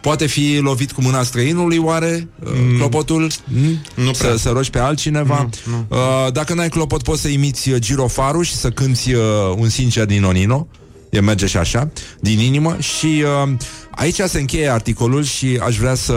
Poate 0.00 0.26
fi 0.26 0.58
lovit 0.60 0.92
cu 0.92 1.02
mâna 1.02 1.22
străinului, 1.22 1.78
oare, 1.78 2.28
mm. 2.38 2.76
clopotul? 2.76 3.30
Mm? 3.44 3.82
Nu 3.94 4.12
să, 4.12 4.24
prea. 4.24 4.36
să 4.36 4.48
rogi 4.48 4.70
pe 4.70 4.78
altcineva? 4.78 5.48
Nu, 5.64 5.72
nu. 5.72 5.96
Uh, 5.96 6.32
dacă 6.32 6.54
n-ai 6.54 6.68
clopot, 6.68 7.02
poți 7.02 7.20
să 7.20 7.28
imiți 7.28 7.70
uh, 7.70 7.78
girofarul 7.78 8.44
și 8.44 8.54
să 8.54 8.70
cânti 8.70 9.12
uh, 9.14 9.22
un 9.56 9.68
sincer 9.68 10.04
din 10.04 10.24
Onino. 10.24 10.68
E 11.10 11.20
merge 11.20 11.46
și 11.46 11.56
așa, 11.56 11.90
din 12.20 12.38
inimă 12.38 12.76
Și 12.78 13.24
uh, 13.42 13.52
aici 13.90 14.20
se 14.20 14.38
încheie 14.38 14.68
articolul 14.68 15.24
Și 15.24 15.60
aș 15.64 15.76
vrea 15.76 15.94
să 15.94 16.14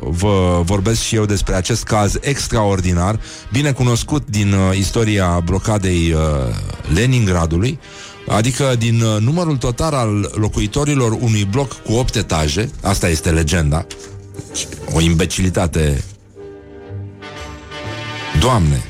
vă 0.00 0.62
vorbesc 0.64 1.02
și 1.02 1.14
eu 1.14 1.24
despre 1.24 1.54
acest 1.54 1.82
caz 1.82 2.18
extraordinar 2.20 3.20
Bine 3.52 3.72
cunoscut 3.72 4.26
din 4.28 4.52
uh, 4.52 4.78
istoria 4.78 5.40
blocadei 5.44 6.12
uh, 6.12 6.20
Leningradului 6.94 7.78
Adică 8.28 8.74
din 8.78 9.00
uh, 9.00 9.20
numărul 9.20 9.56
total 9.56 9.94
al 9.94 10.32
locuitorilor 10.34 11.12
unui 11.12 11.44
bloc 11.44 11.82
cu 11.82 11.92
8 11.92 12.14
etaje 12.14 12.70
Asta 12.82 13.08
este 13.08 13.30
legenda 13.30 13.86
O 14.92 15.00
imbecilitate. 15.00 16.04
Doamne 18.40 18.84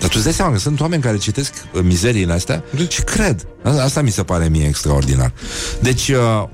Dar 0.00 0.08
tu 0.08 0.14
îți 0.14 0.24
dai 0.24 0.32
seama 0.32 0.52
că 0.52 0.58
sunt 0.58 0.80
oameni 0.80 1.02
care 1.02 1.16
citesc 1.16 1.54
uh, 1.72 1.80
mizeriile 1.82 2.32
astea 2.32 2.64
Și 2.88 3.02
cred. 3.02 3.46
Asta, 3.62 3.82
asta 3.82 4.02
mi 4.02 4.10
se 4.10 4.22
pare 4.22 4.48
mie 4.48 4.66
extraordinar. 4.66 5.32
Deci 5.80 6.08
uh, 6.08 6.48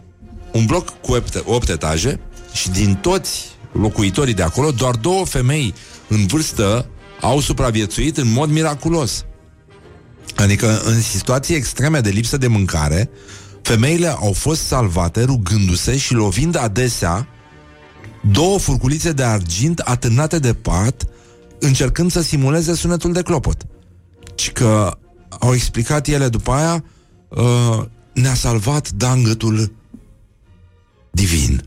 un 0.53 0.65
bloc 0.67 1.01
cu 1.01 1.13
8, 1.13 1.43
8 1.47 1.69
etaje 1.69 2.21
Și 2.53 2.71
din 2.71 2.95
toți 2.95 3.45
locuitorii 3.73 4.35
de 4.35 4.43
acolo 4.43 4.71
Doar 4.71 4.95
două 4.95 5.25
femei 5.25 5.75
în 6.09 6.27
vârstă 6.27 6.87
Au 7.21 7.41
supraviețuit 7.41 8.17
în 8.17 8.33
mod 8.33 8.51
miraculos 8.51 9.25
Adică 10.35 10.81
în 10.85 11.01
situații 11.01 11.55
extreme 11.55 12.01
de 12.01 12.11
lipsă 12.11 12.37
de 12.37 12.47
mâncare 12.47 13.11
Femeile 13.67 14.09
au 14.09 14.33
fost 14.33 14.67
salvate 14.67 15.23
rugându-se 15.23 15.97
și 15.97 16.15
lovind 16.15 16.57
adesea 16.57 17.29
două 18.31 18.59
furculițe 18.59 19.13
de 19.13 19.23
argint 19.23 19.79
atârnate 19.79 20.39
de 20.39 20.55
pat, 20.55 21.07
încercând 21.59 22.11
să 22.11 22.23
simuleze 22.23 22.75
sunetul 22.75 23.13
de 23.13 23.23
clopot. 23.23 23.67
Și 24.35 24.53
că 24.53 24.99
au 25.29 25.55
explicat 25.55 26.07
ele 26.07 26.29
după 26.29 26.53
aia, 26.53 26.85
uh, 27.29 27.85
ne-a 28.15 28.35
salvat 28.35 28.91
dangătul 28.91 29.73
divin. 31.11 31.65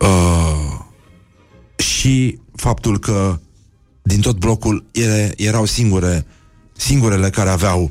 Uh, 0.00 0.78
și 1.76 2.38
faptul 2.54 2.98
că 2.98 3.38
din 4.06 4.20
tot 4.20 4.36
blocul 4.36 4.84
ele 4.92 5.34
erau 5.36 5.64
singure, 5.64 6.26
singurele 6.76 7.30
care 7.30 7.50
aveau 7.50 7.90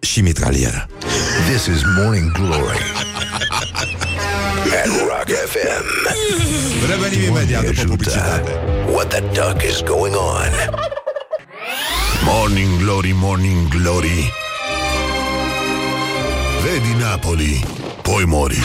și 0.00 0.20
mitralieră. 0.20 0.88
This 1.50 1.66
is 1.66 1.82
Morning 1.96 2.32
Glory 2.32 2.78
at 4.80 4.88
Rock 5.08 5.28
FM. 5.46 5.84
Revenim 6.90 7.28
imediat 7.28 7.64
după 7.64 7.82
publicitate. 7.88 8.50
What 8.92 9.08
the 9.08 9.20
duck 9.20 9.62
is 9.62 9.82
going 9.82 10.14
on? 10.14 10.50
Morning 12.24 12.78
Glory, 12.78 13.12
Morning 13.14 13.68
Glory 13.68 14.32
Vedi 16.62 17.02
Napoli, 17.02 17.64
poi 18.02 18.24
mori 18.24 18.58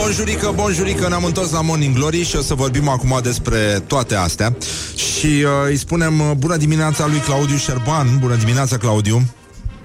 Bonjurică, 0.00 0.52
bonjurică, 0.54 1.08
ne-am 1.08 1.24
întors 1.24 1.50
la 1.50 1.60
Morning 1.60 1.94
Glory 1.94 2.22
și 2.22 2.36
o 2.36 2.40
să 2.40 2.54
vorbim 2.54 2.88
acum 2.88 3.18
despre 3.22 3.82
toate 3.86 4.14
astea. 4.14 4.56
Și 4.94 5.26
uh, 5.26 5.50
îi 5.66 5.76
spunem 5.76 6.20
uh, 6.20 6.30
bună 6.36 6.56
dimineața 6.56 7.06
lui 7.06 7.18
Claudiu 7.18 7.56
Șerban. 7.56 8.18
Bună 8.20 8.34
dimineața, 8.34 8.76
Claudiu 8.76 9.22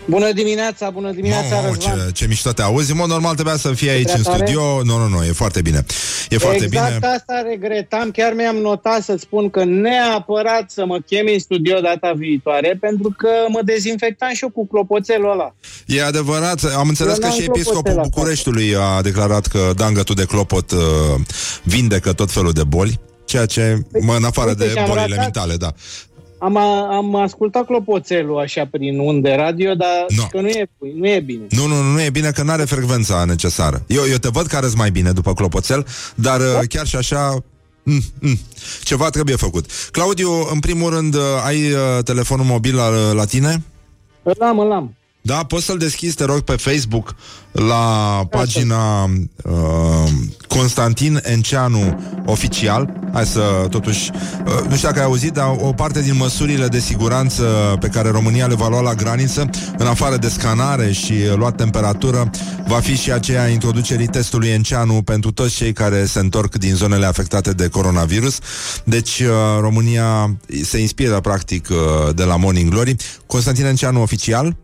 Bună 0.06 0.32
dimineața, 0.32 0.90
bună 0.90 1.12
dimineața, 1.12 1.56
Mamă, 1.56 1.68
Răzvan. 1.68 1.98
ce, 2.06 2.12
ce 2.12 2.26
mișto 2.28 2.52
te 2.52 2.62
auzi. 2.62 2.92
În 2.92 2.98
mod 2.98 3.10
normal 3.10 3.34
trebuia 3.34 3.56
să 3.58 3.72
fii 3.74 3.90
aici 3.90 4.04
prea 4.04 4.16
în 4.16 4.24
tare? 4.24 4.38
studio. 4.38 4.82
Nu, 4.84 4.98
nu, 4.98 5.08
nu, 5.08 5.24
e 5.24 5.32
foarte 5.32 5.62
bine. 5.62 5.86
E 6.30 6.38
foarte 6.38 6.64
exact 6.64 6.94
bine. 6.94 7.08
asta 7.14 7.42
regretam, 7.50 8.12
chiar 8.12 8.34
mi-am 8.34 8.56
notat 8.56 9.04
să-ți 9.04 9.22
spun 9.22 9.50
că 9.50 9.64
neapărat 9.64 10.72
să 10.72 10.86
mă 10.86 11.00
chemi 11.06 11.34
în 11.34 11.40
studio 11.40 11.80
data 11.80 12.12
viitoare, 12.16 12.78
pentru 12.80 13.14
că 13.18 13.30
mă 13.48 13.62
dezinfectam 13.64 14.34
și 14.34 14.44
eu 14.44 14.50
cu 14.50 14.68
clopoțelul 14.68 15.32
ăla. 15.32 15.56
E 15.86 16.04
adevărat, 16.04 16.64
am 16.78 16.88
înțeles 16.88 17.14
Eu 17.14 17.20
că 17.20 17.26
n-am 17.26 17.36
și 17.36 17.44
episcopul 17.44 17.82
clopoțel 17.82 18.10
Bucureștiului 18.10 18.76
a 18.76 19.02
declarat 19.02 19.46
că 19.48 19.72
dangătul 19.76 20.16
de 20.16 20.26
clopot 20.26 20.72
uh, 20.72 20.80
vindecă 21.64 22.14
tot 22.14 22.32
felul 22.32 22.52
de 22.52 22.64
boli, 22.64 23.00
ceea 23.26 23.46
ce, 23.46 23.78
mă, 24.02 24.16
în 24.16 24.24
afară 24.24 24.50
uite, 24.50 24.64
de 24.66 24.72
și-am 24.72 24.86
bolile 24.86 25.16
ratat. 25.16 25.24
mentale, 25.24 25.56
da. 25.56 25.74
Am, 26.44 26.58
am 26.58 27.16
ascultat 27.16 27.66
clopoțelul 27.66 28.40
așa 28.40 28.68
prin 28.72 29.00
unde 29.00 29.34
radio, 29.36 29.74
dar 29.74 30.06
No. 30.16 30.24
că 30.32 30.42
nu 30.42 30.48
e, 30.48 30.70
nu 30.98 31.08
e 31.08 31.20
bine. 31.20 31.46
Nu, 31.50 31.66
nu, 31.68 31.82
nu 31.82 32.02
e 32.02 32.10
bine 32.10 32.32
că 32.32 32.44
nu 32.44 32.52
are 32.52 32.64
frecvența 32.64 33.24
necesară. 33.26 33.84
Eu, 33.88 34.04
eu 34.12 34.18
te 34.18 34.30
văd 34.32 34.46
că 34.46 34.56
arăți 34.56 34.78
mai 34.78 34.92
bine 34.92 35.12
după 35.12 35.34
clopoțel, 35.34 35.86
dar 36.16 36.40
Da. 36.40 36.46
uh, 36.46 36.68
chiar 36.70 36.86
și 36.88 36.96
așa... 36.96 37.36
Mm, 37.84 38.00
mm, 38.20 38.38
ceva 38.84 39.10
trebuie 39.10 39.36
făcut. 39.36 39.66
Claudiu, 39.92 40.30
în 40.54 40.60
primul 40.60 40.90
rând, 40.94 41.16
uh, 41.16 41.22
ai 41.46 41.72
uh, 41.72 42.04
telefonul 42.04 42.46
mobil 42.46 42.76
la, 42.76 43.12
la 43.14 43.26
tine? 43.26 43.64
Îl 44.24 44.36
am, 44.40 44.60
îl 44.60 44.72
am. 44.72 44.96
Da, 45.24 45.44
poți 45.44 45.66
să-l 45.66 45.78
deschizi, 45.78 46.16
te 46.16 46.24
rog, 46.24 46.40
pe 46.40 46.56
Facebook 46.56 47.16
la 47.52 48.26
pagina 48.30 49.04
uh, 49.04 50.12
Constantin 50.48 51.22
Enceanu 51.24 52.04
Oficial. 52.26 52.94
Hai 53.14 53.26
să, 53.26 53.68
totuși, 53.70 54.12
uh, 54.46 54.68
nu 54.70 54.76
știu 54.76 54.88
dacă 54.88 55.00
ai 55.00 55.06
auzit, 55.06 55.32
dar 55.32 55.56
o 55.60 55.74
parte 55.74 56.02
din 56.02 56.16
măsurile 56.18 56.68
de 56.68 56.80
siguranță 56.80 57.44
pe 57.80 57.88
care 57.88 58.10
România 58.10 58.48
le 58.48 58.56
va 58.56 58.68
lua 58.68 58.82
la 58.82 58.94
graniță, 58.94 59.50
în 59.78 59.88
afară 59.88 60.18
de 60.18 60.30
scanare 60.30 60.92
și 60.92 61.12
uh, 61.12 61.36
luat 61.36 61.56
temperatură, 61.56 62.30
va 62.68 62.80
fi 62.80 62.96
și 62.96 63.12
aceea 63.12 63.44
a 63.44 63.48
introducerii 63.48 64.08
testului 64.08 64.50
Enceanu 64.50 65.02
pentru 65.02 65.32
toți 65.32 65.56
cei 65.56 65.74
care 65.74 66.06
se 66.06 66.20
întorc 66.20 66.56
din 66.56 66.76
zonele 66.76 67.06
afectate 67.06 67.52
de 67.52 67.68
coronavirus. 67.68 68.40
Deci, 68.84 69.20
uh, 69.20 69.28
România 69.60 70.36
se 70.64 70.78
inspiră, 70.78 71.20
practic, 71.20 71.68
uh, 71.70 72.16
de 72.16 72.24
la 72.24 72.36
Morning 72.36 72.70
Glory. 72.70 72.96
Constantin 73.26 73.66
Enceanu 73.66 74.02
Oficial, 74.02 74.56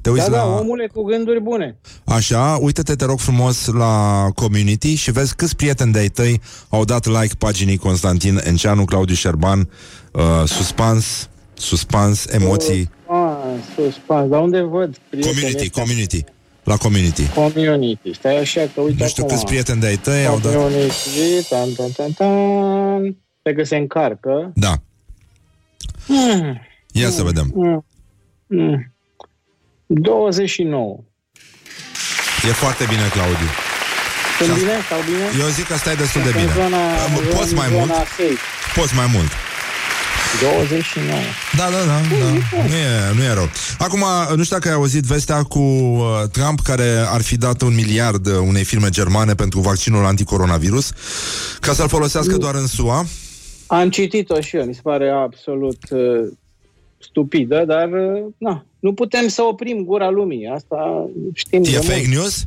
te 0.00 0.10
uiți 0.10 0.30
Da, 0.30 0.36
la... 0.36 0.42
da, 0.42 0.58
omule 0.58 0.86
cu 0.86 1.02
gânduri 1.02 1.40
bune. 1.40 1.78
Așa, 2.04 2.58
uite-te, 2.60 2.94
te 2.94 3.04
rog 3.04 3.18
frumos, 3.18 3.66
la 3.66 4.26
community 4.34 4.94
și 4.94 5.10
vezi 5.10 5.34
câți 5.34 5.56
prieteni 5.56 5.92
de-ai 5.92 6.08
tăi 6.08 6.40
au 6.68 6.84
dat 6.84 7.06
like 7.06 7.34
paginii 7.38 7.76
Constantin 7.76 8.40
Enceanu, 8.44 8.84
Claudiu 8.84 9.14
Șerban, 9.14 9.68
uh, 10.12 10.22
suspans, 10.46 11.28
suspans, 11.54 12.26
emoții, 12.26 12.90
Ah, 13.10 13.36
suspans. 13.74 14.28
Dar 14.30 14.40
unde 14.40 14.60
văd 14.60 14.96
prietenii 15.10 15.34
community, 15.34 15.62
ăștia? 15.64 15.82
community, 15.82 16.24
la 16.64 16.76
community. 16.76 17.26
Community. 17.28 18.12
Stai 18.14 18.38
așa 18.38 18.60
că 18.74 18.80
uite 18.80 19.02
Nu 19.02 19.08
știu 19.08 19.22
acum. 19.24 19.34
câți 19.34 19.46
prieteni 19.46 19.80
de-ai 19.80 19.96
tăi 19.96 20.26
au 20.26 20.38
dat... 20.38 20.54
Community, 20.54 21.48
tan, 21.48 21.72
tan, 21.76 21.90
tan, 21.96 22.10
tan. 22.12 23.16
Stai 23.40 23.54
că 23.54 23.62
se 23.64 23.76
încarcă. 23.76 24.52
Da, 24.54 24.74
Mm, 26.08 26.60
ia 26.92 27.10
să 27.10 27.22
vedem. 27.22 27.50
mm, 27.54 27.84
mm. 28.46 28.92
29. 29.88 31.04
E 32.48 32.52
foarte 32.52 32.84
bine, 32.88 33.08
Claudiu. 33.12 33.50
Sunt 34.38 34.48
Și- 34.56 34.58
bine? 34.62 34.76
Stau 34.86 34.98
bine? 35.10 35.44
Eu 35.44 35.48
zic 35.48 35.66
că 35.66 35.76
stai 35.76 35.96
destul 35.96 36.22
de 36.22 36.28
În 36.28 36.34
bine. 36.40 36.52
zona, 36.54 36.76
Uh, 36.76 37.34
Poți 37.36 37.50
în 37.52 37.56
mai 37.58 37.68
zona 37.68 37.78
mult? 37.84 37.90
safe. 37.92 38.36
Poți 38.80 38.94
mai 38.94 39.08
mult. 39.14 39.30
29. 40.42 41.18
Da, 41.56 41.64
da, 41.70 41.78
da, 41.78 41.84
da. 41.84 42.28
Nu, 42.68 42.74
e, 42.74 43.12
nu 43.16 43.22
e 43.22 43.32
rău. 43.32 43.48
Acum, 43.78 44.04
nu 44.36 44.42
știu 44.44 44.56
dacă 44.56 44.68
ai 44.68 44.74
auzit 44.74 45.04
vestea 45.04 45.42
cu 45.42 45.58
uh, 45.58 46.22
Trump 46.32 46.60
care 46.60 47.04
ar 47.08 47.22
fi 47.22 47.36
dat 47.36 47.60
un 47.62 47.74
miliard 47.74 48.26
uh, 48.26 48.32
unei 48.46 48.64
firme 48.64 48.88
germane 48.88 49.34
pentru 49.34 49.60
vaccinul 49.60 50.04
anticoronavirus 50.04 50.90
ca 51.60 51.72
să-l 51.72 51.88
folosească 51.88 52.36
doar 52.36 52.54
în 52.54 52.66
SUA. 52.66 53.04
Am 53.66 53.90
citit-o 53.90 54.40
și 54.40 54.56
eu, 54.56 54.64
mi 54.64 54.74
se 54.74 54.80
pare 54.82 55.10
absolut 55.10 55.78
uh, 55.90 56.00
stupidă, 56.98 57.64
dar 57.64 57.88
uh, 57.92 58.24
na, 58.38 58.64
nu 58.78 58.92
putem 58.92 59.28
să 59.28 59.42
oprim 59.42 59.84
gura 59.84 60.10
lumii. 60.10 60.46
Asta 60.46 61.08
știm 61.34 61.62
de 61.62 61.68
E 61.70 61.72
mult. 61.72 61.84
fake 61.84 62.08
news? 62.08 62.44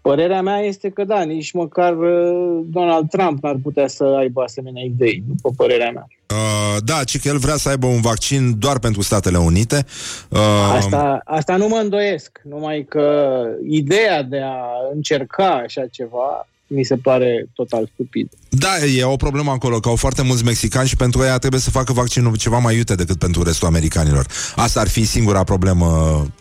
Părerea 0.00 0.42
mea 0.42 0.58
este 0.60 0.88
că 0.88 1.04
da, 1.04 1.22
nici 1.22 1.52
măcar 1.52 1.96
uh, 1.96 2.60
Donald 2.70 3.08
Trump 3.10 3.42
n-ar 3.42 3.56
putea 3.62 3.86
să 3.86 4.04
aibă 4.04 4.42
asemenea 4.42 4.82
idei, 4.82 5.22
după 5.28 5.50
părerea 5.56 5.90
mea. 5.90 6.06
Uh, 6.30 6.76
da, 6.84 7.04
ci 7.04 7.20
că 7.20 7.28
el 7.28 7.38
vrea 7.38 7.56
să 7.56 7.68
aibă 7.68 7.86
un 7.86 8.00
vaccin 8.00 8.58
doar 8.58 8.78
pentru 8.78 9.02
Statele 9.02 9.38
Unite. 9.38 9.84
Uh, 10.30 10.38
Asta, 10.76 11.20
asta 11.24 11.56
nu 11.56 11.68
mă 11.68 11.76
îndoiesc, 11.76 12.40
numai 12.44 12.84
că 12.88 13.36
ideea 13.68 14.22
de 14.22 14.40
a 14.40 14.58
încerca 14.94 15.48
așa 15.50 15.86
ceva 15.86 16.48
mi 16.66 16.84
se 16.84 16.96
pare 16.96 17.48
total 17.54 17.90
stupid. 17.92 18.28
Da, 18.48 18.84
e 18.84 19.04
o 19.04 19.16
problemă 19.16 19.50
acolo, 19.50 19.80
că 19.80 19.88
au 19.88 19.96
foarte 19.96 20.22
mulți 20.22 20.44
mexicani 20.44 20.88
și 20.88 20.96
pentru 20.96 21.22
ei 21.22 21.38
trebuie 21.38 21.60
să 21.60 21.70
facă 21.70 21.92
vaccinul 21.92 22.36
ceva 22.36 22.58
mai 22.58 22.76
iute 22.76 22.94
decât 22.94 23.18
pentru 23.18 23.42
restul 23.42 23.68
americanilor. 23.68 24.26
Asta 24.56 24.80
ar 24.80 24.88
fi 24.88 25.04
singura 25.04 25.44
problemă 25.44 25.86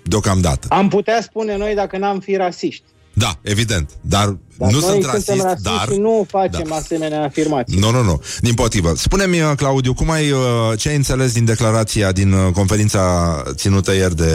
deocamdată. 0.03 0.67
Am 0.69 0.87
putea 0.87 1.21
spune 1.21 1.57
noi 1.57 1.75
dacă 1.75 1.97
n-am 1.97 2.19
fi 2.19 2.35
rasiști. 2.35 2.83
Da, 3.17 3.37
evident. 3.41 3.89
Dar, 4.01 4.25
Dar 4.25 4.37
nu 4.57 4.65
noi 4.65 4.71
sunt 4.71 4.83
suntem 4.91 5.09
rasist, 5.09 5.29
rasiști 5.43 5.61
dar... 5.63 5.87
și 5.91 5.97
nu 5.99 6.25
facem 6.29 6.65
Da. 6.69 6.75
asemenea 6.75 7.23
afirmații. 7.23 7.79
Nu, 7.79 7.91
nu, 7.91 8.03
nu. 8.03 8.21
Din 8.39 8.53
potrivă. 8.53 8.93
Spune-mi, 8.95 9.41
uh, 9.41 9.51
Claudiu, 9.55 9.93
cum 9.93 10.09
ai, 10.09 10.31
uh, 10.31 10.39
ce 10.77 10.89
ai 10.89 10.95
înțeles 10.95 11.33
din 11.33 11.45
declarația 11.45 12.11
din 12.11 12.31
uh, 12.31 12.51
conferința 12.53 13.43
ținută 13.53 13.93
ieri 13.93 14.15
de 14.15 14.31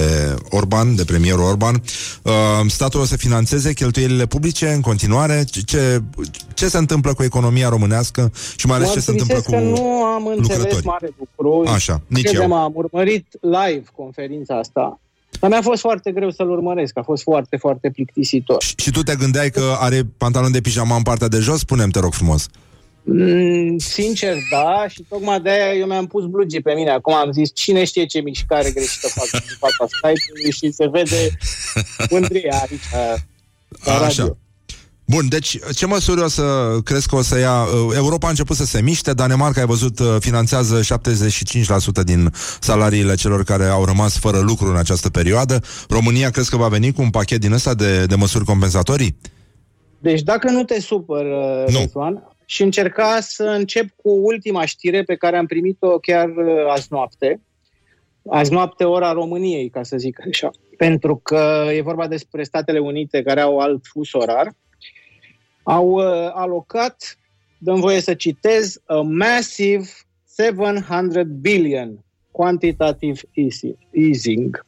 Orban, 0.50 0.94
de 0.94 1.04
premierul 1.04 1.44
Orban? 1.44 1.82
Uh, 2.22 2.32
Statul 2.68 3.00
o 3.00 3.04
să 3.04 3.16
financeze 3.16 3.72
cheltuielile 3.72 4.26
publice 4.26 4.68
în 4.68 4.80
continuare? 4.80 5.44
Ce- 5.50 5.60
Ce, 5.60 6.02
ce 6.54 6.68
se 6.68 6.78
întâmplă 6.78 7.14
cu 7.14 7.22
economia 7.22 7.68
românească 7.68 8.32
și 8.56 8.66
mai 8.66 8.76
ales 8.76 8.92
ce 8.92 9.00
se 9.00 9.10
întâmplă 9.10 9.40
cu 9.40 9.50
că 9.50 9.58
nu 9.58 9.82
am 10.04 10.26
înțeles 10.26 10.56
lucrători? 10.58 10.86
mare 10.86 11.14
lucru. 11.18 11.70
Așa, 11.72 12.00
nici 12.06 12.24
Credem, 12.24 12.50
eu. 12.50 12.56
am 12.56 12.72
urmărit 12.74 13.26
live 13.40 13.82
conferința 13.96 14.54
asta, 14.58 15.00
dar 15.40 15.50
mi-a 15.50 15.62
fost 15.62 15.80
foarte 15.80 16.12
greu 16.12 16.30
să-l 16.30 16.50
urmăresc. 16.50 16.98
A 16.98 17.02
fost 17.02 17.22
foarte, 17.22 17.56
foarte 17.56 17.90
plictisitor. 17.90 18.62
Și, 18.62 18.74
și 18.76 18.90
tu 18.90 19.02
te 19.02 19.16
gândeai 19.16 19.50
că 19.50 19.76
are 19.78 20.02
pantalon 20.16 20.52
de 20.52 20.60
pijama 20.60 20.96
în 20.96 21.02
partea 21.02 21.28
de 21.28 21.38
jos? 21.38 21.58
Spune-mi, 21.58 21.92
te 21.92 21.98
rog 21.98 22.12
frumos. 22.12 22.48
Mm, 23.02 23.78
sincer, 23.78 24.36
da, 24.50 24.88
și 24.88 25.04
tocmai 25.08 25.40
de-aia 25.40 25.74
eu 25.74 25.86
mi-am 25.86 26.06
pus 26.06 26.24
blugii 26.26 26.60
pe 26.60 26.72
mine. 26.72 26.90
Acum 26.90 27.14
am 27.14 27.32
zis, 27.32 27.50
cine 27.54 27.84
știe 27.84 28.06
ce 28.06 28.20
mișcare 28.20 28.70
greșită 28.70 29.08
fac 29.08 29.28
în 29.32 29.56
fața 29.58 29.86
Skype-ului 29.86 30.52
și 30.52 30.70
se 30.70 30.88
vede 30.88 31.36
mândria 32.10 32.56
aici 32.68 33.18
la 33.84 33.98
radio. 33.98 34.36
Așa. 35.10 35.20
Bun, 35.20 35.28
deci 35.28 35.58
ce 35.74 35.86
măsuri 35.86 36.20
o 36.20 36.28
să 36.28 36.76
crezi 36.84 37.08
că 37.08 37.16
o 37.16 37.22
să 37.22 37.38
ia? 37.38 37.62
Uh, 37.62 37.94
Europa 37.96 38.26
a 38.26 38.30
început 38.30 38.56
să 38.56 38.64
se 38.64 38.82
miște, 38.82 39.12
Danemarca, 39.12 39.60
ai 39.60 39.66
văzut, 39.66 39.98
uh, 39.98 40.16
finanțează 40.18 40.80
75% 40.80 42.02
din 42.04 42.30
salariile 42.60 43.14
celor 43.14 43.44
care 43.44 43.64
au 43.64 43.84
rămas 43.84 44.18
fără 44.18 44.38
lucru 44.38 44.66
în 44.68 44.76
această 44.76 45.10
perioadă. 45.10 45.60
România 45.88 46.30
crezi 46.30 46.50
că 46.50 46.56
va 46.56 46.68
veni 46.68 46.92
cu 46.92 47.02
un 47.02 47.10
pachet 47.10 47.40
din 47.40 47.52
ăsta 47.52 47.74
de, 47.74 48.04
de 48.06 48.14
măsuri 48.14 48.44
compensatorii? 48.44 49.16
Deci 49.98 50.22
dacă 50.22 50.50
nu 50.50 50.64
te 50.64 50.80
supăr, 50.80 51.24
Nu. 51.24 51.72
nu. 51.72 51.78
Răzvan, 51.78 52.22
și 52.44 52.62
încerca 52.62 53.18
să 53.20 53.42
încep 53.44 53.88
cu 53.96 54.10
ultima 54.10 54.64
știre 54.64 55.02
pe 55.02 55.14
care 55.14 55.36
am 55.36 55.46
primit-o 55.46 55.98
chiar 55.98 56.28
uh, 56.28 56.66
azi 56.68 56.86
noapte. 56.90 57.40
Azi 58.30 58.52
noapte, 58.52 58.84
ora 58.84 59.12
României, 59.12 59.68
ca 59.68 59.82
să 59.82 59.96
zic 59.96 60.20
așa. 60.30 60.50
Pentru 60.76 61.16
că 61.16 61.68
e 61.76 61.82
vorba 61.82 62.06
despre 62.06 62.42
Statele 62.42 62.78
Unite 62.78 63.22
care 63.22 63.40
au 63.40 63.58
alt 63.58 63.86
fus 63.86 64.12
orar. 64.12 64.52
Au 65.70 65.88
uh, 65.90 66.30
alocat, 66.32 67.18
dăm 67.58 67.80
voie 67.80 68.00
să 68.00 68.14
citez, 68.14 68.80
a 68.86 68.94
massive 68.94 69.84
700 70.36 71.22
billion 71.40 72.04
quantitative 72.30 73.20
easy- 73.34 73.78
easing. 73.90 74.66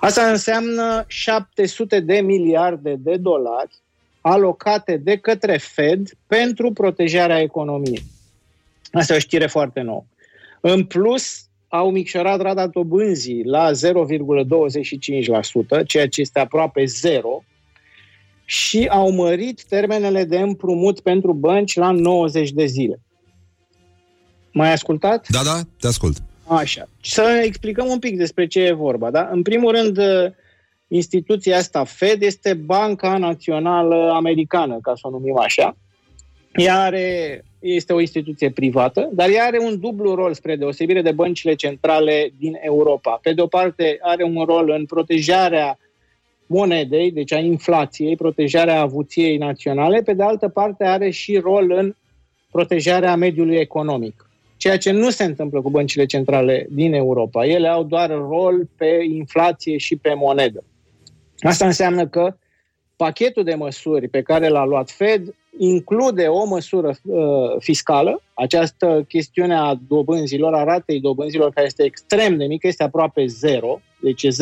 Asta 0.00 0.30
înseamnă 0.30 1.04
700 1.06 2.00
de 2.00 2.20
miliarde 2.20 2.94
de 2.98 3.16
dolari 3.16 3.74
alocate 4.20 4.96
de 4.96 5.16
către 5.16 5.56
Fed 5.56 6.08
pentru 6.26 6.72
protejarea 6.72 7.40
economiei. 7.40 8.02
Asta 8.92 9.12
e 9.12 9.16
o 9.16 9.20
știre 9.20 9.46
foarte 9.46 9.80
nouă. 9.80 10.04
În 10.60 10.84
plus, 10.84 11.44
au 11.68 11.90
micșorat 11.90 12.40
rata 12.40 12.66
dobânzii 12.66 13.44
la 13.44 13.70
0,25%, 13.70 13.74
ceea 15.86 16.08
ce 16.08 16.20
este 16.20 16.38
aproape 16.38 16.84
zero, 16.84 17.42
și 18.48 18.86
au 18.90 19.10
mărit 19.10 19.64
termenele 19.64 20.24
de 20.24 20.38
împrumut 20.38 21.00
pentru 21.00 21.32
bănci 21.32 21.76
la 21.76 21.90
90 21.90 22.50
de 22.50 22.66
zile. 22.66 23.00
Mai 24.52 24.72
ascultat? 24.72 25.28
Da, 25.28 25.42
da, 25.42 25.60
te 25.80 25.86
ascult. 25.86 26.16
Așa. 26.46 26.88
Să 27.02 27.42
explicăm 27.44 27.86
un 27.86 27.98
pic 27.98 28.16
despre 28.16 28.46
ce 28.46 28.60
e 28.60 28.72
vorba. 28.72 29.10
Da? 29.10 29.28
În 29.32 29.42
primul 29.42 29.72
rând, 29.72 29.98
uh, 29.98 30.32
instituția 30.88 31.56
asta 31.56 31.84
Fed 31.84 32.22
este 32.22 32.54
Banca 32.54 33.18
Națională 33.18 34.10
Americană, 34.14 34.78
ca 34.82 34.92
să 34.94 35.00
o 35.02 35.10
numim 35.10 35.38
așa. 35.38 35.76
Ea 36.52 36.80
are 36.80 37.44
este 37.58 37.92
o 37.92 38.00
instituție 38.00 38.50
privată, 38.50 39.10
dar 39.12 39.28
ea 39.28 39.44
are 39.44 39.58
un 39.58 39.80
dublu 39.80 40.14
rol 40.14 40.34
spre 40.34 40.56
deosebire 40.56 41.02
de 41.02 41.12
băncile 41.12 41.54
centrale 41.54 42.32
din 42.38 42.56
Europa. 42.60 43.18
Pe 43.22 43.32
de 43.32 43.40
o 43.40 43.46
parte, 43.46 43.98
are 44.00 44.24
un 44.24 44.44
rol 44.44 44.70
în 44.70 44.86
protejarea 44.86 45.78
monedei, 46.46 47.10
deci 47.10 47.32
a 47.32 47.38
inflației, 47.38 48.16
protejarea 48.16 48.80
avuției 48.80 49.36
naționale, 49.36 50.02
pe 50.02 50.12
de 50.12 50.22
altă 50.22 50.48
parte 50.48 50.84
are 50.84 51.10
și 51.10 51.36
rol 51.36 51.72
în 51.72 51.94
protejarea 52.50 53.16
mediului 53.16 53.56
economic. 53.56 54.30
Ceea 54.56 54.78
ce 54.78 54.90
nu 54.90 55.10
se 55.10 55.24
întâmplă 55.24 55.60
cu 55.60 55.70
băncile 55.70 56.06
centrale 56.06 56.66
din 56.70 56.92
Europa. 56.94 57.46
Ele 57.46 57.68
au 57.68 57.82
doar 57.82 58.10
rol 58.10 58.68
pe 58.76 59.04
inflație 59.12 59.76
și 59.76 59.96
pe 59.96 60.14
monedă. 60.14 60.64
Asta 61.38 61.66
înseamnă 61.66 62.06
că 62.06 62.36
pachetul 62.96 63.44
de 63.44 63.54
măsuri 63.54 64.08
pe 64.08 64.22
care 64.22 64.48
l-a 64.48 64.64
luat 64.64 64.90
Fed 64.90 65.34
include 65.58 66.26
o 66.26 66.44
măsură 66.44 66.88
uh, 67.02 67.20
fiscală. 67.58 68.22
Această 68.34 69.04
chestiune 69.08 69.54
a 69.54 69.74
dobânzilor, 69.88 70.54
a 70.54 70.64
ratei 70.64 71.00
dobânzilor, 71.00 71.50
care 71.50 71.66
este 71.66 71.84
extrem 71.84 72.36
de 72.36 72.44
mică, 72.44 72.66
este 72.66 72.82
aproape 72.82 73.26
zero, 73.26 73.80
deci 74.00 74.22
e 74.22 74.28
0,25%. 74.28 74.32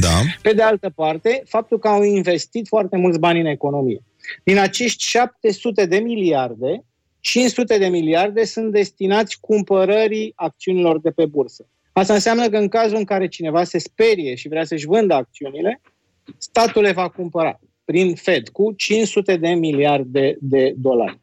Da. 0.00 0.20
Pe 0.42 0.52
de 0.52 0.62
altă 0.62 0.92
parte, 0.94 1.42
faptul 1.46 1.78
că 1.78 1.88
au 1.88 2.02
investit 2.02 2.66
foarte 2.66 2.96
mulți 2.96 3.18
bani 3.18 3.40
în 3.40 3.46
economie. 3.46 4.02
Din 4.44 4.58
acești 4.58 5.04
700 5.04 5.86
de 5.86 5.98
miliarde, 5.98 6.84
500 7.20 7.78
de 7.78 7.86
miliarde 7.86 8.44
sunt 8.44 8.72
destinați 8.72 9.40
cumpărării 9.40 10.32
acțiunilor 10.34 11.00
de 11.00 11.10
pe 11.10 11.26
bursă. 11.26 11.68
Asta 11.92 12.14
înseamnă 12.14 12.48
că 12.48 12.56
în 12.56 12.68
cazul 12.68 12.96
în 12.96 13.04
care 13.04 13.28
cineva 13.28 13.64
se 13.64 13.78
sperie 13.78 14.34
și 14.34 14.48
vrea 14.48 14.64
să-și 14.64 14.86
vândă 14.86 15.14
acțiunile, 15.14 15.80
statul 16.38 16.82
le 16.82 16.92
va 16.92 17.08
cumpăra 17.08 17.60
prin 17.84 18.14
Fed 18.14 18.48
cu 18.48 18.72
500 18.72 19.36
de 19.36 19.48
miliarde 19.48 20.36
de 20.40 20.74
dolari. 20.76 21.20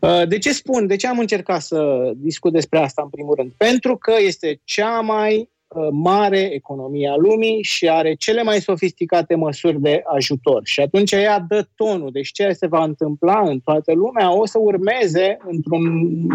Uh, 0.00 0.22
de 0.28 0.38
ce 0.38 0.52
spun? 0.52 0.86
De 0.86 0.96
ce 0.96 1.06
am 1.06 1.18
încercat 1.18 1.60
să 1.60 2.10
discut 2.16 2.52
despre 2.52 2.78
asta 2.78 3.02
în 3.02 3.08
primul 3.08 3.34
rând? 3.34 3.52
Pentru 3.56 3.96
că 3.96 4.14
este 4.18 4.60
cea 4.64 5.00
mai 5.00 5.50
uh, 5.68 5.88
mare 5.90 6.40
economie 6.40 7.08
a 7.08 7.16
lumii 7.16 7.62
și 7.62 7.88
are 7.88 8.14
cele 8.14 8.42
mai 8.42 8.60
sofisticate 8.60 9.34
măsuri 9.34 9.80
de 9.80 10.02
ajutor. 10.04 10.60
Și 10.64 10.80
atunci 10.80 11.12
ea 11.12 11.40
dă 11.48 11.68
tonul. 11.76 12.10
Deci 12.12 12.32
ce 12.32 12.52
se 12.52 12.66
va 12.66 12.84
întâmpla 12.84 13.40
în 13.40 13.60
toată 13.60 13.92
lumea 13.92 14.34
o 14.34 14.46
să 14.46 14.58
urmeze 14.58 15.36
într-un 15.44 15.82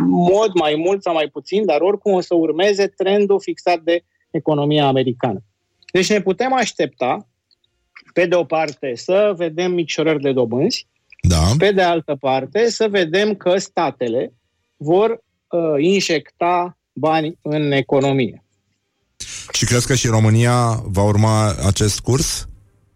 mod 0.07 0.53
mai 0.53 0.75
mult 0.75 1.01
sau 1.01 1.13
mai 1.13 1.27
puțin, 1.27 1.65
dar 1.65 1.81
oricum 1.81 2.13
o 2.13 2.21
să 2.21 2.35
urmeze 2.35 2.87
trendul 2.87 3.39
fixat 3.39 3.79
de 3.79 4.03
economia 4.31 4.85
americană. 4.85 5.43
Deci 5.91 6.09
ne 6.09 6.21
putem 6.21 6.53
aștepta 6.53 7.27
pe 8.13 8.25
de 8.25 8.35
o 8.35 8.43
parte, 8.43 8.95
să 8.95 9.33
vedem 9.35 9.71
micșorări 9.71 10.21
de 10.21 10.31
dobânzi, 10.31 10.87
Da. 11.27 11.43
pe 11.57 11.71
de 11.71 11.81
altă 11.81 12.15
parte, 12.19 12.69
să 12.69 12.87
vedem 12.89 13.35
că 13.35 13.57
statele 13.57 14.33
vor 14.77 15.09
uh, 15.47 15.59
injecta 15.83 16.77
bani 16.93 17.37
în 17.41 17.71
economie. 17.71 18.43
Și 19.51 19.65
crezi 19.65 19.87
că 19.87 19.93
și 19.95 20.07
România 20.07 20.83
va 20.85 21.03
urma 21.03 21.55
acest 21.65 21.99
curs? 21.99 22.47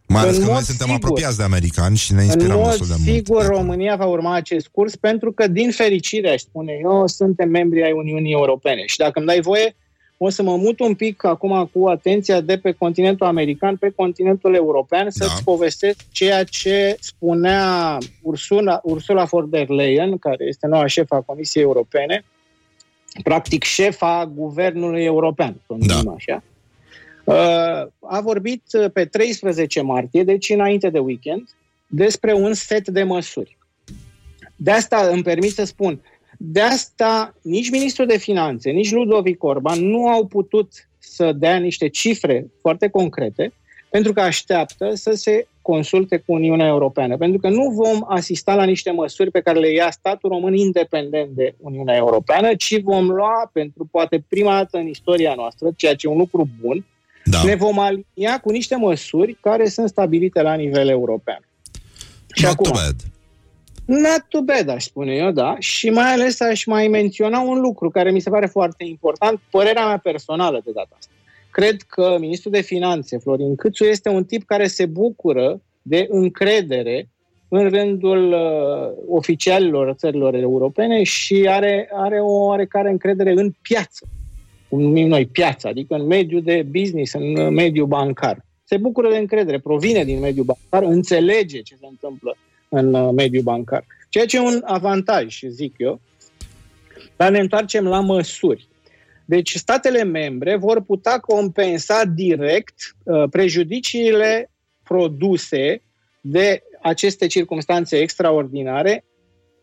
Mai 0.08 0.22
ales 0.22 0.34
În 0.34 0.40
că 0.40 0.46
noi 0.46 0.54
mod 0.56 0.64
suntem 0.64 0.88
sigur. 0.88 1.02
apropiați 1.04 1.38
de 1.38 1.44
americani 1.44 1.98
și 1.98 2.14
ne 2.14 2.20
În 2.20 2.26
inspirăm 2.26 2.58
mod 2.58 2.68
destul 2.68 2.88
de 2.88 2.94
mult. 2.98 3.16
sigur, 3.16 3.46
România 3.46 3.96
va 3.96 4.06
urma 4.06 4.34
acest 4.34 4.68
curs 4.68 4.96
pentru 4.96 5.32
că, 5.32 5.48
din 5.48 5.72
fericire, 5.72 6.30
aș 6.30 6.42
spune 6.42 6.74
eu, 6.82 7.08
suntem 7.08 7.50
membri 7.50 7.84
ai 7.84 7.92
Uniunii 7.92 8.32
Europene. 8.32 8.86
Și 8.86 8.98
dacă 8.98 9.20
îmi 9.20 9.28
dai 9.28 9.42
voie, 9.42 9.76
o 10.18 10.30
să 10.30 10.44
mă 10.44 10.56
mut 10.56 10.80
un 10.80 10.96
pic 10.96 11.24
acum 11.24 11.70
cu 11.74 11.88
atenția 11.88 12.42
de 12.42 12.58
pe 12.58 12.72
continentul 12.72 13.26
american 13.26 13.76
pe 13.76 13.90
continentul 13.96 14.54
european 14.56 15.10
să-ți 15.10 15.36
Da. 15.36 15.42
povestesc 15.44 16.00
ceea 16.12 16.44
ce 16.44 16.98
spunea 17.00 17.98
Ursula, 18.22 18.80
Ursula 18.84 19.24
von 19.24 19.50
der 19.50 19.68
Leyen, 19.68 20.18
care 20.18 20.46
este 20.46 20.68
noua 20.68 20.88
șefa 20.88 21.16
a 21.16 21.22
Comisiei 21.22 21.64
Europene, 21.64 22.24
practic 23.24 23.64
șefa 23.64 24.32
guvernului 24.36 25.04
european, 25.04 25.54
să 25.66 25.74
o 25.74 25.76
numim 25.78 26.04
Da. 26.04 26.12
așa. 26.12 26.44
Uh, 27.24 27.88
a 28.00 28.22
vorbit 28.22 28.64
pe 28.94 29.06
13 29.06 29.82
martie, 29.82 30.24
deci 30.24 30.50
înainte 30.50 30.90
de 30.90 31.00
weekend, 31.00 31.50
despre 31.88 32.34
un 32.34 32.54
set 32.54 32.88
de 32.88 33.04
măsuri. 33.04 33.58
De 34.56 34.72
asta 34.72 35.10
îmi 35.12 35.24
permit 35.24 35.52
să 35.52 35.64
spun, 35.64 36.02
de 36.38 36.62
asta 36.62 37.36
nici 37.42 37.70
ministrul 37.70 38.06
de 38.06 38.18
finanțe, 38.18 38.70
nici 38.70 38.92
Ludovic 38.92 39.44
Orban 39.44 39.90
nu 39.90 40.08
au 40.08 40.26
putut 40.26 40.88
să 41.00 41.32
dea 41.32 41.58
niște 41.58 41.88
cifre 41.88 42.48
foarte 42.62 42.88
concrete, 42.90 43.54
pentru 43.90 44.14
că 44.14 44.22
așteaptă 44.22 44.96
să 44.96 45.12
se 45.14 45.48
consulte 45.62 46.18
cu 46.18 46.34
Uniunea 46.34 46.68
Europeană. 46.68 47.18
Pentru 47.18 47.40
că 47.40 47.50
nu 47.50 47.70
vom 47.70 48.06
asista 48.08 48.56
la 48.56 48.64
niște 48.64 48.92
măsuri 48.92 49.32
pe 49.32 49.40
care 49.40 49.60
le 49.60 49.72
ia 49.72 49.92
statul 49.92 50.30
român 50.30 50.54
independent 50.54 51.30
de 51.30 51.56
Uniunea 51.58 51.96
Europeană, 51.96 52.56
ci 52.56 52.82
vom 52.82 53.10
lua 53.10 53.50
pentru 53.54 53.88
poate 53.92 54.24
prima 54.28 54.54
dată 54.54 54.78
în 54.78 54.88
istoria 54.88 55.34
noastră, 55.36 55.70
ceea 55.76 55.96
ce 55.96 56.08
e 56.08 56.12
un 56.12 56.18
lucru 56.18 56.50
bun, 56.62 56.86
Da. 57.26 57.44
ne 57.44 57.56
vom 57.56 57.80
alinia 57.80 58.40
cu 58.44 58.52
niște 58.52 58.76
măsuri 58.76 59.38
care 59.42 59.70
sunt 59.70 59.90
stabilite 59.90 60.42
la 60.42 60.54
nivel 60.54 60.90
european. 60.90 61.40
Și 62.34 62.44
Not 62.44 62.54
acum, 62.54 62.72
too 62.72 62.82
bad. 62.82 62.96
Not 63.88 64.26
too 64.30 64.42
bad, 64.42 64.70
aș 64.70 64.84
spune 64.84 65.14
eu, 65.14 65.32
da. 65.32 65.56
Și 65.60 65.90
mai 65.90 66.12
ales 66.12 66.40
aș 66.40 66.66
mai 66.66 66.88
menționa 66.88 67.40
un 67.40 67.60
lucru 67.60 67.90
care 67.90 68.12
mi 68.12 68.20
se 68.20 68.30
pare 68.30 68.46
foarte 68.46 68.84
important, 68.84 69.40
părerea 69.52 69.86
mea 69.86 69.98
personală 69.98 70.62
de 70.66 70.72
data 70.72 70.96
asta. 70.98 71.12
Cred 71.52 71.82
că 71.82 72.18
ministrul 72.20 72.52
de 72.52 72.62
finanțe, 72.62 73.18
Florin 73.18 73.56
Câțu, 73.56 73.84
este 73.84 74.10
un 74.10 74.24
tip 74.24 74.44
care 74.44 74.68
se 74.68 74.86
bucură 74.86 75.62
de 75.82 76.08
încredere 76.10 77.10
în 77.48 77.70
rândul 77.70 78.32
uh, 78.32 79.04
oficialilor 79.08 79.94
țărilor 79.94 80.36
europene 80.36 81.04
și 81.04 81.46
are, 81.50 81.90
are 81.94 82.20
o 82.20 82.32
oarecare 82.32 82.90
încredere 82.90 83.32
în 83.32 83.54
piață, 83.62 84.08
cum 84.70 84.82
numim 84.82 85.08
noi 85.08 85.26
piața, 85.26 85.70
adică 85.70 85.96
în 85.96 86.06
mediul 86.06 86.42
de 86.42 86.66
business, 86.72 87.14
în 87.14 87.36
uh, 87.36 87.50
mediul 87.50 87.88
bancar. 87.88 88.46
Se 88.64 88.78
bucură 88.78 89.10
de 89.10 89.18
încredere, 89.18 89.60
provine 89.60 90.04
din 90.04 90.20
mediul 90.20 90.46
bancar, 90.46 90.92
înțelege 90.92 91.62
ce 91.62 91.76
se 91.80 91.88
întâmplă 91.90 92.38
în 92.70 92.94
uh, 92.94 93.14
mediul 93.16 93.44
bancar. 93.44 93.86
Ceea 94.10 94.26
ce 94.26 94.38
e 94.38 94.40
un 94.40 94.62
avantaj, 94.66 95.40
zic 95.48 95.74
eu. 95.78 96.02
Dar 97.16 97.32
ne 97.32 97.40
întoarcem 97.40 97.88
la 97.88 98.00
măsuri. 98.00 98.68
Deci 99.26 99.56
statele 99.56 100.04
membre 100.04 100.56
vor 100.56 100.82
putea 100.82 101.20
compensa 101.20 102.04
direct 102.06 102.96
uh, 103.04 103.24
prejudiciile 103.30 104.50
produse 104.84 105.82
de 106.22 106.64
aceste 106.82 107.28
circunstanțe 107.28 107.98
extraordinare, 107.98 109.06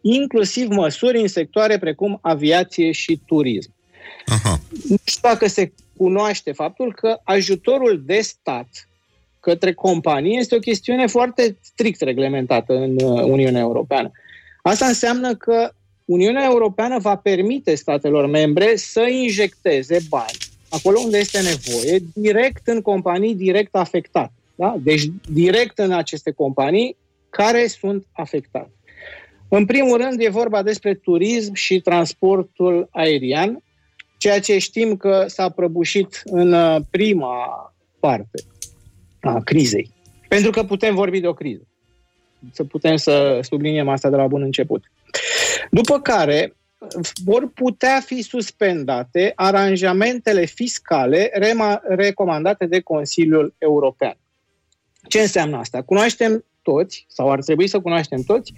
inclusiv 0.00 0.68
măsuri 0.68 1.20
în 1.20 1.28
sectoare 1.28 1.78
precum 1.78 2.18
aviație 2.22 2.92
și 2.92 3.20
turism. 3.26 3.74
Aha. 4.26 4.60
Nu 4.88 4.96
știu 5.04 5.28
dacă 5.28 5.46
se 5.46 5.72
cunoaște 5.96 6.52
faptul 6.52 6.94
că 6.94 7.20
ajutorul 7.24 8.02
de 8.06 8.20
stat 8.20 8.68
către 9.44 9.72
companii 9.72 10.38
este 10.38 10.54
o 10.54 10.58
chestiune 10.58 11.06
foarte 11.06 11.56
strict 11.60 12.00
reglementată 12.00 12.74
în 12.74 12.96
uh, 13.04 13.22
Uniunea 13.22 13.60
Europeană. 13.60 14.10
Asta 14.62 14.86
înseamnă 14.86 15.34
că 15.34 15.70
Uniunea 16.04 16.44
Europeană 16.44 16.98
va 16.98 17.16
permite 17.16 17.74
statelor 17.74 18.26
membre 18.26 18.76
să 18.76 19.00
injecteze 19.00 19.98
bani 20.08 20.36
acolo 20.68 21.00
unde 21.04 21.18
este 21.18 21.40
nevoie, 21.40 21.98
direct 22.14 22.66
în 22.66 22.80
companii 22.80 23.34
direct 23.34 23.74
afectate. 23.74 24.32
Da? 24.54 24.76
Deci 24.78 25.02
direct 25.32 25.78
în 25.78 25.92
aceste 25.92 26.30
companii 26.30 26.96
care 27.30 27.66
sunt 27.66 28.06
afectate. 28.12 28.70
În 29.48 29.64
primul 29.64 29.96
rând 29.96 30.20
e 30.20 30.28
vorba 30.28 30.62
despre 30.62 30.94
turism 30.94 31.52
și 31.52 31.80
transportul 31.80 32.88
aerian, 32.90 33.62
ceea 34.18 34.40
ce 34.40 34.58
știm 34.58 34.96
că 34.96 35.24
s-a 35.26 35.48
prăbușit 35.48 36.22
în 36.24 36.52
uh, 36.52 36.76
prima 36.90 37.36
parte 38.00 38.42
a 39.24 39.40
crizei. 39.40 39.90
Pentru 40.28 40.50
că 40.50 40.62
putem 40.62 40.94
vorbi 40.94 41.20
de 41.20 41.26
o 41.26 41.34
criză. 41.34 41.66
Să 42.52 42.64
putem 42.64 42.96
să 42.96 43.38
subliniem 43.42 43.88
asta 43.88 44.10
de 44.10 44.16
la 44.16 44.26
bun 44.26 44.42
început. 44.42 44.84
După 45.70 46.00
care 46.00 46.54
vor 47.24 47.48
putea 47.48 48.00
fi 48.04 48.22
suspendate 48.22 49.32
aranjamentele 49.34 50.44
fiscale 50.44 51.30
rema- 51.38 51.80
recomandate 51.88 52.66
de 52.66 52.80
Consiliul 52.80 53.54
European. 53.58 54.16
Ce 55.08 55.20
înseamnă 55.20 55.56
asta? 55.56 55.82
Cunoaștem 55.82 56.44
toți, 56.62 57.04
sau 57.08 57.30
ar 57.30 57.42
trebui 57.42 57.66
să 57.66 57.80
cunoaștem 57.80 58.22
toți, 58.22 58.52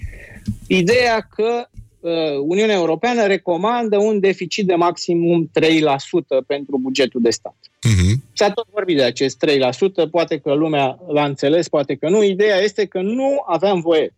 ideea 0.66 1.28
că 1.34 1.68
uh, 2.00 2.12
Uniunea 2.42 2.74
Europeană 2.74 3.26
recomandă 3.26 3.98
un 3.98 4.20
deficit 4.20 4.66
de 4.66 4.74
maximum 4.74 5.50
3% 5.50 6.46
pentru 6.46 6.78
bugetul 6.78 7.20
de 7.20 7.30
stat. 7.30 7.56
Mhm. 7.86 8.22
S-a 8.32 8.50
tot 8.50 8.66
vorbit 8.70 8.96
de 8.96 9.02
acest 9.02 9.36
3%, 9.36 10.06
poate 10.10 10.38
că 10.38 10.52
lumea 10.52 10.98
l-a 11.06 11.24
înțeles, 11.24 11.68
poate 11.68 11.94
că 11.94 12.08
nu. 12.08 12.22
Ideea 12.22 12.56
este 12.56 12.84
că 12.84 13.00
nu 13.00 13.42
aveam 13.46 13.80
voie 13.80 14.14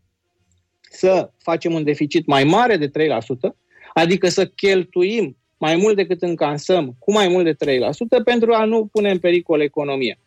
să 0.90 1.31
facem 1.39 1.73
un 1.73 1.85
deficit 1.85 2.27
mai 2.27 2.45
mare 2.45 2.77
de 2.77 2.89
3%, 2.89 3.57
adică 3.95 4.28
să 4.28 4.47
cheltuim 4.47 5.36
mai 5.59 5.77
mult 5.77 5.97
decât 5.97 6.23
încansăm 6.23 6.97
cu 6.99 7.12
mai 7.12 7.28
mult 7.28 7.45
de 7.45 7.55
3% 7.55 8.24
pentru 8.24 8.53
a 8.53 8.65
nu 8.65 8.86
pune 8.86 9.11
în 9.11 9.19
pericol 9.19 9.61
economia. 9.61 10.19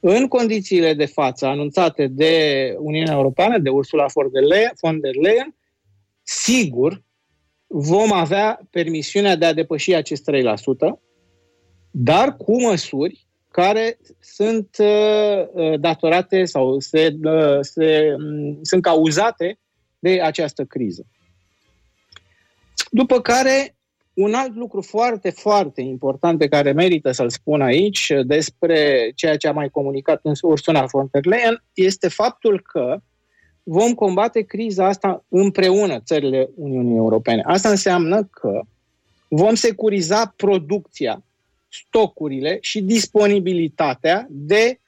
În 0.00 0.28
condițiile 0.28 0.94
de 0.94 1.06
față 1.06 1.46
anunțate 1.46 2.06
de 2.06 2.74
Uniunea 2.78 3.14
Europeană, 3.14 3.58
de 3.58 3.68
Ursula 3.68 4.06
von 4.14 4.30
der 4.32 4.42
Leyen, 4.42 4.72
von 4.80 5.00
der 5.00 5.14
Leyen 5.14 5.54
sigur 6.22 7.02
vom 7.66 8.12
avea 8.12 8.60
permisiunea 8.70 9.36
de 9.36 9.44
a 9.44 9.52
depăși 9.52 9.94
acest 9.94 10.30
3%, 10.30 11.00
dar 11.90 12.36
cu 12.36 12.62
măsuri 12.62 13.26
care 13.50 13.98
sunt 14.20 14.76
uh, 14.78 15.46
uh, 15.52 15.80
datorate 15.80 16.44
sau 16.44 16.78
se, 16.78 17.16
uh, 17.22 17.58
se, 17.60 18.14
um, 18.18 18.58
sunt 18.62 18.82
cauzate 18.82 19.58
de 19.98 20.20
această 20.20 20.64
criză. 20.64 21.06
După 22.90 23.20
care, 23.20 23.76
un 24.14 24.34
alt 24.34 24.56
lucru 24.56 24.82
foarte, 24.82 25.30
foarte 25.30 25.80
important 25.80 26.38
pe 26.38 26.48
care 26.48 26.72
merită 26.72 27.12
să-l 27.12 27.30
spun 27.30 27.60
aici 27.60 28.12
despre 28.22 29.10
ceea 29.14 29.36
ce 29.36 29.48
a 29.48 29.52
mai 29.52 29.68
comunicat 29.68 30.20
în 30.22 30.32
Ursula 30.40 30.84
von 30.84 31.08
der 31.10 31.24
Leyen 31.24 31.64
este 31.74 32.08
faptul 32.08 32.60
că 32.62 33.00
vom 33.62 33.94
combate 33.94 34.40
criza 34.40 34.86
asta 34.86 35.24
împreună, 35.28 36.00
țările 36.00 36.48
Uniunii 36.54 36.96
Europene. 36.96 37.42
Asta 37.44 37.68
înseamnă 37.68 38.24
că 38.24 38.60
vom 39.28 39.54
securiza 39.54 40.32
producția, 40.36 41.24
stocurile 41.70 42.58
și 42.60 42.80
disponibilitatea 42.80 44.26
de 44.30 44.78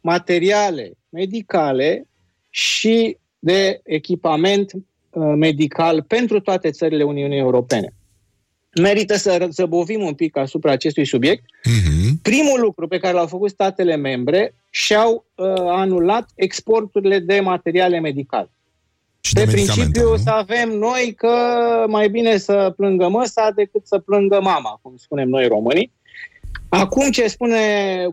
materiale 0.00 0.92
medicale 1.08 2.06
și 2.50 3.16
de 3.38 3.80
echipament 3.84 4.72
uh, 4.72 5.32
medical 5.36 6.02
pentru 6.02 6.40
toate 6.40 6.70
țările 6.70 7.02
Uniunii 7.02 7.38
Europene. 7.38 7.92
Merită 8.80 9.16
să 9.16 9.48
zăbovim 9.50 10.02
un 10.02 10.14
pic 10.14 10.36
asupra 10.36 10.72
acestui 10.72 11.06
subiect. 11.06 11.44
Mhm. 11.64 12.20
Primul 12.22 12.60
lucru 12.60 12.88
pe 12.88 12.98
care 12.98 13.14
l-au 13.14 13.26
făcut 13.26 13.50
statele 13.50 13.96
membre 13.96 14.54
și-au 14.70 15.26
uh, 15.34 15.46
anulat 15.56 16.30
exporturile 16.34 17.18
de 17.18 17.40
materiale 17.40 18.00
medicale. 18.00 18.50
Și 19.20 19.32
Pe 19.32 19.44
de 19.44 19.46
medicamente, 19.46 19.82
principiu 19.82 20.10
nu? 20.10 20.16
să 20.16 20.30
avem 20.30 20.70
noi 20.70 21.14
că 21.16 21.36
mai 21.88 22.08
bine 22.08 22.36
să 22.36 22.72
plângă 22.76 23.08
măsa 23.08 23.50
decât 23.54 23.86
să 23.86 23.98
plângă 23.98 24.40
mama, 24.40 24.78
cum 24.82 24.96
spunem 24.96 25.28
noi 25.28 25.46
românii. 25.46 25.92
Acum 26.80 27.10
ce 27.10 27.26
spune 27.26 27.58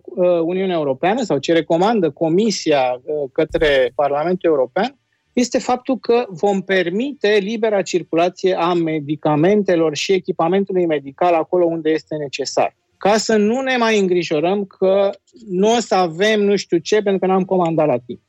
uh, 0.03 0.39
Uniunea 0.41 0.75
Europeană 0.75 1.23
sau 1.23 1.38
ce 1.38 1.53
recomandă 1.53 2.09
Comisia 2.09 3.01
uh, 3.03 3.29
către 3.31 3.91
Parlamentul 3.95 4.49
European 4.49 4.97
este 5.33 5.59
faptul 5.59 5.97
că 5.97 6.25
vom 6.29 6.61
permite 6.61 7.38
libera 7.41 7.81
circulație 7.81 8.55
a 8.55 8.73
medicamentelor 8.73 9.95
și 9.95 10.11
echipamentului 10.11 10.85
medical 10.85 11.33
acolo 11.33 11.65
unde 11.65 11.89
este 11.89 12.15
necesar. 12.15 12.75
Ca 12.97 13.17
să 13.17 13.35
nu 13.35 13.61
ne 13.61 13.77
mai 13.77 13.99
îngrijorăm 13.99 14.65
că 14.65 15.09
nu 15.49 15.75
o 15.75 15.79
să 15.79 15.95
avem 15.95 16.41
nu 16.41 16.55
știu 16.55 16.77
ce 16.77 17.01
pentru 17.01 17.19
că 17.19 17.25
n-am 17.25 17.45
comandat 17.45 17.88
la 17.88 17.97
timp. 18.05 18.21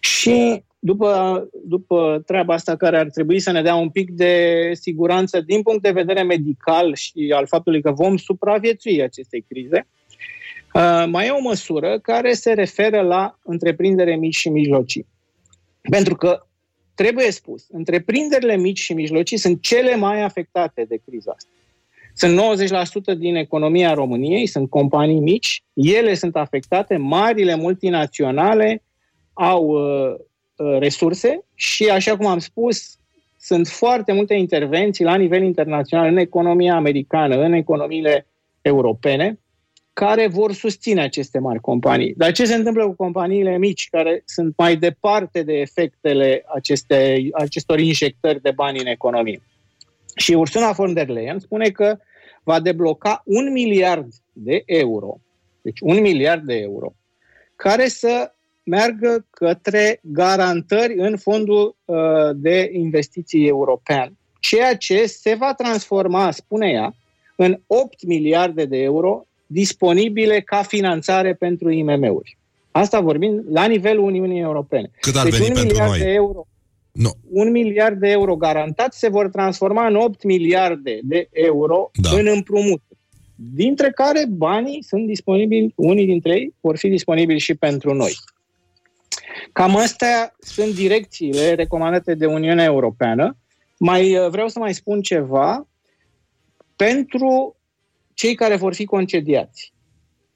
Și 0.00 0.64
după, 0.86 1.48
după 1.64 2.22
treaba 2.26 2.54
asta 2.54 2.76
care 2.76 2.98
ar 2.98 3.10
trebui 3.10 3.38
să 3.38 3.50
ne 3.50 3.62
dea 3.62 3.74
un 3.74 3.90
pic 3.90 4.10
de 4.10 4.70
siguranță 4.72 5.40
din 5.40 5.62
punct 5.62 5.82
de 5.82 5.90
vedere 5.90 6.22
medical 6.22 6.94
și 6.94 7.32
al 7.34 7.46
faptului 7.46 7.82
că 7.82 7.90
vom 7.90 8.16
supraviețui 8.16 9.02
acestei 9.02 9.44
crize, 9.48 9.86
uh, 10.74 11.04
mai 11.08 11.26
e 11.26 11.30
o 11.30 11.40
măsură 11.40 11.98
care 11.98 12.32
se 12.32 12.52
referă 12.52 13.00
la 13.00 13.38
întreprindere 13.42 14.16
mici 14.16 14.34
și 14.36 14.48
mijlocii. 14.48 15.06
Pentru 15.90 16.14
că, 16.16 16.46
trebuie 16.94 17.30
spus, 17.30 17.66
întreprinderile 17.68 18.56
mici 18.56 18.78
și 18.78 18.92
mijlocii 18.92 19.36
sunt 19.36 19.62
cele 19.62 19.96
mai 19.96 20.22
afectate 20.22 20.84
de 20.88 21.00
criza 21.06 21.32
asta. 21.36 21.50
Sunt 22.14 22.40
90% 23.14 23.18
din 23.18 23.34
economia 23.34 23.94
României, 23.94 24.46
sunt 24.46 24.70
companii 24.70 25.20
mici, 25.20 25.64
ele 25.74 26.14
sunt 26.14 26.36
afectate, 26.36 26.96
marile 26.96 27.54
multinaționale 27.56 28.82
au 29.32 29.64
uh, 29.64 30.14
uh, 30.16 30.26
resurse 30.78 31.44
și, 31.54 31.88
așa 31.88 32.16
cum 32.16 32.26
am 32.26 32.38
spus, 32.38 32.98
sunt 33.40 33.68
foarte 33.68 34.12
multe 34.12 34.34
intervenții 34.34 35.04
la 35.04 35.16
nivel 35.16 35.42
internațional 35.42 36.06
în 36.06 36.16
economia 36.16 36.74
americană, 36.74 37.36
în 37.36 37.52
economiile 37.52 38.26
europene, 38.62 39.38
care 39.92 40.26
vor 40.26 40.52
susține 40.52 41.02
aceste 41.02 41.38
mari 41.38 41.60
companii. 41.60 42.14
Dar 42.16 42.32
ce 42.32 42.44
se 42.44 42.54
întâmplă 42.54 42.86
cu 42.86 42.94
companiile 42.94 43.58
mici, 43.58 43.88
care 43.90 44.22
sunt 44.24 44.54
mai 44.56 44.76
departe 44.76 45.42
de 45.42 45.52
efectele 45.52 46.44
aceste, 46.54 47.28
acestor 47.32 47.78
injectări 47.78 48.42
de 48.42 48.50
bani 48.50 48.80
în 48.80 48.86
economie? 48.86 49.42
Și 50.16 50.32
Ursula 50.32 50.70
von 50.70 50.92
der 50.92 51.08
Leyen 51.08 51.38
spune 51.38 51.70
că 51.70 51.98
va 52.42 52.60
debloca 52.60 53.22
un 53.24 53.52
miliard 53.52 54.12
de 54.32 54.62
euro, 54.66 55.18
deci 55.62 55.78
un 55.80 56.00
miliard 56.00 56.42
de 56.42 56.54
euro, 56.54 56.94
care 57.56 57.88
să 57.88 58.34
meargă 58.66 59.26
către 59.30 60.00
garantări 60.02 60.94
în 60.96 61.16
fondul 61.16 61.76
uh, 61.84 61.96
de 62.34 62.70
investiții 62.72 63.46
european, 63.46 64.16
ceea 64.40 64.76
ce 64.76 65.06
se 65.06 65.34
va 65.34 65.54
transforma, 65.54 66.30
spune 66.30 66.70
ea, 66.70 66.94
în 67.36 67.60
8 67.66 68.06
miliarde 68.06 68.64
de 68.64 68.76
euro 68.76 69.26
disponibile 69.46 70.40
ca 70.40 70.62
finanțare 70.62 71.34
pentru 71.34 71.70
IMM-uri. 71.70 72.36
Asta 72.70 73.00
vorbim 73.00 73.44
la 73.50 73.66
nivelul 73.66 74.04
Uniunii 74.04 74.40
Europene. 74.40 74.90
Cât 75.00 75.16
ar 75.16 75.24
deci 75.24 75.32
veni 75.32 75.48
un 75.48 75.54
pentru 75.54 75.72
miliard 75.72 75.90
noi? 75.90 75.98
de 75.98 76.10
euro 76.10 76.46
Nu. 76.92 77.10
un 77.30 77.50
miliard 77.50 78.00
de 78.00 78.08
euro 78.08 78.36
garantat 78.36 78.94
se 78.94 79.08
vor 79.08 79.28
transforma 79.28 79.86
în 79.86 79.96
8 79.96 80.24
miliarde 80.24 81.00
de 81.02 81.28
euro 81.32 81.90
Da. 81.94 82.18
în 82.18 82.26
împrumuturi. 82.26 82.98
Dintre 83.54 83.90
care 83.90 84.26
banii 84.28 84.82
sunt 84.82 85.06
disponibili, 85.06 85.72
unii 85.74 86.06
dintre 86.06 86.32
ei 86.32 86.54
vor 86.60 86.76
fi 86.76 86.88
disponibili 86.88 87.38
și 87.38 87.54
pentru 87.54 87.94
noi. 87.94 88.12
Cam 89.52 89.76
astea 89.76 90.34
sunt 90.38 90.74
direcțiile 90.74 91.54
recomandate 91.54 92.14
de 92.14 92.26
Uniunea 92.26 92.64
Europeană. 92.64 93.36
Mai 93.78 94.16
uh, 94.16 94.28
vreau 94.28 94.48
să 94.48 94.58
mai 94.58 94.74
spun 94.74 95.00
ceva 95.00 95.66
pentru 96.76 97.56
cei 98.14 98.34
care 98.34 98.56
vor 98.56 98.74
fi 98.74 98.84
concediați. 98.84 99.74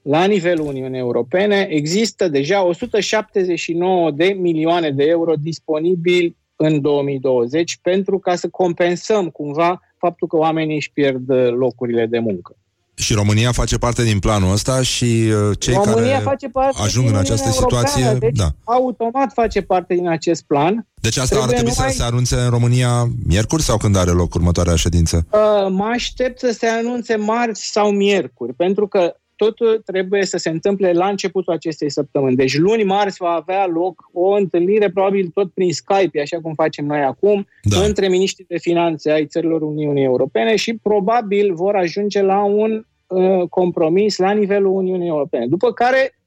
La 0.03 0.25
nivelul 0.25 0.67
Uniunii 0.67 0.99
Europene 0.99 1.67
există 1.71 2.29
deja 2.29 2.63
179 2.65 4.11
de 4.11 4.25
milioane 4.25 4.91
de 4.91 5.05
euro 5.05 5.35
disponibili 5.35 6.37
în 6.57 6.81
2020 6.81 7.79
pentru 7.83 8.19
ca 8.19 8.35
să 8.35 8.49
compensăm 8.49 9.31
cumva 9.31 9.81
faptul 9.97 10.29
că 10.29 10.37
oamenii 10.37 10.75
își 10.75 10.93
pierd 10.93 11.31
uh, 11.31 11.51
locurile 11.51 12.07
de 12.07 12.19
muncă. 12.19 12.57
Și 13.01 13.14
România 13.14 13.52
face 13.52 13.78
parte 13.78 14.02
din 14.05 14.18
planul 14.18 14.52
ăsta 14.52 14.82
și 14.82 15.05
uh, 15.05 15.56
cei 15.59 15.74
România 15.74 16.10
care 16.12 16.22
face 16.24 16.48
parte 16.48 16.82
ajung 16.82 17.05
din 17.06 17.14
în 17.14 17.20
această 17.20 17.48
Uniunea 17.48 17.68
situație, 17.68 18.05
Europeană, 18.05 18.32
deci 18.32 18.44
da. 18.64 18.72
automat 18.72 19.32
face 19.32 19.62
parte 19.62 19.94
din 19.94 20.09
acest 20.09 20.43
plan. 20.43 20.86
Deci 20.94 21.16
asta 21.16 21.35
ar 21.35 21.40
Trebuie 21.43 21.56
trebui 21.56 21.72
numai- 21.77 21.93
să 21.93 21.98
se 21.98 22.05
anunțe 22.09 22.35
în 22.36 22.51
România 22.51 23.09
miercuri 23.27 23.62
sau 23.62 23.77
când 23.77 23.97
are 23.97 24.10
loc 24.10 24.35
următoarea 24.35 24.74
ședință? 24.74 25.27
Uh, 25.32 25.66
mă 25.70 25.85
aștept 25.94 26.39
să 26.39 26.51
se 26.51 26.66
anunțe 26.66 27.16
marți 27.16 27.70
sau 27.72 27.90
miercuri, 27.90 28.52
pentru 28.55 28.86
că 28.89 29.14
totul 29.36 29.82
trebuie 29.85 30.24
să 30.27 30.36
se 30.36 30.48
întâmple 30.48 30.93
la 30.93 31.06
începutul 31.06 31.52
acestei 31.52 31.90
săptămâni. 31.90 32.36
Deci 32.36 32.56
luni, 32.59 32.82
marți 32.85 33.16
va 33.20 33.28
avea 33.28 33.66
loc 33.66 34.10
o 34.12 34.31
întâlnire, 34.31 34.90
probabil 34.90 35.31
tot 35.35 35.52
prin 35.52 35.72
Skype, 35.72 36.20
așa 36.20 36.40
cum 36.40 36.55
facem 36.55 36.86
noi 36.86 37.01
acum, 37.01 37.47
Da. 37.62 37.78
da. 37.78 37.85
între 37.85 38.09
miniștrii 38.09 38.47
de 38.48 38.59
finanțe 38.59 39.10
ai 39.10 39.27
țărilor 39.27 39.62
Uniunii 39.62 40.05
Europene 40.05 40.56
și 40.56 40.78
probabil 40.82 41.55
vor 41.55 41.74
ajunge 41.77 42.22
la 42.22 42.44
un 42.44 42.85
uh, 43.11 43.49
compromis 43.49 44.16
la 44.16 44.31
nivelul 44.31 44.73
Uniunii 44.73 45.09
Europene. 45.09 45.47
După 45.47 45.73
care 45.73 46.19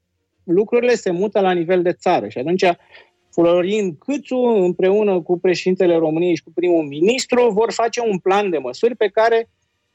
lucrurile 0.43 0.95
se 0.95 1.11
mută 1.11 1.39
la 1.39 1.51
nivel 1.51 1.81
de 1.81 1.91
țară 1.91 2.27
și 2.27 2.37
atunci 2.37 2.63
Florin 3.33 3.97
Câțu, 3.97 4.37
împreună 4.37 5.21
cu 5.21 5.39
președintele 5.39 5.95
României 5.95 6.35
și 6.35 6.43
cu 6.43 6.51
primul 6.55 6.83
ministru, 6.83 7.49
vor 7.51 7.71
face 7.71 8.01
un 8.09 8.17
plan 8.17 8.49
de 8.49 8.57
măsuri 8.57 8.95
pe 8.95 9.07
care 9.07 9.49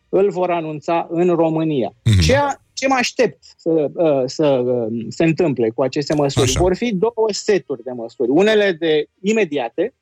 îl 0.08 0.30
vor 0.30 0.50
anunța 0.50 1.06
în 1.10 1.34
România. 1.34 1.92
Mhm. 2.04 2.20
Ceea 2.20 2.62
ce 2.72 2.88
mă 2.88 2.94
aștept 2.98 3.38
să, 3.56 3.90
uh, 3.94 4.22
să 4.26 4.46
uh, 4.46 5.06
se 5.08 5.24
întâmple 5.24 5.70
cu 5.70 5.82
aceste 5.82 6.14
măsuri 6.14 6.44
Așa. 6.44 6.60
vor 6.60 6.74
fi 6.74 6.94
două 6.94 7.26
seturi 7.28 7.82
de 7.82 7.90
măsuri. 7.90 8.30
Unele 8.30 8.72
de 8.72 9.08
imediate, 9.22 9.94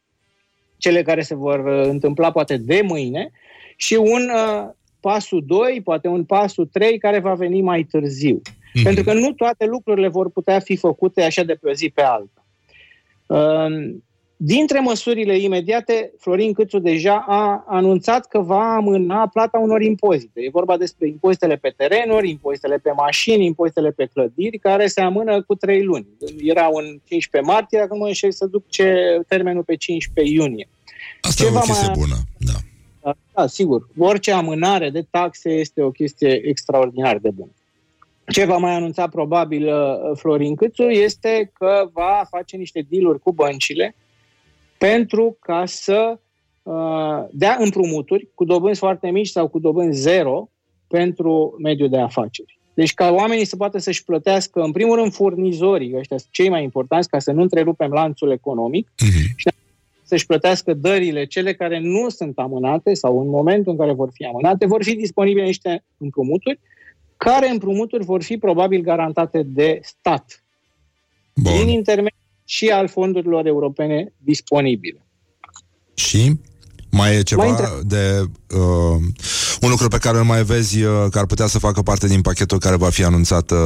cele 0.76 1.02
care 1.02 1.22
se 1.22 1.34
vor 1.34 1.58
uh, 1.58 1.88
întâmpla 1.88 2.30
poate 2.30 2.56
de 2.56 2.80
mâine, 2.84 3.30
și 3.76 3.94
un 3.94 4.30
uh, 4.34 4.68
pasul 5.08 5.42
2, 5.46 5.80
poate 5.84 6.08
un 6.08 6.24
pasul 6.24 6.68
3, 6.72 6.98
care 6.98 7.18
va 7.20 7.34
veni 7.34 7.60
mai 7.62 7.82
târziu. 7.82 8.40
Mhm. 8.74 8.84
Pentru 8.84 9.04
că 9.04 9.12
nu 9.12 9.32
toate 9.32 9.64
lucrurile 9.64 10.08
vor 10.08 10.30
putea 10.30 10.58
fi 10.58 10.76
făcute 10.76 11.22
așa 11.22 11.42
de 11.42 11.54
pe 11.54 11.68
o 11.68 11.72
zi 11.72 11.88
pe 11.94 12.02
alta. 12.02 12.46
Um, 13.26 14.04
Dintre 14.38 14.80
măsurile 14.80 15.38
imediate, 15.38 16.12
Florin 16.18 16.52
Câțu 16.52 16.78
deja 16.78 17.24
a 17.28 17.64
anunțat 17.68 18.26
că 18.26 18.38
va 18.40 18.74
amâna 18.74 19.28
plata 19.28 19.58
unor 19.58 19.82
impozite. 19.82 20.40
E 20.40 20.48
vorba 20.52 20.76
despre 20.76 21.08
impozitele 21.08 21.56
pe 21.56 21.74
terenuri, 21.76 22.30
impozitele 22.30 22.76
pe 22.76 22.90
mașini, 22.96 23.44
impozitele 23.44 23.90
pe 23.90 24.08
clădiri, 24.12 24.58
care 24.58 24.86
se 24.86 25.00
amână 25.00 25.42
cu 25.42 25.54
trei 25.54 25.82
luni. 25.82 26.06
Era 26.38 26.66
un 26.66 26.84
15 27.04 27.52
martie, 27.52 27.80
acum 27.80 27.98
mă 27.98 28.06
înșel 28.06 28.32
să 28.32 28.46
duc 28.46 28.68
ce 28.68 29.20
termenul 29.28 29.62
pe 29.62 29.76
15 29.76 30.34
iunie. 30.34 30.68
Asta 31.20 31.42
e 31.42 31.46
o 31.46 31.48
ceva 31.48 31.60
chestie 31.60 31.86
mai- 31.86 31.96
bună, 31.98 32.16
da. 32.38 32.52
Da, 33.34 33.46
sigur. 33.46 33.88
Orice 33.98 34.32
amânare 34.32 34.90
de 34.90 35.06
taxe 35.10 35.50
este 35.50 35.82
o 35.82 35.90
chestie 35.90 36.40
extraordinar 36.48 37.18
de 37.18 37.30
bună. 37.30 37.50
Ce 38.26 38.44
va 38.44 38.56
mai 38.56 38.74
anunța 38.74 39.08
probabil 39.08 39.66
uh, 39.66 40.16
Florin 40.16 40.54
Câțu 40.54 40.82
este 40.82 41.50
că 41.54 41.88
va 41.92 42.26
face 42.30 42.56
niște 42.56 42.86
dealuri 42.90 43.18
cu 43.20 43.32
băncile 43.32 43.94
pentru 44.78 45.36
ca 45.40 45.62
să 45.66 46.18
uh, 46.62 47.24
dea 47.30 47.56
împrumuturi 47.60 48.28
cu 48.34 48.44
dobânzi 48.44 48.78
foarte 48.78 49.10
mici 49.10 49.28
sau 49.28 49.48
cu 49.48 49.58
dobânzi 49.58 50.00
zero 50.00 50.48
pentru 50.86 51.56
mediul 51.62 51.88
de 51.88 51.98
afaceri. 51.98 52.58
Deci 52.74 52.94
ca 52.94 53.10
oamenii 53.10 53.44
să 53.44 53.56
poată 53.56 53.78
să-și 53.78 54.04
plătească, 54.04 54.60
în 54.62 54.72
primul 54.72 54.96
rând, 54.96 55.12
furnizorii, 55.12 55.96
ăștia 55.96 56.18
sunt 56.18 56.32
cei 56.32 56.48
mai 56.48 56.62
importanți, 56.62 57.08
ca 57.08 57.18
să 57.18 57.32
nu 57.32 57.42
întrerupem 57.42 57.90
lanțul 57.90 58.30
economic, 58.30 58.88
Mhm. 59.00 59.32
și 59.36 59.48
să-și 60.06 60.26
plătească 60.26 60.74
dările, 60.74 61.24
cele 61.24 61.54
care 61.54 61.78
nu 61.78 62.08
sunt 62.08 62.38
amânate 62.38 62.94
sau 62.94 63.20
în 63.20 63.28
momentul 63.28 63.72
în 63.72 63.78
care 63.78 63.92
vor 63.92 64.10
fi 64.12 64.24
amânate, 64.24 64.66
vor 64.66 64.82
fi 64.82 64.94
disponibile 64.94 65.44
niște 65.44 65.84
împrumuturi, 65.98 66.60
care 67.16 67.48
împrumuturi 67.48 68.04
vor 68.04 68.22
fi 68.22 68.36
probabil 68.36 68.80
garantate 68.82 69.42
de 69.42 69.80
stat, 69.82 70.44
prin 71.32 71.56
Bun. 71.56 71.68
intermediul 71.68 72.20
și 72.44 72.68
al 72.68 72.88
fondurilor 72.88 73.46
europene 73.46 74.12
disponibile. 74.18 75.06
Și 75.94 76.40
mai 76.90 77.16
e 77.16 77.22
ceva 77.22 77.42
Mai 77.42 77.50
intră- 77.50 77.80
de 77.82 78.20
uh, 78.54 79.02
un 79.60 79.70
lucru 79.70 79.88
pe 79.88 79.98
care 79.98 80.18
îl 80.18 80.24
mai 80.24 80.42
vezi 80.42 80.82
uh, 80.82 81.06
că 81.10 81.18
ar 81.18 81.26
putea 81.26 81.46
să 81.46 81.58
facă 81.58 81.82
parte 81.82 82.06
din 82.06 82.20
pachetul 82.20 82.58
care 82.58 82.76
va 82.76 82.90
fi 82.90 83.04
anunțat 83.04 83.50
uh, 83.50 83.58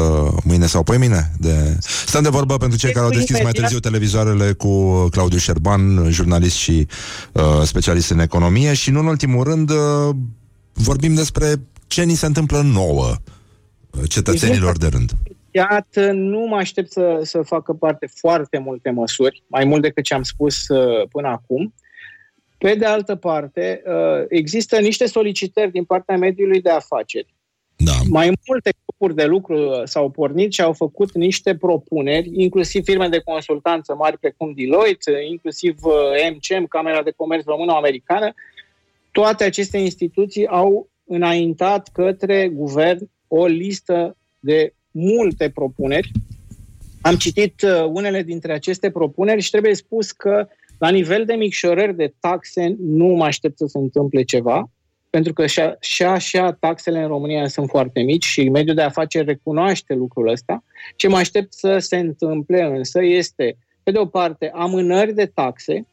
mâine 0.44 0.66
sau 0.66 0.82
poimine? 0.82 1.30
De... 1.38 1.78
Stăm 2.06 2.22
de 2.22 2.28
vorbă 2.28 2.56
pentru 2.56 2.78
cei 2.78 2.92
care 2.92 3.04
au 3.04 3.10
deschis 3.10 3.30
mai 3.30 3.40
Imediat. 3.40 3.62
târziu 3.62 3.78
televizoarele 3.78 4.52
cu 4.52 5.04
Claudiu 5.10 5.38
Șerban, 5.38 6.10
jurnalist 6.10 6.56
și 6.56 6.86
uh, 7.32 7.42
specialist 7.62 8.10
în 8.10 8.18
economie 8.18 8.74
și 8.74 8.90
nu 8.90 8.98
în 8.98 9.06
ultimul 9.06 9.44
rând 9.44 9.70
uh, 9.70 10.14
vorbim 10.72 11.14
despre 11.14 11.54
ce 11.86 12.02
ni 12.02 12.14
se 12.14 12.26
întâmplă 12.26 12.60
nouă 12.60 13.08
uh, 13.90 14.08
cetățenilor 14.08 14.76
de 14.76 14.86
rând. 14.86 15.10
Iată, 15.50 16.12
nu 16.12 16.46
mă 16.48 16.56
aștept 16.56 16.92
să, 16.92 17.20
să 17.22 17.42
facă 17.44 17.72
parte 17.72 18.10
foarte 18.14 18.58
multe 18.58 18.90
măsuri, 18.90 19.42
mai 19.46 19.64
mult 19.64 19.82
decât 19.82 20.04
ce 20.04 20.14
am 20.14 20.22
spus 20.22 20.68
uh, 20.68 21.08
până 21.10 21.28
acum. 21.28 21.74
Pe 22.60 22.74
de 22.74 22.84
altă 22.84 23.16
parte, 23.16 23.82
uh, 23.86 24.24
există 24.28 24.80
niște 24.80 25.06
solicitări 25.06 25.70
din 25.70 25.84
partea 25.84 26.16
mediului 26.16 26.60
de 26.60 26.70
afaceri. 26.70 27.34
Da. 27.76 27.92
Mai 28.08 28.32
multe 28.46 28.70
grupuri 28.84 29.14
de 29.14 29.24
lucru 29.24 29.56
uh, 29.56 29.82
s-au 29.84 30.10
pornit 30.10 30.52
și 30.52 30.60
au 30.60 30.72
făcut 30.72 31.12
niște 31.14 31.56
propuneri, 31.56 32.30
inclusiv 32.32 32.84
firme 32.84 33.08
de 33.08 33.20
consultanță 33.24 33.94
mari 33.94 34.18
precum 34.18 34.52
Deloitte, 34.52 35.10
uh, 35.10 35.28
inclusiv 35.30 35.84
uh, 35.84 35.92
MCM, 36.34 36.66
Camera 36.66 37.02
de 37.02 37.12
Comerț 37.16 37.44
Română-Americană. 37.44 38.34
Toate 39.12 39.44
aceste 39.44 39.78
instituții 39.78 40.46
au 40.46 40.88
înaintat 41.04 41.88
către 41.92 42.48
guvern 42.48 43.10
o 43.28 43.46
listă 43.46 44.16
de 44.38 44.74
multe 44.90 45.50
propuneri. 45.50 46.10
Am 47.00 47.16
citit 47.16 47.62
uh, 47.62 47.84
unele 47.84 48.22
dintre 48.22 48.52
aceste 48.52 48.90
propuneri 48.90 49.40
și 49.42 49.50
trebuie 49.50 49.74
spus 49.74 50.12
că 50.12 50.48
la 50.80 50.90
nivel 50.90 51.24
de 51.24 51.34
micșorări 51.34 51.96
de 51.96 52.14
taxe 52.20 52.76
nu 52.78 53.06
mă 53.06 53.24
aștept 53.24 53.58
să 53.58 53.66
se 53.66 53.78
întâmple 53.78 54.22
ceva, 54.22 54.70
pentru 55.10 55.32
că 55.32 55.46
și, 55.46 55.60
și 55.80 56.02
așa 56.02 56.52
taxele 56.52 57.00
în 57.00 57.06
România 57.06 57.48
sunt 57.48 57.68
foarte 57.68 58.00
mici 58.00 58.24
și 58.24 58.48
mediul 58.48 58.74
de 58.74 58.82
afaceri 58.82 59.26
recunoaște 59.26 59.94
lucrul 59.94 60.28
ăsta. 60.28 60.64
Ce 60.96 61.08
mă 61.08 61.16
aștept 61.16 61.52
să 61.52 61.78
se 61.78 61.96
întâmple 61.96 62.62
însă 62.62 63.02
este, 63.02 63.56
pe 63.82 63.90
de 63.90 63.98
o 63.98 64.06
parte, 64.06 64.50
amânări 64.54 65.14
de 65.14 65.26
taxe 65.26 65.86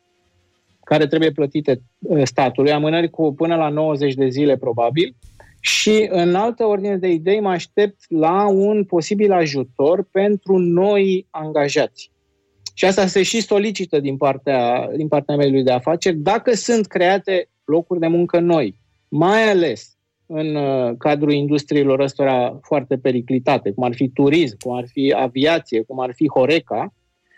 care 0.84 1.08
trebuie 1.08 1.32
plătite 1.32 1.82
uh, 2.00 2.22
statului, 2.24 2.72
amânări 2.72 3.10
cu 3.10 3.34
până 3.34 3.56
la 3.56 3.70
90 3.70 4.14
de 4.14 4.28
zile 4.28 4.58
probabil, 4.58 5.16
și 5.60 6.08
în 6.10 6.36
altă 6.36 6.66
ordine 6.66 6.98
de 6.98 7.08
idei 7.08 7.40
mă 7.40 7.50
aștept 7.50 8.00
la 8.08 8.48
un 8.50 8.84
posibil 8.84 9.32
ajutor 9.32 10.04
pentru 10.12 10.58
noi 10.58 11.28
angajați. 11.30 12.12
Și 12.78 12.86
asta 12.86 13.08
se 13.08 13.24
și 13.24 13.42
solicită 13.42 14.00
din 14.00 14.18
partea, 14.18 14.90
din 14.96 15.08
partea 15.08 15.36
mediului 15.36 15.64
de 15.64 15.72
afaceri 15.72 16.16
dacă 16.16 16.56
sunt 16.56 16.88
create 16.88 17.50
locuri 17.66 18.00
de 18.00 18.08
muncă 18.08 18.40
noi, 18.40 18.80
mai 19.08 19.50
ales 19.50 19.98
în 20.26 20.56
uh, 20.56 20.96
cadrul 20.98 21.32
industriilor 21.32 22.00
ăstora 22.00 22.60
foarte 22.62 22.98
periclitate, 22.98 23.72
cum 23.72 23.84
ar 23.84 23.94
fi 23.94 24.10
turism, 24.10 24.58
cum 24.60 24.76
ar 24.76 24.86
fi 24.92 25.14
aviație, 25.18 25.84
cum 25.84 26.00
ar 26.00 26.12
fi 26.16 26.30
Horeca, 26.30 26.94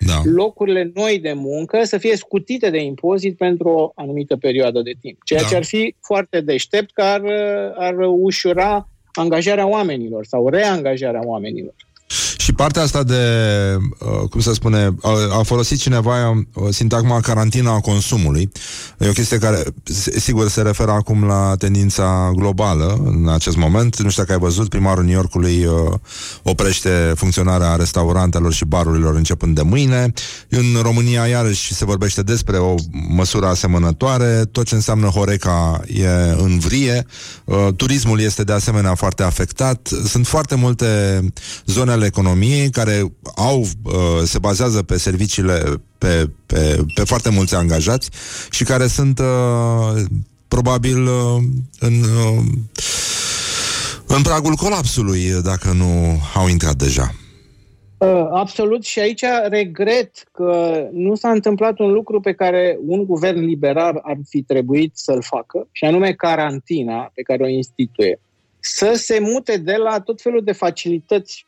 Da. 0.06 0.22
locurile 0.24 0.91
noi 0.94 1.20
de 1.20 1.34
muncă 1.34 1.84
să 1.84 1.98
fie 1.98 2.16
scutite 2.16 2.70
de 2.70 2.82
impozit 2.82 3.38
pentru 3.38 3.70
o 3.70 3.91
anumită 3.95 4.38
perioadă 4.38 4.82
de 4.82 4.94
timp. 5.02 5.18
Ceea 5.24 5.41
Da. 5.41 5.48
ce 5.48 5.56
ar 5.56 5.64
fi 5.64 5.95
foarte 6.02 6.41
deștept, 6.41 6.91
că 6.91 7.02
ar, 7.02 7.22
ar 7.76 7.95
ușura 8.07 8.90
angajarea 9.14 9.68
oamenilor 9.68 10.26
sau 10.26 10.49
reangajarea 10.49 11.22
oamenilor. 11.26 11.74
Și 12.40 12.53
partea 12.53 12.82
asta 12.82 13.03
de, 13.03 13.16
uh, 13.99 14.30
cum 14.30 14.40
să 14.40 14.53
spune, 14.53 14.95
a, 15.02 15.38
a 15.40 15.44
folosit 15.44 15.80
cineva 15.80 16.30
uh, 16.30 16.44
sintagma 16.70 17.20
carantina 17.20 17.72
a 17.74 17.80
consumului. 17.80 18.52
E 18.98 19.07
o 19.10 19.11
chestie 19.11 19.38
care, 19.38 19.64
s- 19.84 20.10
sigur, 20.22 20.49
se 20.49 20.61
referă 20.61 20.91
acum 20.91 21.24
la 21.24 21.56
tendința 21.57 22.32
globală 22.36 23.02
în 23.06 23.30
acest 23.30 23.56
moment. 23.56 23.99
Nu 24.02 24.10
știu 24.10 24.24
dacă 24.24 24.34
ai 24.36 24.45
văzut, 24.45 24.70
primarul 24.70 25.03
New 25.03 25.14
Yorkului 25.14 25.66
uh, 25.66 25.74
oprește 26.44 27.14
funcționarea 27.16 27.76
restaurantelor 27.76 28.53
și 28.53 28.66
barurilor 28.66 29.16
începând 29.16 29.56
de 29.56 29.61
mâine. 29.61 30.14
În 30.49 30.66
România, 30.82 31.26
iarăși, 31.28 31.74
se 31.74 31.86
vorbește 31.86 32.22
despre 32.22 32.57
o 32.57 32.76
măsură 33.10 33.45
asemănătoare. 33.48 34.45
Tot 34.52 34.66
ce 34.66 34.76
înseamnă 34.76 35.07
Horeca 35.07 35.82
e 35.88 36.07
în 36.38 36.60
vrie. 36.60 37.06
Uh, 37.45 37.68
turismul 37.76 38.20
este 38.20 38.44
de 38.44 38.53
asemenea 38.53 38.95
foarte 38.95 39.24
afectat. 39.24 39.90
Sunt 40.06 40.28
foarte 40.28 40.56
multe 40.56 40.86
zone 41.66 41.91
ale 41.91 42.10
economiei 42.30 42.69
care 42.69 43.14
au, 43.35 43.60
uh, 43.60 44.23
se 44.23 44.39
bazează 44.39 44.84
pe 44.84 44.97
serviciile, 44.97 45.81
pe, 45.97 46.30
pe, 46.45 46.85
pe 46.93 47.03
foarte 47.03 47.30
mulți 47.30 47.56
angajați 47.56 48.10
și 48.49 48.64
care 48.64 48.88
sunt 48.88 49.19
uh, 49.19 50.03
probabil 50.47 51.03
uh, 51.03 51.41
în, 51.80 51.93
uh, 51.93 52.43
în 54.07 54.22
pragul 54.22 54.53
colapsului, 54.53 55.41
dacă 55.43 55.72
nu 55.72 56.19
au 56.35 56.47
intrat 56.47 56.76
deja. 56.76 57.11
Uh, 57.97 58.27
Absolut 58.31 58.84
și 58.84 58.99
aici 58.99 59.23
regret 59.49 60.11
că 60.31 60.84
nu 60.91 61.15
s-a 61.15 61.30
întâmplat 61.31 61.80
un 61.80 61.91
lucru 61.91 62.19
pe 62.19 62.34
care 62.34 62.77
un 62.85 63.06
guvern 63.06 63.39
liberal 63.39 63.99
ar 64.03 64.18
fi 64.30 64.41
trebuit 64.41 64.91
să-l 64.97 65.22
facă, 65.22 65.68
și 65.72 65.85
anume 65.85 66.11
carantina 66.11 67.11
pe 67.14 67.22
care 67.22 67.43
o 67.43 67.47
instituie. 67.47 68.19
Să 68.60 68.93
se 68.95 69.19
mute 69.19 69.57
de 69.57 69.76
la 69.76 69.99
tot 69.99 70.22
felul 70.22 70.43
de 70.43 70.51
facilități 70.51 71.47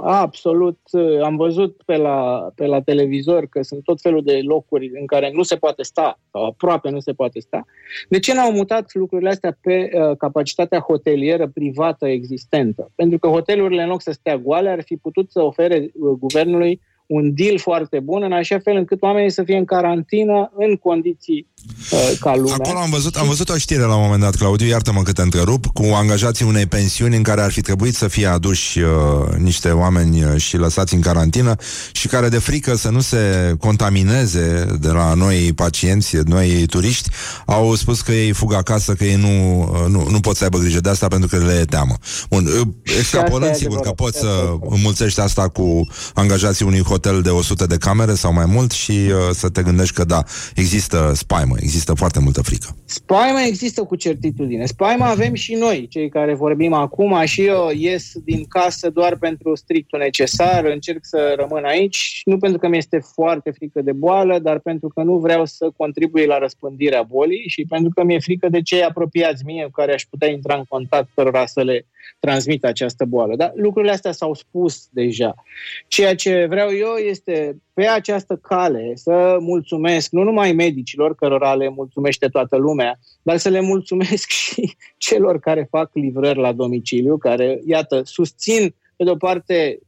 Absolut. 0.00 0.78
Am 1.22 1.36
văzut 1.36 1.82
pe 1.86 1.96
la, 1.96 2.48
pe 2.54 2.66
la 2.66 2.82
televizor 2.82 3.46
că 3.46 3.62
sunt 3.62 3.84
tot 3.84 4.00
felul 4.00 4.22
de 4.22 4.40
locuri 4.42 4.90
în 5.00 5.06
care 5.06 5.30
nu 5.34 5.42
se 5.42 5.56
poate 5.56 5.82
sta, 5.82 6.20
sau 6.30 6.44
aproape 6.44 6.90
nu 6.90 7.00
se 7.00 7.12
poate 7.12 7.40
sta. 7.40 7.64
De 8.08 8.18
ce 8.18 8.34
n-au 8.34 8.52
mutat 8.52 8.94
lucrurile 8.94 9.28
astea 9.28 9.58
pe 9.60 9.90
uh, 9.92 10.16
capacitatea 10.16 10.80
hotelieră 10.80 11.48
privată 11.48 12.06
existentă? 12.06 12.90
Pentru 12.94 13.18
că 13.18 13.28
hotelurile, 13.28 13.82
în 13.82 13.88
loc 13.88 14.02
să 14.02 14.12
stea 14.12 14.38
goale, 14.38 14.68
ar 14.68 14.82
fi 14.82 14.96
putut 14.96 15.30
să 15.30 15.42
ofere 15.42 15.76
uh, 15.76 16.10
guvernului 16.18 16.80
un 17.16 17.34
deal 17.34 17.58
foarte 17.58 17.98
bun, 18.00 18.22
în 18.22 18.32
așa 18.32 18.58
fel 18.64 18.76
încât 18.76 19.02
oamenii 19.02 19.30
să 19.30 19.42
fie 19.44 19.56
în 19.56 19.64
carantină 19.64 20.50
în 20.56 20.76
condiții 20.76 21.46
uh, 21.92 22.12
ca 22.20 22.36
lumea. 22.36 22.54
Acolo 22.54 22.78
am 22.78 22.90
văzut, 22.90 23.14
am 23.16 23.26
văzut 23.26 23.48
o 23.48 23.56
știre 23.56 23.82
la 23.82 23.94
un 23.96 24.02
moment 24.02 24.20
dat, 24.20 24.34
Claudiu, 24.34 24.66
iartă-mă 24.66 25.02
că 25.02 25.12
te 25.12 25.22
întrerup, 25.22 25.66
cu 25.66 25.82
angajații 25.94 26.44
unei 26.46 26.66
pensiuni 26.66 27.16
în 27.16 27.22
care 27.22 27.40
ar 27.40 27.50
fi 27.50 27.60
trebuit 27.60 27.94
să 27.94 28.08
fie 28.08 28.26
aduși 28.26 28.78
uh, 28.80 28.88
niște 29.38 29.70
oameni 29.70 30.24
uh, 30.24 30.36
și 30.40 30.56
lăsați 30.56 30.94
în 30.94 31.00
carantină 31.00 31.54
și 31.92 32.08
care 32.08 32.28
de 32.28 32.38
frică 32.38 32.74
să 32.76 32.90
nu 32.90 33.00
se 33.00 33.54
contamineze 33.58 34.66
de 34.80 34.88
la 34.88 35.14
noi 35.14 35.52
pacienți, 35.54 36.16
noi 36.24 36.66
turiști, 36.66 37.08
au 37.46 37.74
spus 37.74 38.00
că 38.00 38.12
ei 38.12 38.32
fug 38.32 38.54
acasă, 38.54 38.92
că 38.92 39.04
ei 39.04 39.16
nu, 39.16 39.60
uh, 39.60 39.88
nu, 39.88 40.06
nu 40.10 40.20
pot 40.20 40.36
să 40.36 40.44
aibă 40.44 40.58
grijă 40.58 40.80
de 40.80 40.88
asta 40.88 41.08
pentru 41.08 41.28
că 41.28 41.44
le 41.44 41.58
e 41.60 41.64
teamă. 41.64 41.94
Bun, 42.30 42.46
uh, 42.46 42.66
extrapolând, 42.98 43.50
asta 43.50 43.56
e 43.56 43.58
sigur 43.58 43.80
că 43.80 43.88
adevărat. 43.88 43.94
poți 43.94 44.18
să 44.18 44.26
Asta 44.26 44.38
e 44.38 44.46
adevărat. 44.46 44.72
înmulțești 44.76 45.20
asta 45.20 45.48
cu 45.48 45.86
angajații 46.14 46.66
unui 46.66 46.82
hotel 46.82 47.00
de 47.10 47.30
100 47.30 47.66
de 47.66 47.76
camere 47.76 48.14
sau 48.14 48.32
mai 48.32 48.44
mult 48.46 48.70
și 48.70 48.90
uh, 48.90 49.14
să 49.30 49.48
te 49.48 49.62
gândești 49.62 49.94
că 49.94 50.04
da, 50.04 50.22
există 50.54 51.12
spaimă, 51.14 51.54
există 51.58 51.94
foarte 51.94 52.20
multă 52.20 52.42
frică. 52.42 52.76
Spaima 52.84 53.42
există 53.42 53.82
cu 53.82 53.96
certitudine. 53.96 54.66
Spaima 54.66 55.06
avem 55.06 55.34
și 55.34 55.54
noi, 55.54 55.86
cei 55.90 56.08
care 56.08 56.34
vorbim 56.34 56.72
acum, 56.72 57.24
și 57.24 57.44
eu 57.44 57.70
ies 57.74 58.12
din 58.24 58.44
casă 58.48 58.90
doar 58.90 59.16
pentru 59.16 59.54
strictul 59.54 59.98
necesar, 59.98 60.64
încerc 60.64 60.98
să 61.00 61.34
rămân 61.36 61.64
aici, 61.64 62.20
nu 62.24 62.38
pentru 62.38 62.58
că 62.58 62.68
mi 62.68 62.76
este 62.76 63.02
foarte 63.14 63.50
frică 63.50 63.82
de 63.82 63.92
boală, 63.92 64.38
dar 64.38 64.58
pentru 64.58 64.88
că 64.88 65.02
nu 65.02 65.18
vreau 65.18 65.44
să 65.44 65.70
contribui 65.76 66.26
la 66.26 66.38
răspândirea 66.38 67.02
bolii 67.02 67.44
și 67.48 67.64
pentru 67.68 67.90
că 67.94 68.04
mi-e 68.04 68.18
frică 68.18 68.48
de 68.48 68.62
cei 68.62 68.82
apropiați 68.82 69.44
mie 69.44 69.64
cu 69.64 69.70
care 69.70 69.92
aș 69.92 70.02
putea 70.10 70.28
intra 70.28 70.54
în 70.54 70.64
contact 70.68 71.08
cărora 71.14 71.46
să 71.46 71.62
le 71.62 71.86
transmit 72.18 72.64
această 72.64 73.04
boală. 73.04 73.36
Dar 73.36 73.52
lucrurile 73.54 73.92
astea 73.92 74.12
s-au 74.12 74.34
spus 74.34 74.88
deja. 74.90 75.34
Ceea 75.86 76.14
ce 76.14 76.46
vreau 76.48 76.72
eu 76.72 76.94
este 76.94 77.56
pe 77.74 77.86
această 77.86 78.36
cale 78.36 78.92
să 78.94 79.36
mulțumesc 79.40 80.10
nu 80.10 80.22
numai 80.22 80.52
medicilor, 80.52 81.14
cărora 81.14 81.54
le 81.54 81.68
mulțumește 81.68 82.26
toată 82.26 82.56
lumea, 82.56 82.98
dar 83.22 83.36
să 83.36 83.48
le 83.48 83.60
mulțumesc 83.60 84.28
și 84.42 84.76
celor 84.96 85.40
care 85.40 85.66
fac 85.70 85.90
livrări 85.94 86.38
la 86.38 86.52
domiciliu, 86.52 87.16
care, 87.16 87.60
iată, 87.66 88.00
susțin, 88.04 88.74
pe 88.96 89.04
de-o 89.04 89.16
parte, 89.16 89.78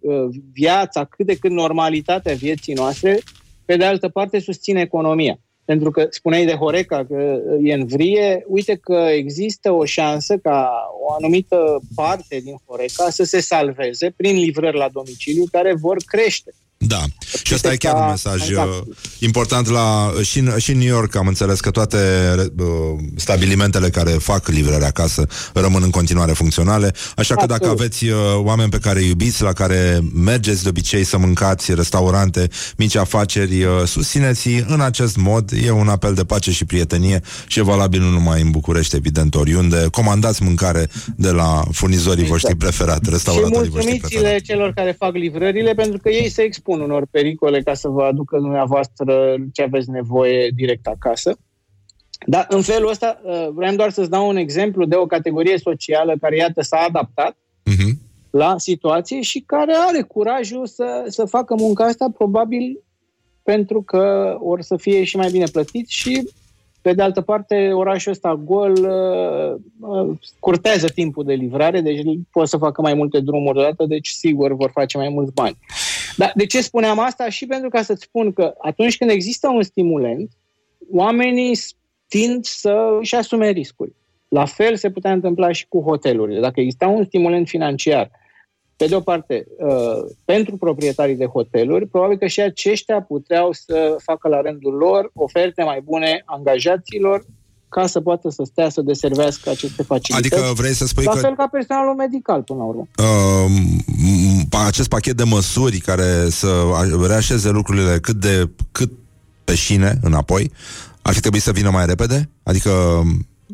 viața, 0.53 1.05
cât 1.05 1.27
de 1.27 1.37
cât 1.37 1.51
normalitatea 1.51 2.35
vieții 2.35 2.75
noastre, 2.75 3.19
pe 3.65 3.77
de 3.77 3.85
altă 3.85 4.09
parte, 4.09 4.39
susțin 4.39 4.77
economia. 4.77 5.39
Pentru 5.65 5.91
că 5.91 6.07
spuneai 6.11 6.45
de 6.45 6.55
Horeca 6.55 7.05
că 7.05 7.41
e 7.63 7.73
în 7.73 7.87
vrie, 7.87 8.45
uite 8.49 8.75
că 8.75 9.07
există 9.11 9.73
o 9.73 9.85
șansă 9.85 10.37
ca 10.37 10.71
o 11.01 11.13
anumită 11.13 11.81
parte 11.95 12.41
din 12.45 12.57
Horeca 12.67 13.11
să 13.11 13.25
se 13.25 13.41
salveze 13.41 14.11
prin 14.17 14.37
livrări 14.37 14.77
la 14.77 14.89
domiciliu 14.89 15.45
care 15.53 15.75
vor 15.75 15.97
crește. 16.07 16.55
Da, 16.77 17.03
și 17.43 17.55
asta 17.55 17.73
e 17.73 17.77
chiar 17.77 17.95
un 17.95 18.07
mesaj 18.09 18.51
uh, 18.51 18.81
important 19.19 19.69
la, 19.69 20.13
și, 20.23 20.39
în, 20.39 20.59
și 20.59 20.71
în 20.71 20.79
New 20.79 20.87
York 20.89 21.15
am 21.17 21.27
înțeles 21.27 21.61
că 21.61 21.71
toate 21.71 21.99
uh, 22.59 22.67
stabilimentele 23.17 23.89
care 23.91 24.11
fac 24.11 24.49
livrarea 24.49 24.87
acasă 24.87 25.27
rămân 25.53 25.83
în 25.83 25.91
continuare 25.91 26.33
funcționale, 26.33 26.87
așa 27.17 27.35
că 27.35 27.41
Absolut. 27.43 27.49
dacă 27.49 27.71
aveți 27.71 28.05
uh, 28.05 28.17
oameni 28.37 28.71
pe 28.71 28.79
care 28.79 29.01
îi 29.01 29.09
iubiți, 29.09 29.43
la 29.43 29.53
care 29.53 30.01
mergeți 30.15 30.63
de 30.63 30.69
obicei 30.69 31.05
să 31.05 31.19
mâncați, 31.19 31.75
restaurante, 31.75 32.49
mici 32.77 32.97
afaceri, 32.97 33.63
uh, 33.65 33.71
susțineți 33.87 34.49
în 34.67 34.81
acest 34.81 35.17
mod, 35.17 35.51
e 35.65 35.71
un 35.71 35.89
apel 35.89 36.15
de 36.15 36.25
pace 36.25 36.51
și 36.53 36.65
prietenie 36.65 37.21
și 37.47 37.59
e 37.59 37.63
valabil 37.63 38.01
nu 38.01 38.09
numai 38.11 38.41
în 38.41 38.51
București, 38.51 38.97
evident, 38.97 39.35
oriunde. 39.35 39.87
Comandați 39.91 40.43
mâncare 40.43 40.89
de 41.17 41.31
la 41.31 41.63
furnizorii 41.73 42.23
Exact. 42.23 42.31
voștri 42.31 42.57
preferat, 42.57 43.01
Și 43.05 43.11
restauratorii 43.11 43.71
voștri 43.71 43.75
mulțumiți-le 43.75 44.21
preferat. 44.21 44.41
celor 44.41 44.73
care 44.75 44.95
fac 44.99 45.15
livrările, 45.15 45.73
pentru 45.75 45.99
că 45.99 46.09
ei 46.09 46.31
se 46.31 46.43
expun 46.43 46.73
unor 46.81 47.07
pericole 47.11 47.63
ca 47.63 47.75
să 47.75 47.89
vă 47.89 48.03
aducă 48.03 48.39
dumneavoastră 48.39 49.35
ce 49.53 49.63
aveți 49.63 49.91
nevoie 49.91 50.51
direct 50.55 50.87
acasă. 50.87 51.37
Dar 52.27 52.47
în 52.49 52.63
felul 52.63 52.91
ăsta 52.91 53.21
uh, 53.25 53.49
vreau 53.53 53.75
doar 53.75 53.91
să-ți 53.91 54.11
dau 54.11 54.29
un 54.29 54.37
exemplu 54.37 54.85
de 54.85 54.95
o 54.97 55.07
categorie 55.07 55.59
socială 55.59 56.15
care, 56.21 56.37
iată, 56.37 56.63
s-a 56.63 56.85
adaptat 56.89 57.37
Mhm. 57.65 57.99
la 58.31 58.55
situație 58.59 59.21
și 59.21 59.41
care 59.47 59.73
are 59.89 60.03
curajul 60.03 60.67
să, 60.67 61.05
să 61.09 61.25
facă 61.25 61.55
munca 61.59 61.85
asta, 61.85 62.07
probabil 62.17 62.83
pentru 63.43 63.83
că 63.83 64.37
or 64.41 64.63
să 64.63 64.77
fie 64.77 65.05
și 65.05 65.17
mai 65.17 65.31
bine 65.31 65.45
plătit 65.53 65.89
și, 65.89 66.29
pe 66.83 66.93
de 66.93 67.03
altă 67.03 67.21
parte, 67.21 67.71
orașul 67.73 68.13
ăsta 68.13 68.35
gol 68.45 68.73
uh, 68.73 69.61
uh, 69.81 70.17
curtează 70.39 70.89
timpul 70.89 71.25
de 71.25 71.33
livrare, 71.33 71.81
deci 71.81 72.03
pot 72.31 72.49
să 72.49 72.57
facă 72.57 72.81
mai 72.81 72.95
multe 72.95 73.21
drumuri 73.21 73.59
odată, 73.59 73.85
deci 73.87 74.09
sigur 74.09 74.55
vor 74.55 74.71
face 74.75 74.97
mai 74.97 75.09
mulți 75.09 75.33
bani. 75.33 75.57
Dar 76.17 76.33
de 76.35 76.47
ce 76.47 76.61
spuneam 76.61 76.99
asta? 76.99 77.29
Și 77.29 77.47
pentru 77.47 77.69
ca 77.69 77.83
să-ți 77.83 78.03
spun 78.03 78.33
că 78.33 78.55
atunci 78.59 78.97
când 78.97 79.11
există 79.11 79.49
un 79.49 79.63
stimulent, 79.63 80.31
oamenii 80.91 81.59
tind 82.09 82.45
să 82.45 82.97
își 83.01 83.15
asume 83.15 83.51
riscuri. 83.51 83.93
La 84.29 84.45
fel 84.45 84.77
se 84.77 84.91
putea 84.91 85.13
întâmpla 85.13 85.53
și 85.53 85.67
cu 85.69 85.81
hotelurile. 85.81 86.41
Dacă 86.41 86.61
exista 86.61 86.87
un 86.87 87.05
stimulent 87.05 87.49
financiar, 87.49 88.11
pe 88.77 88.87
de 88.87 88.95
o 88.95 89.01
parte, 89.01 89.47
uh, 89.59 90.11
pentru 90.25 90.57
proprietarii 90.57 91.17
de 91.17 91.27
hoteluri, 91.27 91.87
probabil 91.87 92.19
că 92.19 92.27
și 92.27 92.41
aceștia 92.41 93.03
puteau 93.03 93.53
să 93.53 93.97
facă 94.03 94.29
la 94.29 94.41
rândul 94.41 94.73
lor 94.73 95.11
oferte 95.15 95.63
mai 95.63 95.81
bune 95.81 96.23
angajaților 96.25 97.25
ca 97.75 97.87
să 97.87 98.01
poată 98.01 98.31
să 98.31 98.43
stea 98.47 98.69
să 98.69 98.81
deservească 98.81 99.51
aceste 99.51 99.83
facilități. 99.83 100.35
Adică 100.35 100.53
vrei 100.55 100.73
să 100.75 100.87
spui 100.87 101.05
la 101.05 101.13
că 101.13 101.19
fel 101.19 101.35
ca 101.37 101.47
personalul 101.47 101.95
medical, 101.95 102.43
până 102.43 102.59
la 102.59 102.65
urmă. 102.65 102.87
uh, 102.99 103.51
m- 103.87 104.67
acest 104.67 104.89
pachet 104.89 105.17
de 105.17 105.23
măsuri 105.23 105.79
care 105.79 106.29
să 106.31 106.47
a- 106.75 107.07
reașeze 107.07 107.51
lucrurile 107.51 107.99
cât 107.99 108.17
de 108.17 108.51
cât 108.73 108.91
pe 109.45 109.55
șine 109.55 109.99
înapoi, 110.03 110.53
ar 111.03 111.13
fi 111.15 111.21
trebuit 111.21 111.43
să 111.43 111.53
vină 111.53 111.71
mai 111.71 111.87
repede? 111.87 112.31
Adică 112.43 112.71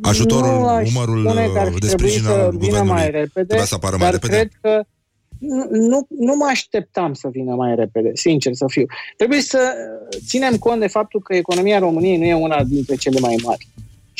ajutorul, 0.02 0.58
nu 0.60 0.66
aș 0.68 0.90
umărul 0.94 1.24
spune 1.26 1.46
că 1.52 1.58
ar 1.58 1.66
uh, 1.66 1.72
fi 1.72 1.78
de 1.78 1.86
trebuit 1.86 2.10
sprijin 2.10 2.22
să 2.22 2.28
al 2.30 2.50
vină 2.50 2.58
guvernului 2.58 2.92
mai 2.92 3.04
repede, 3.10 3.44
trebuia 3.46 3.64
să 3.64 3.74
apară 3.74 3.96
dar 3.96 4.00
mai 4.00 4.10
repede? 4.10 4.36
cred 4.36 4.50
că 4.60 4.82
nu, 5.38 5.66
nu, 5.70 6.06
nu 6.18 6.34
mă 6.36 6.46
așteptam 6.50 7.12
să 7.14 7.28
vină 7.32 7.54
mai 7.54 7.74
repede, 7.74 8.10
sincer 8.14 8.52
să 8.54 8.64
fiu. 8.68 8.86
Trebuie 9.16 9.40
să 9.40 9.58
ținem 10.26 10.56
cont 10.56 10.80
de 10.80 10.86
faptul 10.86 11.20
că 11.20 11.34
economia 11.34 11.78
României 11.78 12.16
nu 12.16 12.24
e 12.24 12.34
una 12.34 12.64
dintre 12.64 12.94
cele 12.94 13.18
mai 13.20 13.36
mari. 13.44 13.68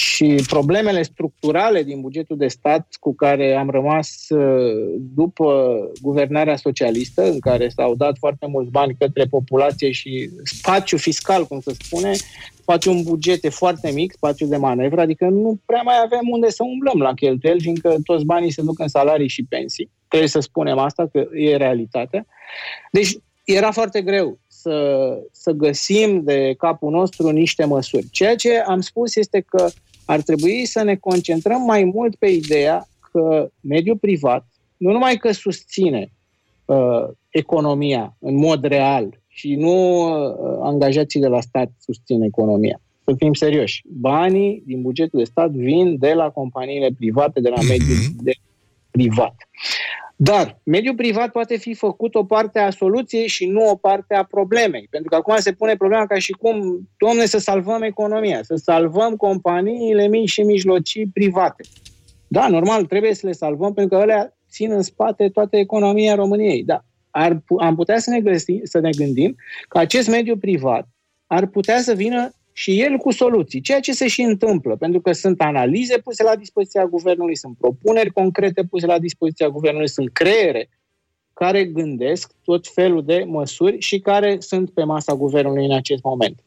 Și 0.01 0.45
problemele 0.47 1.03
structurale 1.03 1.83
din 1.83 2.01
bugetul 2.01 2.37
de 2.37 2.49
stat 2.49 2.87
cu 3.01 3.15
care 3.15 3.55
am 3.55 3.71
rămas 3.71 4.27
uh, 4.29 4.95
după 5.15 5.79
guvernarea 6.03 6.57
socialistă, 6.57 7.31
în 7.31 7.39
care 7.39 7.69
s-au 7.69 7.95
dat 7.95 8.17
foarte 8.19 8.47
mulți 8.47 8.71
bani 8.71 8.97
către 8.99 9.25
populație 9.25 9.91
și 9.91 10.31
spațiu 10.45 10.97
fiscal, 10.97 11.45
cum 11.45 11.61
se 11.61 11.73
spune, 11.79 12.13
spațiu 12.61 12.91
un 12.91 13.03
buget 13.03 13.45
e 13.45 13.49
foarte 13.49 13.91
mic, 13.91 14.13
spațiu 14.13 14.47
de 14.47 14.57
manevră, 14.57 15.01
adică 15.01 15.25
nu 15.29 15.61
prea 15.67 15.83
mai 15.83 15.95
avem 16.05 16.29
unde 16.31 16.51
să 16.51 16.63
umblăm 16.63 17.01
la 17.01 17.15
cheltuieli, 17.15 17.61
fiindcă 17.61 17.97
toți 18.05 18.25
banii 18.25 18.53
se 18.53 18.63
duc 18.63 18.79
în 18.79 18.89
salarii 18.89 19.29
și 19.29 19.45
pensii. 19.49 19.91
Trebuie 20.09 20.29
să 20.29 20.41
spunem 20.41 20.79
asta, 20.79 21.09
că 21.13 21.27
e 21.33 21.57
realitatea. 21.57 22.27
Deci 22.93 23.17
era 23.45 23.71
foarte 23.71 24.03
greu 24.03 24.39
să, 24.47 25.19
să 25.33 25.51
găsim 25.51 26.23
de 26.25 26.55
capul 26.59 26.91
nostru 26.91 27.29
niște 27.31 27.65
măsuri. 27.65 28.09
Ceea 28.11 28.37
ce 28.37 28.59
am 28.59 28.81
spus 28.81 29.17
este 29.17 29.41
că 29.41 29.69
ar 30.11 30.21
trebui 30.21 30.65
să 30.65 30.83
ne 30.83 30.97
concentrăm 30.97 31.63
mai 31.63 31.85
mult 31.85 32.15
pe 32.15 32.27
ideea 32.27 32.89
că 33.13 33.51
mediul 33.61 33.97
privat 33.97 34.47
nu 34.77 34.93
numai 34.93 35.17
că 35.17 35.33
susține 35.33 36.13
uh, 36.65 37.09
economia 37.29 38.17
în 38.19 38.37
mod 38.37 38.65
real 38.65 39.21
și 39.29 39.55
nu 39.55 40.03
uh, 40.03 40.59
angajații 40.63 41.21
de 41.21 41.27
la 41.27 41.41
stat 41.41 41.71
susțin 41.79 42.23
economia. 42.23 42.81
Să 43.05 43.15
fim 43.17 43.33
serioși. 43.33 43.83
Banii 43.87 44.63
din 44.67 44.83
bugetul 44.83 45.19
de 45.19 45.25
stat 45.25 45.51
vin 45.51 45.99
de 45.99 46.13
la 46.13 46.31
companiile 46.31 46.91
private, 46.97 47.41
de 47.41 47.49
la 47.49 47.63
mediul 47.69 47.99
de 48.23 48.33
privat. 48.91 49.35
Dar 50.23 50.61
mediul 50.63 50.95
privat 50.95 51.31
poate 51.31 51.57
fi 51.57 51.75
făcut 51.75 52.15
o 52.15 52.25
parte 52.25 52.59
a 52.59 52.71
soluției 52.71 53.27
și 53.27 53.47
nu 53.47 53.69
o 53.69 53.75
parte 53.75 54.15
a 54.15 54.25
problemei. 54.25 54.87
Pentru 54.91 55.11
că 55.11 55.17
acum 55.17 55.37
se 55.37 55.53
pune 55.53 55.77
problema 55.77 56.07
ca 56.07 56.19
și 56.19 56.33
cum, 56.33 56.89
domne, 56.97 57.25
să 57.25 57.39
salvăm 57.39 57.83
economia, 57.83 58.43
să 58.43 58.55
salvăm 58.55 59.17
companiile 59.17 60.09
mici 60.09 60.29
și 60.29 60.43
mijlocii 60.43 61.11
private. 61.13 61.63
Da, 62.29 62.49
normal, 62.49 62.85
trebuie 62.85 63.15
să 63.15 63.27
le 63.27 63.33
salvăm 63.33 63.73
pentru 63.73 63.97
că 63.97 64.03
ele 64.03 64.37
țin 64.51 64.73
în 64.73 64.83
spate 64.83 65.29
toată 65.29 65.57
economia 65.57 66.15
României. 66.15 66.65
Da, 66.65 66.85
ar, 67.11 67.43
am 67.59 67.75
putea 67.75 67.99
să 67.99 68.11
ne, 68.11 68.21
găsi, 68.21 68.61
să 68.63 68.79
ne 68.79 68.91
gândim 68.97 69.37
că 69.69 69.79
acest 69.79 70.09
mediu 70.09 70.37
privat 70.37 70.89
ar 71.27 71.47
putea 71.47 71.81
să 71.81 71.95
vină 71.95 72.31
și 72.53 72.81
el 72.81 72.97
cu 72.97 73.11
soluții, 73.11 73.61
ceea 73.61 73.81
ce 73.81 73.93
se 73.93 74.09
și 74.09 74.23
întâmplă, 74.23 74.77
pentru 74.77 75.01
că 75.01 75.13
sunt 75.13 75.41
analize 75.41 75.99
puse 75.99 76.23
la 76.23 76.37
dispoziția 76.37 76.87
guvernului, 76.87 77.37
sunt 77.37 77.57
propuneri 77.59 78.13
concrete 78.13 78.65
puse 78.65 78.87
la 78.87 78.99
dispoziția 78.99 79.49
guvernului, 79.49 79.89
sunt 79.89 80.11
creiere 80.13 80.69
care 81.33 81.65
gândesc 81.65 82.33
tot 82.45 82.69
felul 82.69 83.05
de 83.05 83.25
măsuri 83.27 83.79
și 83.79 83.99
care 83.99 84.37
sunt 84.41 84.71
pe 84.71 84.85
masa 84.85 85.15
guvernului 85.15 85.65
în 85.65 85.73
acest 85.73 86.03
moment. 86.03 86.43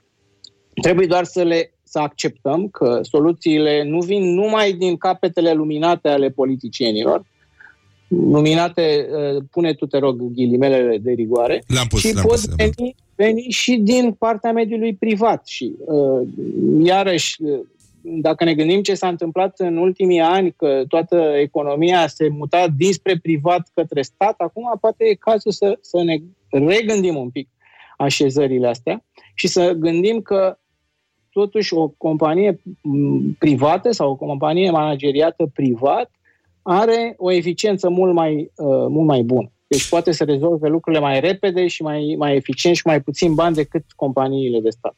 Trebuie 0.81 1.07
doar 1.07 1.23
să 1.23 1.43
le 1.43 1.73
să 1.83 1.99
acceptăm 1.99 2.67
că 2.67 2.99
soluțiile 3.01 3.83
nu 3.83 3.99
vin 3.99 4.33
numai 4.33 4.73
din 4.73 4.97
capetele 4.97 5.53
luminate 5.53 6.09
ale 6.09 6.29
politicienilor, 6.29 7.25
luminate, 8.31 9.07
pune 9.51 9.73
tu, 9.73 9.85
te 9.85 9.97
rog, 9.97 10.33
ghilimelele 10.33 10.97
de 10.97 11.11
rigoare, 11.11 11.63
Le-am 11.67 11.87
pus, 11.87 11.99
și 11.99 12.13
le-am 12.13 12.25
pot 12.25 12.31
pus, 12.31 12.45
le-am 12.45 12.69
pus. 12.69 12.75
veni, 12.75 12.95
veni 13.15 13.41
și 13.41 13.75
din 13.75 14.11
partea 14.11 14.51
mediului 14.51 14.95
privat. 14.95 15.47
Și, 15.47 15.73
uh, 15.85 16.27
iarăși, 16.83 17.43
uh, 17.43 17.59
dacă 18.01 18.43
ne 18.43 18.53
gândim 18.53 18.81
ce 18.81 18.93
s-a 18.93 19.07
întâmplat 19.07 19.59
în 19.59 19.77
ultimii 19.77 20.19
ani, 20.19 20.51
că 20.51 20.83
toată 20.87 21.15
economia 21.41 22.07
se 22.07 22.27
muta 22.27 22.67
dinspre 22.77 23.17
privat 23.21 23.69
către 23.73 24.01
stat, 24.01 24.35
acum 24.37 24.77
poate 24.79 25.05
e 25.05 25.13
cazul 25.13 25.51
să, 25.51 25.77
să 25.81 26.03
ne 26.03 26.17
regândim 26.49 27.15
un 27.15 27.29
pic 27.29 27.47
așezările 27.97 28.67
astea 28.67 29.05
și 29.33 29.47
să 29.47 29.71
gândim 29.71 30.21
că 30.21 30.57
totuși 31.29 31.73
o 31.73 31.87
companie 31.87 32.61
m, 32.81 33.19
privată 33.39 33.91
sau 33.91 34.09
o 34.09 34.15
companie 34.15 34.71
manageriată 34.71 35.49
privat 35.53 36.11
are 36.63 37.13
o 37.17 37.31
eficiență 37.31 37.89
mult 37.89 38.13
mai, 38.13 38.51
uh, 38.55 38.85
mult 38.89 39.07
mai 39.07 39.21
bună. 39.21 39.51
Deci 39.67 39.89
poate 39.89 40.11
să 40.11 40.23
rezolve 40.23 40.67
lucrurile 40.67 41.01
mai 41.01 41.19
repede 41.19 41.67
și 41.67 41.81
mai, 41.81 42.15
mai 42.17 42.35
eficient 42.35 42.75
și 42.75 42.81
mai 42.85 43.01
puțin 43.01 43.33
bani 43.33 43.55
decât 43.55 43.83
companiile 43.95 44.59
de 44.59 44.69
stat. 44.69 44.95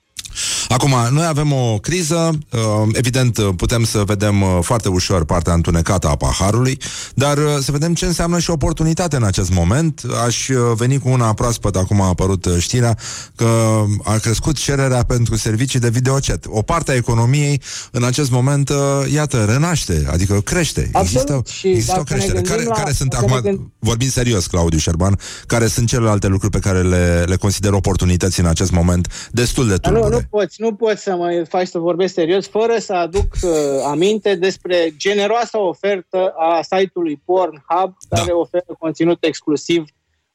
Acum, 0.75 0.93
noi 1.11 1.25
avem 1.25 1.51
o 1.51 1.77
criză, 1.81 2.29
uh, 2.51 2.59
evident 2.91 3.39
putem 3.55 3.83
să 3.83 4.03
vedem 4.05 4.41
uh, 4.41 4.57
foarte 4.61 4.89
ușor 4.89 5.25
partea 5.25 5.53
întunecată 5.53 6.07
a 6.07 6.15
paharului, 6.15 6.79
dar 7.13 7.37
uh, 7.37 7.43
să 7.61 7.71
vedem 7.71 7.93
ce 7.93 8.05
înseamnă 8.05 8.39
și 8.39 8.49
oportunitate 8.49 9.15
în 9.15 9.23
acest 9.23 9.53
moment. 9.53 10.01
Aș 10.25 10.47
uh, 10.47 10.57
veni 10.75 10.99
cu 10.99 11.09
una 11.09 11.33
proaspăt, 11.33 11.75
acum 11.75 12.01
a 12.01 12.07
apărut 12.07 12.45
uh, 12.45 12.55
știrea, 12.57 12.97
că 13.35 13.83
a 14.03 14.17
crescut 14.17 14.55
cererea 14.57 15.03
pentru 15.03 15.35
servicii 15.35 15.79
de 15.79 15.89
videochat. 15.89 16.45
O 16.49 16.61
parte 16.61 16.91
a 16.91 16.95
economiei 16.95 17.61
în 17.91 18.03
acest 18.03 18.31
moment, 18.31 18.69
uh, 18.69 18.75
iată, 19.13 19.45
renaște, 19.49 20.05
adică 20.11 20.33
crește. 20.41 20.89
Absolut. 20.93 21.29
Există, 21.29 21.41
Și 21.57 21.67
există 21.67 21.91
o 21.91 21.95
dacă 21.97 22.13
ne 22.13 22.17
creștere. 22.19 22.41
gândim 22.41 22.55
Care, 22.55 22.63
la- 22.69 22.75
care 22.83 22.91
sunt, 22.91 23.09
dacă 23.09 23.25
ne 23.25 23.31
acum, 23.33 23.51
gândim- 23.51 23.73
vorbim 23.79 24.09
serios, 24.09 24.47
Claudiu 24.47 24.79
Șerban, 24.79 25.19
care 25.47 25.67
sunt 25.67 25.87
celelalte 25.87 26.27
lucruri 26.27 26.51
pe 26.51 26.59
care 26.69 26.81
le, 26.81 27.23
le 27.27 27.35
consider 27.35 27.71
oportunități 27.71 28.39
în 28.39 28.45
acest 28.45 28.71
moment 28.71 29.29
destul 29.31 29.67
de 29.67 29.75
Dar 29.75 29.91
nu, 29.91 29.99
tulbure? 29.99 30.21
nu 30.31 30.37
poți, 30.39 30.55
nu 30.61 30.64
poți 30.73 31.03
să 31.03 31.15
mă 31.15 31.45
faci 31.49 31.67
să 31.67 31.79
vorbesc 31.79 32.13
serios 32.13 32.47
fără 32.47 32.77
să 32.77 32.93
aduc 32.93 33.33
uh, 33.43 33.49
aminte 33.85 34.35
despre 34.35 34.93
generoasa 34.97 35.59
ofertă 35.59 36.33
a 36.37 36.61
site-ului 36.61 37.21
Pornhub, 37.25 37.93
care 38.09 38.27
Da. 38.27 38.35
oferă 38.35 38.75
conținut 38.79 39.23
exclusiv 39.23 39.85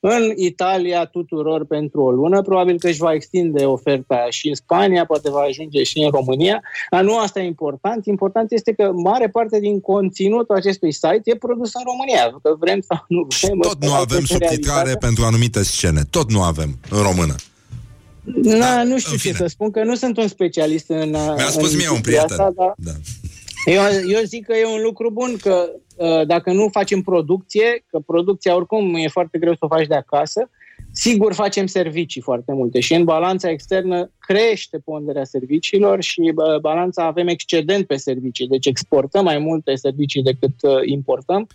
în 0.01 0.33
Italia 0.37 1.05
tuturor 1.05 1.67
pentru 1.67 2.03
o 2.03 2.11
lună, 2.11 2.43
probabil 2.43 2.79
că 2.79 2.89
își 2.89 2.99
va 2.99 3.13
extinde 3.13 3.65
oferta 3.65 4.27
și 4.29 4.49
în 4.49 4.55
Spania, 4.55 5.05
poate 5.05 5.31
va 5.31 5.41
ajunge 5.41 5.83
și 5.83 6.03
în 6.03 6.11
România, 6.11 6.63
dar 6.91 7.03
nu 7.03 7.19
asta 7.19 7.41
e 7.41 7.45
important. 7.45 8.07
Important 8.07 8.53
este 8.53 8.73
că 8.73 8.93
mare 8.93 9.29
parte 9.29 9.59
din 9.59 9.81
conținutul 9.81 10.55
acestui 10.55 10.93
site 10.93 11.21
e 11.25 11.37
produs 11.37 11.75
în 11.75 11.83
România, 11.85 12.39
că 12.43 12.57
vrem 12.59 12.81
sau 12.81 13.05
nu 13.09 13.27
vrem. 13.41 13.59
Tot 13.59 13.85
nu 13.85 13.93
avem 13.93 14.25
subtitrare 14.25 14.95
pentru 15.01 15.25
anumite 15.25 15.63
scene, 15.63 16.01
tot 16.11 16.31
nu 16.31 16.43
avem 16.43 16.79
în 16.91 17.03
română. 17.03 17.35
Na, 18.25 18.59
da, 18.59 18.83
nu 18.83 18.99
știu 18.99 19.17
ce 19.17 19.33
să 19.33 19.47
spun, 19.47 19.71
că 19.71 19.85
nu 19.85 19.95
sunt 19.95 20.19
un 20.19 20.29
specialist 20.29 20.89
în 20.89 21.11
Mi-a 21.11 21.49
spus 21.49 21.73
în 21.73 21.77
mie 21.77 21.91
un 21.91 22.01
prieten. 22.01 22.23
Asta, 22.23 22.53
dar 22.57 22.75
Da. 22.77 22.91
eu, 23.65 23.83
eu 24.09 24.23
zic 24.25 24.47
că 24.47 24.57
e 24.57 24.67
un 24.67 24.83
lucru 24.83 25.11
bun, 25.11 25.37
că 25.41 25.71
uh, 25.97 26.27
dacă 26.27 26.53
nu 26.53 26.69
facem 26.69 27.03
producție, 27.03 27.85
că 27.91 27.99
producția 28.07 28.55
oricum 28.55 28.95
e 28.95 29.09
foarte 29.09 29.39
greu 29.39 29.53
să 29.53 29.59
o 29.61 29.69
faci 29.69 29.87
de 29.87 29.95
acasă, 29.95 30.51
sigur 30.93 31.35
facem 31.35 31.67
servicii 31.67 32.21
foarte 32.21 32.53
multe 32.53 32.81
și 32.81 32.95
în 32.95 33.05
balanța 33.05 33.51
externă 33.51 34.11
crește 34.19 34.79
ponderea 34.79 35.25
serviciilor 35.25 36.03
și 36.03 36.31
bă, 36.35 36.59
balanța 36.61 37.05
avem 37.05 37.29
excedent 37.29 37.87
pe 37.87 37.97
servicii, 37.97 38.49
deci 38.49 38.67
exportăm 38.67 39.25
mai 39.25 39.39
multe 39.39 39.75
servicii 39.75 40.23
decât 40.23 40.63
uh, 40.63 40.73
importăm. 40.85 41.47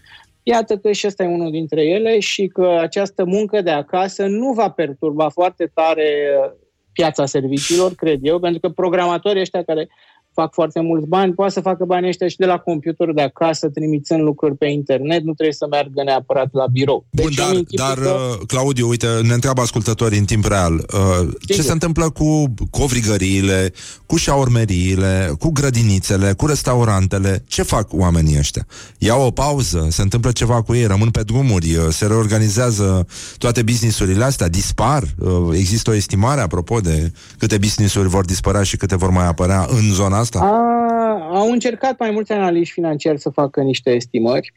Iată 0.47 0.77
că 0.77 0.91
și 0.91 1.07
ăsta 1.07 1.23
e 1.23 1.27
unul 1.27 1.51
dintre 1.51 1.84
ele 1.84 2.19
și 2.19 2.47
că 2.47 2.77
această 2.81 3.26
muncă 3.26 3.61
de 3.61 3.69
acasă 3.69 4.26
nu 4.26 4.53
va 4.53 4.69
perturba 4.69 5.30
foarte 5.30 5.72
tare 5.73 6.09
uh, 6.43 6.51
piața 6.91 7.26
serviciilor, 7.26 7.93
cred 7.93 8.19
eu, 8.22 8.39
pentru 8.39 8.59
că 8.59 8.69
programatorii 8.69 9.41
ăștia 9.41 9.63
care 9.63 9.88
fac 10.36 10.53
foarte 10.53 10.80
mulți 10.82 11.07
bani, 11.07 11.34
poate 11.34 11.53
să 11.53 11.62
facă 11.62 11.84
banii 11.86 12.10
ăștia 12.10 12.28
și 12.28 12.38
de 12.38 12.45
la 12.45 12.57
computer 12.57 13.12
de 13.14 13.22
acasă, 13.22 13.70
trimițând 13.70 14.22
lucruri 14.22 14.56
pe 14.56 14.66
internet, 14.68 15.24
nu 15.24 15.34
trebuie 15.34 15.53
să 15.62 15.68
meargă 15.70 16.02
neapărat 16.03 16.49
la 16.52 16.66
birou. 16.68 17.06
Bun, 17.12 17.26
Deci 17.26 17.36
dar, 17.36 17.48
îmi 17.49 17.57
închipui 17.57 17.86
dar 17.88 17.98
că- 17.98 18.10
uh, 18.40 18.45
Claudiu, 18.48 18.88
uite, 18.88 19.07
ne 19.24 19.34
întreabă 19.34 19.62
ascultătorii 19.62 20.20
în 20.20 20.26
timp 20.26 20.45
real. 20.45 20.74
Uh, 20.74 21.28
ce 21.45 21.53
Sigur. 21.53 21.66
se 21.66 21.72
întâmplă 21.72 22.10
cu 22.10 22.53
covrigăriile, 22.70 23.74
cu 24.06 24.16
șaurmeriile, 24.16 25.32
cu 25.40 25.52
grădinițele, 25.52 26.34
cu 26.34 26.45
restaurantele? 26.45 27.44
Ce 27.48 27.64
fac 27.64 27.88
oamenii 27.94 28.38
ăștia? 28.38 28.66
Iau 28.98 29.26
o 29.26 29.32
pauză? 29.32 29.88
Se 29.90 30.02
întâmplă 30.02 30.32
ceva 30.32 30.62
cu 30.62 30.74
ei? 30.76 30.86
Rămân 30.86 31.10
pe 31.10 31.22
drumuri? 31.24 31.76
Uh, 31.76 31.88
Se 31.90 32.06
reorganizează 32.07 33.07
toate 33.38 33.62
businessurile 33.62 34.24
astea? 34.24 34.48
Dispar? 34.49 35.03
Uh, 35.20 35.30
există 35.53 35.90
o 35.90 35.94
estimare, 35.94 36.41
apropo, 36.41 36.80
de 36.80 37.12
câte 37.38 37.57
businessuri 37.57 38.07
vor 38.07 38.26
dispărea 38.26 38.64
și 38.64 38.78
câte 38.78 38.95
vor 38.95 39.10
mai 39.10 39.28
apărea 39.28 39.66
în 39.70 39.94
zona 39.94 40.18
asta? 40.26 40.39
A, 40.39 41.38
au 41.38 41.52
încercat 41.52 41.99
mai 41.99 42.11
mulți 42.11 42.31
analiști 42.31 42.73
financiari 42.73 43.19
să 43.19 43.30
facă 43.30 43.61
niște 43.61 43.91
estimări. 43.91 44.53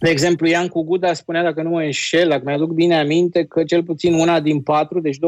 De 0.00 0.10
exemplu, 0.10 0.46
Ian 0.46 0.68
Cuguda 0.68 1.12
spunea, 1.12 1.42
dacă 1.42 1.62
nu 1.62 1.70
mă 1.70 1.82
înșel, 1.82 2.28
dacă 2.28 2.42
mi-aduc 2.44 2.70
bine 2.70 2.98
aminte, 2.98 3.44
că 3.44 3.64
cel 3.64 3.82
puțin 3.82 4.14
una 4.14 4.40
din 4.40 4.60
patru, 4.60 5.00
deci 5.00 5.16
25% 5.16 5.18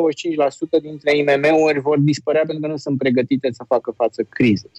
dintre 0.82 1.16
IMM-uri 1.16 1.80
vor 1.80 1.98
dispărea 1.98 2.42
pentru 2.46 2.60
că 2.60 2.66
nu 2.66 2.76
sunt 2.76 2.98
pregătite 2.98 3.48
să 3.52 3.64
facă 3.68 3.92
față 3.96 4.22
crizei. 4.28 4.70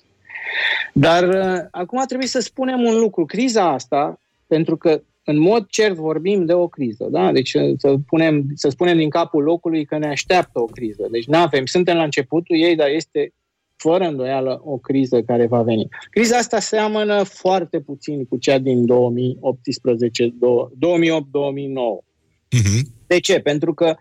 Dar 0.93 1.27
uh, 1.27 1.67
acum 1.71 2.03
trebuie 2.05 2.27
să 2.27 2.39
spunem 2.39 2.81
un 2.81 2.99
lucru. 2.99 3.25
Criza 3.25 3.71
asta, 3.71 4.19
pentru 4.47 4.77
că 4.77 5.01
în 5.23 5.39
mod 5.39 5.65
cert 5.67 5.95
vorbim 5.95 6.45
de 6.45 6.53
o 6.53 6.67
criză, 6.67 7.07
da? 7.11 7.31
Deci 7.31 7.53
uh, 7.53 7.73
să, 7.77 7.95
punem, 8.07 8.45
să 8.53 8.69
spunem 8.69 8.97
din 8.97 9.09
capul 9.09 9.43
locului 9.43 9.85
că 9.85 9.97
ne 9.97 10.07
așteaptă 10.07 10.59
o 10.59 10.65
criză. 10.65 11.07
Deci 11.11 11.25
nu 11.25 11.37
avem, 11.37 11.65
suntem 11.65 11.95
la 11.95 12.03
începutul 12.03 12.55
ei, 12.55 12.75
dar 12.75 12.87
este 12.87 13.33
fără 13.81 14.03
îndoială 14.03 14.61
o 14.63 14.77
criză 14.77 15.21
care 15.21 15.47
va 15.47 15.61
veni. 15.61 15.87
Criza 16.09 16.37
asta 16.37 16.59
seamănă 16.59 17.23
foarte 17.23 17.79
puțin 17.79 18.25
cu 18.25 18.37
cea 18.37 18.57
din 18.57 18.85
2018, 18.85 20.29
2008-2009. 20.29 20.35
Mhm. 22.51 22.93
De 23.07 23.19
ce? 23.19 23.39
Pentru 23.39 23.73
că 23.73 23.95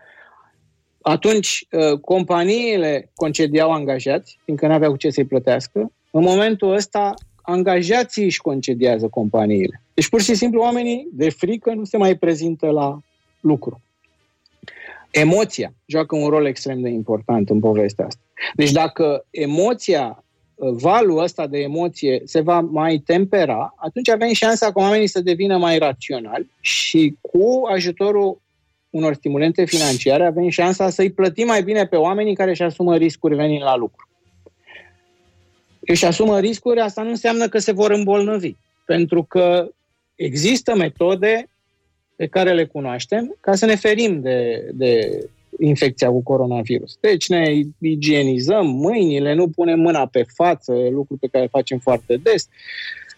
atunci 1.01 1.67
uh, 1.71 1.99
companiile 1.99 3.11
concediau 3.15 3.71
angajați, 3.71 4.39
fiindcă 4.43 4.67
nu 4.67 4.73
aveau 4.73 4.91
cu 4.91 4.97
ce 4.97 5.09
să-i 5.09 5.25
plătească. 5.25 5.91
În 6.11 6.23
momentul 6.23 6.73
ăsta, 6.73 7.13
angajații 7.41 8.23
își 8.23 8.41
concediază 8.41 9.07
companiile. 9.07 9.83
Deci, 9.93 10.09
pur 10.09 10.21
și 10.21 10.35
simplu, 10.35 10.61
oamenii 10.61 11.07
de 11.11 11.29
frică 11.29 11.73
nu 11.73 11.83
se 11.83 11.97
mai 11.97 12.15
prezintă 12.15 12.67
la 12.67 12.99
lucru. 13.39 13.81
Emoția 15.11 15.73
joacă 15.85 16.15
un 16.15 16.29
rol 16.29 16.45
extrem 16.45 16.81
de 16.81 16.89
important 16.89 17.49
în 17.49 17.59
povestea 17.59 18.05
asta. 18.05 18.21
Deci 18.55 18.71
dacă 18.71 19.25
emoția, 19.29 20.23
valul 20.55 21.23
ăsta 21.23 21.47
de 21.47 21.57
emoție 21.57 22.21
se 22.25 22.41
va 22.41 22.59
mai 22.59 22.97
tempera, 22.97 23.73
atunci 23.75 24.09
avem 24.09 24.33
șansa 24.33 24.65
ca 24.71 24.81
oamenii 24.81 25.07
să 25.07 25.21
devină 25.21 25.57
mai 25.57 25.77
raționali 25.77 26.51
și 26.59 27.15
cu 27.21 27.61
ajutorul 27.71 28.41
unor 28.89 29.13
stimulente 29.13 29.65
financiare 29.65 30.25
avem 30.25 30.49
șansa 30.49 30.89
să-i 30.89 31.11
plătim 31.11 31.47
mai 31.47 31.63
bine 31.63 31.85
pe 31.85 31.95
oamenii 31.95 32.35
care 32.35 32.49
își 32.49 32.63
asumă 32.63 32.95
riscuri 32.95 33.35
venind 33.35 33.61
la 33.61 33.75
lucru. 33.75 34.09
Își 35.79 36.05
asumă 36.05 36.39
riscuri, 36.39 36.79
asta 36.79 37.01
nu 37.01 37.09
înseamnă 37.09 37.47
că 37.47 37.57
se 37.57 37.71
vor 37.71 37.91
îmbolnăvi, 37.91 38.55
pentru 38.85 39.23
că 39.23 39.69
există 40.15 40.75
metode 40.75 41.49
pe 42.21 42.27
care 42.27 42.53
le 42.53 42.65
cunoaștem 42.65 43.37
ca 43.39 43.55
să 43.55 43.65
ne 43.65 43.75
ferim 43.75 44.21
de, 44.21 44.69
de 44.73 45.19
infecția 45.59 46.09
cu 46.09 46.23
coronavirus. 46.23 46.97
Deci 46.99 47.29
ne 47.29 47.59
igienizăm 47.79 48.67
mâinile, 48.67 49.33
nu 49.33 49.47
punem 49.47 49.79
mâna 49.79 50.05
pe 50.05 50.25
față, 50.33 50.73
lucru 50.73 51.17
pe 51.17 51.27
care 51.31 51.47
facem 51.51 51.79
foarte 51.79 52.17
des. 52.17 52.47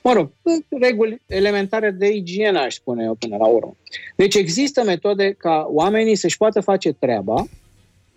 Mă 0.04 0.14
rog, 0.14 0.32
sunt 0.44 0.66
reguli 0.82 1.22
elementare 1.28 1.92
de 1.92 2.10
igienă, 2.10 2.60
aș 2.60 2.76
spune 2.76 3.04
eu 3.04 3.16
până 3.16 3.38
la 3.38 3.46
urmă. 3.46 3.76
Deci 4.16 4.36
există 4.36 4.84
metode 4.84 5.36
ca 5.38 5.68
oamenii 5.72 6.16
să-și 6.16 6.38
poată 6.38 6.62
face 6.62 6.94
treaba 6.94 7.46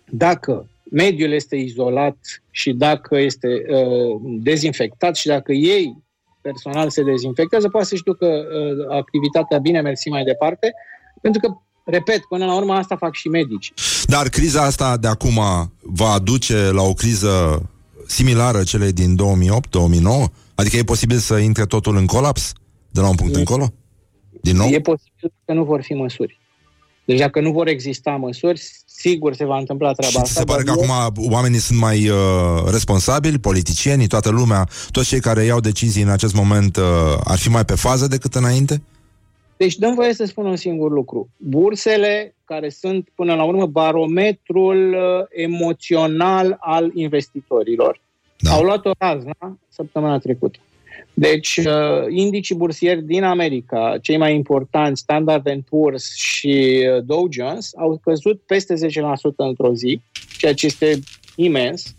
dacă 0.09 0.69
mediul 0.91 1.31
este 1.31 1.55
izolat 1.55 2.17
și 2.51 2.73
dacă 2.73 3.17
este 3.17 3.47
uh, 3.47 4.19
dezinfectat 4.23 5.15
și 5.15 5.27
dacă 5.27 5.51
ei 5.51 5.95
personal 6.49 6.89
se 6.89 7.03
dezinfectează, 7.03 7.69
poate 7.69 7.87
să-și 7.87 8.03
ducă 8.03 8.25
uh, 8.25 8.95
activitatea 8.99 9.57
bine, 9.57 9.81
mersi 9.81 10.09
mai 10.09 10.23
departe, 10.23 10.73
pentru 11.21 11.41
că, 11.41 11.47
repet, 11.85 12.21
până 12.29 12.45
la 12.45 12.55
urmă 12.55 12.73
asta 12.73 12.95
fac 12.95 13.13
și 13.13 13.27
medici. 13.27 13.73
Dar 14.05 14.29
criza 14.29 14.61
asta 14.61 14.97
de 14.97 15.07
acum 15.07 15.39
va 15.81 16.09
aduce 16.09 16.71
la 16.71 16.81
o 16.81 16.93
criză 16.93 17.61
similară 18.07 18.63
celei 18.63 18.91
din 18.91 19.15
2008-2009? 19.15 20.31
Adică 20.55 20.77
e 20.77 20.83
posibil 20.83 21.17
să 21.17 21.37
intre 21.37 21.65
totul 21.65 21.95
în 21.95 22.05
colaps 22.05 22.53
de 22.91 23.01
la 23.01 23.09
un 23.09 23.15
punct 23.15 23.35
E- 23.35 23.39
încolo? 23.39 23.73
Din 24.41 24.55
nou? 24.55 24.67
E 24.67 24.81
posibil 24.81 25.33
că 25.45 25.53
nu 25.53 25.63
vor 25.63 25.81
fi 25.81 25.93
măsuri. 25.93 26.39
Deci 27.05 27.19
dacă 27.19 27.41
nu 27.41 27.51
vor 27.51 27.67
exista 27.67 28.11
măsuri, 28.11 28.61
sigur 28.99 29.33
se 29.33 29.45
va 29.45 29.57
întâmpla 29.57 29.91
treaba 29.91 30.11
Și 30.11 30.17
asta. 30.21 30.39
se 30.39 30.45
pare 30.45 30.63
că 30.63 30.71
dar 30.75 30.77
eu- 30.77 30.91
acum 30.93 31.31
oamenii 31.33 31.59
sunt 31.59 31.79
mai 31.79 32.09
uh, 32.09 32.17
responsabili, 32.71 33.39
politicienii, 33.39 34.07
toată 34.07 34.29
lumea, 34.29 34.67
toți 34.91 35.07
cei 35.07 35.19
care 35.19 35.43
iau 35.43 35.59
decizii 35.59 36.03
în 36.03 36.09
acest 36.09 36.33
moment 36.33 36.75
uh, 36.77 36.83
ar 37.23 37.37
fi 37.37 37.49
mai 37.49 37.65
pe 37.65 37.75
fază 37.75 38.07
decât 38.07 38.35
înainte? 38.35 38.81
Deci 39.57 39.75
dăm 39.75 39.95
voie 39.95 40.13
să 40.13 40.25
spun 40.25 40.45
un 40.45 40.55
singur 40.55 40.91
lucru. 40.91 41.29
Bursele, 41.37 42.35
care 42.45 42.69
sunt 42.69 43.09
până 43.15 43.33
la 43.35 43.43
urmă 43.43 43.65
barometrul 43.65 44.93
uh, 44.93 45.25
emoțional 45.29 46.57
al 46.59 46.91
investitorilor, 46.93 48.01
Da. 48.39 48.49
da. 48.49 48.55
au 48.55 48.63
luat 48.63 48.85
o 48.85 48.91
razna 48.97 49.57
săptămâna 49.69 50.17
trecută. 50.19 50.59
Deci, 51.19 51.57
uh, 51.57 52.05
indicii 52.09 52.55
bursieri 52.55 53.03
din 53.03 53.23
America, 53.23 53.97
cei 54.01 54.17
mai 54.17 54.35
importanți, 54.35 55.01
Standard 55.01 55.63
Poor's 55.63 56.15
și 56.15 56.87
uh, 56.95 57.03
Dow 57.05 57.27
Jones, 57.31 57.71
au 57.77 57.99
căzut 58.03 58.41
peste 58.41 58.73
10% 58.73 58.77
într-o 59.35 59.73
zi, 59.73 60.01
ceea 60.37 60.53
ce 60.53 60.65
este 60.65 60.99
imens. 61.35 61.95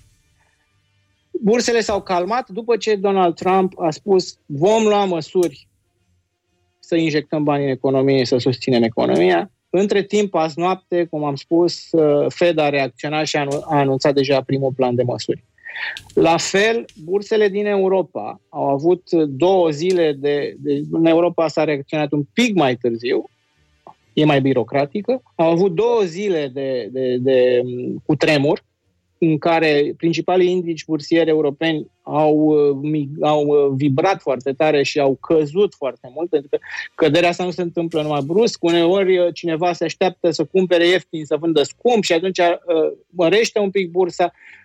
Bursele 1.31 1.81
s-au 1.81 2.03
calmat 2.03 2.49
după 2.49 2.77
ce 2.77 2.95
Donald 2.95 3.35
Trump 3.35 3.73
a 3.81 3.90
spus 3.90 4.39
vom 4.47 4.82
lua 4.82 5.05
măsuri 5.05 5.69
să 6.78 6.97
injectăm 6.97 7.45
bani 7.45 7.65
în 7.65 7.70
economie, 7.70 8.24
să 8.24 8.39
susținem 8.39 8.82
economia. 8.82 9.51
Între 9.70 10.03
timp, 10.03 10.35
azi 10.35 10.59
noapte, 10.59 11.05
cum 11.05 11.24
am 11.24 11.35
spus, 11.36 11.93
uh, 11.93 12.27
Fed 12.28 12.59
a 12.59 12.69
reacționat 12.69 13.27
și 13.27 13.36
a 13.36 13.40
anu- 13.40 13.65
a 13.65 13.78
anunțat 13.78 14.15
deja 14.15 14.43
primul 14.43 14.73
plan 14.73 14.95
de 14.95 15.03
măsuri. 15.03 15.45
La 16.14 16.36
fel, 16.36 16.84
bursele 17.05 17.48
din 17.48 17.66
Europa 17.66 18.40
au 18.48 18.68
avut 18.68 19.10
două 19.12 19.70
zile 19.70 20.12
de, 20.12 20.55
de... 20.59 20.82
În 20.90 21.06
Europa 21.06 21.48
s-a 21.48 21.64
reacționat 21.64 22.12
un 22.12 22.22
pic 22.32 22.55
mai 22.55 22.76
târziu, 22.76 23.24
e 24.12 24.24
mai 24.24 24.40
birocratică. 24.40 25.22
Au 25.34 25.50
avut 25.50 25.74
două 25.74 26.00
zile 26.05 26.50
de, 26.52 26.88
de, 26.92 27.16
de 27.16 27.62
cu 28.06 28.16
tremur, 28.16 28.66
în 29.18 29.38
care 29.38 29.94
principalii 29.96 30.50
indici 30.50 30.84
bursieri 30.84 31.28
europeni 31.28 31.86
au, 32.02 32.34
uh, 32.34 32.78
mi- 32.82 33.09
au 33.20 33.46
uh, 33.46 33.72
vibrat 33.76 34.20
foarte 34.20 34.52
tare 34.52 34.82
și 34.82 35.00
au 35.00 35.14
căzut 35.14 35.74
foarte 35.74 36.10
mult, 36.14 36.28
pentru 36.30 36.48
că 36.48 36.59
căderea 36.94 37.28
asta 37.28 37.44
nu 37.44 37.50
se 37.50 37.62
întâmplă 37.62 38.02
numai 38.02 38.22
brusc. 38.26 38.64
Uneori 38.64 39.18
uh, 39.18 39.28
cineva 39.32 39.72
se 39.72 39.84
așteaptă 39.84 40.30
să 40.30 40.44
cumpere 40.44 40.86
ieftin, 40.86 41.24
să 41.24 41.36
vândă 41.36 41.62
scump 41.62 42.02
și 42.02 42.12
atunci 42.12 42.38
uh, 42.38 42.92
mărește 43.10 43.59
un 43.59 43.70
pic 43.70 43.90
bursa, 43.90 44.24
uh, 44.24 44.57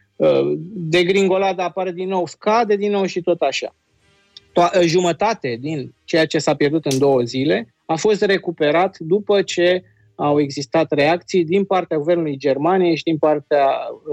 degringolada 0.74 1.64
apare 1.64 1.92
din 1.92 2.08
nou, 2.08 2.28
scade 2.28 2.76
din 2.76 2.92
nou 2.92 3.06
și 3.06 3.22
tot 3.22 3.42
așa. 3.42 3.76
To- 4.52 4.82
jumătate 4.86 5.58
din 5.60 5.94
ceea 6.04 6.26
ce 6.26 6.40
s-a 6.40 6.56
pierdut 6.56 6.86
în 6.86 6.98
două 6.98 7.22
zile 7.22 7.74
a 7.86 7.96
fost 7.96 8.22
recuperat 8.22 8.98
după 9.00 9.42
ce 9.42 9.84
au 10.16 10.40
existat 10.40 10.92
reacții 10.92 11.46
din 11.46 11.66
partea 11.66 11.98
Guvernului 11.98 12.38
Germaniei 12.38 12.96
și 12.96 13.04
din 13.04 13.18
partea 13.18 13.68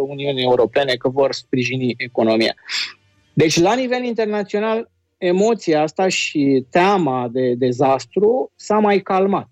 Uniunii 0.08 0.42
Europene 0.42 0.94
că 0.94 1.08
vor 1.08 1.32
sprijini 1.32 1.94
economia. 1.96 2.54
Deci, 3.32 3.60
la 3.60 3.74
nivel 3.74 4.04
internațional, 4.04 4.90
emoția 5.18 5.82
asta 5.82 6.08
și 6.08 6.64
teama 6.70 7.28
de 7.32 7.54
dezastru 7.54 8.52
s-a 8.56 8.78
mai 8.78 9.00
calmat. 9.00 9.48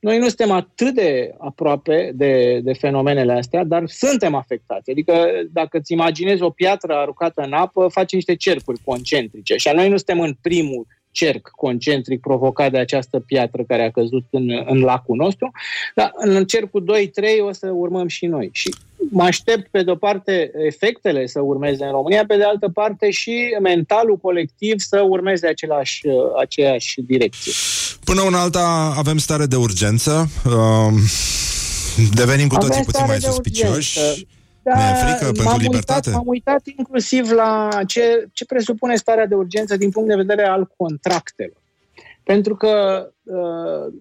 Noi 0.00 0.18
nu 0.18 0.26
suntem 0.26 0.50
atât 0.50 0.94
de 0.94 1.34
aproape 1.38 2.12
de, 2.14 2.60
de 2.62 2.72
fenomenele 2.72 3.32
astea, 3.32 3.64
dar 3.64 3.86
suntem 3.86 4.34
afectați. 4.34 4.90
Adică 4.90 5.28
dacă 5.52 5.78
îți 5.78 5.92
imaginezi 5.92 6.42
o 6.42 6.50
piatră 6.50 6.94
aruncată 6.94 7.42
în 7.42 7.52
apă, 7.52 7.88
face 7.88 8.14
niște 8.14 8.34
cercuri 8.34 8.80
concentrice. 8.84 9.56
Și 9.56 9.70
noi 9.74 9.88
nu 9.88 9.96
suntem 9.96 10.20
în 10.20 10.36
primul 10.40 10.86
cerc 11.16 11.48
concentric 11.48 12.20
provocat 12.20 12.70
de 12.70 12.78
această 12.78 13.20
piatră 13.20 13.62
care 13.66 13.84
a 13.84 13.90
căzut 13.90 14.24
în, 14.30 14.50
în 14.66 14.80
lacul 14.80 15.16
nostru, 15.16 15.50
dar 15.94 16.12
în 16.16 16.44
cercul 16.44 16.82
2-3 16.82 17.48
o 17.48 17.52
să 17.52 17.70
urmăm 17.72 18.08
și 18.08 18.26
noi. 18.26 18.48
Și 18.52 18.74
mă 19.10 19.22
aștept, 19.22 19.70
pe 19.70 19.82
de-o 19.82 19.94
parte, 19.94 20.50
efectele 20.66 21.26
să 21.26 21.40
urmeze 21.40 21.84
în 21.84 21.90
România, 21.90 22.24
pe 22.26 22.36
de 22.36 22.44
altă 22.44 22.68
parte 22.68 23.10
și 23.10 23.56
mentalul 23.62 24.16
colectiv 24.16 24.78
să 24.78 25.00
urmeze 25.00 25.46
același, 25.46 26.02
aceeași 26.38 27.00
direcție. 27.00 27.52
Până 28.04 28.22
una 28.22 28.40
alta 28.40 28.94
avem 28.96 29.18
stare 29.18 29.46
de 29.46 29.56
urgență. 29.56 30.28
Uh, 30.46 30.52
devenim 32.14 32.48
cu 32.48 32.56
toții 32.56 32.82
puțin 32.82 33.04
mai 33.06 33.20
suspicioși. 33.20 33.98
Da, 34.66 34.74
Mi-e 34.74 34.94
frică 34.94 35.24
pentru 35.24 35.42
m-am 35.42 35.58
libertate? 35.58 36.08
Uitat, 36.08 36.12
m-am 36.12 36.28
uitat 36.28 36.62
inclusiv 36.76 37.30
la 37.30 37.68
ce, 37.86 38.28
ce 38.32 38.44
presupune 38.44 38.96
starea 38.96 39.26
de 39.26 39.34
urgență 39.34 39.76
din 39.76 39.90
punct 39.90 40.08
de 40.08 40.14
vedere 40.14 40.46
al 40.46 40.72
contractelor. 40.76 41.62
Pentru 42.22 42.56
că 42.56 43.06
uh, 43.22 43.94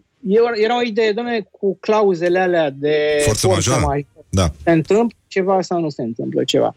era 0.55 0.77
o 0.77 0.81
idee, 0.81 1.11
domnule, 1.11 1.47
cu 1.51 1.77
clauzele 1.79 2.39
alea 2.39 2.69
de 2.69 3.21
forță 3.25 3.47
majoră. 3.47 3.79
majoră. 3.79 4.25
Da. 4.29 4.51
Se 4.63 4.71
întâmplă 4.71 5.17
ceva 5.27 5.61
sau 5.61 5.79
nu 5.79 5.89
se 5.89 6.01
întâmplă 6.01 6.43
ceva. 6.43 6.75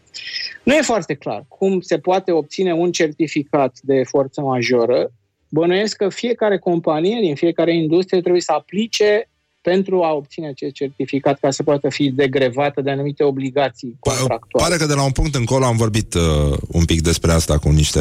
Nu 0.63 0.73
e 0.73 0.81
foarte 0.81 1.13
clar 1.13 1.45
cum 1.47 1.79
se 1.79 1.97
poate 1.97 2.31
obține 2.31 2.73
un 2.73 2.91
certificat 2.91 3.77
de 3.81 4.03
forță 4.03 4.41
majoră. 4.41 5.11
Bănuiesc 5.49 5.95
că 5.95 6.09
fiecare 6.09 6.57
companie 6.57 7.19
din 7.21 7.35
fiecare 7.35 7.75
industrie 7.75 8.19
trebuie 8.19 8.41
să 8.41 8.51
aplice 8.51 9.28
pentru 9.61 10.03
a 10.03 10.13
obține 10.13 10.47
acest 10.47 10.73
certificat 10.73 11.39
ca 11.39 11.51
să 11.51 11.63
poată 11.63 11.89
fi 11.89 12.11
degrevată 12.11 12.81
de 12.81 12.91
anumite 12.91 13.23
obligații 13.23 13.95
contractuale. 13.99 14.67
Pare 14.67 14.77
că 14.77 14.85
de 14.85 14.93
la 14.93 15.03
un 15.03 15.11
punct 15.11 15.35
încolo 15.35 15.65
am 15.65 15.77
vorbit 15.77 16.13
uh, 16.13 16.57
un 16.67 16.85
pic 16.85 17.01
despre 17.01 17.31
asta 17.31 17.57
cu 17.57 17.69
niște 17.69 17.99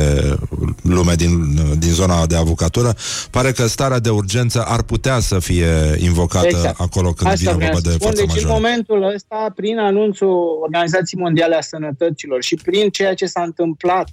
lume 0.83 1.15
din, 1.15 1.41
uh, 1.41 1.79
din 1.79 1.91
zona 1.91 2.27
de 2.27 2.37
avocatură. 2.37 2.95
Pare 3.31 3.53
că 3.53 3.67
starea 3.67 3.99
de 3.99 4.09
urgență 4.09 4.65
ar 4.67 4.83
putea 4.83 5.19
să 5.19 5.39
fie 5.39 5.97
invocată 5.99 6.47
exact. 6.47 6.81
acolo 6.81 7.13
când 7.13 7.31
asta 7.31 7.53
vine 7.53 7.65
vorba 7.65 7.81
de 7.81 7.89
spun. 7.89 8.07
forță 8.07 8.21
deci 8.21 8.29
majoră. 8.29 8.47
în 8.47 8.61
momentul 8.61 9.13
ăsta, 9.15 9.53
prin 9.55 9.79
anunțul 9.79 10.59
Organizației 10.63 11.21
Mondiale 11.21 11.55
a 11.55 11.61
Sănătăților 11.61 12.43
și 12.43 12.55
prin 12.55 12.89
ceea 12.89 13.15
ce 13.15 13.27
s-a 13.27 13.43
întâmplat 13.43 14.09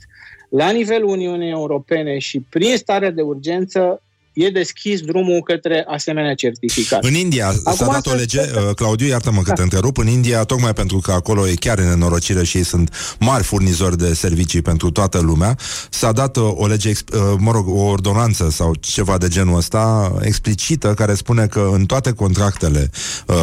la 0.49 0.69
nivelul 0.69 1.09
Uniunii 1.09 1.49
Europene 1.49 2.17
și 2.17 2.39
prin 2.49 2.77
starea 2.77 3.11
de 3.11 3.21
urgență, 3.21 4.01
e 4.35 4.49
deschis 4.49 5.01
drumul 5.01 5.41
către 5.41 5.85
asemenea 5.87 6.33
certificat. 6.33 7.03
În 7.03 7.13
India 7.13 7.47
Acum 7.47 7.73
s-a 7.73 7.91
dat 7.91 8.07
o 8.07 8.13
lege, 8.13 8.39
uh, 8.39 8.75
Claudiu, 8.75 9.07
iartă-mă 9.07 9.41
că 9.41 9.47
da. 9.47 9.53
te 9.53 9.61
întrerup, 9.61 9.97
în 9.97 10.07
India, 10.07 10.43
tocmai 10.43 10.73
pentru 10.73 10.97
că 10.97 11.11
acolo 11.11 11.47
e 11.47 11.53
chiar 11.53 11.77
în 11.77 11.87
nenorocire 11.87 12.43
și 12.43 12.57
ei 12.57 12.63
sunt 12.63 13.15
mari 13.19 13.43
furnizori 13.43 13.97
de 13.97 14.13
servicii 14.13 14.61
pentru 14.61 14.91
toată 14.91 15.19
lumea, 15.19 15.57
s-a 15.89 16.11
dat 16.11 16.37
uh, 16.37 16.51
o 16.55 16.67
lege, 16.67 16.89
uh, 16.89 17.19
mă 17.37 17.51
rog, 17.51 17.67
o 17.67 17.81
ordonanță 17.81 18.49
sau 18.49 18.75
ceva 18.79 19.17
de 19.17 19.27
genul 19.27 19.57
ăsta 19.57 20.13
explicită 20.21 20.93
care 20.93 21.13
spune 21.13 21.47
că 21.47 21.69
în 21.73 21.85
toate 21.85 22.11
contractele 22.11 22.89
uh, 23.27 23.35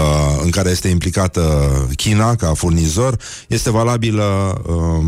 în 0.42 0.50
care 0.50 0.70
este 0.70 0.88
implicată 0.88 1.70
China 1.96 2.34
ca 2.34 2.54
furnizor, 2.54 3.16
este 3.48 3.70
valabilă 3.70 4.60
uh, 4.66 5.04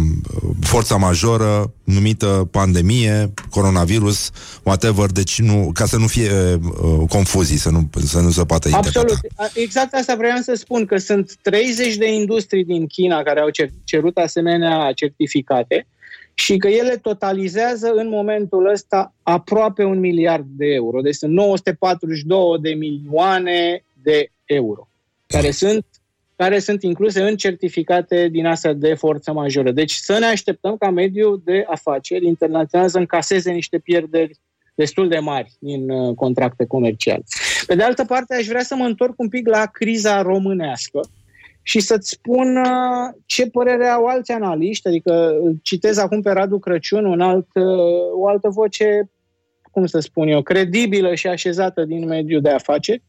forța 0.61 0.97
majoră 0.97 1.73
numită 1.85 2.48
pandemie, 2.51 3.32
coronavirus, 3.51 4.31
whatever, 4.62 5.11
deci 5.11 5.40
nu, 5.40 5.70
ca 5.75 5.85
să 5.85 5.97
nu 5.97 6.07
fie 6.07 6.31
uh, 6.55 7.09
confuzii, 7.09 7.57
să 7.57 7.71
nu, 7.71 7.89
să 8.05 8.21
nu 8.21 8.31
se 8.31 8.45
poată 8.45 8.69
Absolut. 8.73 9.11
interpreta. 9.11 9.51
Exact 9.55 9.95
asta 9.95 10.15
vreau 10.17 10.37
să 10.37 10.55
spun, 10.55 10.87
că 10.87 10.97
sunt 10.97 11.37
30 11.43 11.97
de 11.97 12.13
industrii 12.13 12.65
din 12.65 12.87
China 12.87 13.23
care 13.23 13.41
au 13.41 13.49
cerut 13.85 14.17
asemenea 14.17 14.93
certificate 14.93 15.87
și 16.35 16.57
că 16.57 16.69
ele 16.69 16.97
totalizează 16.97 17.93
în 17.95 18.09
momentul 18.09 18.71
ăsta 18.73 19.15
aproape 19.23 19.85
un 19.85 19.99
miliard 19.99 20.45
de 20.49 20.67
euro. 20.67 21.01
Deci 21.01 21.15
sunt 21.15 21.33
942 21.33 22.59
de 22.61 22.71
milioane 22.71 23.85
de 24.03 24.31
euro, 24.45 24.89
care 25.27 25.51
sunt 25.51 25.87
care 26.37 26.59
sunt 26.59 26.83
incluse 26.83 27.23
în 27.23 27.37
certificate 27.37 28.29
din 28.29 28.47
astea 28.47 28.73
de 28.73 28.95
forță 28.95 29.33
majoră. 29.33 29.71
Deci 29.71 29.93
să 29.93 30.19
ne 30.19 30.27
așteptăm 30.27 30.77
ca 30.77 30.91
mediul 30.91 31.43
de 31.45 31.65
afaceri 31.69 32.27
internațional 32.27 32.89
să 32.89 32.99
încaseze 32.99 33.51
niște 33.51 33.79
pierderi 33.79 34.39
destul 34.75 35.09
de 35.09 35.19
mari 35.19 35.53
din 35.59 35.91
uh, 35.91 36.15
contracte 36.15 36.67
comerciale. 36.67 37.23
Pe 37.67 37.75
de 37.75 37.83
altă 37.83 38.05
parte, 38.05 38.35
aș 38.35 38.47
vrea 38.47 38.63
să 38.63 38.75
mă 38.75 38.85
întorc 38.85 39.15
un 39.17 39.29
pic 39.29 39.49
la 39.49 39.67
criza 39.67 40.23
românească 40.23 41.01
și 41.63 41.81
să-ți 41.81 42.09
spun 42.09 42.57
uh, 42.57 43.15
ce 43.27 43.47
părere 43.47 43.87
au 43.87 44.05
alți 44.05 44.33
analiști, 44.33 44.89
adică 44.89 45.35
citez 45.63 45.97
acum 45.97 46.23
pe 46.23 46.31
Radu 46.31 46.59
Crăciun 46.59 47.05
un 47.05 47.21
alt, 47.21 47.49
uh, 47.55 47.65
o 48.13 48.29
altă 48.29 48.49
voce, 48.49 49.11
cum 49.71 49.87
să 49.87 49.99
spun 49.99 50.29
eu, 50.29 50.43
credibilă 50.43 51.15
și 51.15 51.27
așezată 51.27 51.85
din 51.85 52.07
mediul 52.07 52.41
de 52.41 52.51
afaceri, 52.51 53.03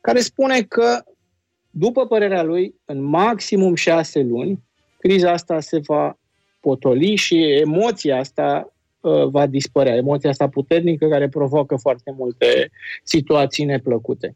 care 0.00 0.20
spune 0.20 0.62
că, 0.62 1.02
după 1.70 2.06
părerea 2.06 2.42
lui, 2.42 2.74
în 2.84 3.02
maximum 3.02 3.74
șase 3.74 4.22
luni, 4.22 4.62
criza 4.98 5.32
asta 5.32 5.60
se 5.60 5.78
va 5.78 6.18
potoli 6.60 7.14
și 7.14 7.42
emoția 7.42 8.18
asta 8.18 8.70
Uh, 8.70 8.75
va 9.30 9.46
dispărea. 9.46 9.94
Emoția 9.94 10.30
asta 10.30 10.48
puternică 10.48 11.06
care 11.08 11.28
provoacă 11.28 11.76
foarte 11.76 12.14
multe 12.16 12.70
situații 13.02 13.64
neplăcute. 13.64 14.34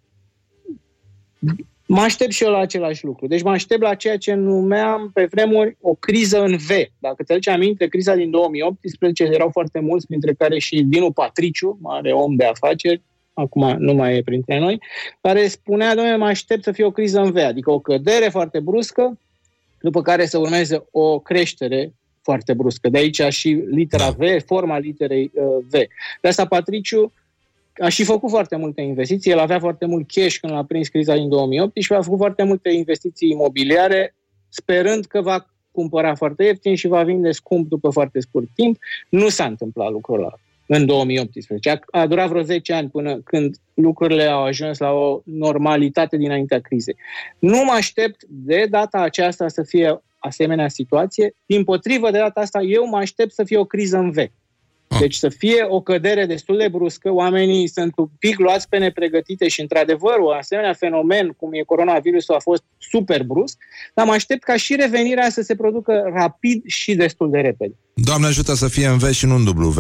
Mă 1.87 2.01
aștept 2.01 2.31
și 2.31 2.45
eu 2.45 2.51
la 2.51 2.59
același 2.59 3.05
lucru. 3.05 3.27
Deci 3.27 3.43
mă 3.43 3.51
aștept 3.51 3.81
la 3.81 3.95
ceea 3.95 4.19
ce 4.19 4.35
numeam 4.35 5.11
pe 5.15 5.25
vremuri 5.31 5.77
o 5.81 5.95
criză 5.95 6.43
în 6.43 6.57
V. 6.57 6.69
Dacă 6.99 7.23
te 7.23 7.33
aduci 7.33 7.49
aminte, 7.49 7.87
criza 7.87 8.15
din 8.15 8.31
2018 8.31 9.25
erau 9.25 9.49
foarte 9.53 9.81
mulți, 9.81 10.07
printre 10.07 10.33
care 10.33 10.59
și 10.59 10.83
Dinu 10.83 11.11
Patriciu, 11.13 11.79
mare 11.81 12.13
om 12.13 12.35
de 12.35 12.45
afaceri, 12.45 13.03
acum 13.33 13.77
nu 13.79 13.95
mai 13.95 14.17
e 14.17 14.23
printre 14.23 14.59
noi, 14.59 14.81
care 15.21 15.47
spunea, 15.47 15.95
domnule, 15.95 16.17
mă 16.17 16.27
aștept 16.27 16.63
să 16.63 16.73
fie 16.73 16.85
o 16.85 16.91
criză 16.91 17.21
în 17.21 17.33
V, 17.33 17.37
adică 17.37 17.71
o 17.71 17.81
cădere 17.81 18.29
foarte 18.29 18.61
bruscă, 18.61 19.19
după 19.81 20.03
care 20.03 20.27
să 20.27 20.39
urmeze 20.39 20.87
o 20.91 21.19
creștere 21.19 21.93
foarte 22.23 22.53
bruscă. 22.55 22.89
De 22.89 22.99
aici 22.99 23.23
și 23.29 23.49
litera 23.71 24.11
V, 24.11 24.21
forma 24.47 24.79
literei 24.79 25.31
uh, 25.35 25.65
V. 25.69 25.73
De 26.21 26.29
asta 26.29 26.47
Patriciu 26.47 27.13
a 27.81 27.89
și 27.89 28.05
făcut 28.05 28.31
foarte 28.31 28.57
multe 28.57 28.81
investiții. 28.81 29.31
El 29.31 29.39
avea 29.39 29.59
foarte 29.59 29.87
mult 29.87 30.11
cash 30.13 30.37
când 30.37 30.53
a 30.53 30.65
prins 30.65 30.89
criza 30.89 31.15
din 31.15 31.29
2018 31.29 31.93
și 31.93 31.99
a 31.99 32.03
făcut 32.03 32.19
foarte 32.19 32.43
multe 32.43 32.71
investiții 32.71 33.31
imobiliare, 33.31 34.15
sperând 34.49 35.05
că 35.05 35.21
va 35.21 35.47
cumpăra 35.71 36.15
foarte 36.15 36.45
ieftin 36.45 36.75
și 36.75 36.87
va 36.87 37.03
vinde 37.03 37.31
scump 37.31 37.69
după 37.69 37.91
foarte 37.91 38.21
scurt 38.21 38.49
timp. 38.55 38.79
Nu 39.09 39.29
s-a 39.29 39.45
întâmplat 39.45 39.91
lucrul 39.91 40.19
ăla 40.19 40.35
în 40.67 40.87
2018. 40.87 41.71
A, 41.71 41.79
a 41.91 42.07
durat 42.07 42.29
vreo 42.29 42.43
10 42.43 42.73
ani 42.73 42.89
până 42.89 43.21
când 43.25 43.57
lucrurile 43.75 44.25
au 44.25 44.43
ajuns 44.43 44.79
la 44.79 44.91
o 44.91 45.21
normalitate 45.25 46.17
dinaintea 46.17 46.61
crizei. 46.61 46.97
Nu 47.39 47.65
mă 47.65 47.73
aștept 47.73 48.25
de 48.29 48.67
data 48.71 48.99
aceasta 48.99 49.49
să 49.49 49.63
fie 49.63 50.01
asemenea 50.21 50.69
situație. 50.69 51.35
Din 51.47 51.65
potrivă, 51.65 52.11
de 52.11 52.19
data 52.19 52.41
asta, 52.41 52.61
eu 52.61 52.89
mă 52.89 52.97
aștept 52.97 53.33
să 53.33 53.45
fie 53.45 53.59
o 53.59 53.65
criză 53.65 53.97
în 53.97 54.11
V. 54.11 54.17
Ah. 54.17 54.99
Deci 54.99 55.15
să 55.15 55.29
fie 55.29 55.65
o 55.69 55.81
cădere 55.81 56.27
destul 56.27 56.57
de 56.57 56.69
bruscă, 56.69 57.13
oamenii 57.13 57.69
sunt 57.69 57.93
un 57.97 58.09
pic 58.19 58.39
luați 58.39 58.69
pe 58.69 58.79
nepregătite 58.79 59.49
și, 59.49 59.61
într-adevăr, 59.61 60.19
un 60.19 60.33
asemenea 60.33 60.73
fenomen 60.73 61.29
cum 61.29 61.51
e 61.53 61.63
coronavirusul 61.63 62.35
a 62.35 62.39
fost 62.39 62.65
super 62.79 63.25
brusc, 63.25 63.59
dar 63.95 64.07
mă 64.07 64.13
aștept 64.13 64.43
ca 64.43 64.57
și 64.57 64.77
revenirea 64.77 65.29
să 65.29 65.43
se 65.43 65.55
producă 65.55 66.11
rapid 66.15 66.67
și 66.67 66.95
destul 66.95 67.31
de 67.31 67.39
repede. 67.39 67.75
Doamne 67.95 68.27
ajută 68.27 68.55
să 68.55 68.69
fie 68.69 68.87
în 68.87 68.99
V 68.99 69.11
și 69.11 69.27
nu 69.27 69.35
în 69.35 69.47
W, 69.47 69.75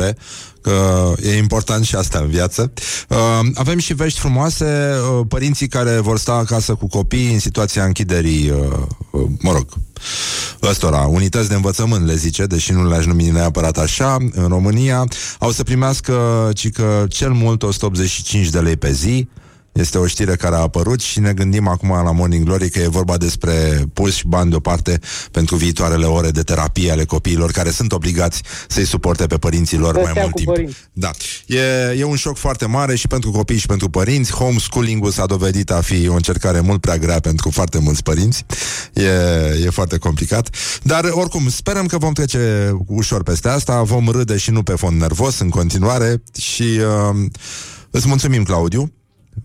că 0.60 1.12
e 1.22 1.36
important 1.36 1.84
și 1.84 1.94
asta 1.96 2.18
în 2.18 2.28
viață. 2.28 2.72
Uh, 3.08 3.16
avem 3.54 3.78
și 3.78 3.94
vești 3.94 4.18
frumoase, 4.18 4.94
uh, 5.18 5.26
părinții 5.28 5.68
care 5.68 5.98
vor 5.98 6.18
sta 6.18 6.32
acasă 6.32 6.74
cu 6.74 6.86
copii 6.86 7.32
în 7.32 7.38
situația 7.38 7.84
închiderii, 7.84 8.50
uh, 8.50 8.58
uh, 9.10 9.26
mă 9.40 9.52
rog, 9.52 9.66
ăstora, 10.62 11.00
unități 11.00 11.48
de 11.48 11.54
învățământ, 11.54 12.06
le 12.06 12.14
zice, 12.14 12.46
deși 12.46 12.72
nu 12.72 12.88
le-aș 12.88 13.04
numi 13.04 13.30
neapărat 13.30 13.78
așa, 13.78 14.16
în 14.32 14.48
România, 14.48 15.04
au 15.38 15.50
să 15.50 15.62
primească, 15.62 16.48
ci 16.54 16.70
că 16.70 17.04
cel 17.08 17.32
mult 17.32 17.62
185 17.62 18.48
de 18.48 18.60
lei 18.60 18.76
pe 18.76 18.92
zi, 18.92 19.28
Este 19.72 19.98
o 19.98 20.06
știre 20.06 20.36
care 20.36 20.54
a 20.54 20.58
apărut 20.58 21.00
și 21.00 21.20
ne 21.20 21.32
gândim 21.32 21.68
acum 21.68 21.88
la 21.88 22.12
Morning 22.12 22.44
Glory 22.44 22.70
că 22.70 22.78
e 22.78 22.88
vorba 22.88 23.16
despre 23.16 23.84
puși 23.92 24.26
bani 24.26 24.50
deoparte 24.50 24.98
pentru 25.30 25.56
viitoarele 25.56 26.04
ore 26.06 26.30
de 26.30 26.42
terapie 26.42 26.90
ale 26.90 27.04
copiilor 27.04 27.50
care 27.50 27.70
sunt 27.70 27.92
obligați 27.92 28.42
să-i 28.68 28.84
suporte 28.84 29.26
pe 29.26 29.36
părinții 29.38 29.78
lor 29.78 29.94
Să 29.94 30.00
mai 30.00 30.10
stea 30.10 30.22
mult 30.22 30.34
cu 30.34 30.38
timp. 30.40 30.52
părinți. 30.54 30.76
Da. 30.92 31.10
E, 31.46 31.60
e 31.98 32.04
un 32.04 32.16
șoc 32.16 32.36
foarte 32.36 32.66
mare 32.66 32.96
și 32.96 33.06
pentru 33.06 33.30
copii 33.30 33.56
și 33.58 33.66
pentru 33.66 33.88
părinți. 33.88 34.32
Homeschooling-ul 34.32 35.10
s-a 35.10 35.26
dovedit 35.26 35.70
a 35.70 35.80
fi 35.80 36.08
o 36.08 36.14
încercare 36.14 36.60
mult 36.60 36.80
prea 36.80 36.96
grea 36.98 37.20
pentru 37.20 37.50
foarte 37.50 37.78
mulți 37.78 38.02
părinți. 38.02 38.44
E, 38.92 39.02
e 39.64 39.70
foarte 39.70 39.96
complicat. 39.98 40.48
Dar 40.82 41.04
oricum, 41.10 41.48
sperăm 41.48 41.86
că 41.86 41.98
vom 41.98 42.12
trece 42.12 42.70
ușor 42.86 43.22
peste 43.22 43.48
asta, 43.48 43.82
vom 43.82 44.08
râde 44.08 44.36
și 44.36 44.50
nu 44.50 44.62
pe 44.62 44.74
fond 44.74 45.00
nervos 45.00 45.38
în 45.38 45.48
continuare 45.48 46.22
și 46.38 46.62
uh, 46.62 47.16
îți 47.90 48.08
mulțumim, 48.08 48.42
Claudiu. 48.42 48.92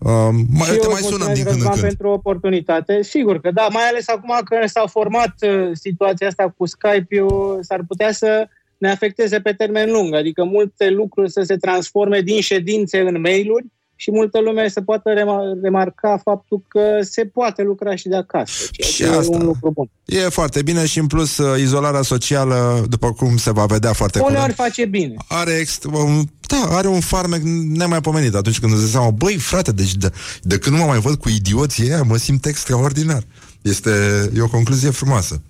Uh, 0.00 0.28
mai, 0.58 0.66
Și 0.66 0.70
te 0.70 0.82
eu 0.82 0.90
mai 0.90 1.00
mulțumesc, 1.00 1.08
sunăm 1.08 1.34
din 1.34 1.44
când 1.44 1.46
în 1.46 1.52
Răzvan, 1.52 1.72
când. 1.72 1.82
pentru 1.82 2.08
oportunitate. 2.08 3.02
Sigur 3.02 3.40
că 3.40 3.50
da, 3.50 3.68
mai 3.72 3.82
ales 3.88 4.08
acum 4.08 4.40
că 4.44 4.66
s-a 4.66 4.86
format 4.86 5.34
uh, 5.40 5.70
situația 5.72 6.26
asta 6.26 6.54
cu 6.56 6.66
Skype-ul, 6.66 7.58
s-ar 7.60 7.80
putea 7.88 8.12
să 8.12 8.48
ne 8.78 8.90
afecteze 8.90 9.40
pe 9.40 9.52
termen 9.52 9.90
lung, 9.90 10.14
adică 10.14 10.44
multe 10.44 10.90
lucruri 10.90 11.30
să 11.30 11.42
se 11.42 11.56
transforme 11.56 12.20
din 12.20 12.40
ședințe 12.40 13.00
în 13.00 13.20
mail-uri 13.20 13.66
și 13.96 14.10
multă 14.10 14.40
lume 14.40 14.68
să 14.68 14.80
poată 14.80 15.10
rema- 15.14 15.62
remarca 15.62 16.20
faptul 16.24 16.62
că 16.68 16.80
se 17.00 17.24
poate 17.26 17.62
lucra 17.62 17.94
și 17.94 18.08
de 18.08 18.16
acasă, 18.16 18.64
ceea 18.70 18.88
Și 18.88 18.94
ce 18.96 19.04
e 19.04 19.08
asta. 19.08 19.36
un 19.36 19.44
lucru 19.44 19.70
bun. 19.70 19.90
E 20.04 20.18
foarte 20.18 20.62
bine 20.62 20.86
și 20.86 20.98
în 20.98 21.06
plus 21.06 21.36
uh, 21.38 21.60
izolarea 21.60 22.02
socială, 22.02 22.84
după 22.88 23.12
cum 23.12 23.36
se 23.36 23.52
va 23.52 23.66
vedea 23.66 23.92
foarte 23.92 24.18
Uneori 24.18 24.36
curând, 24.38 24.54
face 24.54 24.84
bine. 24.84 25.14
are, 25.28 25.64
ext- 25.64 25.84
un, 25.84 26.22
da, 26.40 26.76
are 26.76 26.88
un 26.88 27.00
farmec 27.00 27.40
nemaipomenit 27.76 28.34
atunci 28.34 28.60
când 28.60 28.72
îți 28.72 28.80
dai 28.80 28.90
seama, 28.90 29.10
băi, 29.10 29.34
frate, 29.36 29.72
deci 29.72 29.94
de, 29.94 30.10
de 30.42 30.58
când 30.58 30.76
nu 30.76 30.82
mă 30.82 30.88
mai 30.88 30.98
văd 30.98 31.14
cu 31.14 31.28
idioții 31.28 31.84
ăia, 31.84 32.02
mă 32.02 32.16
simt 32.16 32.46
extraordinar. 32.46 33.22
Este 33.62 33.90
e 34.36 34.40
o 34.40 34.48
concluzie 34.48 34.90
frumoasă. 34.90 35.42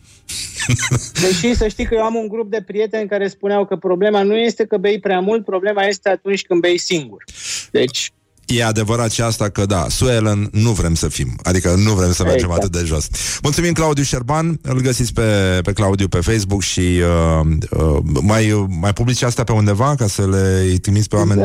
Deși 1.23 1.55
să 1.55 1.69
știi 1.69 1.85
că 1.87 1.95
eu 1.95 2.03
am 2.03 2.15
un 2.15 2.29
grup 2.29 2.51
de 2.51 2.63
prieteni 2.67 3.09
care 3.09 3.29
spuneau 3.29 3.67
că 3.67 3.77
problema 3.77 4.23
nu 4.23 4.37
este 4.37 4.65
că 4.65 4.77
bei 4.77 5.01
prea 5.01 5.21
mult, 5.21 5.45
problema 5.45 5.83
este 5.85 6.09
atunci 6.09 6.43
când 6.43 6.61
bei 6.61 6.79
singur. 6.79 7.25
Deci, 7.71 8.13
E 8.47 8.65
adevărat 8.65 9.11
și 9.11 9.23
asta 9.23 9.49
că 9.49 9.67
da, 9.67 9.87
Suelen 9.89 10.49
nu 10.53 10.71
vrem 10.71 10.95
să 10.95 11.09
fim 11.09 11.29
Adică 11.43 11.75
nu 11.85 11.93
vrem 11.93 12.13
să 12.13 12.23
mergem 12.23 12.49
Exact. 12.49 12.63
atât 12.63 12.81
de 12.81 12.87
jos 12.87 13.09
Mulțumim 13.43 13.73
Claudiu 13.73 14.03
Șerban 14.03 14.59
Îl 14.63 14.81
găsiți 14.81 15.13
pe, 15.13 15.61
pe 15.63 15.73
Claudiu 15.73 16.09
pe 16.09 16.21
Facebook 16.21 16.63
Și 16.63 16.81
uh, 16.81 17.47
uh, 17.71 17.99
mai, 18.23 18.67
mai 18.81 18.93
publici 18.93 19.23
asta 19.23 19.45
pe 19.45 19.53
undeva 19.53 19.95
Ca 19.95 20.07
să 20.07 20.29
le 20.29 20.63
îi 20.71 20.79
trimiți 20.79 21.09
pe 21.09 21.17
oameni 21.17 21.41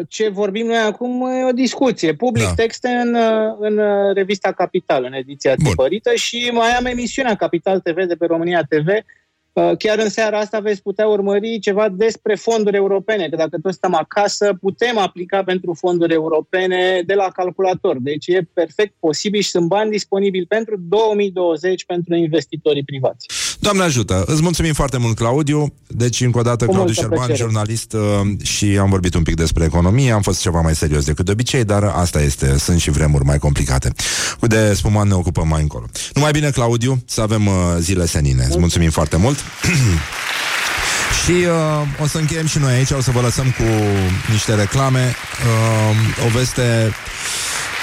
Uh, 0.00 0.06
ce 0.08 0.28
vorbim 0.28 0.66
noi 0.66 0.76
acum 0.76 1.26
e 1.26 1.48
o 1.48 1.52
discuție. 1.52 2.14
Public 2.14 2.42
Da. 2.42 2.48
da. 2.48 2.62
texte 2.62 2.88
în, 2.88 3.14
uh, 3.14 3.56
în 3.58 3.78
uh, 3.78 4.14
revista 4.14 4.52
Capital, 4.52 5.04
în 5.04 5.12
ediția 5.12 5.54
Bun. 5.58 5.68
tipărită 5.70 6.14
și 6.14 6.50
mai 6.52 6.70
am 6.70 6.84
emisiunea 6.84 7.34
Capital 7.34 7.80
TV 7.80 8.04
de 8.08 8.14
pe 8.14 8.26
România 8.26 8.62
TV. 8.68 8.86
Uh, 9.52 9.72
Chiar 9.78 9.98
în 9.98 10.08
seara 10.08 10.38
asta 10.38 10.60
veți 10.60 10.82
putea 10.82 11.06
urmări 11.06 11.58
ceva 11.58 11.88
despre 11.88 12.34
fonduri 12.34 12.76
europene, 12.76 13.28
că 13.28 13.36
dacă 13.36 13.58
toți 13.62 13.76
stăm 13.76 13.94
acasă, 13.94 14.54
putem 14.60 14.98
aplica 14.98 15.42
pentru 15.42 15.74
fonduri 15.74 16.12
europene 16.12 17.02
de 17.06 17.14
la 17.14 17.28
calculator. 17.28 17.96
Deci 18.00 18.26
e 18.26 18.48
perfect 18.52 18.94
posibil 19.00 19.40
și 19.40 19.48
sunt 19.48 19.66
bani 19.66 19.90
disponibili 19.90 20.46
pentru 20.46 20.76
2020 20.78 21.84
pentru 21.84 22.14
investitorii 22.14 22.84
privați. 22.84 23.26
Doamne 23.60 23.82
ajută, 23.82 24.24
îți 24.26 24.42
mulțumim 24.42 24.72
foarte 24.72 24.96
mult, 24.98 25.16
Claudiu. 25.16 25.72
Deci, 25.86 26.20
încă 26.20 26.38
o 26.38 26.42
dată, 26.42 26.64
Cu 26.64 26.72
Claudiu 26.72 26.94
multă 26.94 27.00
Șerban, 27.00 27.26
plăcere. 27.26 27.38
jurnalist 27.48 27.92
uh, 27.92 28.46
și 28.46 28.64
am 28.80 28.90
vorbit 28.90 29.14
un 29.14 29.22
pic 29.22 29.34
despre 29.34 29.64
economie. 29.64 30.12
Am 30.12 30.22
fost 30.22 30.40
ceva 30.40 30.60
mai 30.60 30.74
serios 30.76 31.04
decât 31.04 31.24
de 31.24 31.30
obicei, 31.30 31.64
dar 31.64 31.82
asta 31.84 32.20
este, 32.22 32.58
sunt 32.58 32.80
și 32.80 32.90
vremuri 32.90 33.24
mai 33.24 33.38
complicate. 33.38 33.92
Cu 34.40 34.46
de 34.46 34.74
spuman 34.74 35.08
ne 35.08 35.14
ocupăm 35.14 35.48
mai 35.48 35.60
încolo. 35.62 35.84
Numai 36.14 36.30
bine, 36.30 36.50
Claudiu, 36.50 37.02
să 37.06 37.20
avem 37.20 37.46
uh, 37.46 37.54
zile 37.78 38.06
senine. 38.06 38.44
Îți 38.48 38.58
mulțumim 38.58 38.90
foarte 38.90 39.16
mult. 39.16 39.38
Și 41.24 41.30
uh, 41.30 42.02
o 42.02 42.06
să 42.06 42.18
încheiem 42.18 42.46
și 42.46 42.58
noi 42.58 42.72
aici, 42.72 42.90
o 42.90 43.00
să 43.00 43.10
vă 43.10 43.20
lăsăm 43.20 43.44
cu 43.44 43.64
niște 44.30 44.54
reclame. 44.54 45.14
Uh, 46.20 46.26
o 46.26 46.28
veste 46.38 46.92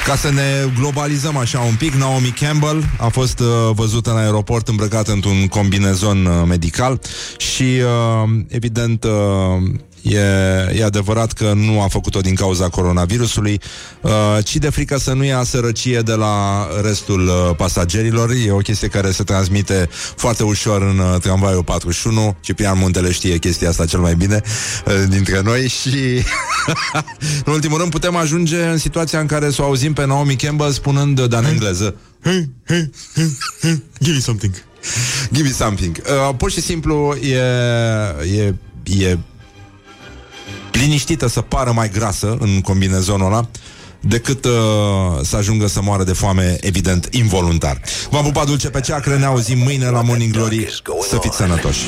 ca 0.08 0.16
să 0.16 0.32
ne 0.32 0.72
globalizăm 0.80 1.38
așa 1.38 1.60
un 1.60 1.76
pic, 1.76 1.94
Naomi 1.94 2.34
Campbell 2.40 2.84
a 2.98 3.08
fost 3.08 3.40
uh, 3.40 3.48
văzută 3.72 4.12
în 4.12 4.18
aeroport 4.18 4.68
îmbrăcată 4.68 5.12
într-un 5.12 5.48
combinezon 5.48 6.26
uh, 6.26 6.44
medical 6.48 7.02
și 7.38 7.64
uh, 7.64 8.30
evident 8.48 9.04
uh, 9.04 9.12
e, 10.10 10.20
e 10.78 10.84
adevărat 10.84 11.32
că 11.32 11.54
nu 11.56 11.82
a 11.82 11.88
făcut-o 11.88 12.20
din 12.20 12.36
cauza 12.36 12.70
coronavirusului, 12.70 13.62
uh, 14.02 14.12
ci 14.44 14.56
de 14.56 14.70
frică 14.70 14.98
să 14.98 15.14
nu 15.14 15.24
ia 15.24 15.44
sărăcie 15.44 16.00
de 16.00 16.14
la 16.14 16.68
restul 16.82 17.28
uh, 17.28 17.56
pasagerilor. 17.56 18.32
E 18.32 18.52
o 18.52 18.58
chestie 18.58 18.88
care 18.88 19.12
se 19.12 19.24
transmite 19.24 19.90
foarte 20.16 20.44
ușor 20.44 20.82
în 20.82 21.00
uh, 21.00 21.20
tramvaiul 21.22 21.64
41. 21.64 22.36
Ciprian 22.40 22.78
Muntele 22.78 23.12
știe 23.12 23.38
chestia 23.38 23.70
asta 23.70 23.86
cel 23.86 24.00
mai 24.00 24.16
bine 24.16 24.42
uh, 24.86 24.94
dintre 25.10 25.42
noi 25.42 25.68
și 25.68 26.24
în 27.46 27.54
ultimul 27.54 27.78
rând 27.78 27.92
putem 27.92 28.16
ajunge 28.16 28.64
în 28.64 28.78
situația 28.78 29.20
în 29.20 29.26
care 29.26 29.52
să 29.52 29.62
o 29.62 29.66
auzim 29.66 29.94
pe 29.94 30.06
Naomi 30.06 30.36
Campbell 30.36 30.72
spunând, 30.72 31.22
dar 31.22 31.44
în 31.44 31.50
engleză, 31.50 31.96
Hey, 32.24 32.50
hey, 32.68 32.90
hey, 33.16 33.30
hey, 33.62 33.82
give 34.02 34.16
me 34.16 34.20
something. 34.20 34.54
Give 35.32 35.44
me 35.44 35.54
something. 35.54 36.02
Uh, 36.06 36.36
pur 36.38 36.52
și 36.52 36.62
simplu 36.62 37.16
e, 37.22 37.38
e, 38.38 38.54
e 38.84 39.18
liniștită 40.78 41.28
să 41.28 41.42
pară 41.42 41.72
mai 41.72 41.90
grasă 41.90 42.38
în 42.40 42.62
combinezonul 42.62 43.26
ăla 43.26 43.50
decât 44.00 44.46
uh, 44.46 44.52
să 45.22 45.36
ajungă 45.36 45.68
să 45.68 45.82
moară 45.82 46.04
de 46.04 46.14
foame, 46.14 46.58
evident, 46.62 47.08
involuntar. 47.12 47.82
V-am 48.10 48.24
pupat 48.24 48.46
dulce 48.46 48.70
pe 48.70 48.80
ceacră, 48.80 49.16
ne 49.18 49.26
auzim 49.26 49.58
mâine 49.58 49.90
la 49.90 50.02
Morning 50.02 50.32
Glory. 50.32 50.68
Să 51.10 51.18
fiți 51.22 51.36
sănătoși! 51.36 51.82